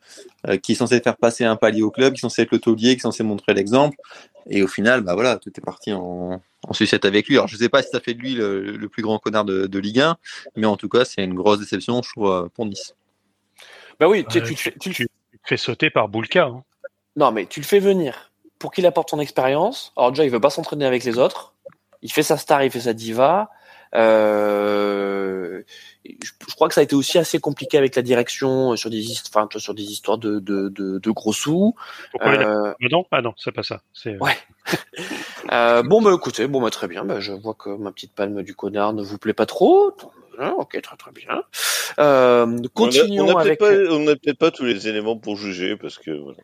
[0.47, 2.59] euh, qui est censé faire passer un palier au club, qui est censé être le
[2.59, 3.97] taulier, qui est censé montrer l'exemple.
[4.49, 7.35] Et au final, bah voilà, tout est parti en, en sucette avec lui.
[7.35, 9.79] Alors, je ne sais pas si ça fait de lui le, plus grand connard de,
[9.79, 10.17] Ligue 1,
[10.55, 12.95] mais en tout cas, c'est une grosse déception, je trouve, euh, pour Nice.
[13.99, 15.07] Bah oui, tu, tu, tu, tu,
[15.43, 16.45] fais sauter par Boulka.
[16.45, 16.63] Hein.
[17.15, 19.93] Non, mais tu le fais venir pour qu'il apporte son expérience.
[19.95, 21.53] Alors, déjà, il veut pas s'entraîner avec les autres.
[22.01, 23.49] Il fait sa star, il fait sa diva.
[23.93, 25.63] Euh,
[26.05, 29.03] je, crois que ça a été aussi assez compliqué avec la direction sur des,
[29.33, 31.75] enfin, sur des histoires de, de, de, de gros sous.
[32.11, 32.73] Pourquoi euh...
[32.89, 33.81] non, ah non, c'est pas ça.
[33.93, 34.17] C'est...
[34.19, 34.37] Ouais.
[35.51, 37.03] euh, bon, bah écoutez, bon, bah, très bien.
[37.03, 39.95] Bah, je vois que ma petite palme du connard ne vous plaît pas trop.
[40.57, 41.43] Ok, très très bien.
[41.99, 43.59] Euh, continuons on a, avec.
[43.59, 46.11] Pas, on n'a peut-être pas tous les éléments pour juger parce que.
[46.11, 46.39] Voilà.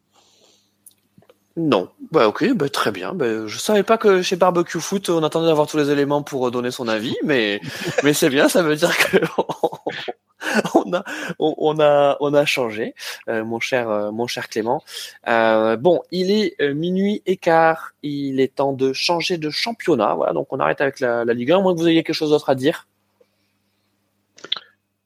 [1.58, 3.16] Non, bah ok, bah très bien.
[3.16, 6.52] Bah, je savais pas que chez Barbecue Foot on attendait d'avoir tous les éléments pour
[6.52, 7.60] donner son avis, mais
[8.04, 9.18] mais c'est bien, ça veut dire que
[10.76, 11.04] on a
[11.40, 12.94] on, a on a changé,
[13.28, 14.84] euh, mon cher euh, mon cher Clément.
[15.28, 20.14] Euh, bon, il est minuit et quart, il est temps de changer de championnat.
[20.14, 21.62] Voilà, donc on arrête avec la, Ligue 1.
[21.62, 22.88] Moins que vous ayez quelque chose d'autre à dire.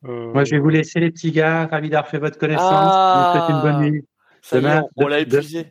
[0.02, 1.68] Moi, je vais vous laisser les petits gars.
[1.68, 2.66] Ravi d'avoir fait votre connaissance.
[2.66, 4.06] Ah, une bonne nuit.
[4.98, 5.68] on l'a épuisé.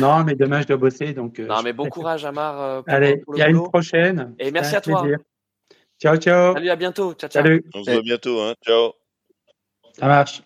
[0.00, 1.12] Non, mais demain, je dois bosser.
[1.12, 2.60] Donc, euh, non, mais bon courage, Amar.
[2.60, 4.34] Euh, Allez, il y a une prochaine.
[4.38, 5.04] Et merci à toi.
[6.00, 6.54] Ciao, ciao.
[6.54, 7.12] Salut, à bientôt.
[7.14, 7.42] Ciao, ciao.
[7.42, 7.64] Salut.
[7.74, 8.40] On se voit bientôt.
[8.40, 8.54] Hein.
[8.64, 8.92] Ciao.
[9.98, 10.42] Ça marche.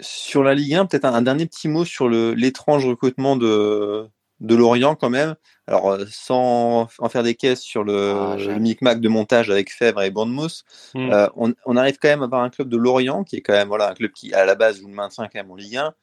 [0.00, 4.08] Sur la Ligue 1, peut-être un, dernier petit mot sur l'étrange recrutement de,
[4.40, 5.36] de Lorient, quand même.
[5.68, 9.72] Alors, euh, sans en faire des caisses sur le, ah, le micmac de montage avec
[9.72, 11.28] Fèvre et Bournemouth, hmm.
[11.36, 13.68] on, on, arrive quand même à avoir un club de Lorient qui est quand même
[13.68, 15.94] voilà, un club qui, à la base, joue le maintien quand même en Ligue 1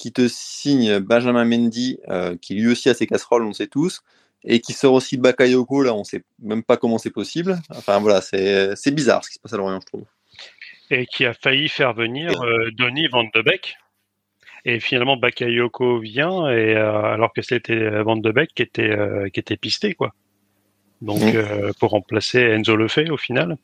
[0.00, 3.66] qui te signe Benjamin Mendy, euh, qui lui aussi a ses casseroles, on le sait
[3.66, 4.00] tous,
[4.44, 7.58] et qui sort aussi Bakayoko, là on sait même pas comment c'est possible.
[7.70, 10.04] Enfin voilà, c'est bizarre ce qui se passe à Lorient, je trouve.
[10.90, 13.76] Et qui a failli faire venir euh, Donny Van de Beek.
[14.64, 18.96] Et finalement, Bakayoko vient, et, euh, alors que c'était Van de Beek qui était,
[19.32, 20.14] qui était pisté, quoi.
[21.00, 21.72] Donc, mm.
[21.78, 23.56] pour remplacer Enzo Lefebvre au final.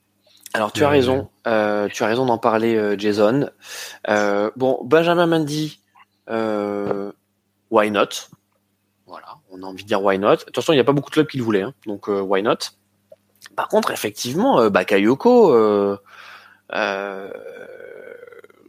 [0.54, 3.50] Alors tu as raison, tu as raison d'en parler, Jason.
[4.06, 5.80] bon, Benjamin Mendy,
[6.28, 7.12] euh,
[7.70, 8.08] why not?
[9.06, 10.38] Voilà, on a envie de dire why not.
[10.48, 12.42] Attention, il n'y a pas beaucoup de clubs qui le voulaient, hein, donc euh, why
[12.42, 12.58] not?
[13.54, 15.52] Par contre, effectivement, euh, Bakayoko,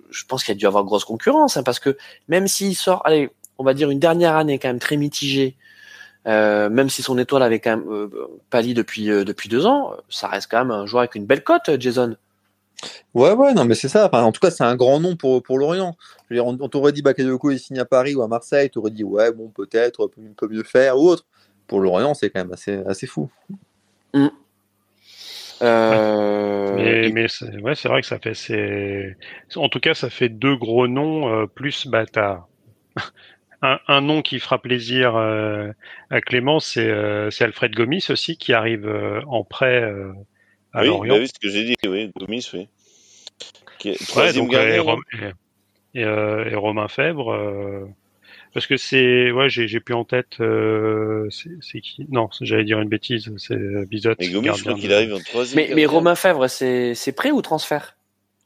[0.10, 1.98] je pense qu'il a dû avoir grosse concurrence, hein, parce que
[2.28, 5.56] même s'il sort, allez, on va dire une dernière année quand même très mitigée,
[6.26, 8.10] même si son étoile avait quand même
[8.50, 11.72] pâli depuis depuis deux ans, ça reste quand même un joueur avec une belle cote,
[11.80, 12.16] Jason.
[13.14, 14.10] Ouais, ouais, non, mais c'est ça.
[14.12, 15.98] en tout cas, c'est un grand nom pour, pour Lorient.
[16.32, 19.50] on, t'aurait dit Bakayoko il signe à Paris ou à Marseille, t'aurais dit ouais, bon,
[19.50, 21.26] peut-être, on peut mieux faire ou autre.
[21.68, 23.30] Pour Lorient, c'est quand même assez, assez fou.
[24.14, 24.28] Mm.
[25.62, 29.18] Euh, mais, c'est, ouais, c'est vrai que ça fait, c'est,
[29.56, 31.88] en tout cas, ça fait deux gros noms euh, plus
[33.62, 35.72] un, un, nom qui fera plaisir euh,
[36.12, 36.92] à Clément, c'est,
[37.42, 38.88] Alfred Gomis aussi qui arrive
[39.28, 39.92] en prêt
[40.76, 42.68] oui, Bah oui, ce que j'ai dit, oui, Gomis, oui.
[43.80, 45.04] Qui est troisième ouais, donc,
[45.94, 47.32] et, euh, et, Romain Fèvre.
[47.32, 47.86] Euh,
[48.54, 52.06] parce que c'est, ouais, j'ai, j'ai plus en tête, euh, c'est, qui?
[52.10, 54.14] Non, j'allais dire une bêtise, c'est Bizot.
[54.20, 55.68] Mais Gomis, je crois qu'il arrive en troisième.
[55.70, 57.98] Mais, mais Romain Fèvre, c'est, c'est prêt ou transfert?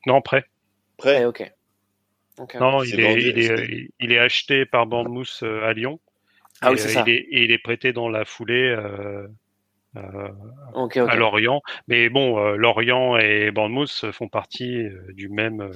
[0.06, 0.46] Non, prêt.
[0.98, 1.52] Prêt, ok.
[2.40, 2.60] okay.
[2.60, 6.00] Non, il, est, vendu, il, est, il, est, acheté par Bandmousse à Lyon.
[6.62, 7.04] Ah oui, c'est ça.
[7.08, 8.76] Il est, il est prêté dans la foulée.
[8.78, 9.28] Euh,
[9.98, 10.30] euh,
[10.96, 11.62] à Lorient.
[11.88, 15.70] Mais bon, euh, Lorient et Bournemouth font partie euh, du même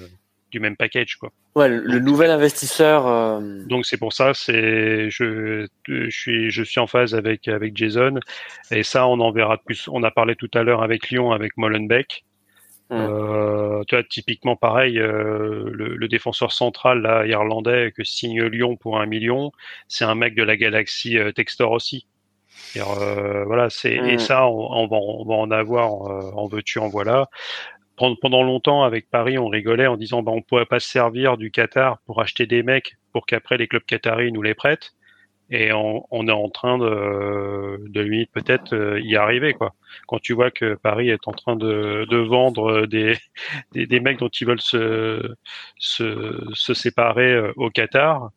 [0.51, 1.31] du même package quoi.
[1.55, 3.41] Ouais, le, nouvel investisseur.
[3.67, 8.19] Donc c'est pour ça, c'est je, je suis je suis en phase avec avec Jason
[8.71, 9.89] et ça on en verra plus.
[9.89, 12.23] On a parlé tout à l'heure avec Lyon avec Molenbeek.
[12.91, 19.01] Euh, tu vois, typiquement pareil, le, le, défenseur central là, irlandais que signe Lyon pour
[19.01, 19.51] un million,
[19.87, 22.05] c'est un mec de la galaxie Textor aussi.
[22.77, 24.19] Euh, voilà, c'est et mm.
[24.19, 27.29] ça, on, va, on, va, en avoir, euh, en veux-tu, en voilà.
[27.97, 31.49] Pendant longtemps, avec Paris, on rigolait en disant, bah, on pourrait pas se servir du
[31.49, 34.91] Qatar pour acheter des mecs pour qu'après les clubs qataris nous les prêtent.
[35.51, 39.75] Et on, on est en train de, de limite peut-être euh, y arriver quoi.
[40.07, 43.15] Quand tu vois que Paris est en train de, de vendre des,
[43.71, 45.35] des, des mecs dont ils veulent se,
[45.77, 48.31] se, se séparer au Qatar,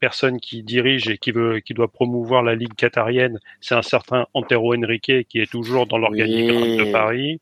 [0.00, 4.26] personne qui dirige et qui veut, qui doit promouvoir la ligue qatarienne, c'est un certain
[4.34, 7.40] Antero Henrique qui est toujours dans l'organigramme de Paris.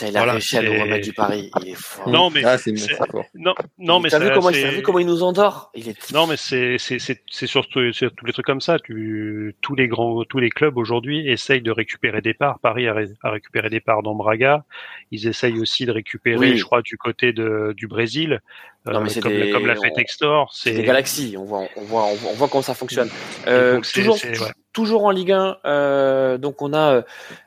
[0.00, 1.50] Il a réussi à nous remettre du Paris.
[1.62, 2.08] Il est fort.
[2.08, 2.96] Non, mais Ah, c'est c'est-
[3.34, 5.70] non, non, mais T'as vu ça- comment, il- c'est- t'as vu comment il nous endort?
[5.74, 8.78] Il est Non, mais c'est c'est c'est c'est surtout sur tous les trucs comme ça.
[8.78, 12.60] Tu tous les grands tous les clubs aujourd'hui essayent de récupérer des parts.
[12.60, 14.64] Paris a, ré- a récupéré des parts dans Braga.
[15.10, 16.56] Ils essayent aussi de récupérer, Oui.
[16.58, 18.40] je crois, du côté de du Brésil,
[18.86, 20.54] Non, mais euh, c'est comme, des- comme l'a fait on- Textor.
[20.54, 23.10] C'est C'est des galaxies, on voit, on voit, on voit, on voit comment ça fonctionne.
[23.46, 24.52] Euh, toujours, ouais.
[24.78, 27.02] Toujours en Ligue 1, euh, donc on a euh,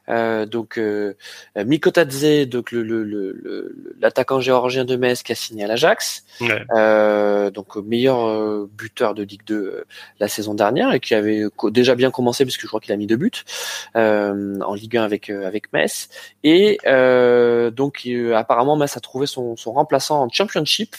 [0.10, 1.14] euh, donc euh,
[1.56, 6.26] Mikotadze, donc le, le, le, le- l'attaquant géorgien de Metz qui a signé à l'Ajax,
[6.42, 6.66] Ouais.
[7.52, 9.86] donc meilleur buteur de Ligue 2 euh,
[10.20, 13.08] la saison dernière et qui avait déjà bien commencé puisque je crois qu'il a mis
[13.08, 13.32] deux buts
[13.96, 16.10] en Ligue 1 avec avec Metz
[16.44, 16.80] et
[17.74, 18.06] donc
[18.36, 20.96] apparemment Metz a trouvé son, son remplaçant en Championship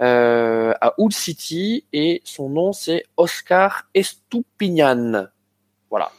[0.00, 5.26] euh, à Hull City et son nom c'est Oscar Estupinian.
[5.92, 6.10] Voilà.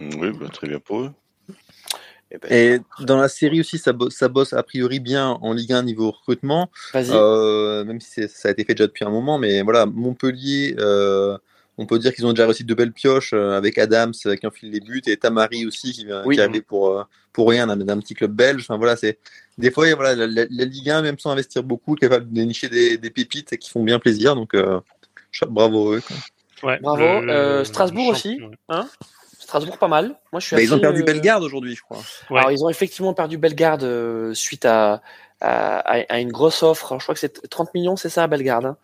[0.00, 1.12] Oui, bah, très bien pour eux.
[2.32, 5.52] Eh ben, Et dans la série aussi, ça, bo- ça bosse a priori bien en
[5.52, 7.10] Ligue 1 niveau recrutement, Vas-y.
[7.12, 9.38] euh, même si ça a été fait déjà depuis un moment.
[9.38, 11.38] Mais voilà, Montpellier, euh,
[11.78, 14.46] on peut dire qu'ils ont déjà réussi de belles pioches euh, avec Adams euh, qui
[14.48, 16.34] enfile les buts et Tamari aussi qui, vient- Oui.
[16.34, 18.62] qui est arrivé pour, pour rien d'un petit club belge.
[18.62, 19.20] Enfin, voilà, c'est
[19.56, 22.34] des fois, voilà, la, la- la Ligue 1, même sans investir beaucoup, est capable de
[22.34, 24.34] dénicher des, des pépites qui font bien plaisir.
[24.34, 24.80] Donc, euh,
[25.48, 26.00] bravo eux.
[26.00, 26.16] quoi.
[26.62, 27.02] Ouais, Bravo.
[27.20, 28.88] le- Euh, Strasbourg aussi, hein
[29.38, 30.14] Strasbourg pas mal.
[30.32, 31.98] Moi je suis Bah, ils ont perdu euh, Bellegarde aujourd'hui, je crois.
[32.30, 32.38] Ouais.
[32.38, 35.00] Alors ils ont effectivement perdu Bellegarde euh, suite à,
[35.40, 35.78] à,
[36.08, 36.96] à une grosse offre.
[36.98, 38.76] Je crois que c'est 30 millions, c'est ça, Bellegarde, hein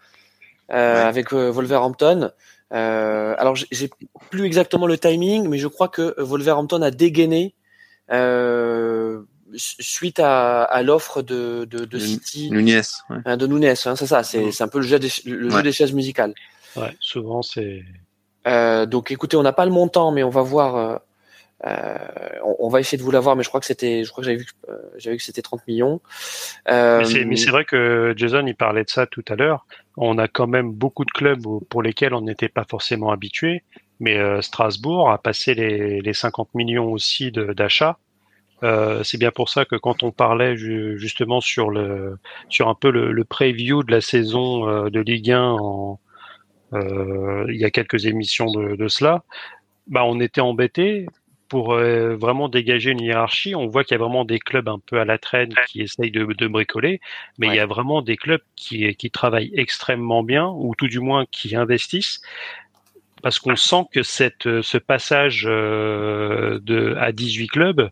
[0.72, 1.00] Euh, Ouais.
[1.08, 2.30] avec euh, Wolverhampton.
[2.72, 3.90] Euh, alors j'ai-
[4.30, 7.54] plus exactement le timing, mais je crois que Wolverhampton a dégainé
[8.10, 9.20] euh,
[9.54, 12.80] su- suite à, à l'offre de, de, de Nun- City, Nunez.
[13.10, 13.16] ouais.
[13.24, 13.64] hein, de Nunes.
[13.84, 16.34] Hein, c'est ça, c'est c'est un peu le jeu des, le jeu des chaises musicales.
[16.76, 17.82] Ouais, souvent c'est.
[18.46, 20.76] Euh, donc écoutez, on n'a pas le montant, mais on va voir.
[20.76, 20.96] euh,
[21.66, 21.96] euh,
[22.44, 24.26] on, on va essayer de vous l'avoir, mais je crois que c'était, je crois que
[24.26, 26.00] j'avais vu, que- euh, j'avais vu que c'était 30 millions.
[26.68, 27.04] Euh, Mais
[27.36, 29.66] c'est- vrai que Jason, il parlait de ça tout à l'heure.
[29.96, 33.62] On a quand même beaucoup de clubs pour lesquels on n'était pas forcément habitué.
[34.00, 37.96] Mais euh, Strasbourg a passé les, les 50 millions aussi d'achats.
[38.62, 42.18] Euh, c'est bien pour ça que quand on parlait ju- justement sur le
[42.48, 46.00] sur un peu le, le preview de la saison euh, de Ligue 1 en,
[46.74, 49.24] il y a quelques émissions de, de cela,
[49.86, 51.06] bah on était embêté
[51.48, 53.54] pour euh, vraiment dégager une hiérarchie.
[53.54, 56.10] On voit qu'il y a vraiment des clubs un peu à la traîne qui essayent
[56.10, 57.00] de, de bricoler,
[57.38, 61.00] mais il y a vraiment des clubs qui, qui travaillent extrêmement bien, ou tout du
[61.00, 62.22] moins qui investissent,
[63.22, 67.90] parce qu'on sent que cette, ce passage euh, de, à 18 clubs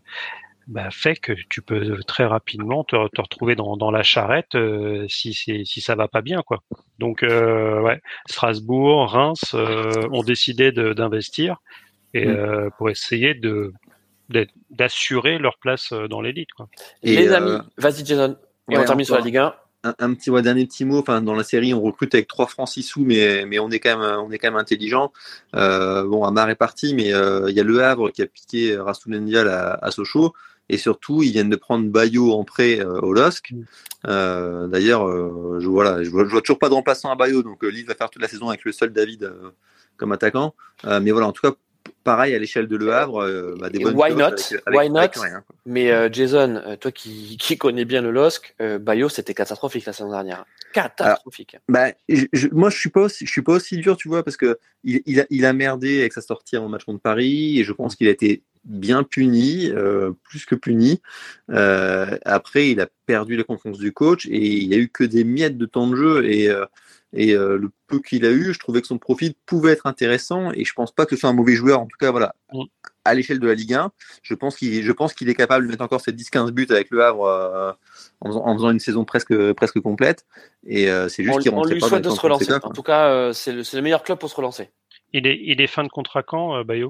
[0.67, 5.05] bah, fait que tu peux très rapidement te, te retrouver dans, dans la charrette euh,
[5.09, 6.41] si, c'est- si ça va pas bien.
[6.41, 6.59] quoi.
[6.99, 11.57] Donc, euh, ouais, Strasbourg, Reims euh, ont décidé d'investir
[12.13, 12.29] et Mm.
[12.29, 13.73] euh, pour essayer de
[14.29, 16.51] d'être- d'assurer leur place euh, dans l'élite.
[16.55, 16.67] quoi.
[17.03, 18.37] Et, les euh, amis, vas-y Jason.
[18.71, 19.21] Et ouais, on termine sur la.
[19.21, 19.53] Ligue 1.
[19.83, 20.99] un, un petit ouais, dernier petit mot.
[20.99, 23.79] Enfin, dans la série, on recrute avec trois francs six sous, mais, mais on est
[23.79, 25.11] quand même on est quand même intelligent.
[25.55, 28.77] Euh, bon, Amar est parti, mais euh, il y a le Havre qui a piqué
[28.77, 29.13] Rasoul
[29.49, 30.33] à, à Sochaux.
[30.69, 33.53] Et surtout, ils viennent de prendre Bayo en prêt euh, au LOSC.
[34.07, 37.43] Euh, D'ailleurs, euh, je, voilà, je, vois, je vois toujours pas de remplaçant à Bayo,
[37.43, 39.51] donc euh, Lille va faire toute la saison avec le seul David euh,
[39.97, 40.55] comme attaquant.
[40.85, 41.55] Euh, mais voilà, en tout cas,
[42.05, 44.23] pareil à l'échelle de Le Havre, euh, bah, des bonnes why not?
[44.25, 44.97] avec- avec- Why not?
[44.99, 45.55] avec rien, quoi.
[45.65, 49.93] Mais euh, Jason, toi qui, qui connais bien le LOSC, euh, Bayo, c'était catastrophique la
[49.93, 50.45] saison dernière.
[50.73, 51.57] Catastrophique.
[51.69, 54.23] Bah, je- je- moi, je suis pas aussi, je suis pas aussi dur, tu vois,
[54.23, 57.59] parce que il, il a, il a merdé avec sa sortie en match contre Paris,
[57.59, 61.01] et je pense qu'il a été bien puni, euh, plus que puni.
[61.49, 65.03] Euh, après, il a perdu la confiance du coach et il y a eu que
[65.03, 66.65] des miettes de temps de jeu et euh,
[67.13, 70.51] et euh, le peu qu'il a eu, je trouvais que son profil pouvait être intéressant
[70.51, 71.79] et je pense pas que ce soit un mauvais joueur.
[71.79, 72.35] En tout cas, voilà,
[73.05, 73.91] à l'échelle de la Ligue 1,
[74.23, 76.89] je pense qu'il, je pense qu'il est capable de mettre encore ses 10-15 buts avec
[76.89, 77.71] le Havre euh,
[78.19, 80.25] en, faisant, en faisant une saison presque presque complète.
[80.65, 82.51] Et euh, c'est juste on, qu'il lui pas souhaite de se relancer.
[82.51, 84.71] En tout cas, euh, c'est le, c'est le meilleur club pour se relancer.
[85.11, 86.89] Il est, il est fin de contrat quand, euh, Bayo?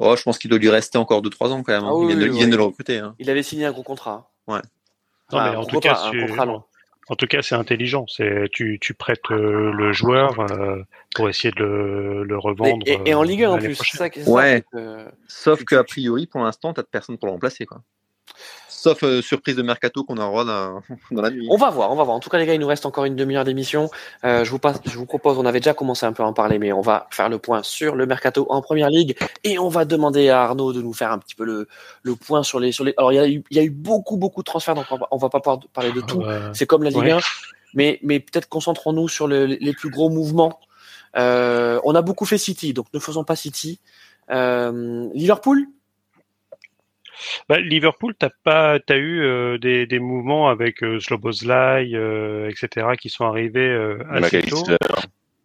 [0.00, 1.82] Oh, je pense qu'il doit lui rester encore 2-3 ans quand même.
[1.84, 1.88] hein.
[1.90, 2.52] Ah oui, ils viennent, de, oui, ils viennent oui.
[2.52, 2.98] de le recruter.
[2.98, 3.14] hein.
[3.18, 4.30] Il avait signé un gros contrat.
[4.46, 4.60] Non,
[5.30, 6.62] Enfin, mais en tout cas, un c'est- contrat long.
[7.10, 8.04] En tout cas, c'est intelligent.
[8.06, 10.82] C'est tu, tu prêtes euh, le joueur euh,
[11.14, 12.86] pour essayer de le, le revendre.
[12.86, 13.76] et- et en euh, Ligue 1 en l'année plus.
[13.96, 14.62] ça, Ouais.
[14.72, 17.64] ça, euh, Sauf qu'a priori, pour l'instant, t'as personne pour le remplacer.
[17.66, 17.82] Quoi.
[18.80, 21.48] Sauf euh, surprise de mercato qu'on aura dans, dans la nuit.
[21.50, 22.16] On va voir, on va voir.
[22.16, 23.90] En tout cas, les gars, il nous reste encore une demi-heure d'émission.
[24.24, 26.32] Euh, je vous passe, je vous propose, on avait déjà commencé un peu à en
[26.32, 29.68] parler, mais on va faire le point sur le mercato en première ligue et on
[29.68, 31.66] va demander à Arnaud de nous faire un petit peu le,
[32.02, 32.94] le point sur les, sur les.
[32.98, 34.96] Alors, il y a eu, il y a eu beaucoup, beaucoup de transferts, donc on
[34.96, 36.22] va, on va pas pouvoir parler de tout.
[36.22, 37.10] Euh, C'est comme la Ligue Ouais.
[37.12, 37.18] 1,
[37.74, 40.60] mais, mais peut-être concentrons-nous sur le- les plus gros mouvements
[41.16, 43.80] on a beaucoup fait City, donc ne faisons pas City.
[44.30, 45.66] Liverpool
[47.48, 51.90] bah, Liverpool, t'as pas, as eu des, des, mouvements avec euh, Slobozlai,
[52.48, 54.64] etc., qui sont arrivés assez tôt.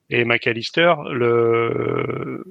[0.09, 2.43] Et McAllister, le,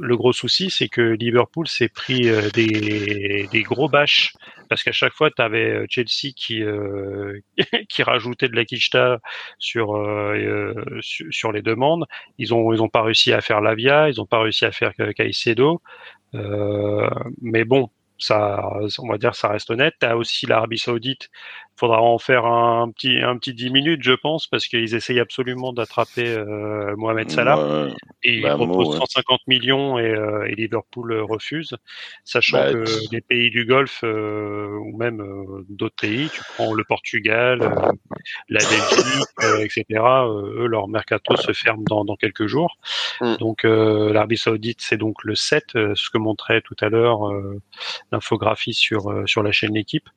[0.00, 4.32] le gros souci, c'est que Liverpool s'est pris euh, des, des, gros bâches
[4.68, 7.38] parce qu'à chaque fois, tu avais euh, Chelsea qui euh,
[7.88, 9.20] qui rajoutait de la quicheta
[9.58, 9.88] sur,
[11.00, 12.06] sur, les demandes.
[12.38, 14.92] Ils ont ils ont pas réussi à faire Lavia, ils ont pas réussi à faire
[15.14, 15.82] Caicedo.
[16.32, 18.60] mais bon, ça,
[18.98, 19.94] on va dire, ça reste honnête.
[20.00, 21.28] Tu as aussi l'Arabie Saoudite
[21.80, 25.72] faudra en faire un petit un petit 10 minutes, je pense, parce qu'ils essayent absolument
[25.72, 27.88] d'attraper euh, Mohamed Salah.
[28.22, 31.74] et ils bah, proposent 150 millions et, euh, et, Liverpool refuse,
[32.24, 35.24] sachant bah, que les pays du Golfe euh, ou même
[35.70, 37.60] d'autres pays, tu prends le Portugal,
[38.50, 40.02] la Belgique, etc.
[40.26, 42.76] eux, leur mercato se ferme dans, dans quelques jours.
[43.22, 43.36] Mm.
[43.36, 47.20] Donc l'Arabie Saoudite, c'est donc le 7, ce que montrait tout à l'heure
[48.12, 50.08] l'infographie sur sur la chaîne L'équipe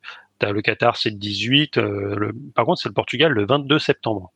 [0.42, 1.78] le Qatar, c'est le 18.
[1.78, 4.32] Euh, par contre, c'est le Portugal le 22 septembre.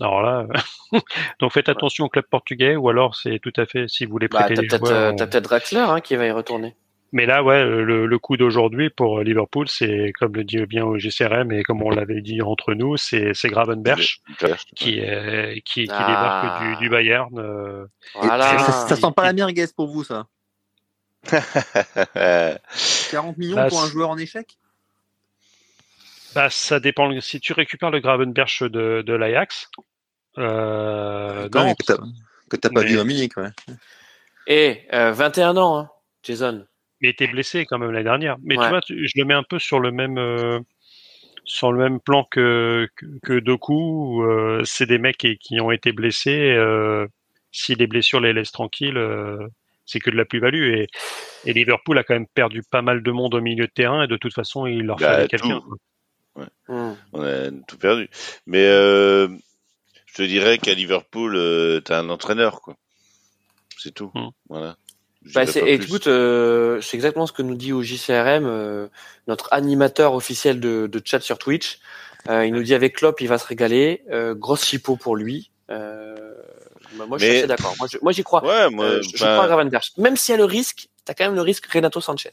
[0.00, 0.46] Alors là,
[1.40, 4.28] donc faites attention au club portugais, ou alors c'est tout à fait si vous voulez
[4.28, 5.12] bah, prêter bah.
[5.16, 6.74] T'as peut-être Draxler hein, qui va y retourner.
[7.12, 11.50] Mais là, ouais, le, coup d'aujourd'hui pour Liverpool, c'est comme le dit bien au GCRM
[11.50, 14.20] et comme on l'avait dit entre nous, c'est Gravenberch
[14.76, 15.00] qui,
[15.64, 16.06] qui, qui ah.
[16.06, 17.36] débarque du, Bayern.
[17.36, 17.84] Euh.
[18.14, 18.58] Voilà.
[18.58, 20.26] Ça, sent pas la merguez pour vous, ça
[23.10, 24.56] 40 millions bah, pour un joueur en échec?
[26.34, 27.20] Bah, ça dépend.
[27.20, 29.70] Si tu récupères le Gravenberch de, de l'Ajax,
[30.38, 31.74] euh, non,
[32.48, 33.50] que t'as pas vu en Munich, ouais.
[34.46, 35.90] Et 21 ans, hein,
[36.22, 36.66] Jason.
[37.00, 38.36] Mais était blessé quand même l'année dernière.
[38.42, 40.60] Mais tu vois, je le mets un peu sur le même euh,
[41.44, 42.88] sur le même plan que
[43.22, 44.22] que, Doku.
[44.22, 46.52] Euh, c'est des mecs qui, qui, ont été blessés.
[46.52, 47.06] Euh,
[47.52, 49.48] si les blessures les laissent tranquilles, euh,
[49.86, 50.74] c'est que de la plus-value.
[50.74, 50.86] Et,
[51.46, 54.04] et, Liverpool a quand même perdu pas mal de monde au milieu de terrain.
[54.04, 55.60] Et de toute façon, il leur bah, fallait quelqu'un.
[56.68, 56.92] Hmm.
[57.12, 58.08] On a tout perdu.
[58.46, 59.28] Mais euh,
[60.06, 62.76] je te dirais qu'à Liverpool, euh, tu as un entraîneur, quoi.
[63.78, 64.10] C'est tout.
[64.14, 64.28] Hmm.
[64.48, 64.76] Voilà.
[65.34, 68.88] Bah, c'est, écoute, euh, c'est exactement ce que nous dit au JCRM,
[69.26, 71.78] notre animateur officiel de, de, chat sur Twitch.
[72.28, 74.02] il nous dit avec Klopp, il va se régaler.
[74.36, 75.50] grosse chipo pour lui.
[75.68, 77.74] Bah, moi, je suis assez d'accord.
[78.02, 78.44] Moi, j'y crois.
[78.44, 79.92] Ouais, moi, je, crois à Gravenberch.
[79.98, 82.30] Même s'il y a le risque, tu as quand même le risque Renato Sanchez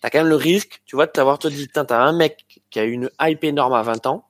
[0.00, 2.78] t'as quand même le risque, tu vois, de t'avoir te dit, t'as un mec qui
[2.78, 4.26] a une hype énorme à 20 ans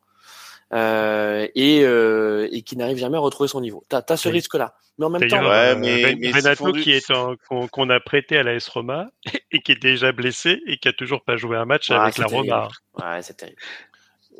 [0.72, 3.82] euh, et, euh, et qui n'arrive jamais à retrouver son niveau.
[3.88, 4.74] T'as as ce risque-là.
[4.98, 7.10] Mais en même temps, ouais, mais, Renato qui est
[7.46, 9.08] qu'on a prêté à la S Roma
[9.50, 12.26] et qui est déjà blessé et qui a toujours pas joué un match avec la
[12.26, 12.68] Roma.
[12.98, 13.56] Ouais, c'est terrible.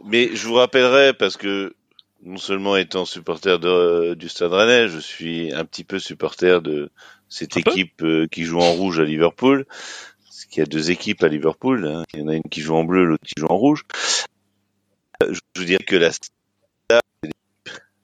[0.04, 1.74] Mais je vous rappellerai parce que
[2.22, 6.90] non seulement étant supporter de, du Stade Rennais, je suis un petit peu supporter de
[7.28, 9.64] cette équipe euh, qui joue en rouge à Liverpool
[10.46, 11.86] qu'il y a deux équipes à Liverpool.
[11.86, 12.04] Hein.
[12.14, 13.84] Il y en a une qui joue en bleu, l'autre qui joue en rouge.
[15.22, 16.10] Euh, je vous dirais que la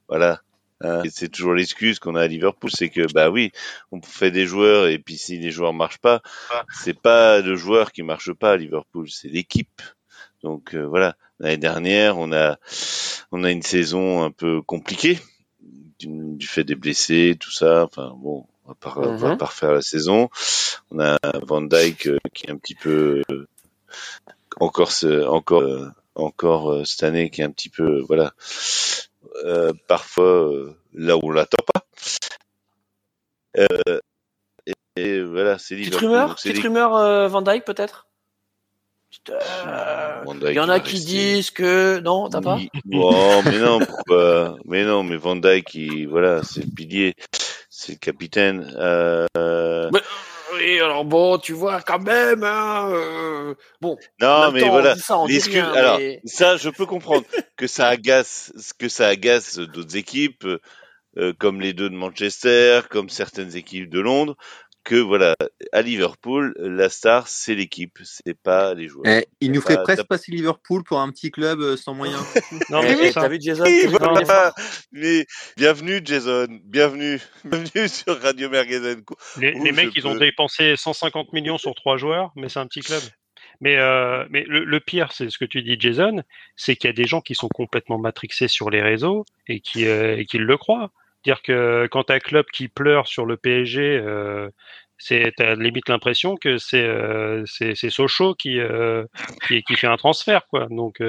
[0.09, 0.41] voilà,
[0.83, 1.03] hein.
[1.11, 3.51] c'est toujours l'excuse qu'on a à Liverpool, c'est que bah oui,
[3.91, 6.23] on fait des joueurs et puis si les joueurs marchent pas,
[6.73, 9.83] c'est pas le joueur qui marche pas à Liverpool, c'est l'équipe.
[10.43, 12.59] Donc euh, voilà, l'année dernière, on a
[13.33, 15.19] on a une saison un peu compliquée
[15.99, 17.85] du, du fait des blessés, tout ça.
[17.85, 19.37] Enfin bon, on va pas, mhm.
[19.41, 20.29] refaire la saison.
[20.91, 23.47] On a Van Dyke euh, qui est un petit peu euh,
[24.59, 24.91] encore
[25.29, 28.33] encore euh, encore cette année qui est un petit peu voilà
[29.87, 30.51] parfois
[30.95, 31.87] là où on l'attend pas.
[34.99, 38.07] Et, voilà, c'est Petite rumeur, petite rumeur Van Dyke peut-être?
[40.43, 42.59] Il y en a qui disent que non, t'as pas.
[42.93, 44.57] Oh, mais non, pourquoi?
[44.65, 47.15] Mais non, mais Van Dyke, voilà, c'est le pilier
[47.77, 48.75] c'est le capitaine.
[48.79, 49.27] Euh...
[50.55, 52.43] oui, alors bon, tu vois quand même.
[52.43, 53.55] Hein, euh...
[53.83, 53.99] Bon.
[54.21, 54.97] Non, mais voilà.
[54.97, 55.23] Ça,
[55.75, 60.47] alors, ça, je peux comprendre que ça agace, que ça agace d'autres équipes,
[61.19, 64.37] euh, comme les deux de Manchester, comme certaines équipes de Londres
[64.87, 65.35] que voilà,
[65.73, 69.05] à Liverpool, la star c'est l'équipe, c'est pas les joueurs.
[69.07, 72.23] Eh, il nous ferait presque passer Liverpool pour un petit club euh, sans moyens.
[72.71, 73.65] non mais eh, t'as vu Jason
[74.93, 78.97] Mais bienvenue Jason, bienvenue, bienvenue sur Radio Merguez
[79.39, 82.81] Les, les mecs, ils ont dépensé 150 millions sur trois joueurs, mais c'est un petit
[82.81, 83.03] club.
[83.61, 86.23] Mais, euh, mais le, pire, c'est ce que tu dis, Jason,
[86.55, 89.87] c'est qu'il y a des gens qui sont complètement matrixés sur les réseaux et qui,
[89.87, 90.93] euh, et qui le croient
[91.27, 94.49] dire que quand un club qui pleure sur le PSG, euh,
[94.99, 99.05] c'est t'as limite l'impression que c'est euh, c'est Sochaux qui, euh,
[99.49, 100.69] qui, fait un transfert quoi.
[100.71, 101.03] Donc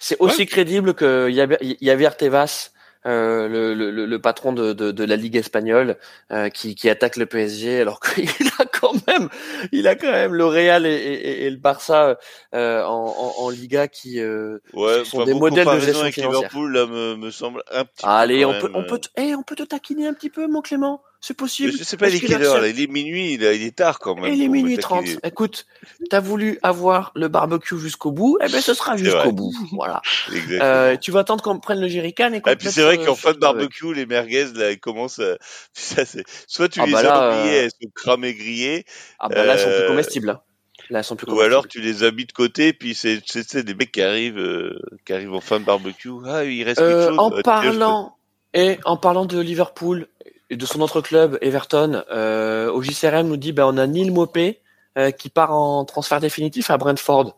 [0.00, 2.72] c'est aussi crédible que Yavier Tevas
[3.06, 5.96] euh, le, le, le, patron de, de, de, la Ligue espagnole,
[6.32, 8.28] euh, qui, qui, attaque le PSG, alors qu'il
[8.58, 9.28] a quand même,
[9.72, 12.18] il a quand même le Real et, et, et le Barça
[12.54, 16.50] euh, en, en, en, Liga qui euh, ouais, sont des modèles de gestion avec financière.
[16.50, 19.08] Liverpool là, me, me semble un petit Allez, peu on peut, on peut, euh, te-
[19.16, 21.02] eh, on peut te taquiner un petit peu, mon Clément?
[21.22, 21.72] C'est possible.
[21.76, 24.14] Je sais pas il est quelle heure il est minuit, il, il est tard quand
[24.14, 24.30] même.
[24.30, 25.00] Pour me minuit 30.
[25.00, 25.18] taquiner.
[25.22, 25.66] Écoute,
[26.08, 29.52] t'as voulu avoir le barbecue jusqu'au bout, eh ben ce sera jusqu'au bout.
[29.72, 30.00] Voilà.
[30.28, 30.60] Exactement.
[30.64, 32.94] Euh, tu vas attendre qu'on prenne le jerrycan et qu'on Ah, et puis c'est vrai
[32.98, 33.92] euh, qu'en sur fin de barbecue.
[33.92, 35.36] les merguez, là, elles commencent à...
[35.74, 36.04] Ça.
[36.46, 38.84] Soit tu Ah les bah as oubliées, euh, elles sont cramées grillées,
[39.18, 40.30] Ah bah là, elles sont plus Euh, comestibles.
[40.30, 40.40] hein.
[40.88, 43.20] Là, elles sont plus ou alors tu les as mis de côté, puis c'est,
[43.62, 46.08] des mecs qui arrivent, euh, qui arrivent en fin de barbecue.
[46.26, 47.18] Ah, il reste Euh, quelque chose.
[47.18, 48.16] en parlant
[48.54, 50.08] et en parlant de Liverpool
[50.50, 54.10] et de son autre club Everton, euh, au JCRM nous dit ben on a Neil
[54.10, 54.60] Mopé
[54.98, 57.36] euh, qui part en transfert définitif à Brentford.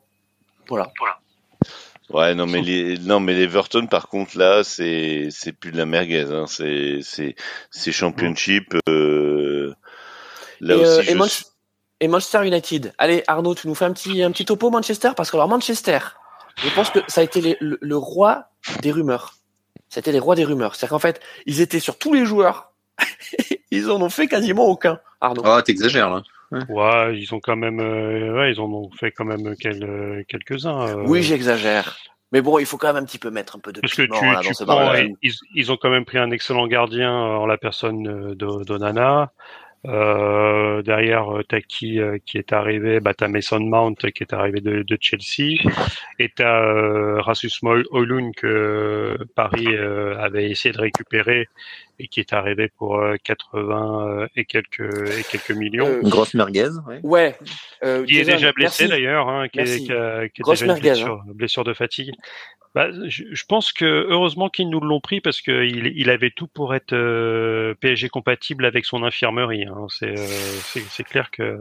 [0.68, 0.90] Voilà.
[2.10, 5.86] Ouais, non, mais les, non, mais l'Everton, par contre, là, c'est, c'est plus de la
[5.86, 6.44] merguez, hein.
[6.46, 7.36] C'est, c'est,
[7.70, 9.74] c'est championship, euh,
[10.60, 11.28] là et, aussi, euh, je et, Man-
[12.00, 12.92] et Manchester United.
[12.98, 15.10] Allez Arnaud, tu nous fais un petit un petit topo Manchester?
[15.16, 16.00] Parce que alors Manchester,
[16.56, 18.46] je pense que ça a été les- le, le roi
[18.82, 19.36] des rumeurs.
[19.88, 20.74] C'était les rois des rumeurs.
[20.74, 22.71] C'est-à-dire qu'en fait, ils étaient sur tous les joueurs.
[23.70, 24.98] ils en ont fait quasiment aucun.
[25.20, 25.42] Arnaud.
[25.44, 26.22] Ah, t'exagères là.
[26.68, 30.22] Ouais, ils ont quand même, euh, ouais, ils en ont fait quand même quel- euh,
[30.28, 30.86] quelques-uns.
[30.88, 31.96] euh, Oui, j'exagère.
[32.30, 34.02] Mais bon, il faut quand même un petit peu mettre un peu de Parce que
[34.02, 36.66] piment tu, là, tu dans ce prends, ils, ils ont quand même pris un excellent
[36.66, 39.32] gardien en la personne euh, de- d'Onana.
[39.84, 43.00] Euh, derrière, t'as qui euh, qui est arrivé?
[43.00, 45.60] Bah t'as Mason Mount qui est arrivé de, de Chelsea,
[46.20, 47.50] et t'as euh, Rasmus
[47.90, 51.48] Højlund que Paris euh, avait essayé de récupérer
[52.02, 55.86] et qui est arrivé pour euh, 80 euh, et quelques et quelques millions.
[55.86, 56.68] Euh, Une grosse merguez.
[56.86, 57.00] ouais.
[57.02, 57.38] Ouais.
[57.84, 60.72] Euh, qui est déjà blessé d'ailleurs, hein, qui, est, qui, a, qui a Grosse déjà
[60.74, 61.20] une merguez, hein.
[61.26, 62.12] blessure, de fatigue.
[62.74, 66.48] Bah, je, je pense que heureusement qu'ils nous l'ont pris parce qu'il il avait tout
[66.48, 69.64] pour être euh, PSG compatible avec son infirmerie.
[69.64, 69.86] Hein.
[69.88, 71.58] C'est euh, clair que.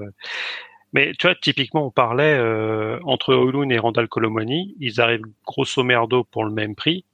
[0.94, 5.84] Mais tu vois, typiquement, on parlait euh, entre Højlund et Randall Colomani, ils arrivent grosso
[5.84, 7.06] merdo pour le même prix.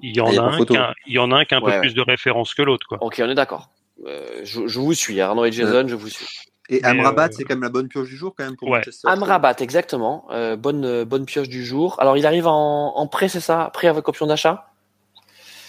[0.00, 0.74] Il y en Ah, a un photo.
[0.74, 1.80] qui a, il y en a un qui a un Ouais, peu ouais.
[1.80, 2.98] plus de références que l'autre, quoi.
[3.00, 3.70] Ok, on est d'accord.
[4.06, 6.26] Euh, je, je vous suis, Arnaud et Jason, je vous suis.
[6.68, 8.78] Et Amrabat, euh, c'est quand même la bonne pioche du jour quand même pour Ouais.
[8.78, 9.08] Manchester.
[9.08, 10.26] Amrabat, exactement.
[10.32, 11.96] Euh, bonne, euh, bonne pioche du jour.
[12.00, 13.70] Alors, il arrive en, en prêt, c'est ça?
[13.72, 14.66] Prêt avec option d'achat?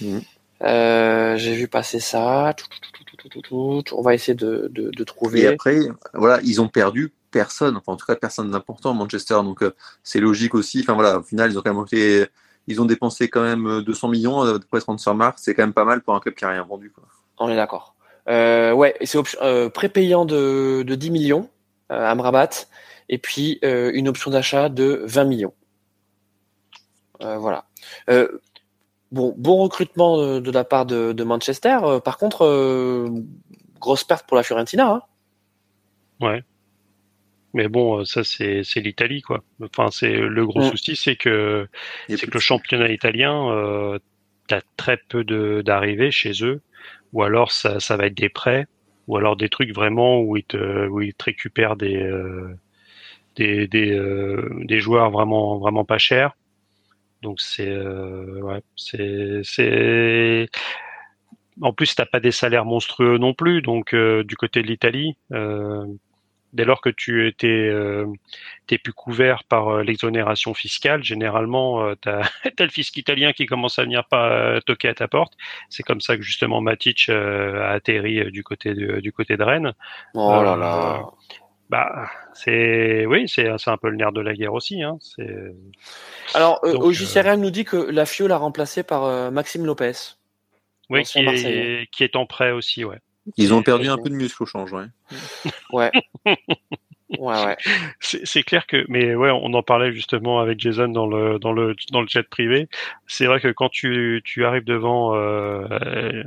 [0.02, 0.22] Mhm.
[0.64, 2.54] Euh, J'ai vu passer ça.
[2.58, 3.96] Tout, tout, tout, tout, tout, tout, tout.
[3.96, 5.42] On va essayer de, de, de trouver.
[5.42, 5.78] Et après,
[6.14, 9.76] voilà, ils ont perdu personne, enfin en tout cas personne d'important à Manchester, donc euh,
[10.02, 10.80] c'est logique aussi.
[10.82, 12.32] Enfin voilà, au final, ils ont quand même fait,
[12.68, 15.86] ils ont dépensé quand même euh, 200 millions euh, d'après Transfermarkt, c'est quand même pas
[15.86, 16.92] mal pour un club qui a rien vendu.
[16.92, 17.04] Quoi.
[17.40, 17.96] On est d'accord.
[18.30, 21.50] Euh, ouais, et c'est option- euh, prépayant de, de 10 millions,
[21.92, 22.50] euh, Amrabat,
[23.10, 25.54] et puis euh, une option d'achat de 20 millions.
[27.22, 27.66] Euh, voilà.
[28.10, 28.28] Euh,
[29.12, 31.78] bon, bon recrutement de, de la part de, de Manchester.
[31.84, 33.08] Euh, par contre, euh,
[33.80, 34.92] grosse perte pour la Fiorentina.
[34.92, 35.02] hein.
[37.58, 39.44] Mais bon, euh, ça c'est l'Italie, quoi.
[39.62, 40.70] Enfin, c'est le gros Mm.
[40.72, 41.68] souci, c'est que
[42.08, 43.98] c'est que le championnat italien, euh,
[44.48, 46.62] t'as très peu de d'arrivées chez eux,
[47.14, 48.68] ou alors ça, ça va être des prêts,
[49.08, 52.54] ou alors des trucs vraiment où ils te, où ils te récupèrent des euh,
[53.38, 56.34] des des, euh, des joueurs vraiment vraiment pas chers.
[57.24, 60.50] Donc c'est euh, ouais, c'est c'est
[61.62, 65.16] en plus t'as pas des salaires monstrueux non plus, donc euh, du côté de l'Italie.
[65.32, 65.86] Euh,
[66.58, 68.08] Dès lors que tu étais euh,
[68.66, 72.22] t'es plus couvert par euh, l'exonération fiscale, généralement, euh, tu as,
[72.60, 75.34] le fisc italien qui commence à venir pas euh, toquer à ta porte.
[75.70, 79.38] C'est comme ça que justement Matic euh, a atterri euh, du côté de, du côté
[79.38, 79.74] de Rennes.
[80.16, 81.06] Oh là Euh, là.
[81.70, 84.82] Bah, c'est oui, c'est c'est un peu le nerf de la guerre aussi.
[84.82, 84.98] Hein.
[86.34, 89.30] Alors, euh, donc, au euh, JCRM nous dit que la FIO l'a remplacé par euh,
[89.30, 89.92] Maxime Lopez.
[90.90, 92.98] oui, qui est qui est en prêt aussi, ouais.
[93.36, 94.86] Ils ont perdu un peu de muscle au change, ouais.
[95.72, 95.92] Ouais.
[96.26, 97.58] ouais, ouais.
[98.00, 101.52] C'est c'est clair que, mais ouais, on en parlait justement avec Jason dans le dans
[101.52, 102.68] le dans le chat privé.
[103.08, 106.24] C'est vrai que quand tu tu arrives devant euh, euh,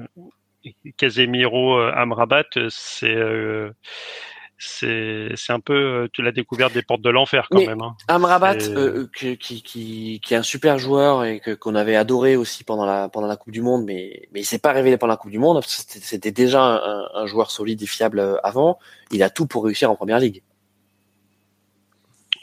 [0.97, 3.71] Casemiro, euh, Amrabat, c'est euh,
[4.63, 7.81] c'est un peu euh, tu la découverte des portes de l'enfer quand Mais- même.
[7.81, 7.97] Hein.
[8.09, 12.37] Amrabat, euh, qui, qui, qui, qui est un super joueur et que qu'on avait adoré
[12.37, 15.13] aussi pendant la pendant la Coupe du Monde, mais mais il s'est pas révélé pendant
[15.13, 15.63] la Coupe du Monde.
[15.67, 18.79] C'était déjà un, un joueur solide et fiable euh, avant.
[19.11, 20.43] Il a tout pour réussir en première ligue.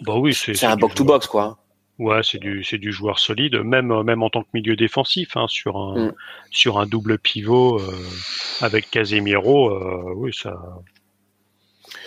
[0.01, 1.43] Bah oui, c'est un du box to joueur- box quoi.
[1.43, 1.57] hein.
[1.99, 5.45] Ouais, c'est du c'est du joueur solide, même même en tant que milieu défensif, hein,
[5.47, 6.13] sur un Mm.
[6.51, 7.91] sur un double pivot euh,
[8.61, 10.59] avec Casemiro, euh, oui ça.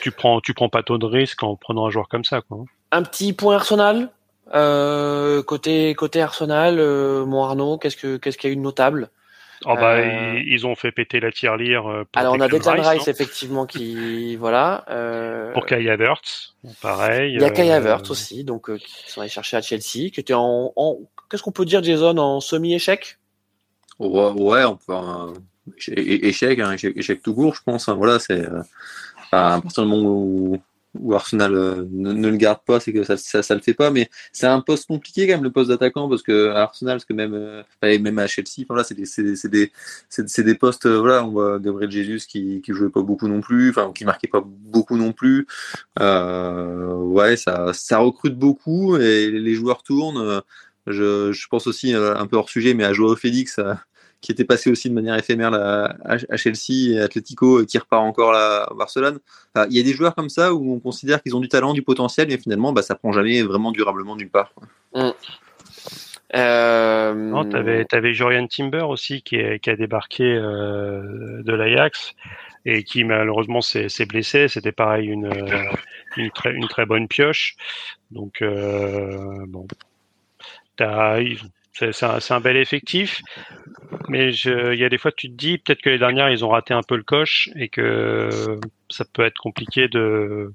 [0.03, 2.59] Tu prends tu prends pas trop de risques en prenant un joueur comme ça, quoi.
[2.61, 2.65] hein.
[2.93, 4.11] Un petit point Arsenal.
[4.53, 8.63] Euh, côté côté Arsenal, euh, mon Arnaud, qu'est-ce que qu'est-ce qu'il y a eu de
[8.63, 9.11] notable?
[9.67, 11.87] Oh bah, euh, ils, ont fait péter la tirelire.
[11.87, 14.85] Euh, alors on a Declan Rice, effectivement qui voilà.
[14.89, 15.53] Euh...
[15.53, 17.35] Pour Kai Havertz, pareil.
[17.35, 20.35] Il y a Kai Havertz aussi, donc qui sont allés chercher à Chelsea, qui était
[20.35, 20.97] en, en...
[21.31, 23.19] qu'est-ce qu'on peut dire Jason en semi-échec?
[23.99, 24.95] Ouais, ouais, on peut
[25.89, 27.89] échec, hein, échec, échec, tout court, je pense.
[27.89, 28.43] Hein, voilà, c'est
[29.33, 30.61] à partir du moment où
[30.99, 33.91] où Arsenal euh, ne, le garde pas, c'est que ça, ça, le fait pas.
[33.91, 37.13] Mais c'est un poste compliqué quand même le poste d'attaquant parce que Arsenal, parce que
[37.13, 39.73] même euh, même à Chelsea, enfin, c'est des c'est des
[40.09, 43.41] c'est des postes euh, voilà, on voit Gabriel Jesus qui qui jouait pas beaucoup non
[43.41, 45.47] plus, enfin qui marquait pas beaucoup non plus.
[45.99, 50.43] ouais, ça ça recrute beaucoup et les joueurs tournent.
[50.87, 53.61] Je, je pense aussi un peu hors sujet, mais à Joao Félix
[54.21, 58.73] qui était passé aussi de manière éphémère à, Chelsea et Atletico, qui repart encore à
[58.77, 59.19] Barcelone.
[59.69, 61.83] il y a des joueurs comme ça où on considère qu'ils ont du talent, du
[61.83, 64.53] potentiel, mais finalement, bah, ça prend jamais vraiment durablement d'une part.
[64.95, 65.11] Mm.
[66.37, 67.15] Euh...
[67.15, 72.15] Non, t'avais, avais Jorian Timber aussi qui, est, qui a débarqué euh, de l'Ajax
[72.65, 74.49] et qui malheureusement s'est, blessé.
[74.49, 75.31] C'était pareil une,
[76.17, 77.57] une, très, une très bonne pioche.
[78.11, 79.67] Donc euh, bon,
[80.77, 81.21] t'as,
[81.93, 83.21] c'est un, bel effectif,
[84.09, 86.49] mais il y a des fois tu te dis peut-être que les dernières ils ont
[86.49, 90.53] raté un peu le coche et que ça peut être compliqué de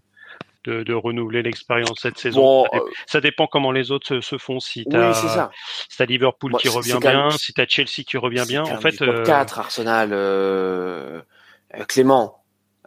[0.65, 2.65] de, renouveler l'expérience cette saison.
[3.05, 4.59] ça, dépend comment les autres se, font.
[4.59, 8.79] Si tu as, Liverpool qui revient bien, si tu as Chelsea qui revient bien, en
[8.79, 9.01] fait.
[9.01, 9.23] Euh...
[9.23, 11.21] 4 Arsenal, euh,
[11.75, 12.43] euh, Clément.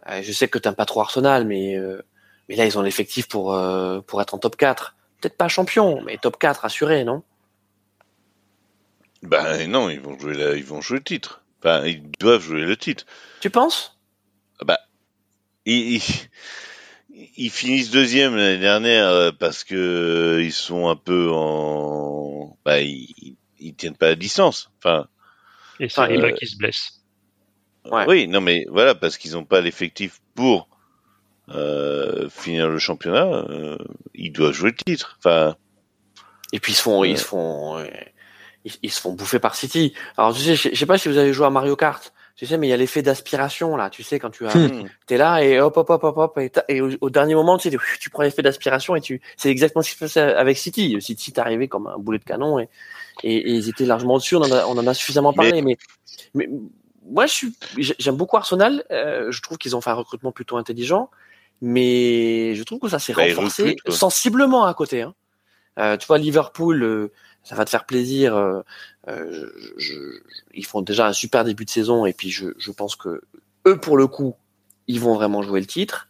[0.09, 1.77] Euh, je sais que t'aimes pas trop Arsenal, mais
[2.47, 3.57] mais là ils ont l'effectif pour
[4.07, 4.95] pour être en top 4.
[5.21, 7.23] Peut-être pas champion, mais top 4 assuré, non?
[9.23, 11.43] Ben non, ils vont jouer la, ils vont jouer le titre.
[11.59, 13.05] Enfin, ils doivent jouer le titre.
[13.41, 13.97] Tu penses?
[14.63, 14.79] Bah,
[15.65, 16.01] ils,
[17.35, 22.81] ils, finissent deuxième l'année dernière euh, parce que euh, ils sont un peu en, bah,
[22.81, 24.71] ils, ils tiennent pas à distance.
[24.77, 25.07] Enfin.
[25.79, 27.01] Et c'est euh, qui se blessent.
[27.85, 28.05] Ouais.
[28.07, 30.67] Oui, non mais voilà parce qu'ils n'ont pas l'effectif pour
[31.49, 33.45] euh, finir le championnat.
[33.49, 33.77] Euh,
[34.13, 35.17] ils doivent jouer le titre.
[35.19, 35.55] Enfin.
[36.51, 37.83] Et puis ils se font, ils se font
[38.65, 39.93] ils, se font bouffer par City.
[40.17, 42.57] Alors tu sais, je, sais pas si vous avez joué à Mario Kart, tu sais,
[42.57, 43.89] mais il y a l'effet d'aspiration là.
[43.89, 44.87] Tu sais quand tu as, hmm.
[45.07, 48.09] t'es là et hop hop hop hop hop et, au, dernier moment tu sais, tu
[48.09, 50.97] prends l'effet d'aspiration et tu, c'est exactement ce qui se passe avec City.
[51.01, 52.69] City est arrivé comme un boulet de canon et,
[53.23, 54.35] et, ils étaient largement dessus.
[54.35, 55.77] On en a, on en a suffisamment parlé, mais,
[56.33, 56.49] mais,
[57.09, 58.83] moi je suis, j'aime beaucoup Arsenal.
[58.91, 61.09] Euh, je trouve qu'ils ont fait un recrutement plutôt intelligent,
[61.61, 65.01] mais je trouve que ça s'est bah, renforcé sensiblement à côté.
[65.01, 65.13] Hein.
[65.77, 66.83] Euh, tu vois Liverpool.
[66.83, 67.11] Euh,
[67.43, 68.35] ça va te faire plaisir.
[68.35, 68.61] Euh,
[69.07, 69.95] euh, je,
[70.53, 73.21] ils font déjà un super début de saison et puis je, je, pense que
[73.65, 74.35] eux pour le coup,
[74.87, 76.07] ils vont vraiment jouer le titre.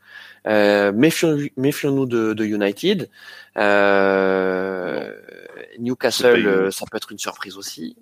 [0.48, 3.10] Euh, méfions-nous de, de, United.
[3.58, 5.14] Euh,
[5.80, 7.96] Newcastle, euh, ça peut être une surprise aussi.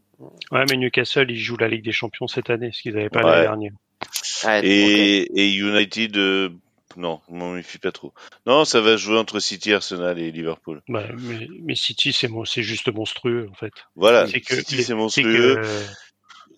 [0.52, 3.22] Ouais, mais Newcastle, ils jouent la Ligue des Champions cette année, ce qu'ils n'avaient pas
[3.22, 4.64] l'année dernière.
[4.64, 6.18] et, et, United,
[6.98, 8.12] non, je m'en méfie pas trop.
[8.48, 10.82] Non, ça va jouer entre City, Arsenal et Liverpool.
[10.90, 11.06] Bah,
[11.62, 13.72] mais, City, c'est c'est juste monstrueux en fait.
[13.96, 15.62] Voilà, City c'est monstrueux.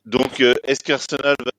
[0.06, 1.52] Donc, euh, est-ce qu'Arsenal va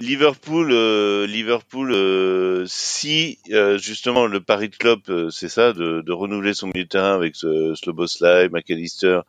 [0.00, 3.38] Liverpool, euh, Liverpool, euh, si
[3.76, 7.74] justement le pari de Klopp, c'est ça, de, renouveler son milieu de terrain avec ce,
[7.74, 9.20] Sloboslai, McAllister.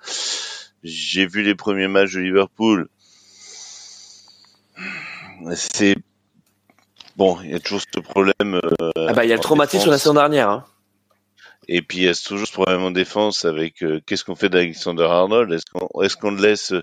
[0.84, 2.90] J'ai vu les premiers matchs de Liverpool.
[5.56, 5.96] C'est
[7.20, 8.62] Bon, il y a toujours ce problème.
[8.64, 10.50] Euh, ah bah, il y a le traumatisme de la saison dernière.
[10.50, 10.66] Hein.
[11.68, 14.48] Et puis il y a toujours ce problème en défense avec euh, qu'est-ce qu'on fait
[14.48, 15.52] d'Alexander Arnold?
[15.52, 15.66] Est-ce
[16.16, 16.82] qu'on est le laisse euh,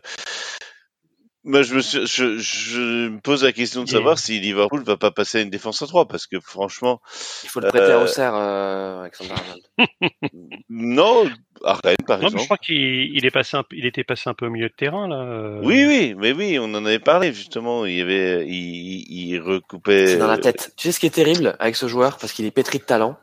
[1.46, 5.12] Moi, je me, je, je, me pose la question de savoir si Liverpool va pas
[5.12, 7.00] passer à une défense à 3 parce que franchement,
[7.44, 9.62] il faut le prêter à Auxerre, Alexander Arnold.
[10.68, 11.22] non,
[11.62, 12.40] Rennes, par exemple.
[12.40, 15.06] je crois qu'il est passé un, il était passé un peu au milieu de terrain
[15.06, 15.22] là.
[15.22, 15.60] Euh.
[15.62, 17.86] Oui, oui, mais oui, on en avait parlé justement.
[17.86, 20.08] Il y avait, il, il recoupait.
[20.08, 20.72] C'est dans la tête.
[20.76, 22.18] Tu sais ce qui est terrible avec ce joueur?
[22.18, 23.16] Parce qu'il est pétri de talent.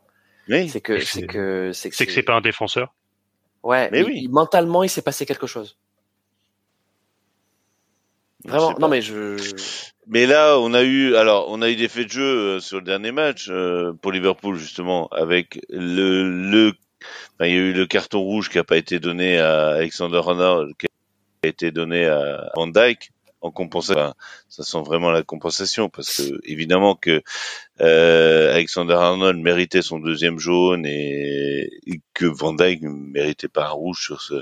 [0.48, 0.70] Oui.
[0.70, 2.94] C'est que, c'est que, c'est que c'est pas un défenseur.
[3.64, 4.30] Ouais, mais oui.
[4.30, 5.78] mentalement, il s'est passé quelque chose.
[8.46, 9.38] Vraiment, non mais je.
[10.08, 12.78] Mais là, on a eu, alors, on a eu des faits de jeu euh, sur
[12.78, 16.74] le dernier match euh, pour Liverpool justement, avec le, le
[17.42, 20.74] il y a eu le carton rouge qui n'a pas été donné à Alexander Arnold,
[20.78, 20.88] qui
[21.44, 24.14] a été donné à Van Dyke en compensation.
[24.48, 27.22] ça sent vraiment la compensation parce que évidemment que
[27.82, 31.70] euh, Alexander Arnold méritait son deuxième jaune et,
[32.14, 34.36] que Van Dyke ne méritait pas un rouge sur ce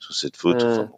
[0.00, 0.62] sur cette faute.
[0.62, 0.90] Enfin,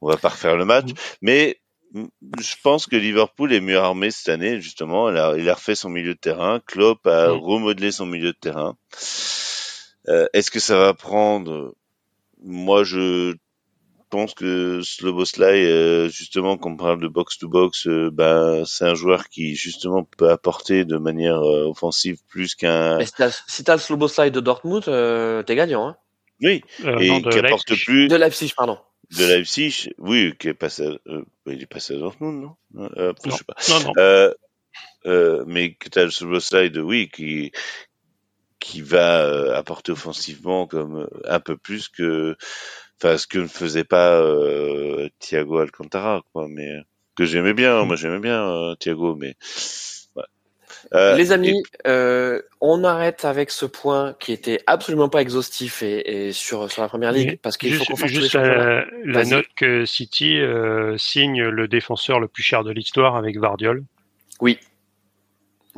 [0.00, 0.90] on va pas refaire le match,
[1.22, 1.60] mais
[1.94, 5.10] je pense que Liverpool est mieux armé cette année justement.
[5.10, 6.60] Il a, il a refait son milieu de terrain.
[6.66, 8.76] Klopp a remodelé son milieu de terrain.
[10.08, 11.74] Euh, est-ce que ça va prendre?
[12.42, 13.34] Moi, je
[14.10, 19.28] pense que Sloboslai, justement, quand on parle de box to box, ben c'est un joueur
[19.28, 22.98] qui justement peut apporter de manière offensive plus qu'un.
[23.48, 24.84] Si t'as le Sloboslai de Dortmund,
[25.46, 25.88] t'es gagnant.
[25.88, 25.96] Hein
[26.40, 26.62] oui,
[27.00, 28.08] et qui apporte plus.
[28.08, 28.78] De Leipzig, pardon.
[29.16, 30.86] De Leipzig, oui, qui est passé.
[30.86, 31.20] À...
[31.46, 33.14] il est passé à Dortmund, non, non.
[33.24, 33.54] Je sais pas.
[33.70, 34.32] Non, non.
[35.06, 37.52] Euh, mais que tu as le Sloboslai de oui qui
[38.58, 42.36] qui va apporter offensivement comme un peu plus que
[42.96, 46.82] enfin ce que ne faisait pas euh, Thiago Alcantara quoi mais
[47.16, 49.36] que j'aimais bien moi j'aimais bien euh, Thiago mais
[50.94, 56.26] euh, les amis euh, on arrête avec ce point qui était absolument pas exhaustif et,
[56.28, 59.46] et sur sur la première ligue parce qu'il faut qu'on fasse juste la, la note
[59.56, 63.84] que City euh, signe le défenseur le plus cher de l'histoire avec Vardiol
[64.40, 64.58] oui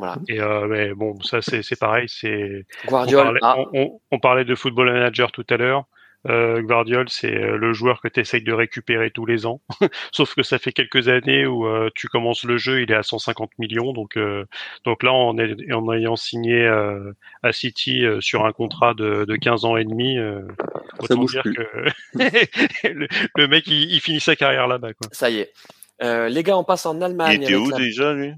[0.01, 0.15] voilà.
[0.27, 2.07] Et euh, mais bon, ça c'est pareil.
[2.09, 3.21] C'est Guardiola.
[3.21, 3.55] On parlait, ah.
[3.73, 5.85] on, on, parlait de football manager tout à l'heure.
[6.27, 9.61] Euh, Guardiol, c'est euh, le joueur que tu essayes de récupérer tous les ans.
[10.11, 13.03] Sauf que ça fait quelques années où euh, tu commences le jeu, il est à
[13.03, 13.91] 150 millions.
[13.91, 14.45] Donc, euh,
[14.85, 19.35] donc là, en, est, en ayant signé euh, à City sur un contrat de, de
[19.35, 20.19] 15 ans et demi,
[20.99, 21.55] autant dire plus.
[21.55, 21.63] que
[22.87, 24.89] le, le, mec, il, il, finit sa carrière là-bas.
[25.11, 25.53] Ça y est.
[26.01, 27.41] les gars, on passe en Allemagne.
[27.41, 27.77] Il était où la...
[27.77, 28.33] déjà, lui?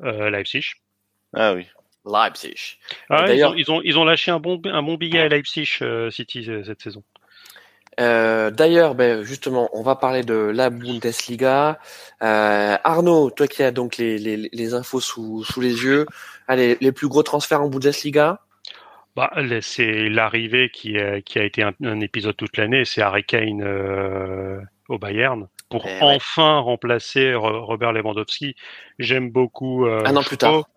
[0.00, 0.74] Leipzig.
[1.34, 1.66] Ah oui.
[2.04, 2.78] Leipzig.
[3.10, 5.68] Ah, ils, ont, ils, ont, ils, ont, lâché un bon, un bon billet à Leipzig
[5.82, 7.02] euh, City cette saison.
[8.00, 11.78] Euh, D'ailleurs, ben, justement, on va parler de la Bundesliga.
[12.22, 16.06] Euh, Arnaud, toi qui as donc les, les, les infos sous, sous, les yeux,
[16.48, 18.40] allez, les plus gros transferts en Bundesliga?
[19.14, 23.62] Bah, c'est l'arrivée qui, qui a été un, un épisode toute l'année, c'est Harry Kane
[23.62, 24.58] euh,
[24.88, 26.62] au Bayern pour eh enfin ouais.
[26.62, 28.54] remplacer Robert Lewandowski.
[28.98, 29.86] J'aime beaucoup.
[29.86, 30.68] Euh, un an plus tard.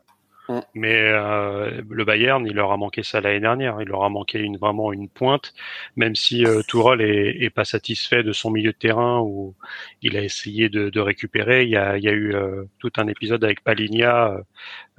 [0.49, 0.59] Mm.
[0.75, 3.81] Mais euh, le Bayern, il leur a manqué ça l'année dernière.
[3.81, 5.53] Il leur a manqué une, vraiment une pointe,
[5.95, 6.61] même si euh,
[6.99, 9.55] est, est, pas satisfait de son milieu de terrain où
[10.01, 11.63] il a essayé de, de récupérer.
[11.63, 14.37] Il y a, il y a eu euh, tout un épisode avec Paligna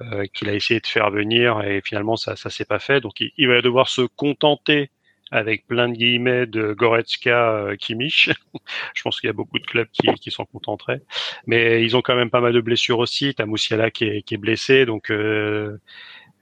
[0.01, 3.01] euh, qu'il a essayé de faire venir et finalement ça, ça s'est pas fait.
[3.01, 4.91] Donc il, il va devoir se contenter
[5.31, 8.29] avec plein de guillemets de Goretzka, euh, Kimmich.
[8.95, 11.01] je pense qu'il y a beaucoup de clubs qui, qui s'en contenteraient.
[11.45, 13.33] Mais ils ont quand même pas mal de blessures aussi.
[13.35, 15.11] T'as Moussiala qui est, qui est blessé, donc.
[15.11, 15.77] Euh,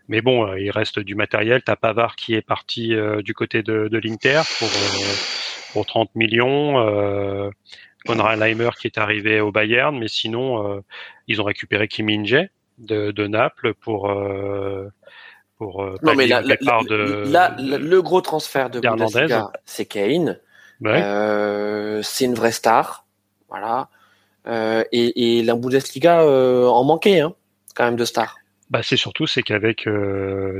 [0.07, 1.63] mais bon, euh, il reste du matériel.
[1.63, 5.13] T'as Pavard qui est parti euh, du côté de, de l'Inter pour euh,
[5.73, 6.79] pour 30 millions.
[6.79, 7.49] Euh,
[8.05, 10.83] Konrad Leimer qui est arrivé au Bayern, mais sinon
[11.27, 12.37] ils ont récupéré Kim Inge
[12.77, 14.13] de, de Naples pour
[15.57, 20.39] pour euh, non, mais la, la, de, la, le gros transfert de Bundesliga, c'est Kane.
[20.81, 21.01] Ouais.
[21.01, 23.05] Euh, c'est une vraie star,
[23.49, 23.87] voilà.
[24.47, 27.33] Euh, et, et la Bundesliga euh, en manquait, hein,
[27.75, 28.37] quand même de stars.
[28.69, 29.87] Bah c'est surtout c'est qu'avec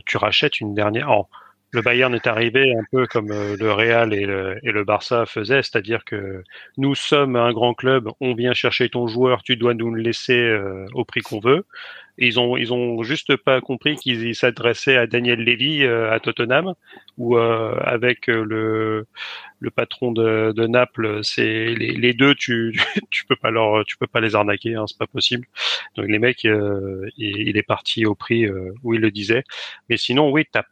[0.06, 1.09] tu rachètes une dernière.
[1.09, 1.27] Oh,
[1.75, 6.05] le Bayern est arrivé un peu comme euh, le Real et le, Barça faisaient, c'est-à-dire
[6.05, 6.43] que
[6.77, 10.57] nous sommes un grand club, on vient chercher ton joueur, tu dois nous le laisser
[10.93, 11.65] au prix qu'on veut.
[12.17, 16.73] Ils ont ils ont juste pas compris qu'ils s'adressaient à Daniel Levy euh, à Tottenham
[17.17, 19.05] ou euh, avec euh, le
[19.59, 22.79] le patron de, Naples c'est les, les, deux tu
[23.11, 25.45] tu peux pas leur tu peux pas les arnaquer hein, c'est pas possible.
[25.97, 28.47] Donc les mecs il, il, est parti au prix
[28.83, 29.43] où il le disait.
[29.89, 30.63] Mais sinon oui t'as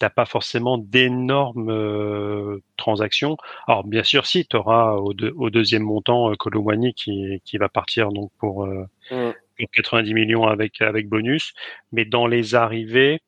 [0.00, 3.36] t'as pas forcément d'énormes euh, transactions.
[3.68, 7.58] Alors bien sûr, si tu auras au, de, au, deuxième montant euh, Colomwani qui, qui
[7.58, 9.32] va partir donc pour, euh, mm.
[9.74, 11.52] 90 millions avec avec bonus,
[11.92, 13.20] mais dans les arrivées,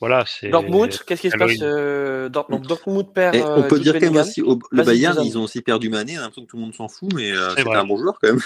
[0.00, 0.50] voilà, c'est.
[0.50, 3.36] Dortmund, qu'est-ce qui se passe euh, Dortmund, Dortmund perd.
[3.36, 6.14] on peut dire quand même aussi, au, le Bayern, ils ont aussi perdu Mané.
[6.14, 8.40] L'impression que tout le monde s'en fout, mais euh, c'était un bon joueur quand même.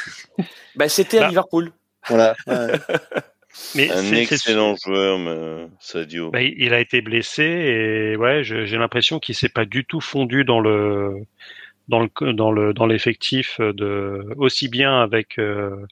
[0.76, 1.26] bah, c'était bah.
[1.26, 1.72] à Liverpool.
[2.08, 2.36] Voilà.
[3.75, 6.31] mais un excellent joueur, mais Sadio.
[6.31, 10.44] Bah, il a été blessé et ouais, j'ai l'impression qu'il s'est pas du tout fondu
[10.44, 11.25] dans le
[11.89, 15.39] dans le dans le dans l'effectif de aussi bien avec.
[15.39, 15.86] Euh,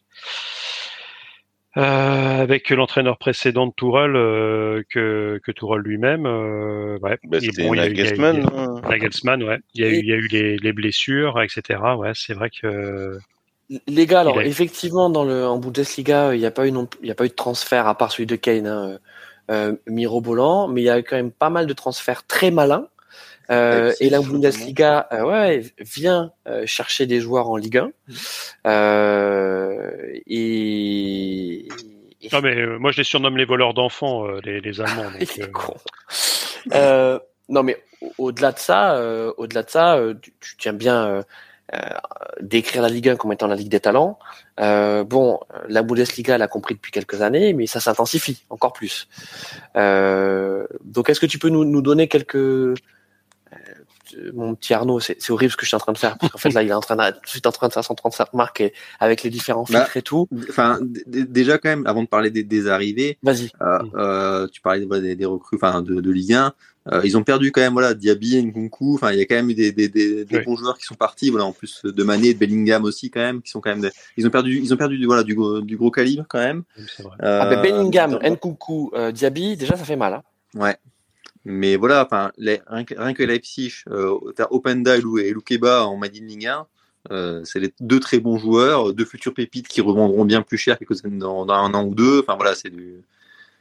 [1.79, 6.25] euh, avec l'entraîneur précédent de Tourelle euh, que, que Tourelle lui-même.
[6.25, 7.19] Ouais.
[7.25, 8.81] Bah, bon, Nagelsmann.
[8.89, 9.59] Nagelsmann, ouais.
[9.75, 11.79] Il y a eu, il y a eu les, les blessures, etc.
[11.99, 13.19] Ouais, c'est vrai que.
[13.87, 17.09] Les gars, alors effectivement, dans le en Bundesliga, il n'y a pas eu non, il
[17.09, 18.99] y a pas eu de transfert à part celui de Kane, hein,
[19.51, 22.89] euh, mirobolant, mais il y a quand même pas mal de transferts très malins.
[23.51, 27.91] Euh, et la Bundesliga euh, ouais, vient euh, chercher des joueurs en Ligue 1.
[28.67, 29.91] Euh,
[30.27, 31.69] et,
[32.23, 35.11] et, Non, mais euh, moi, je les surnomme les voleurs d'enfants, les, les, Allemands.
[36.67, 37.81] Donc, non, mais
[38.19, 39.01] au-delà de ça,
[39.37, 41.25] au-delà de ça, tu, tu, tiens bien
[42.41, 44.19] décrire la Ligue 1 comme étant la Ligue des talents.
[44.59, 49.09] bon, la Bundesliga l'a compris depuis quelques années, mais ça s'intensifie encore plus.
[49.75, 52.75] donc, est-ce que tu peux nous, nous donner quelques
[54.35, 56.17] mon petit Arnaud, c'est horrible ce que je suis en train de faire.
[56.19, 58.35] Parce qu'en fait, là, il est en train de, tout en train de faire 135
[58.35, 60.29] marques et, avec les différents bah, filtres et tout.
[60.49, 63.19] Enfin, déjà, quand même, avant de parler des, arrivées.
[63.23, 63.51] Vas-y.
[63.61, 66.53] Euh, euh, tu parlais des, des, recrues, enfin, de, de, Ligue 1.
[66.93, 68.95] Euh, ils ont perdu quand même, voilà, Diaby, Nkunku.
[68.95, 70.95] Enfin, il y a quand même eu des, des, des, des bons joueurs qui sont
[70.95, 71.31] partis.
[71.31, 73.91] Voilà, en plus de Mané et de Bellingham aussi, quand même, qui sont quand même.
[74.17, 76.63] Ils ont perdu, ils ont perdu, voilà, du, du gros calibre quand même.
[77.21, 80.15] ah, ben Bellingham, Nkunku, Diaby, déjà, ça fait mal.
[80.15, 80.23] Hein.
[80.55, 80.77] Ouais.
[81.49, 84.19] Mais voilà, enfin, rien, que, rien que Leipzig, euh,
[84.51, 86.67] Openda et Lukeba en Made in Ligue 1,
[87.13, 90.77] euh, c'est les deux très bons joueurs, deux futurs pépites qui revendront bien plus cher
[90.77, 92.21] quelques années dans, un an ou deux.
[92.21, 92.73] Enfin voilà, c'est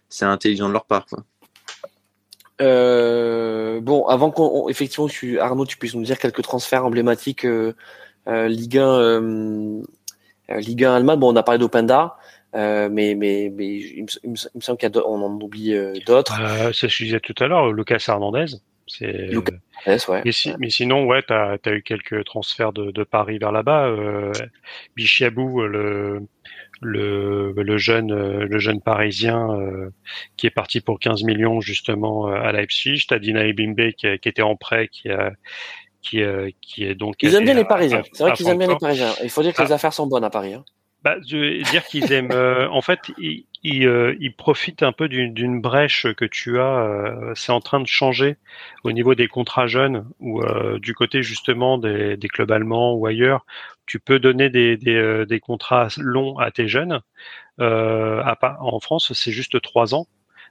[0.10, 1.06] c'est intelligent de leur part.
[1.06, 1.24] Quoi.
[2.62, 7.74] Euh, bon, avant qu'on, effectivement, tu, Arnaud, tu puisses nous dire quelques transferts emblématiques euh,
[8.28, 9.82] euh Ligue 1,
[10.60, 11.20] Ligue 1 allemande.
[11.20, 12.18] Bon, on a parlé d'Openda.
[12.56, 16.40] Euh, mais mais, mais il, me, semble qu'on en oublie euh, d'autres.
[16.42, 18.46] Euh, c'est ce que je disais tout à l'heure, Lucas Hernandez.
[18.88, 19.36] C'est...
[20.08, 20.24] Ouais.
[20.60, 23.88] Mais, sinon, ouais, tu as, eu quelques transferts de, de Paris vers là-bas.
[23.88, 24.32] Euh,
[24.96, 26.22] Bichiabou, le,
[26.82, 29.48] le, le, jeune, le jeune parisien
[30.38, 33.06] qui est parti pour 15 millions justement à Leipzig.
[33.08, 35.32] Tu as Dina Ebimbe qui, qui, était en prêt, qui a,
[36.02, 36.22] qui,
[36.62, 37.16] qui est donc.
[37.22, 38.04] Ils aiment bien les Parisiens.
[38.14, 39.14] C'est vrai qu'ils aiment bien les Parisiens.
[39.24, 39.76] Il faut dire que les ah.
[39.76, 40.54] affaires sont bonnes à Paris.
[40.54, 40.66] Hein.
[41.06, 42.32] Bah, je veux dire qu'ils aiment.
[42.32, 46.84] Euh, en fait, ils, ils, euh, profitent un peu d'une brèche que tu as.
[46.84, 48.38] Euh, c'est en train de changer
[48.84, 50.42] au niveau des contrats jeunes ou
[50.80, 53.46] du côté justement des, des, clubs allemands ou ailleurs.
[53.86, 57.02] Tu peux donner des, des, des contrats longs à tes jeunes.
[57.60, 60.08] À, en France, c'est juste trois ans.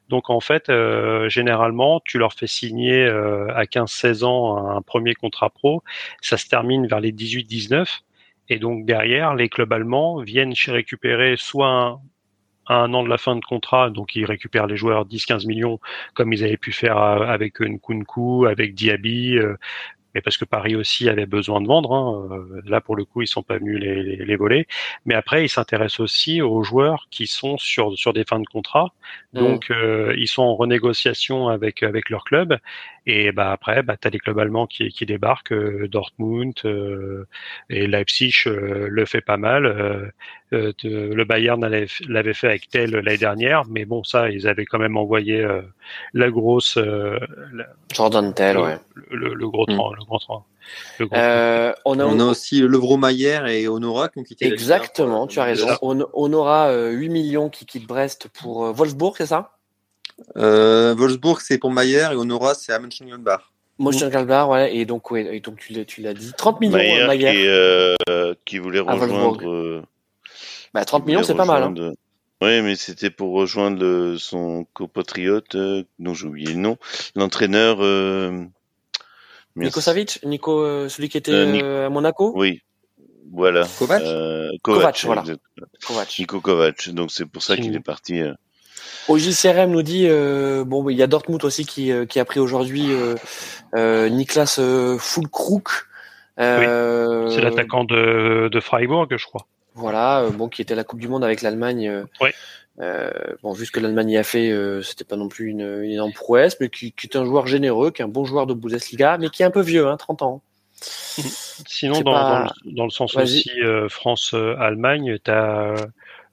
[0.09, 0.71] Donc en fait,
[1.29, 5.83] généralement, tu leur fais signer à 15-16 ans un premier contrat pro.
[6.21, 8.01] Ça se termine vers les 18-19
[8.49, 12.01] et donc derrière, les clubs allemands viennent récupérer soit un,
[12.67, 15.81] un an de la fin de contrat, donc ils récupèrent les joueurs 10-15 millions
[16.15, 19.57] comme ils avaient pu faire avec Nkunku, avec Diaby, euh,
[20.15, 21.93] mais parce que Paris aussi avait besoin de vendre.
[21.93, 22.29] Hein.
[22.31, 24.67] Euh, là, pour le coup, ils sont pas venus les, les, voler.
[25.05, 28.93] Mais après, ils s'intéressent aussi aux joueurs qui sont sur sur des fins de contrat.
[29.33, 29.39] Mmh.
[29.39, 32.59] Donc, euh, ils sont en renégociation avec avec leur club.
[33.07, 36.55] Et bah après, bah as les clubs allemands qui qui débarquent, euh, Dortmund
[37.71, 40.13] et Leipzig le fait pas mal.
[40.51, 41.61] le Bayern
[42.09, 45.47] l'avait fait avec Tel l'année dernière, mais bon, ça, ils avaient quand même envoyé
[46.13, 46.79] la grosse
[47.93, 48.79] Jordan Tel, ouais.
[49.11, 49.79] Le, le, gros mmh.
[51.13, 52.61] euh, on, a, on a aussi
[53.47, 54.47] et Honora qui ont quitté.
[54.47, 55.69] Exactement, tu as raison.
[55.83, 59.53] On, Honora, 8 millions qui quitte Brest pour euh, Wolfsburg, c'est ça?
[60.37, 63.53] Euh, Wolfsburg, c'est pour Mayer et Honora, c'est à Mönchengladbach.
[63.79, 66.33] Mönchengladbach, ouais, et donc, ouais, et donc tu l'as dit.
[66.37, 67.97] 30 millions, Mayer.
[68.07, 69.83] Qui, qui voulait rejoindre.
[70.73, 71.63] Bah, 30 millions, c'est pas mal.
[71.63, 71.93] Hein.
[72.43, 75.57] Oui, mais c'était pour rejoindre son copatriote,
[75.99, 76.77] dont j'ai oublié le nom,
[77.15, 77.81] l'entraîneur.
[79.57, 82.33] Nico Savic Nico, euh, celui qui était euh, euh, à Monaco?
[82.35, 82.61] Oui,
[83.33, 83.67] voilà.
[83.79, 84.03] Kovac?
[84.63, 85.25] Kovac, voilà.
[85.87, 86.19] Kovac.
[86.19, 86.89] Nico Kovac.
[86.91, 88.21] Donc c'est pour ça qu'il est parti.
[89.09, 89.13] Euh...
[89.13, 90.09] OJCRM nous dit
[90.67, 92.89] bon il y a Dortmund aussi qui, qui a pris aujourd'hui
[93.75, 94.61] Niklas
[94.99, 95.69] Fulkrug.
[96.39, 96.45] Oui,
[97.31, 99.47] c'est l'attaquant de, de Freiburg, je crois.
[99.75, 102.05] Voilà, bon qui était à la Coupe du Monde avec l'Allemagne.
[102.21, 102.31] Oui.
[102.81, 103.11] Euh,
[103.43, 105.93] bon, vu ce que l'Allemagne y a fait, euh, c'était pas non plus une, une,
[105.93, 108.55] énorme prouesse, mais qui, qui, est un joueur généreux, qui est un bon joueur de
[108.55, 110.43] Bundesliga, mais qui est un peu vieux, hein, 30 ans.
[110.81, 115.75] Sinon, dans, dans, le, dans, le, sens aussi euh, France-Allemagne, tu as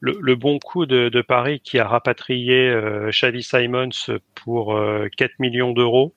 [0.02, 3.90] le, le, bon coup de, de, Paris qui a rapatrié euh, Xavi Simons
[4.36, 4.78] pour
[5.18, 6.14] 4 millions d'euros,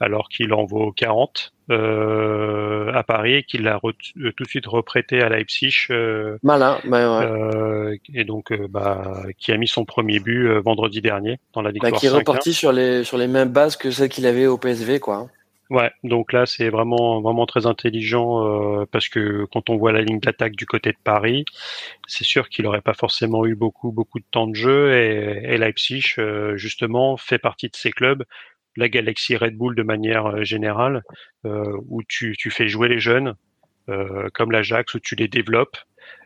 [0.00, 4.66] alors qu'il en vaut 40 euh, à Paris et qu'il l'a euh, tout de suite
[4.66, 5.86] reprêté à Leipzig.
[5.90, 6.98] Euh, Malin, ouais.
[7.00, 11.72] Euh, et donc bah, qui a mis son premier but vendredi dernier dans la bah,
[11.72, 11.92] victoire.
[11.92, 14.58] Bah, qui est reparti sur les sur les mêmes bases que celles qu'il avait au
[14.58, 15.28] PSV, quoi.
[15.74, 20.20] Ouais, donc là c'est vraiment vraiment très intelligent parce que quand on voit la ligne
[20.20, 21.44] d'attaque du côté de Paris,
[22.06, 26.14] c'est sûr qu'il n'aurait pas forcément eu beaucoup beaucoup de temps de jeu et, Leipzig
[26.54, 28.24] justement fait partie de ces clubs
[28.76, 31.02] la galaxie Red Bull de manière euh, générale,
[31.44, 33.34] euh, où tu, tu, fais jouer les jeunes,
[33.88, 35.76] euh, comme l'Ajax, où tu les développes.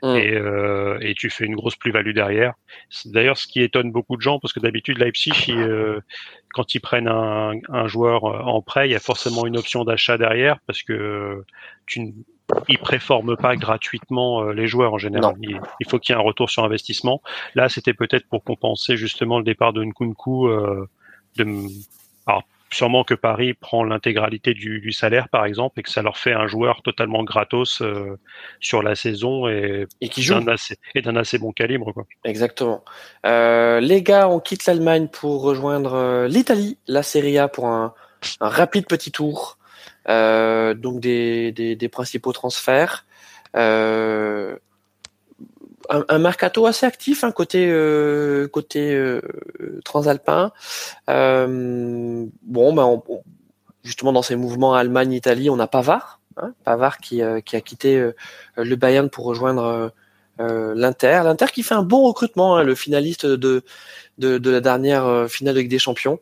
[0.02, 0.16] Mm.
[0.16, 2.54] Et, euh, et, tu fais une grosse plus-value derrière.
[3.06, 6.00] D'ailleurs, ce qui étonne beaucoup de gens, parce que d'habitude, Leipzig, euh,
[6.52, 10.18] quand ils prennent un, un, joueur en prêt, il y a forcément une option d'achat
[10.18, 11.44] derrière, parce que
[11.86, 12.14] tu
[12.68, 15.34] ils préforment pas gratuitement les joueurs en général.
[15.42, 17.20] Il, il, faut qu'il y ait un retour sur investissement.
[17.54, 20.88] Là, c'était peut-être pour compenser justement le départ de Nkunku euh,
[21.36, 21.44] de,
[22.26, 26.18] alors, sûrement que Paris prend l'intégralité du, du, salaire, par exemple, et que ça leur
[26.18, 28.18] fait un joueur totalement gratos euh,
[28.60, 31.92] sur la saison et, et qui joue d'un assez, et d'un assez bon calibre.
[31.92, 32.04] Quoi.
[32.24, 32.84] Exactement.
[33.26, 37.94] Euh, les gars, on quitte l'Allemagne pour rejoindre euh, l'Italie, la Serie A pour un,
[38.40, 39.58] un rapide petit tour.
[40.06, 43.06] donc des, des, des, principaux transferts.
[45.88, 47.66] Un, un, mercato assez actif, hein, côté
[48.52, 49.18] côté
[49.84, 50.52] transalpin.
[51.06, 53.02] bon, ben on,
[53.82, 58.10] justement dans ces mouvements Allemagne-Italie, on a Pavard, hein, Pavard qui, qui a quitté
[58.56, 59.92] le Bayern pour rejoindre
[60.40, 61.22] euh, l'Inter.
[61.24, 63.62] L'Inter qui fait un bon recrutement, hein, le finaliste de,
[64.18, 66.20] de, de, la dernière euh, finale de Ligue des Champions.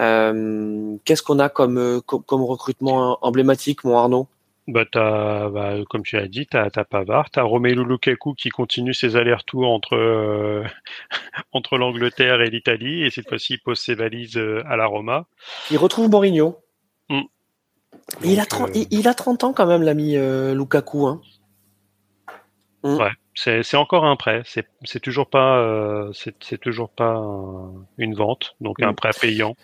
[0.00, 4.26] Euh, Qu'est-ce qu'on a euh, comme, comme, recrutement emblématique, mon Arnaud?
[4.68, 8.34] Bah, as, bah, comme tu as dit, tu as, as, Pavard, tu as Romelu Lukaku
[8.34, 10.64] qui continue ses allers-retours entre, euh,
[11.52, 15.26] entre l'Angleterre et l'Italie, et cette fois-ci il pose ses valises à la Roma.
[15.70, 16.58] Il retrouve Mourinho.
[17.08, 17.22] Mm.
[18.24, 20.16] il, a 30, il, il, a 30 ans quand même, l'ami
[20.54, 21.06] Lukaku.
[21.06, 21.20] Hein.
[22.84, 22.96] Mm.
[22.96, 23.10] Ouais.
[23.34, 24.42] C'est encore un prêt.
[24.44, 27.22] C'est toujours pas euh, c'est toujours pas
[27.98, 28.96] une vente, donc un mm.
[28.96, 29.56] prêt payant.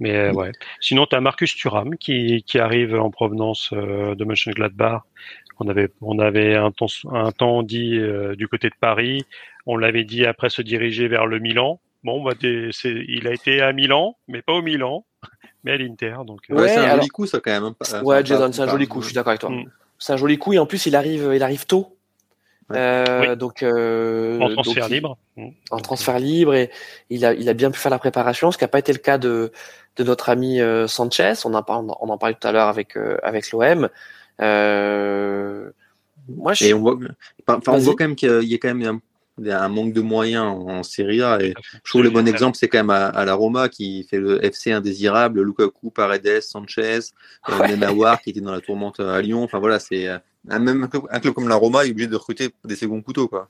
[0.00, 0.52] Mais euh, ouais.
[0.80, 5.02] Sinon, tu as Marcus Thuram qui, qui arrive en provenance euh, de Mönchengladbach.
[5.58, 7.98] On avait on avait un temps un temps dit
[8.36, 9.24] du côté de Paris.
[9.64, 11.80] On l'avait dit après se diriger vers le Milan.
[12.04, 15.06] Bon, bah, il a été à Milan, mais pas au Milan,
[15.64, 16.16] mais à l'Inter.
[16.26, 17.72] Donc ouais, c'est un joli coup ça quand même.
[17.92, 19.00] Hein, ouais, Jason, c'est un joli coup.
[19.00, 19.50] Je suis d'accord avec toi.
[19.50, 19.64] Mm.
[19.98, 21.95] C'est un joli coup et en plus il arrive il arrive tôt.
[22.72, 25.16] Euh, donc euh, en transfert libre.
[25.70, 26.70] En transfert libre et
[27.10, 28.98] il a il a bien pu faire la préparation, ce qui n'a pas été le
[28.98, 29.52] cas de
[29.96, 31.34] de notre ami euh, Sanchez.
[31.44, 33.88] On en parle on en parlait tout à l'heure avec euh, avec l'OM.
[34.40, 34.48] moi,
[36.54, 36.64] je...
[36.64, 36.98] et on voit,
[37.46, 39.00] enfin, on voit quand même qu'il y a quand même
[39.44, 41.40] un, un manque de moyens en, Serie A.
[41.40, 44.44] Et je trouve le bon exemple, c'est quand même à, la Roma qui fait le
[44.44, 47.00] FC indésirable, Lukaku, Paredes, Sanchez,
[47.48, 47.68] ouais.
[47.68, 49.42] Nenawar qui était dans la tourmente à Lyon.
[49.42, 50.08] Enfin voilà, c'est
[50.46, 53.48] même un club, comme la Roma est obligé de recruter des seconds couteaux quoi.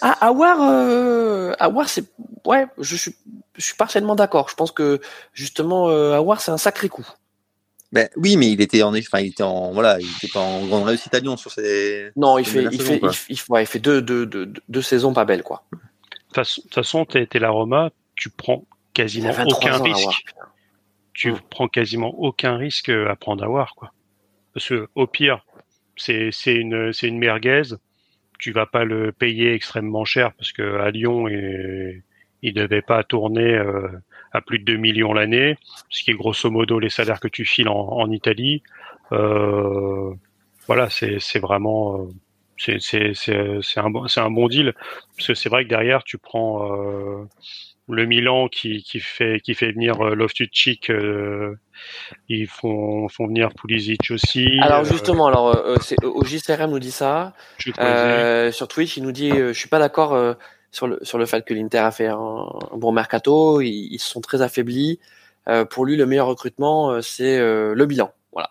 [0.00, 2.04] Ah, Awar, euh, Awar c'est
[2.46, 3.14] ouais, je suis
[3.56, 4.48] je suis partiellement d'accord.
[4.48, 5.00] Je pense que
[5.32, 7.06] justement euh, Awar c'est un sacré coup.
[7.92, 10.64] Ben oui, mais il était en enfin il était en voilà, il était pas en
[10.66, 13.80] grande réussite à Lyon sur ses Non, il fait il, fait, il, ouais, il fait
[13.80, 15.64] deux, deux, deux, deux saisons pas belles quoi.
[15.72, 20.24] De toute façon, tu été la Roma, tu prends quasiment aucun risque.
[21.12, 23.92] tu prends quasiment aucun risque à prendre Awar quoi.
[24.54, 25.44] Parce que au pire,
[25.96, 27.74] c'est une c'est une merguez.
[28.38, 32.02] Tu vas pas le payer extrêmement cher parce que à Lyon et,
[32.42, 33.88] il devait pas tourner euh,
[34.32, 35.56] à plus de 2 millions l'année,
[35.88, 38.62] ce qui est grosso modo les salaires que tu files en, Italie.
[39.12, 40.12] Euh,
[40.66, 44.74] voilà, c'est vraiment euh, c'est c'est un bon c'est un bon deal
[45.16, 46.68] parce que c'est vrai que derrière tu prends
[47.90, 51.54] le Milan qui, qui fait qui fait venir euh, Loftus-Cheek, euh,
[52.28, 54.58] ils font font venir Pulisic aussi.
[54.62, 57.34] Alors euh, justement, alors euh, au JCRM nous dit ça.
[57.58, 60.36] sur Twitch, il nous dit je suis pas d'accord
[60.70, 64.20] sur le sur le fait que l'Inter a fait un, bon mercato, ils, ils, sont
[64.20, 64.98] très affaiblis.
[65.70, 68.12] pour lui, le meilleur recrutement, c'est le bilan.
[68.32, 68.50] Voilà.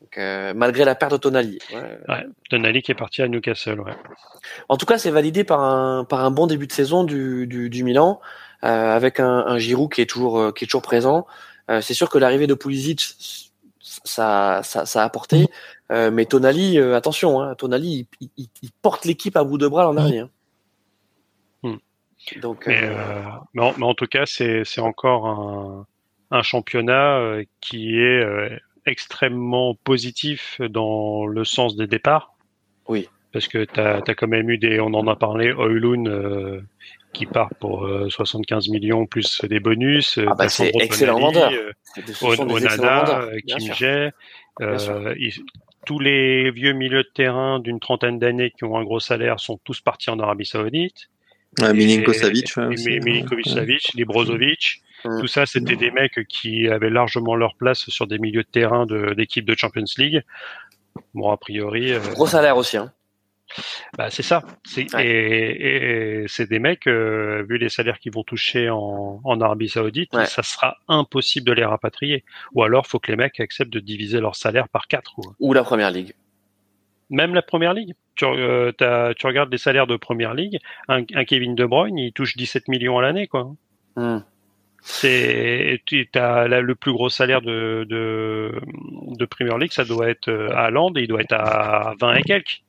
[0.00, 0.18] Donc,
[0.56, 1.58] malgré la perte de Tonali.
[1.72, 1.98] Ouais.
[2.08, 2.26] ouais.
[2.50, 3.80] Tonali qui est parti à Newcastle.
[3.80, 3.92] Ouais.
[4.68, 7.70] En tout cas, c'est validé par un par un bon début de saison du du,
[7.70, 8.20] du Milan.
[8.64, 11.26] Euh, avec un, un Giroud qui est toujours euh, qui est toujours présent.
[11.70, 13.50] Euh, c'est sûr que l'arrivée de Pulisic
[13.80, 15.48] ça, ça, ça a apporté.
[15.92, 19.84] Euh, mais Tonali, attention, hein, Tonali, il, il, il porte l'équipe à bout de bras
[19.84, 20.20] l'an dernier.
[20.20, 20.30] Hein.
[22.36, 23.22] Donc, mais, euh...
[23.54, 25.86] mais, en, mais, en, tout cas, c'est encore un,
[26.30, 32.34] un championnat qui est extrêmement positif dans le sens des départs.
[32.88, 33.08] Oui.
[33.32, 36.60] Parce que tu as, as, quand même eu des, on en a parlé, Oilun euh,
[37.12, 40.18] qui part pour 75 euh, millions plus des bonus.
[40.18, 41.52] Euh, ah bah c'est excellent vendeur.
[42.22, 44.12] Onana, Kim Jae,
[45.86, 49.58] tous les vieux milieux de terrain d'une trentaine d'années qui ont un gros salaire sont
[49.62, 51.10] tous partis en Arabie Saoudite.
[51.60, 52.56] Ouais, Milinko Savic.
[52.56, 54.82] Milinkovic Savic, les Brozovic.
[55.02, 58.86] Tout ça, c'était des mecs qui avaient largement leur place sur des milieux de terrain
[58.86, 60.22] d'équipes de, de, Champions League.
[61.14, 61.92] Bon, a priori.
[62.14, 62.76] Gros salaire aussi.
[62.76, 62.92] Hein.
[63.96, 64.42] Bah, c'est ça.
[64.76, 69.68] Et, et c'est des mecs, euh, vu les salaires qu'ils vont toucher en, en Arabie
[69.68, 72.24] Saoudite, ça sera impossible de les rapatrier.
[72.54, 75.16] Ou alors, faut que les mecs acceptent de diviser leur salaire par quatre.
[75.38, 76.14] Ou, la première ligue.
[77.10, 77.94] Même la première ligue.
[78.16, 78.72] Tu, euh,
[79.16, 80.58] tu regardes les salaires de première ligue.
[80.88, 83.50] Un, Kevin De Bruyne, il touche 17 millions à l'année, quoi.
[83.96, 84.18] Hmm.
[84.80, 88.52] C'est, tu as le plus gros salaire de, de,
[89.16, 92.22] de Premier League, ça doit être euh, à Land, il doit être à 20 et
[92.22, 92.62] quelques.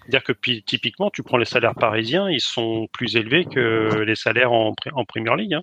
[0.00, 4.52] C'est-à-dire que typiquement, tu prends les salaires parisiens, ils sont plus élevés que les salaires
[4.52, 5.54] en, en Premier League.
[5.54, 5.62] Hein.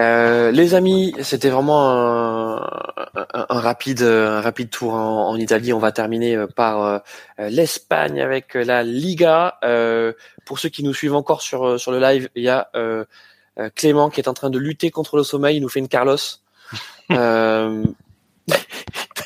[0.00, 2.56] Euh, les amis, c'était vraiment un,
[3.34, 5.72] un, rapide, un rapide tour en, en, Italie.
[5.72, 6.98] On va terminer euh, par euh,
[7.38, 9.58] l'Espagne avec la Liga.
[9.64, 10.12] Euh,
[10.44, 13.04] pour ceux qui nous suivent encore sur sur le live, il y a euh,
[13.74, 15.56] Clément qui est en train de lutter contre le sommeil.
[15.56, 16.16] Il nous fait une Carlos.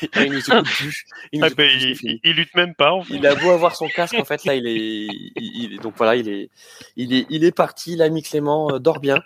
[0.15, 1.05] il nous écoute plus.
[1.31, 2.91] Il, ah, il, il, lutte même pas.
[2.91, 3.13] En fait.
[3.13, 6.29] Il a beau avoir son casque, en fait, là, il est, il, donc voilà, il
[6.29, 6.49] est,
[6.95, 7.95] il est, il est parti.
[7.95, 9.21] L'ami Clément euh, dort bien.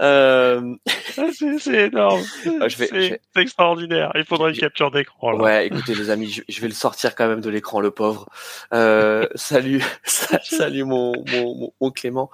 [0.00, 0.74] Euh...
[1.16, 1.26] Ah,
[1.58, 2.22] c'est énorme.
[2.60, 4.12] Ah, c'est extraordinaire.
[4.14, 5.34] Il faudrait une capture d'écran.
[5.34, 8.28] Ouais, écoutez, les amis, je, vais le sortir quand même de l'écran, le pauvre.
[8.72, 12.30] Euh, salut, salut mon, mon, mon, Clément.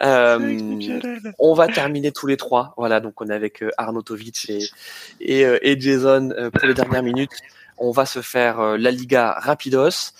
[0.00, 2.74] On va terminer tous les trois.
[2.76, 4.58] Voilà, donc on est avec Arnaud Tovic et,
[5.20, 7.17] et, euh, et Jason pour les dernières minutes.
[7.78, 10.12] On va se faire la Liga rapidos.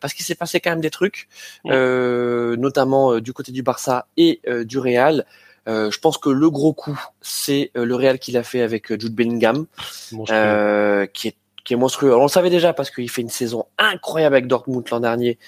[0.00, 1.28] parce qu'il s'est passé quand même des trucs,
[1.64, 5.24] notamment du côté du Barça et du Real.
[5.68, 8.90] Euh, je pense que le gros coup, c'est euh, le Real qu'il a fait avec
[8.90, 9.66] euh, Jude Bellingham,
[10.10, 12.16] qui est qui est monstrueux.
[12.16, 15.38] on le savait déjà parce qu'il fait une saison incroyable avec Dortmund l'an dernier,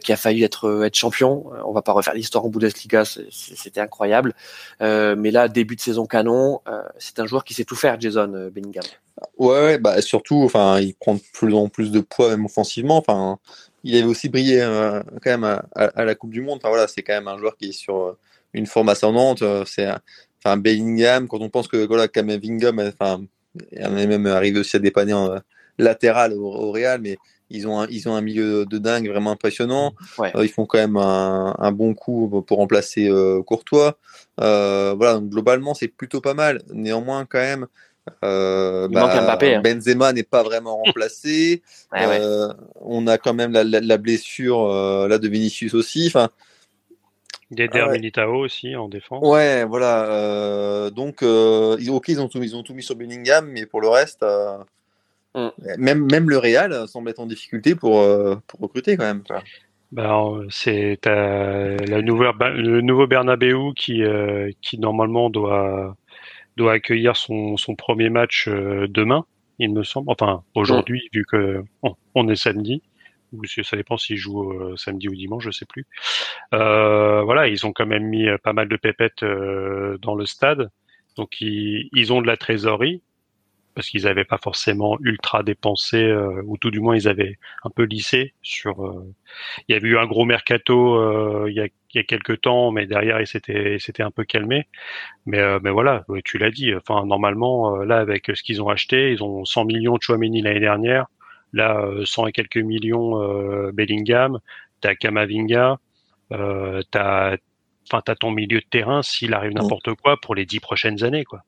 [0.00, 1.46] qui a failli être être champion.
[1.66, 4.34] On va pas refaire l'histoire en Bundesliga, c'était incroyable.
[4.80, 6.60] mais là, début de saison canon,
[6.98, 8.84] c'est un joueur qui sait tout faire, Jason Bellingham.
[9.38, 12.98] Ouais, bah surtout, enfin, il prend de plus en plus de poids même offensivement.
[12.98, 13.38] Enfin,
[13.84, 14.60] il avait aussi brillé
[15.22, 16.58] quand même à, à, la Coupe du Monde.
[16.58, 18.16] Enfin voilà, c'est quand même un joueur qui est sur
[18.54, 19.42] une forme ascendante.
[19.42, 19.88] Euh, c'est
[20.42, 23.22] enfin Bellingham quand on pense que voilà Kamavingham, enfin,
[23.76, 25.38] on est même arrivé aussi à dépanner en euh,
[25.78, 27.18] latéral au, Real, mais
[27.50, 29.94] ils ont un, ils ont un milieu de dingue vraiment impressionnant.
[30.20, 33.10] Euh, ils font quand même un, bon coup pour remplacer
[33.46, 33.98] Courtois.
[34.38, 36.62] voilà, donc globalement c'est plutôt pas mal.
[36.72, 37.66] Néanmoins quand même.
[38.22, 38.88] Bah,
[39.40, 39.60] hein.
[39.62, 41.62] Benzema n'est pas vraiment remplacé.
[42.80, 44.68] On a quand même la, la blessure
[45.08, 46.06] là de Vinicius aussi.
[46.06, 46.30] Enfin,
[47.50, 49.26] Deder ah Militao aussi en défense.
[49.26, 50.06] Ouais, voilà.
[50.06, 53.80] Euh, donc, euh, ok, ils ont, tout, ils ont tout mis sur Bellingham, mais pour
[53.80, 54.58] le reste, euh,
[55.34, 55.48] mm.
[55.78, 58.02] même, même le Real semble être en difficulté pour,
[58.46, 59.22] pour recruter quand même.
[59.92, 64.02] Ben, c'est la nouvelle, le nouveau Bernabeu qui,
[64.60, 65.96] qui normalement doit,
[66.56, 69.24] doit accueillir son, son premier match demain,
[69.58, 70.10] il me semble.
[70.10, 71.62] Enfin, aujourd'hui, vu que
[72.14, 72.82] on est samedi
[73.62, 75.86] ça dépend s'ils jouent euh, samedi ou dimanche, je sais plus.
[76.52, 79.24] Euh, voilà, ils ont quand même mis euh, pas mal de pépettes
[80.00, 80.70] dans le stade,
[81.16, 83.02] donc ils, ils ont de la trésorerie
[83.74, 86.12] parce qu'ils n'avaient pas forcément ultra dépensé,
[86.44, 89.04] ou tout du moins ils avaient un peu lissé sur.
[89.68, 92.70] il y avait eu un gros mercato il, y a, il y a quelques temps,
[92.70, 94.68] mais derrière il s'était s'était un peu calmé.
[95.26, 96.74] Mais mais voilà, tu l'as dit.
[96.74, 100.60] Enfin normalement là avec ce qu'ils ont acheté, ils ont 100 millions de Chouameni l'année
[100.60, 101.06] dernière.
[101.54, 104.40] Là, 100 euh, et quelques millions euh, Bellingham,
[104.80, 105.78] t'as Kamavinga,
[106.32, 107.36] euh, t'as
[107.86, 111.24] enfin t'as ton milieu de terrain s'il arrive n'importe quoi pour les dix prochaines années
[111.24, 111.42] quoi.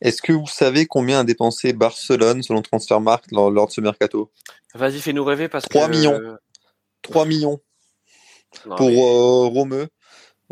[0.00, 4.30] Est-ce que vous savez combien a dépensé Barcelone selon Transfermarkt lors, lors de ce mercato?
[4.74, 6.20] Vas-y, fais-nous rêver parce 3 millions.
[7.02, 7.60] 3 millions.
[8.76, 8.90] pour
[9.52, 9.88] Romeu,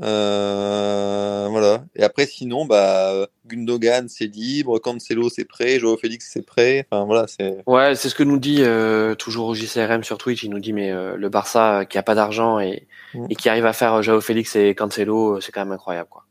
[0.00, 1.84] euh, voilà.
[1.94, 4.78] Et après, sinon, bah, Gundogan, c'est libre.
[4.78, 5.78] Cancelo, c'est prêt.
[5.78, 6.86] Joao Félix, c'est prêt.
[6.90, 7.62] Enfin, voilà, c'est.
[7.66, 10.42] Ouais, c'est ce que nous dit euh, toujours au JCRM sur Twitch.
[10.42, 13.26] Il nous dit, mais euh, le Barça qui a pas d'argent et, mm.
[13.30, 16.24] et, qui arrive à faire Joao Félix et Cancelo, c'est quand même incroyable, quoi.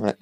[0.00, 0.14] Ouais.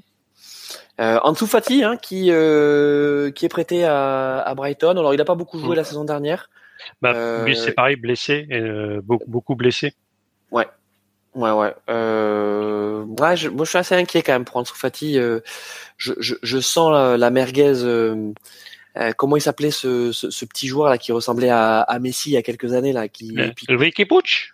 [1.01, 4.91] Euh, Ansu Fati, hein, qui qui est prêté à, à, Brighton.
[4.91, 5.79] Alors, il a pas beaucoup joué mm.
[5.79, 6.51] la saison dernière.
[7.03, 8.47] Bah, lui, c'est pareil, blessé,
[9.03, 9.95] beaucoup, beaucoup blessé.
[10.51, 10.67] Ouais.
[11.35, 11.75] Ouais, ouais.
[11.91, 15.19] Euh, ouais je, moi, je suis assez inquiet quand même pour Ansu Fati.
[15.19, 15.41] Euh,
[15.97, 17.83] je, je, je, sens la, la merguez.
[17.85, 18.33] Euh,
[18.97, 22.31] euh comment il s'appelait ce, ce, ce, petit joueur là qui ressemblait à, à, Messi
[22.31, 23.37] il y a quelques années là qui.
[23.69, 24.51] Ricky Pucci.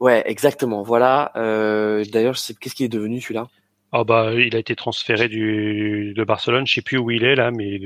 [0.00, 0.82] Ouais, exactement.
[0.82, 1.30] Voilà.
[1.36, 3.48] Euh, D'ailleurs, qu'est-ce qu'il est devenu celui-là?
[3.92, 6.66] Ah bah, il a été transféré du de Barcelone.
[6.66, 7.80] Je sais plus où il est là, mais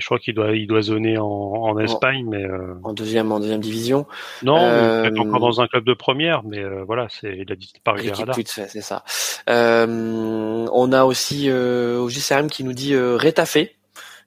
[0.00, 2.74] je crois qu'il doit, il doit zoner en, en Espagne, mais euh...
[2.82, 4.06] en deuxième, en deuxième division.
[4.42, 5.02] Non, euh...
[5.02, 8.10] peut-être encore dans un club de première, mais euh, voilà, c'est, il a disparu des
[8.10, 8.36] radars.
[8.46, 9.04] C'est ça.
[9.48, 13.75] Euh, on a aussi euh, au JCRM qui nous dit Rétafé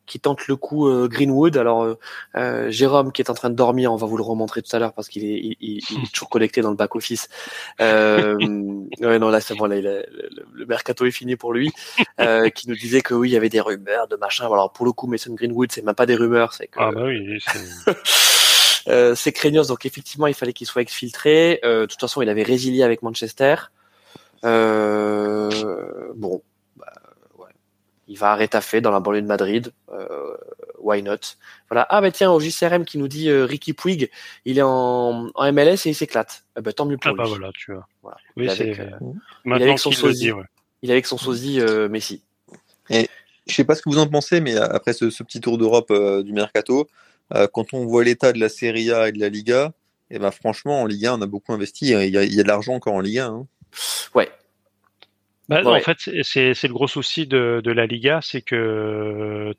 [0.09, 1.55] qui tente le coup euh, Greenwood.
[1.55, 1.97] Alors euh,
[2.35, 4.79] euh, Jérôme qui est en train de dormir, on va vous le remontrer tout à
[4.79, 7.29] l'heure parce qu'il est, il, il, est toujours connecté dans le back office.
[7.79, 8.35] Euh,
[8.99, 10.05] ouais, non là c'est bon, là, il le,
[10.53, 11.71] le, mercato est fini pour lui.
[12.19, 14.45] Euh, qui nous disait que oui il y avait des rumeurs de machin.
[14.45, 17.03] Alors pour le coup Mason Greenwood c'est même pas des rumeurs, c'est que ah bah
[17.05, 17.39] oui.
[18.87, 21.59] Euh, c'est craignos, donc effectivement il fallait qu'il soit exfiltré.
[21.63, 23.55] Euh, de toute façon il avait résilié avec Manchester.
[24.45, 26.41] Euh, bon,
[28.09, 29.71] il va arrêter fait dans la banlieue de Madrid.
[29.93, 30.35] Euh,
[30.79, 31.37] why not?
[31.69, 31.85] Voilà.
[31.89, 34.09] Ah bah tiens, au JCRM qui nous dit euh, Ricky Puig,
[34.45, 36.43] il est en, en MLS et il s'éclate.
[36.57, 37.17] Eh ben, tant mieux pour ah lui.
[37.17, 37.87] bah voilà, tu vois.
[38.01, 38.17] Voilà.
[38.35, 38.89] Oui, il, avec, euh,
[39.45, 40.31] il avec son sosie.
[40.31, 40.43] Ouais.
[40.81, 42.23] Il est avec son sosie euh, Messi.
[42.89, 43.07] Et
[43.47, 45.91] je sais pas ce que vous en pensez, mais après ce, ce petit tour d'Europe
[45.91, 46.87] euh, du mercato,
[47.35, 49.73] euh, quand on voit l'état de la Serie A et de la Liga,
[50.11, 51.89] et eh ben franchement en Liga on a beaucoup investi.
[51.89, 53.27] Il y a, il y a de l'argent encore en Liga.
[53.27, 53.45] Hein.
[54.15, 54.31] Ouais,
[55.49, 59.53] bah, En fait, c'est le gros souci de, de la Liga, c'est que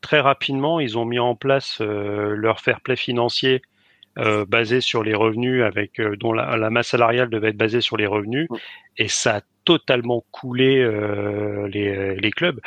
[0.00, 3.62] très rapidement, ils ont mis en place leur fair play financier
[4.48, 8.48] basé sur les revenus, avec dont la, masse salariale devait être basée sur les revenus,
[8.98, 10.84] et ça a totalement coulé
[11.70, 12.60] les, les clubs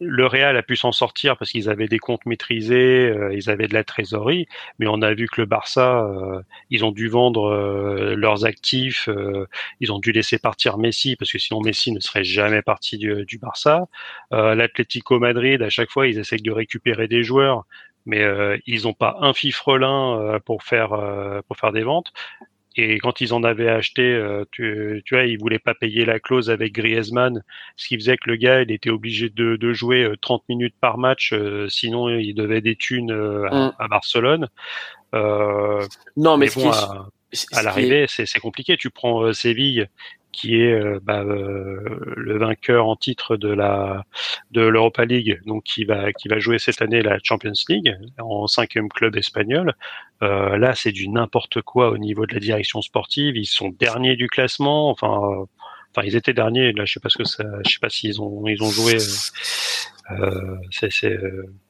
[0.00, 3.68] le Real a pu s'en sortir parce qu'ils avaient des comptes maîtrisés, euh, ils avaient
[3.68, 4.46] de la trésorerie,
[4.78, 9.08] mais on a vu que le Barça, euh, ils ont dû vendre euh, leurs actifs,
[9.80, 13.24] ils ont dû laisser partir Messi parce que sinon Messi ne serait jamais parti du,
[13.24, 13.86] du Barça.
[14.30, 17.64] L'Atlético Madrid, à chaque fois, ils essayent de récupérer des joueurs,
[18.06, 18.22] mais
[18.66, 20.90] ils n'ont pas un fifrelin pour faire
[21.46, 22.12] pour faire des ventes.
[22.76, 26.18] Et quand ils en avaient acheté, euh, tu, tu, vois, ils voulaient pas payer la
[26.18, 27.42] clause avec Griezmann,
[27.76, 30.74] ce qui faisait que le gars, il était obligé de, de jouer 30 euh, minutes
[30.80, 33.72] par match, euh, sinon il devait des thunes à, mm.
[33.78, 34.48] à, Barcelone.
[35.12, 37.08] non, mais, bon, à,
[37.52, 38.76] à l'arrivée, c'est compliqué.
[38.76, 39.86] Tu prends Séville,
[40.34, 41.80] qui est euh, bah, euh,
[42.16, 44.04] le vainqueur en titre de la
[44.50, 48.46] de l'Europa League, donc qui va qui va jouer cette année la Champions League en
[48.46, 49.74] cinquième club espagnol.
[50.22, 53.36] Euh, là, c'est du n'importe quoi au niveau de la direction sportive.
[53.36, 54.90] Ils sont derniers du classement.
[54.90, 55.46] Enfin,
[55.90, 56.72] enfin, ils étaient derniers.
[56.72, 57.44] Là, je sais pas ce que ça.
[57.64, 58.96] Je sais pas s'ils ont ils ont joué.
[60.10, 60.88] Euh, c'est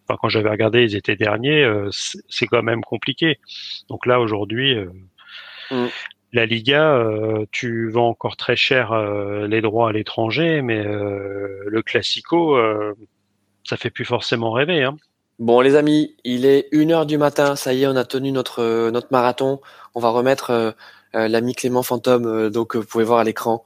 [0.09, 1.68] enfin, quand j'avais regardé, ils étaient derniers.
[1.91, 3.39] c'est quand même compliqué.
[3.89, 4.76] Donc là, aujourd'hui.
[5.70, 5.86] Mm
[6.34, 11.62] la Liga, euh, tu vends encore très cher euh, les droits à l'étranger, mais euh,
[11.66, 12.58] le Classico,
[13.62, 14.82] ça fait plus forcément rêver.
[14.82, 14.96] Hein.
[15.38, 17.56] Bon, les amis, il est 1h du matin.
[17.56, 19.60] Ça y est, on a tenu notre, notre marathon.
[19.94, 20.74] On va remettre
[21.12, 23.64] l'ami Clément Fantôme, donc vous pouvez voir à l'écran.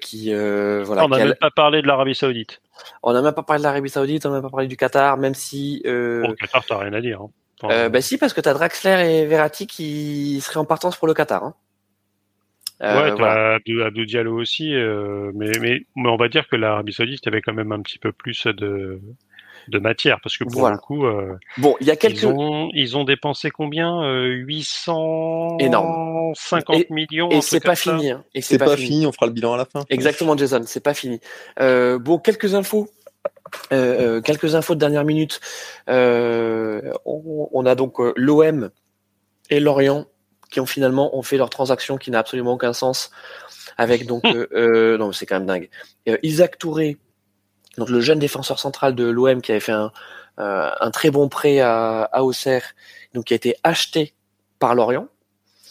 [0.00, 2.60] qui voilà, on n'a même pas parlé de l'Arabie Saoudite.
[3.02, 5.16] On n'a même pas parlé de l'Arabie Saoudite, on n'a même pas parlé du Qatar,
[5.16, 5.82] même si.
[5.86, 6.22] Euh...
[6.22, 7.20] Bon, Qatar, t'as rien à dire.
[7.62, 7.88] Hein.
[7.88, 11.14] bah si, parce que tu as Draxler et Verratti qui seraient en partance pour le
[11.14, 11.44] Qatar.
[11.44, 11.54] Hein.
[12.82, 13.54] Euh, ouais, t'as
[13.86, 17.54] Abdou, Diallo aussi, euh, mais, mais, mais, on va dire que l'Arabie Saoudite avait quand
[17.54, 19.00] même un petit peu plus de,
[19.68, 20.76] de matière, parce que pour voilà.
[20.76, 22.22] le coup, euh, bon, il y a quelques...
[22.22, 27.28] ils, ont, ils ont dépensé combien euh, 850 millions.
[27.30, 28.10] Et c'est pas fini.
[28.10, 28.24] Hein.
[28.34, 29.06] Et c'est pas, pas fini.
[29.06, 29.84] On fera le bilan à la fin.
[29.88, 30.62] Exactement, Jason.
[30.66, 31.20] C'est pas fini.
[31.60, 32.88] Euh, bon, quelques infos.
[33.72, 35.40] Euh, quelques infos de dernière minute.
[35.88, 38.70] On, on, a donc l'OM
[39.50, 40.06] et Lorient
[40.50, 43.10] qui ont finalement ont fait leur transaction qui n'a absolument aucun sens
[43.76, 45.68] avec donc euh, euh, non c'est quand même dingue.
[46.08, 46.96] Euh, Isaac Touré
[47.78, 49.92] donc le jeune défenseur central de l'OM qui avait fait un,
[50.38, 52.74] euh, un très bon prêt à, à Auxerre
[53.14, 54.14] donc qui a été acheté
[54.58, 55.08] par Lorient.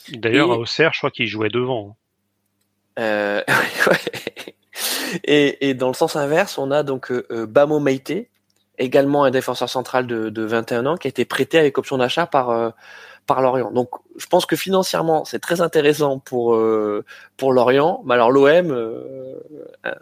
[0.10, 1.98] D'ailleurs à Auxerre je crois qu'il jouait devant
[3.00, 3.42] euh,
[5.26, 8.30] et, et, dans le sens inverse on a donc Bamo Meite
[8.78, 12.26] également un défenseur central de, de 21 ans qui a été prêté avec option d'achat
[12.26, 12.74] par
[13.26, 13.72] par Lorient.
[13.72, 17.04] Donc, je pense que financièrement, c'est très intéressant pour euh,
[17.38, 18.02] pour Lorient.
[18.06, 19.40] Mais alors l'OM, euh,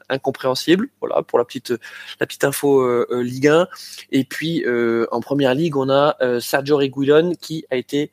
[0.10, 0.90] incompréhensible.
[1.00, 1.74] Voilà pour la petite
[2.20, 3.68] la petite info euh, Ligue 1.
[4.12, 4.66] Et puis
[5.12, 8.12] en première ligue, on a Sergio Reguilon qui a été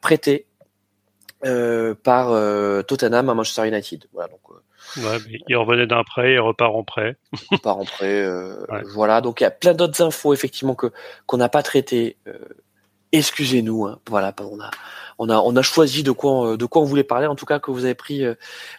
[0.00, 0.46] prêté
[1.42, 2.28] par
[2.86, 4.04] Tottenham à Manchester United.
[4.12, 4.40] Voilà donc.
[4.96, 7.16] Ouais, il revenait d'un prêt, il repart en prêt.
[7.50, 8.26] il repart en prêt.
[8.68, 8.82] Ouais.
[8.94, 10.92] Voilà, donc il y a plein d'autres infos effectivement que
[11.26, 12.16] qu'on n'a pas traité
[13.12, 13.86] excusez-nous.
[13.86, 14.00] Hein.
[14.08, 14.70] Voilà, on a,
[15.18, 17.26] on a, on a choisi de quoi, de quoi on voulait parler.
[17.26, 18.34] En tout cas, que vous avez pris, euh,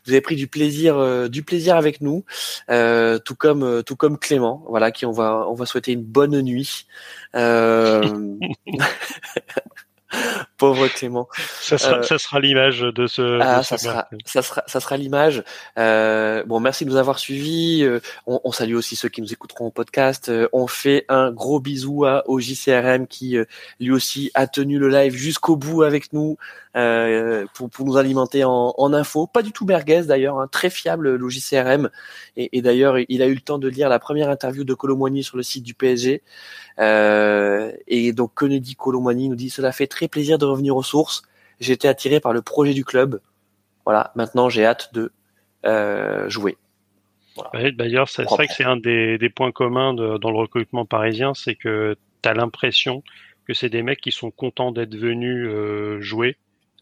[0.05, 2.23] vous avez pris du plaisir, euh, du plaisir avec nous,
[2.69, 4.63] euh, tout comme, tout comme Clément.
[4.67, 6.87] Voilà, qui on va, on va souhaiter une bonne nuit.
[10.57, 11.27] Pauvre Clément.
[11.61, 13.39] Ça sera, euh, ça sera l'image de ce.
[13.41, 15.43] Ah, de ça, sera, ça, sera, ça sera l'image.
[15.77, 17.83] Euh, bon, merci de nous avoir suivis.
[17.83, 20.29] Euh, on, on, salue aussi ceux qui nous écouteront au podcast.
[20.29, 23.37] Euh, on fait un gros bisou à OJCRM qui
[23.79, 26.37] lui aussi a tenu le live jusqu'au bout avec nous
[27.53, 29.27] pour, pour nous alimenter en, en info.
[29.27, 31.89] Pas du tout merguez d'ailleurs, hein, très fiable l'OJCRM.
[32.37, 35.23] Et, et d'ailleurs, il a eu le temps de lire la première interview de Colomboigny
[35.23, 36.21] sur le site du PSG.
[36.79, 40.75] Euh, et donc, que nous dit Colomani nous dit cela fait très plaisir de revenir
[40.75, 41.23] aux sources.
[41.59, 43.19] J'ai été attiré par le projet du club.
[43.85, 45.11] Voilà, maintenant j'ai hâte de
[45.65, 46.57] euh, jouer.
[47.35, 47.71] Voilà.
[47.71, 51.33] D'ailleurs, c'est vrai que c'est un des, des, points communs de, dans le recrutement parisien,
[51.33, 53.03] c'est que tu as l'impression
[53.47, 56.37] que c'est des mecs qui sont contents d'être venus euh, jouer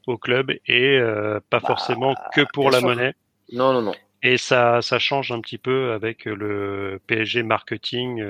[0.08, 2.88] au club et euh, pas bah, forcément que pour la sûr.
[2.88, 3.14] monnaie.
[3.52, 3.94] Non, non, non.
[4.24, 8.22] Et ça, ça change un petit peu avec le PSG marketing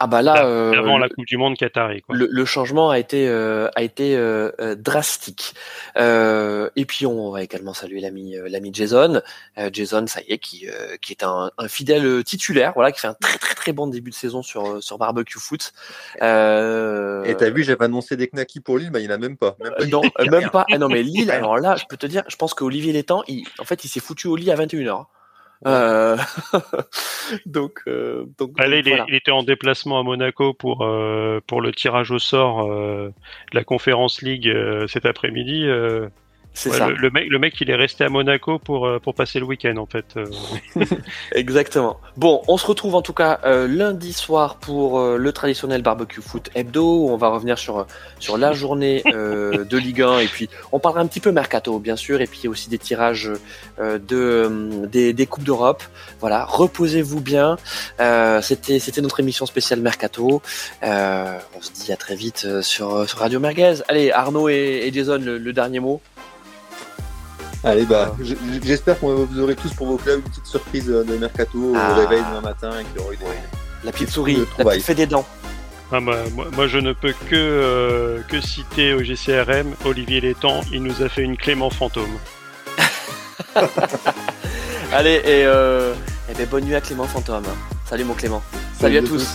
[0.00, 2.02] ah bah là, euh, avant la Coupe du Monde Qatari.
[2.02, 2.16] Quoi.
[2.16, 5.54] Le, le, changement a été euh, a été euh, euh drastique.
[5.96, 9.22] Euh, et puis on va également saluer l'ami euh, l'ami Jason.
[9.72, 10.66] Jason, ça y est, qui
[11.00, 14.10] qui est un, un, fidèle titulaire, voilà, qui fait un très très très bon début
[14.10, 15.72] de saison sur sur barbecue foot.
[16.16, 19.36] Et t'as vu, j'avais annoncé des knackis pour Lille, mais il n'y en a même
[19.36, 19.56] pas.
[19.62, 20.66] Même pas non, même pas.
[20.72, 21.30] Ah non, mais Lille.
[21.30, 24.00] Alors là, je peux te dire, je pense qu'Olivier Létang, il, en fait, il s'est
[24.00, 25.06] foutu au lit à 21 h
[25.66, 26.18] Euh,
[27.46, 27.82] donc,
[28.38, 30.86] donc, Allez, il, était en déplacement à Monaco pour
[31.46, 33.12] pour le tirage au sort de
[33.54, 34.52] la Conférence League
[34.88, 35.66] cet après-midi.
[36.56, 36.88] C'est ça.
[36.88, 39.76] Le, mec, le mec, il est resté à Monaco pour, euh, pour passer le week-end,
[39.76, 40.04] en fait.
[40.16, 40.26] Euh.
[41.34, 41.98] Exactement.
[42.16, 46.50] Bon, on se retrouve en tout cas euh, lundi soir pour le traditionnel barbecue foot
[46.54, 46.84] hebdo.
[46.84, 47.86] Où on va revenir sur,
[48.20, 51.96] sur la journée de Ligue 1 et puis on parlera un petit peu mercato, bien
[51.96, 53.30] sûr, et puis aussi des tirages
[53.80, 55.82] de, des, des Coupes d'Europe.
[56.20, 57.56] Voilà, reposez-vous bien.
[58.42, 60.40] C'était c'était notre émission spéciale mercato.
[60.82, 63.76] on se dit à très vite sur, sur Radio Merguez.
[63.88, 66.00] Allez, Arnaud et, Jason, le dernier mot.
[67.64, 68.14] Allez, bah,
[68.62, 71.94] j'espère qu'on vous aurez tous pour vos clubs une petite surprise de mercato au ah.
[71.94, 73.14] réveil demain matin et qu'il y aura
[73.82, 75.26] La petite souris, la petite fait des dents.
[75.90, 76.16] Ah, moi,
[76.52, 81.08] moi, je ne peux que, euh, que citer au GCRM Olivier Létang, il nous a
[81.08, 82.18] fait une Clément fantôme.
[84.92, 85.94] Allez, et, euh,
[86.28, 87.44] et ben, bonne nuit à Clément fantôme.
[87.86, 88.42] Salut mon Clément.
[88.78, 89.34] Salut, à tous.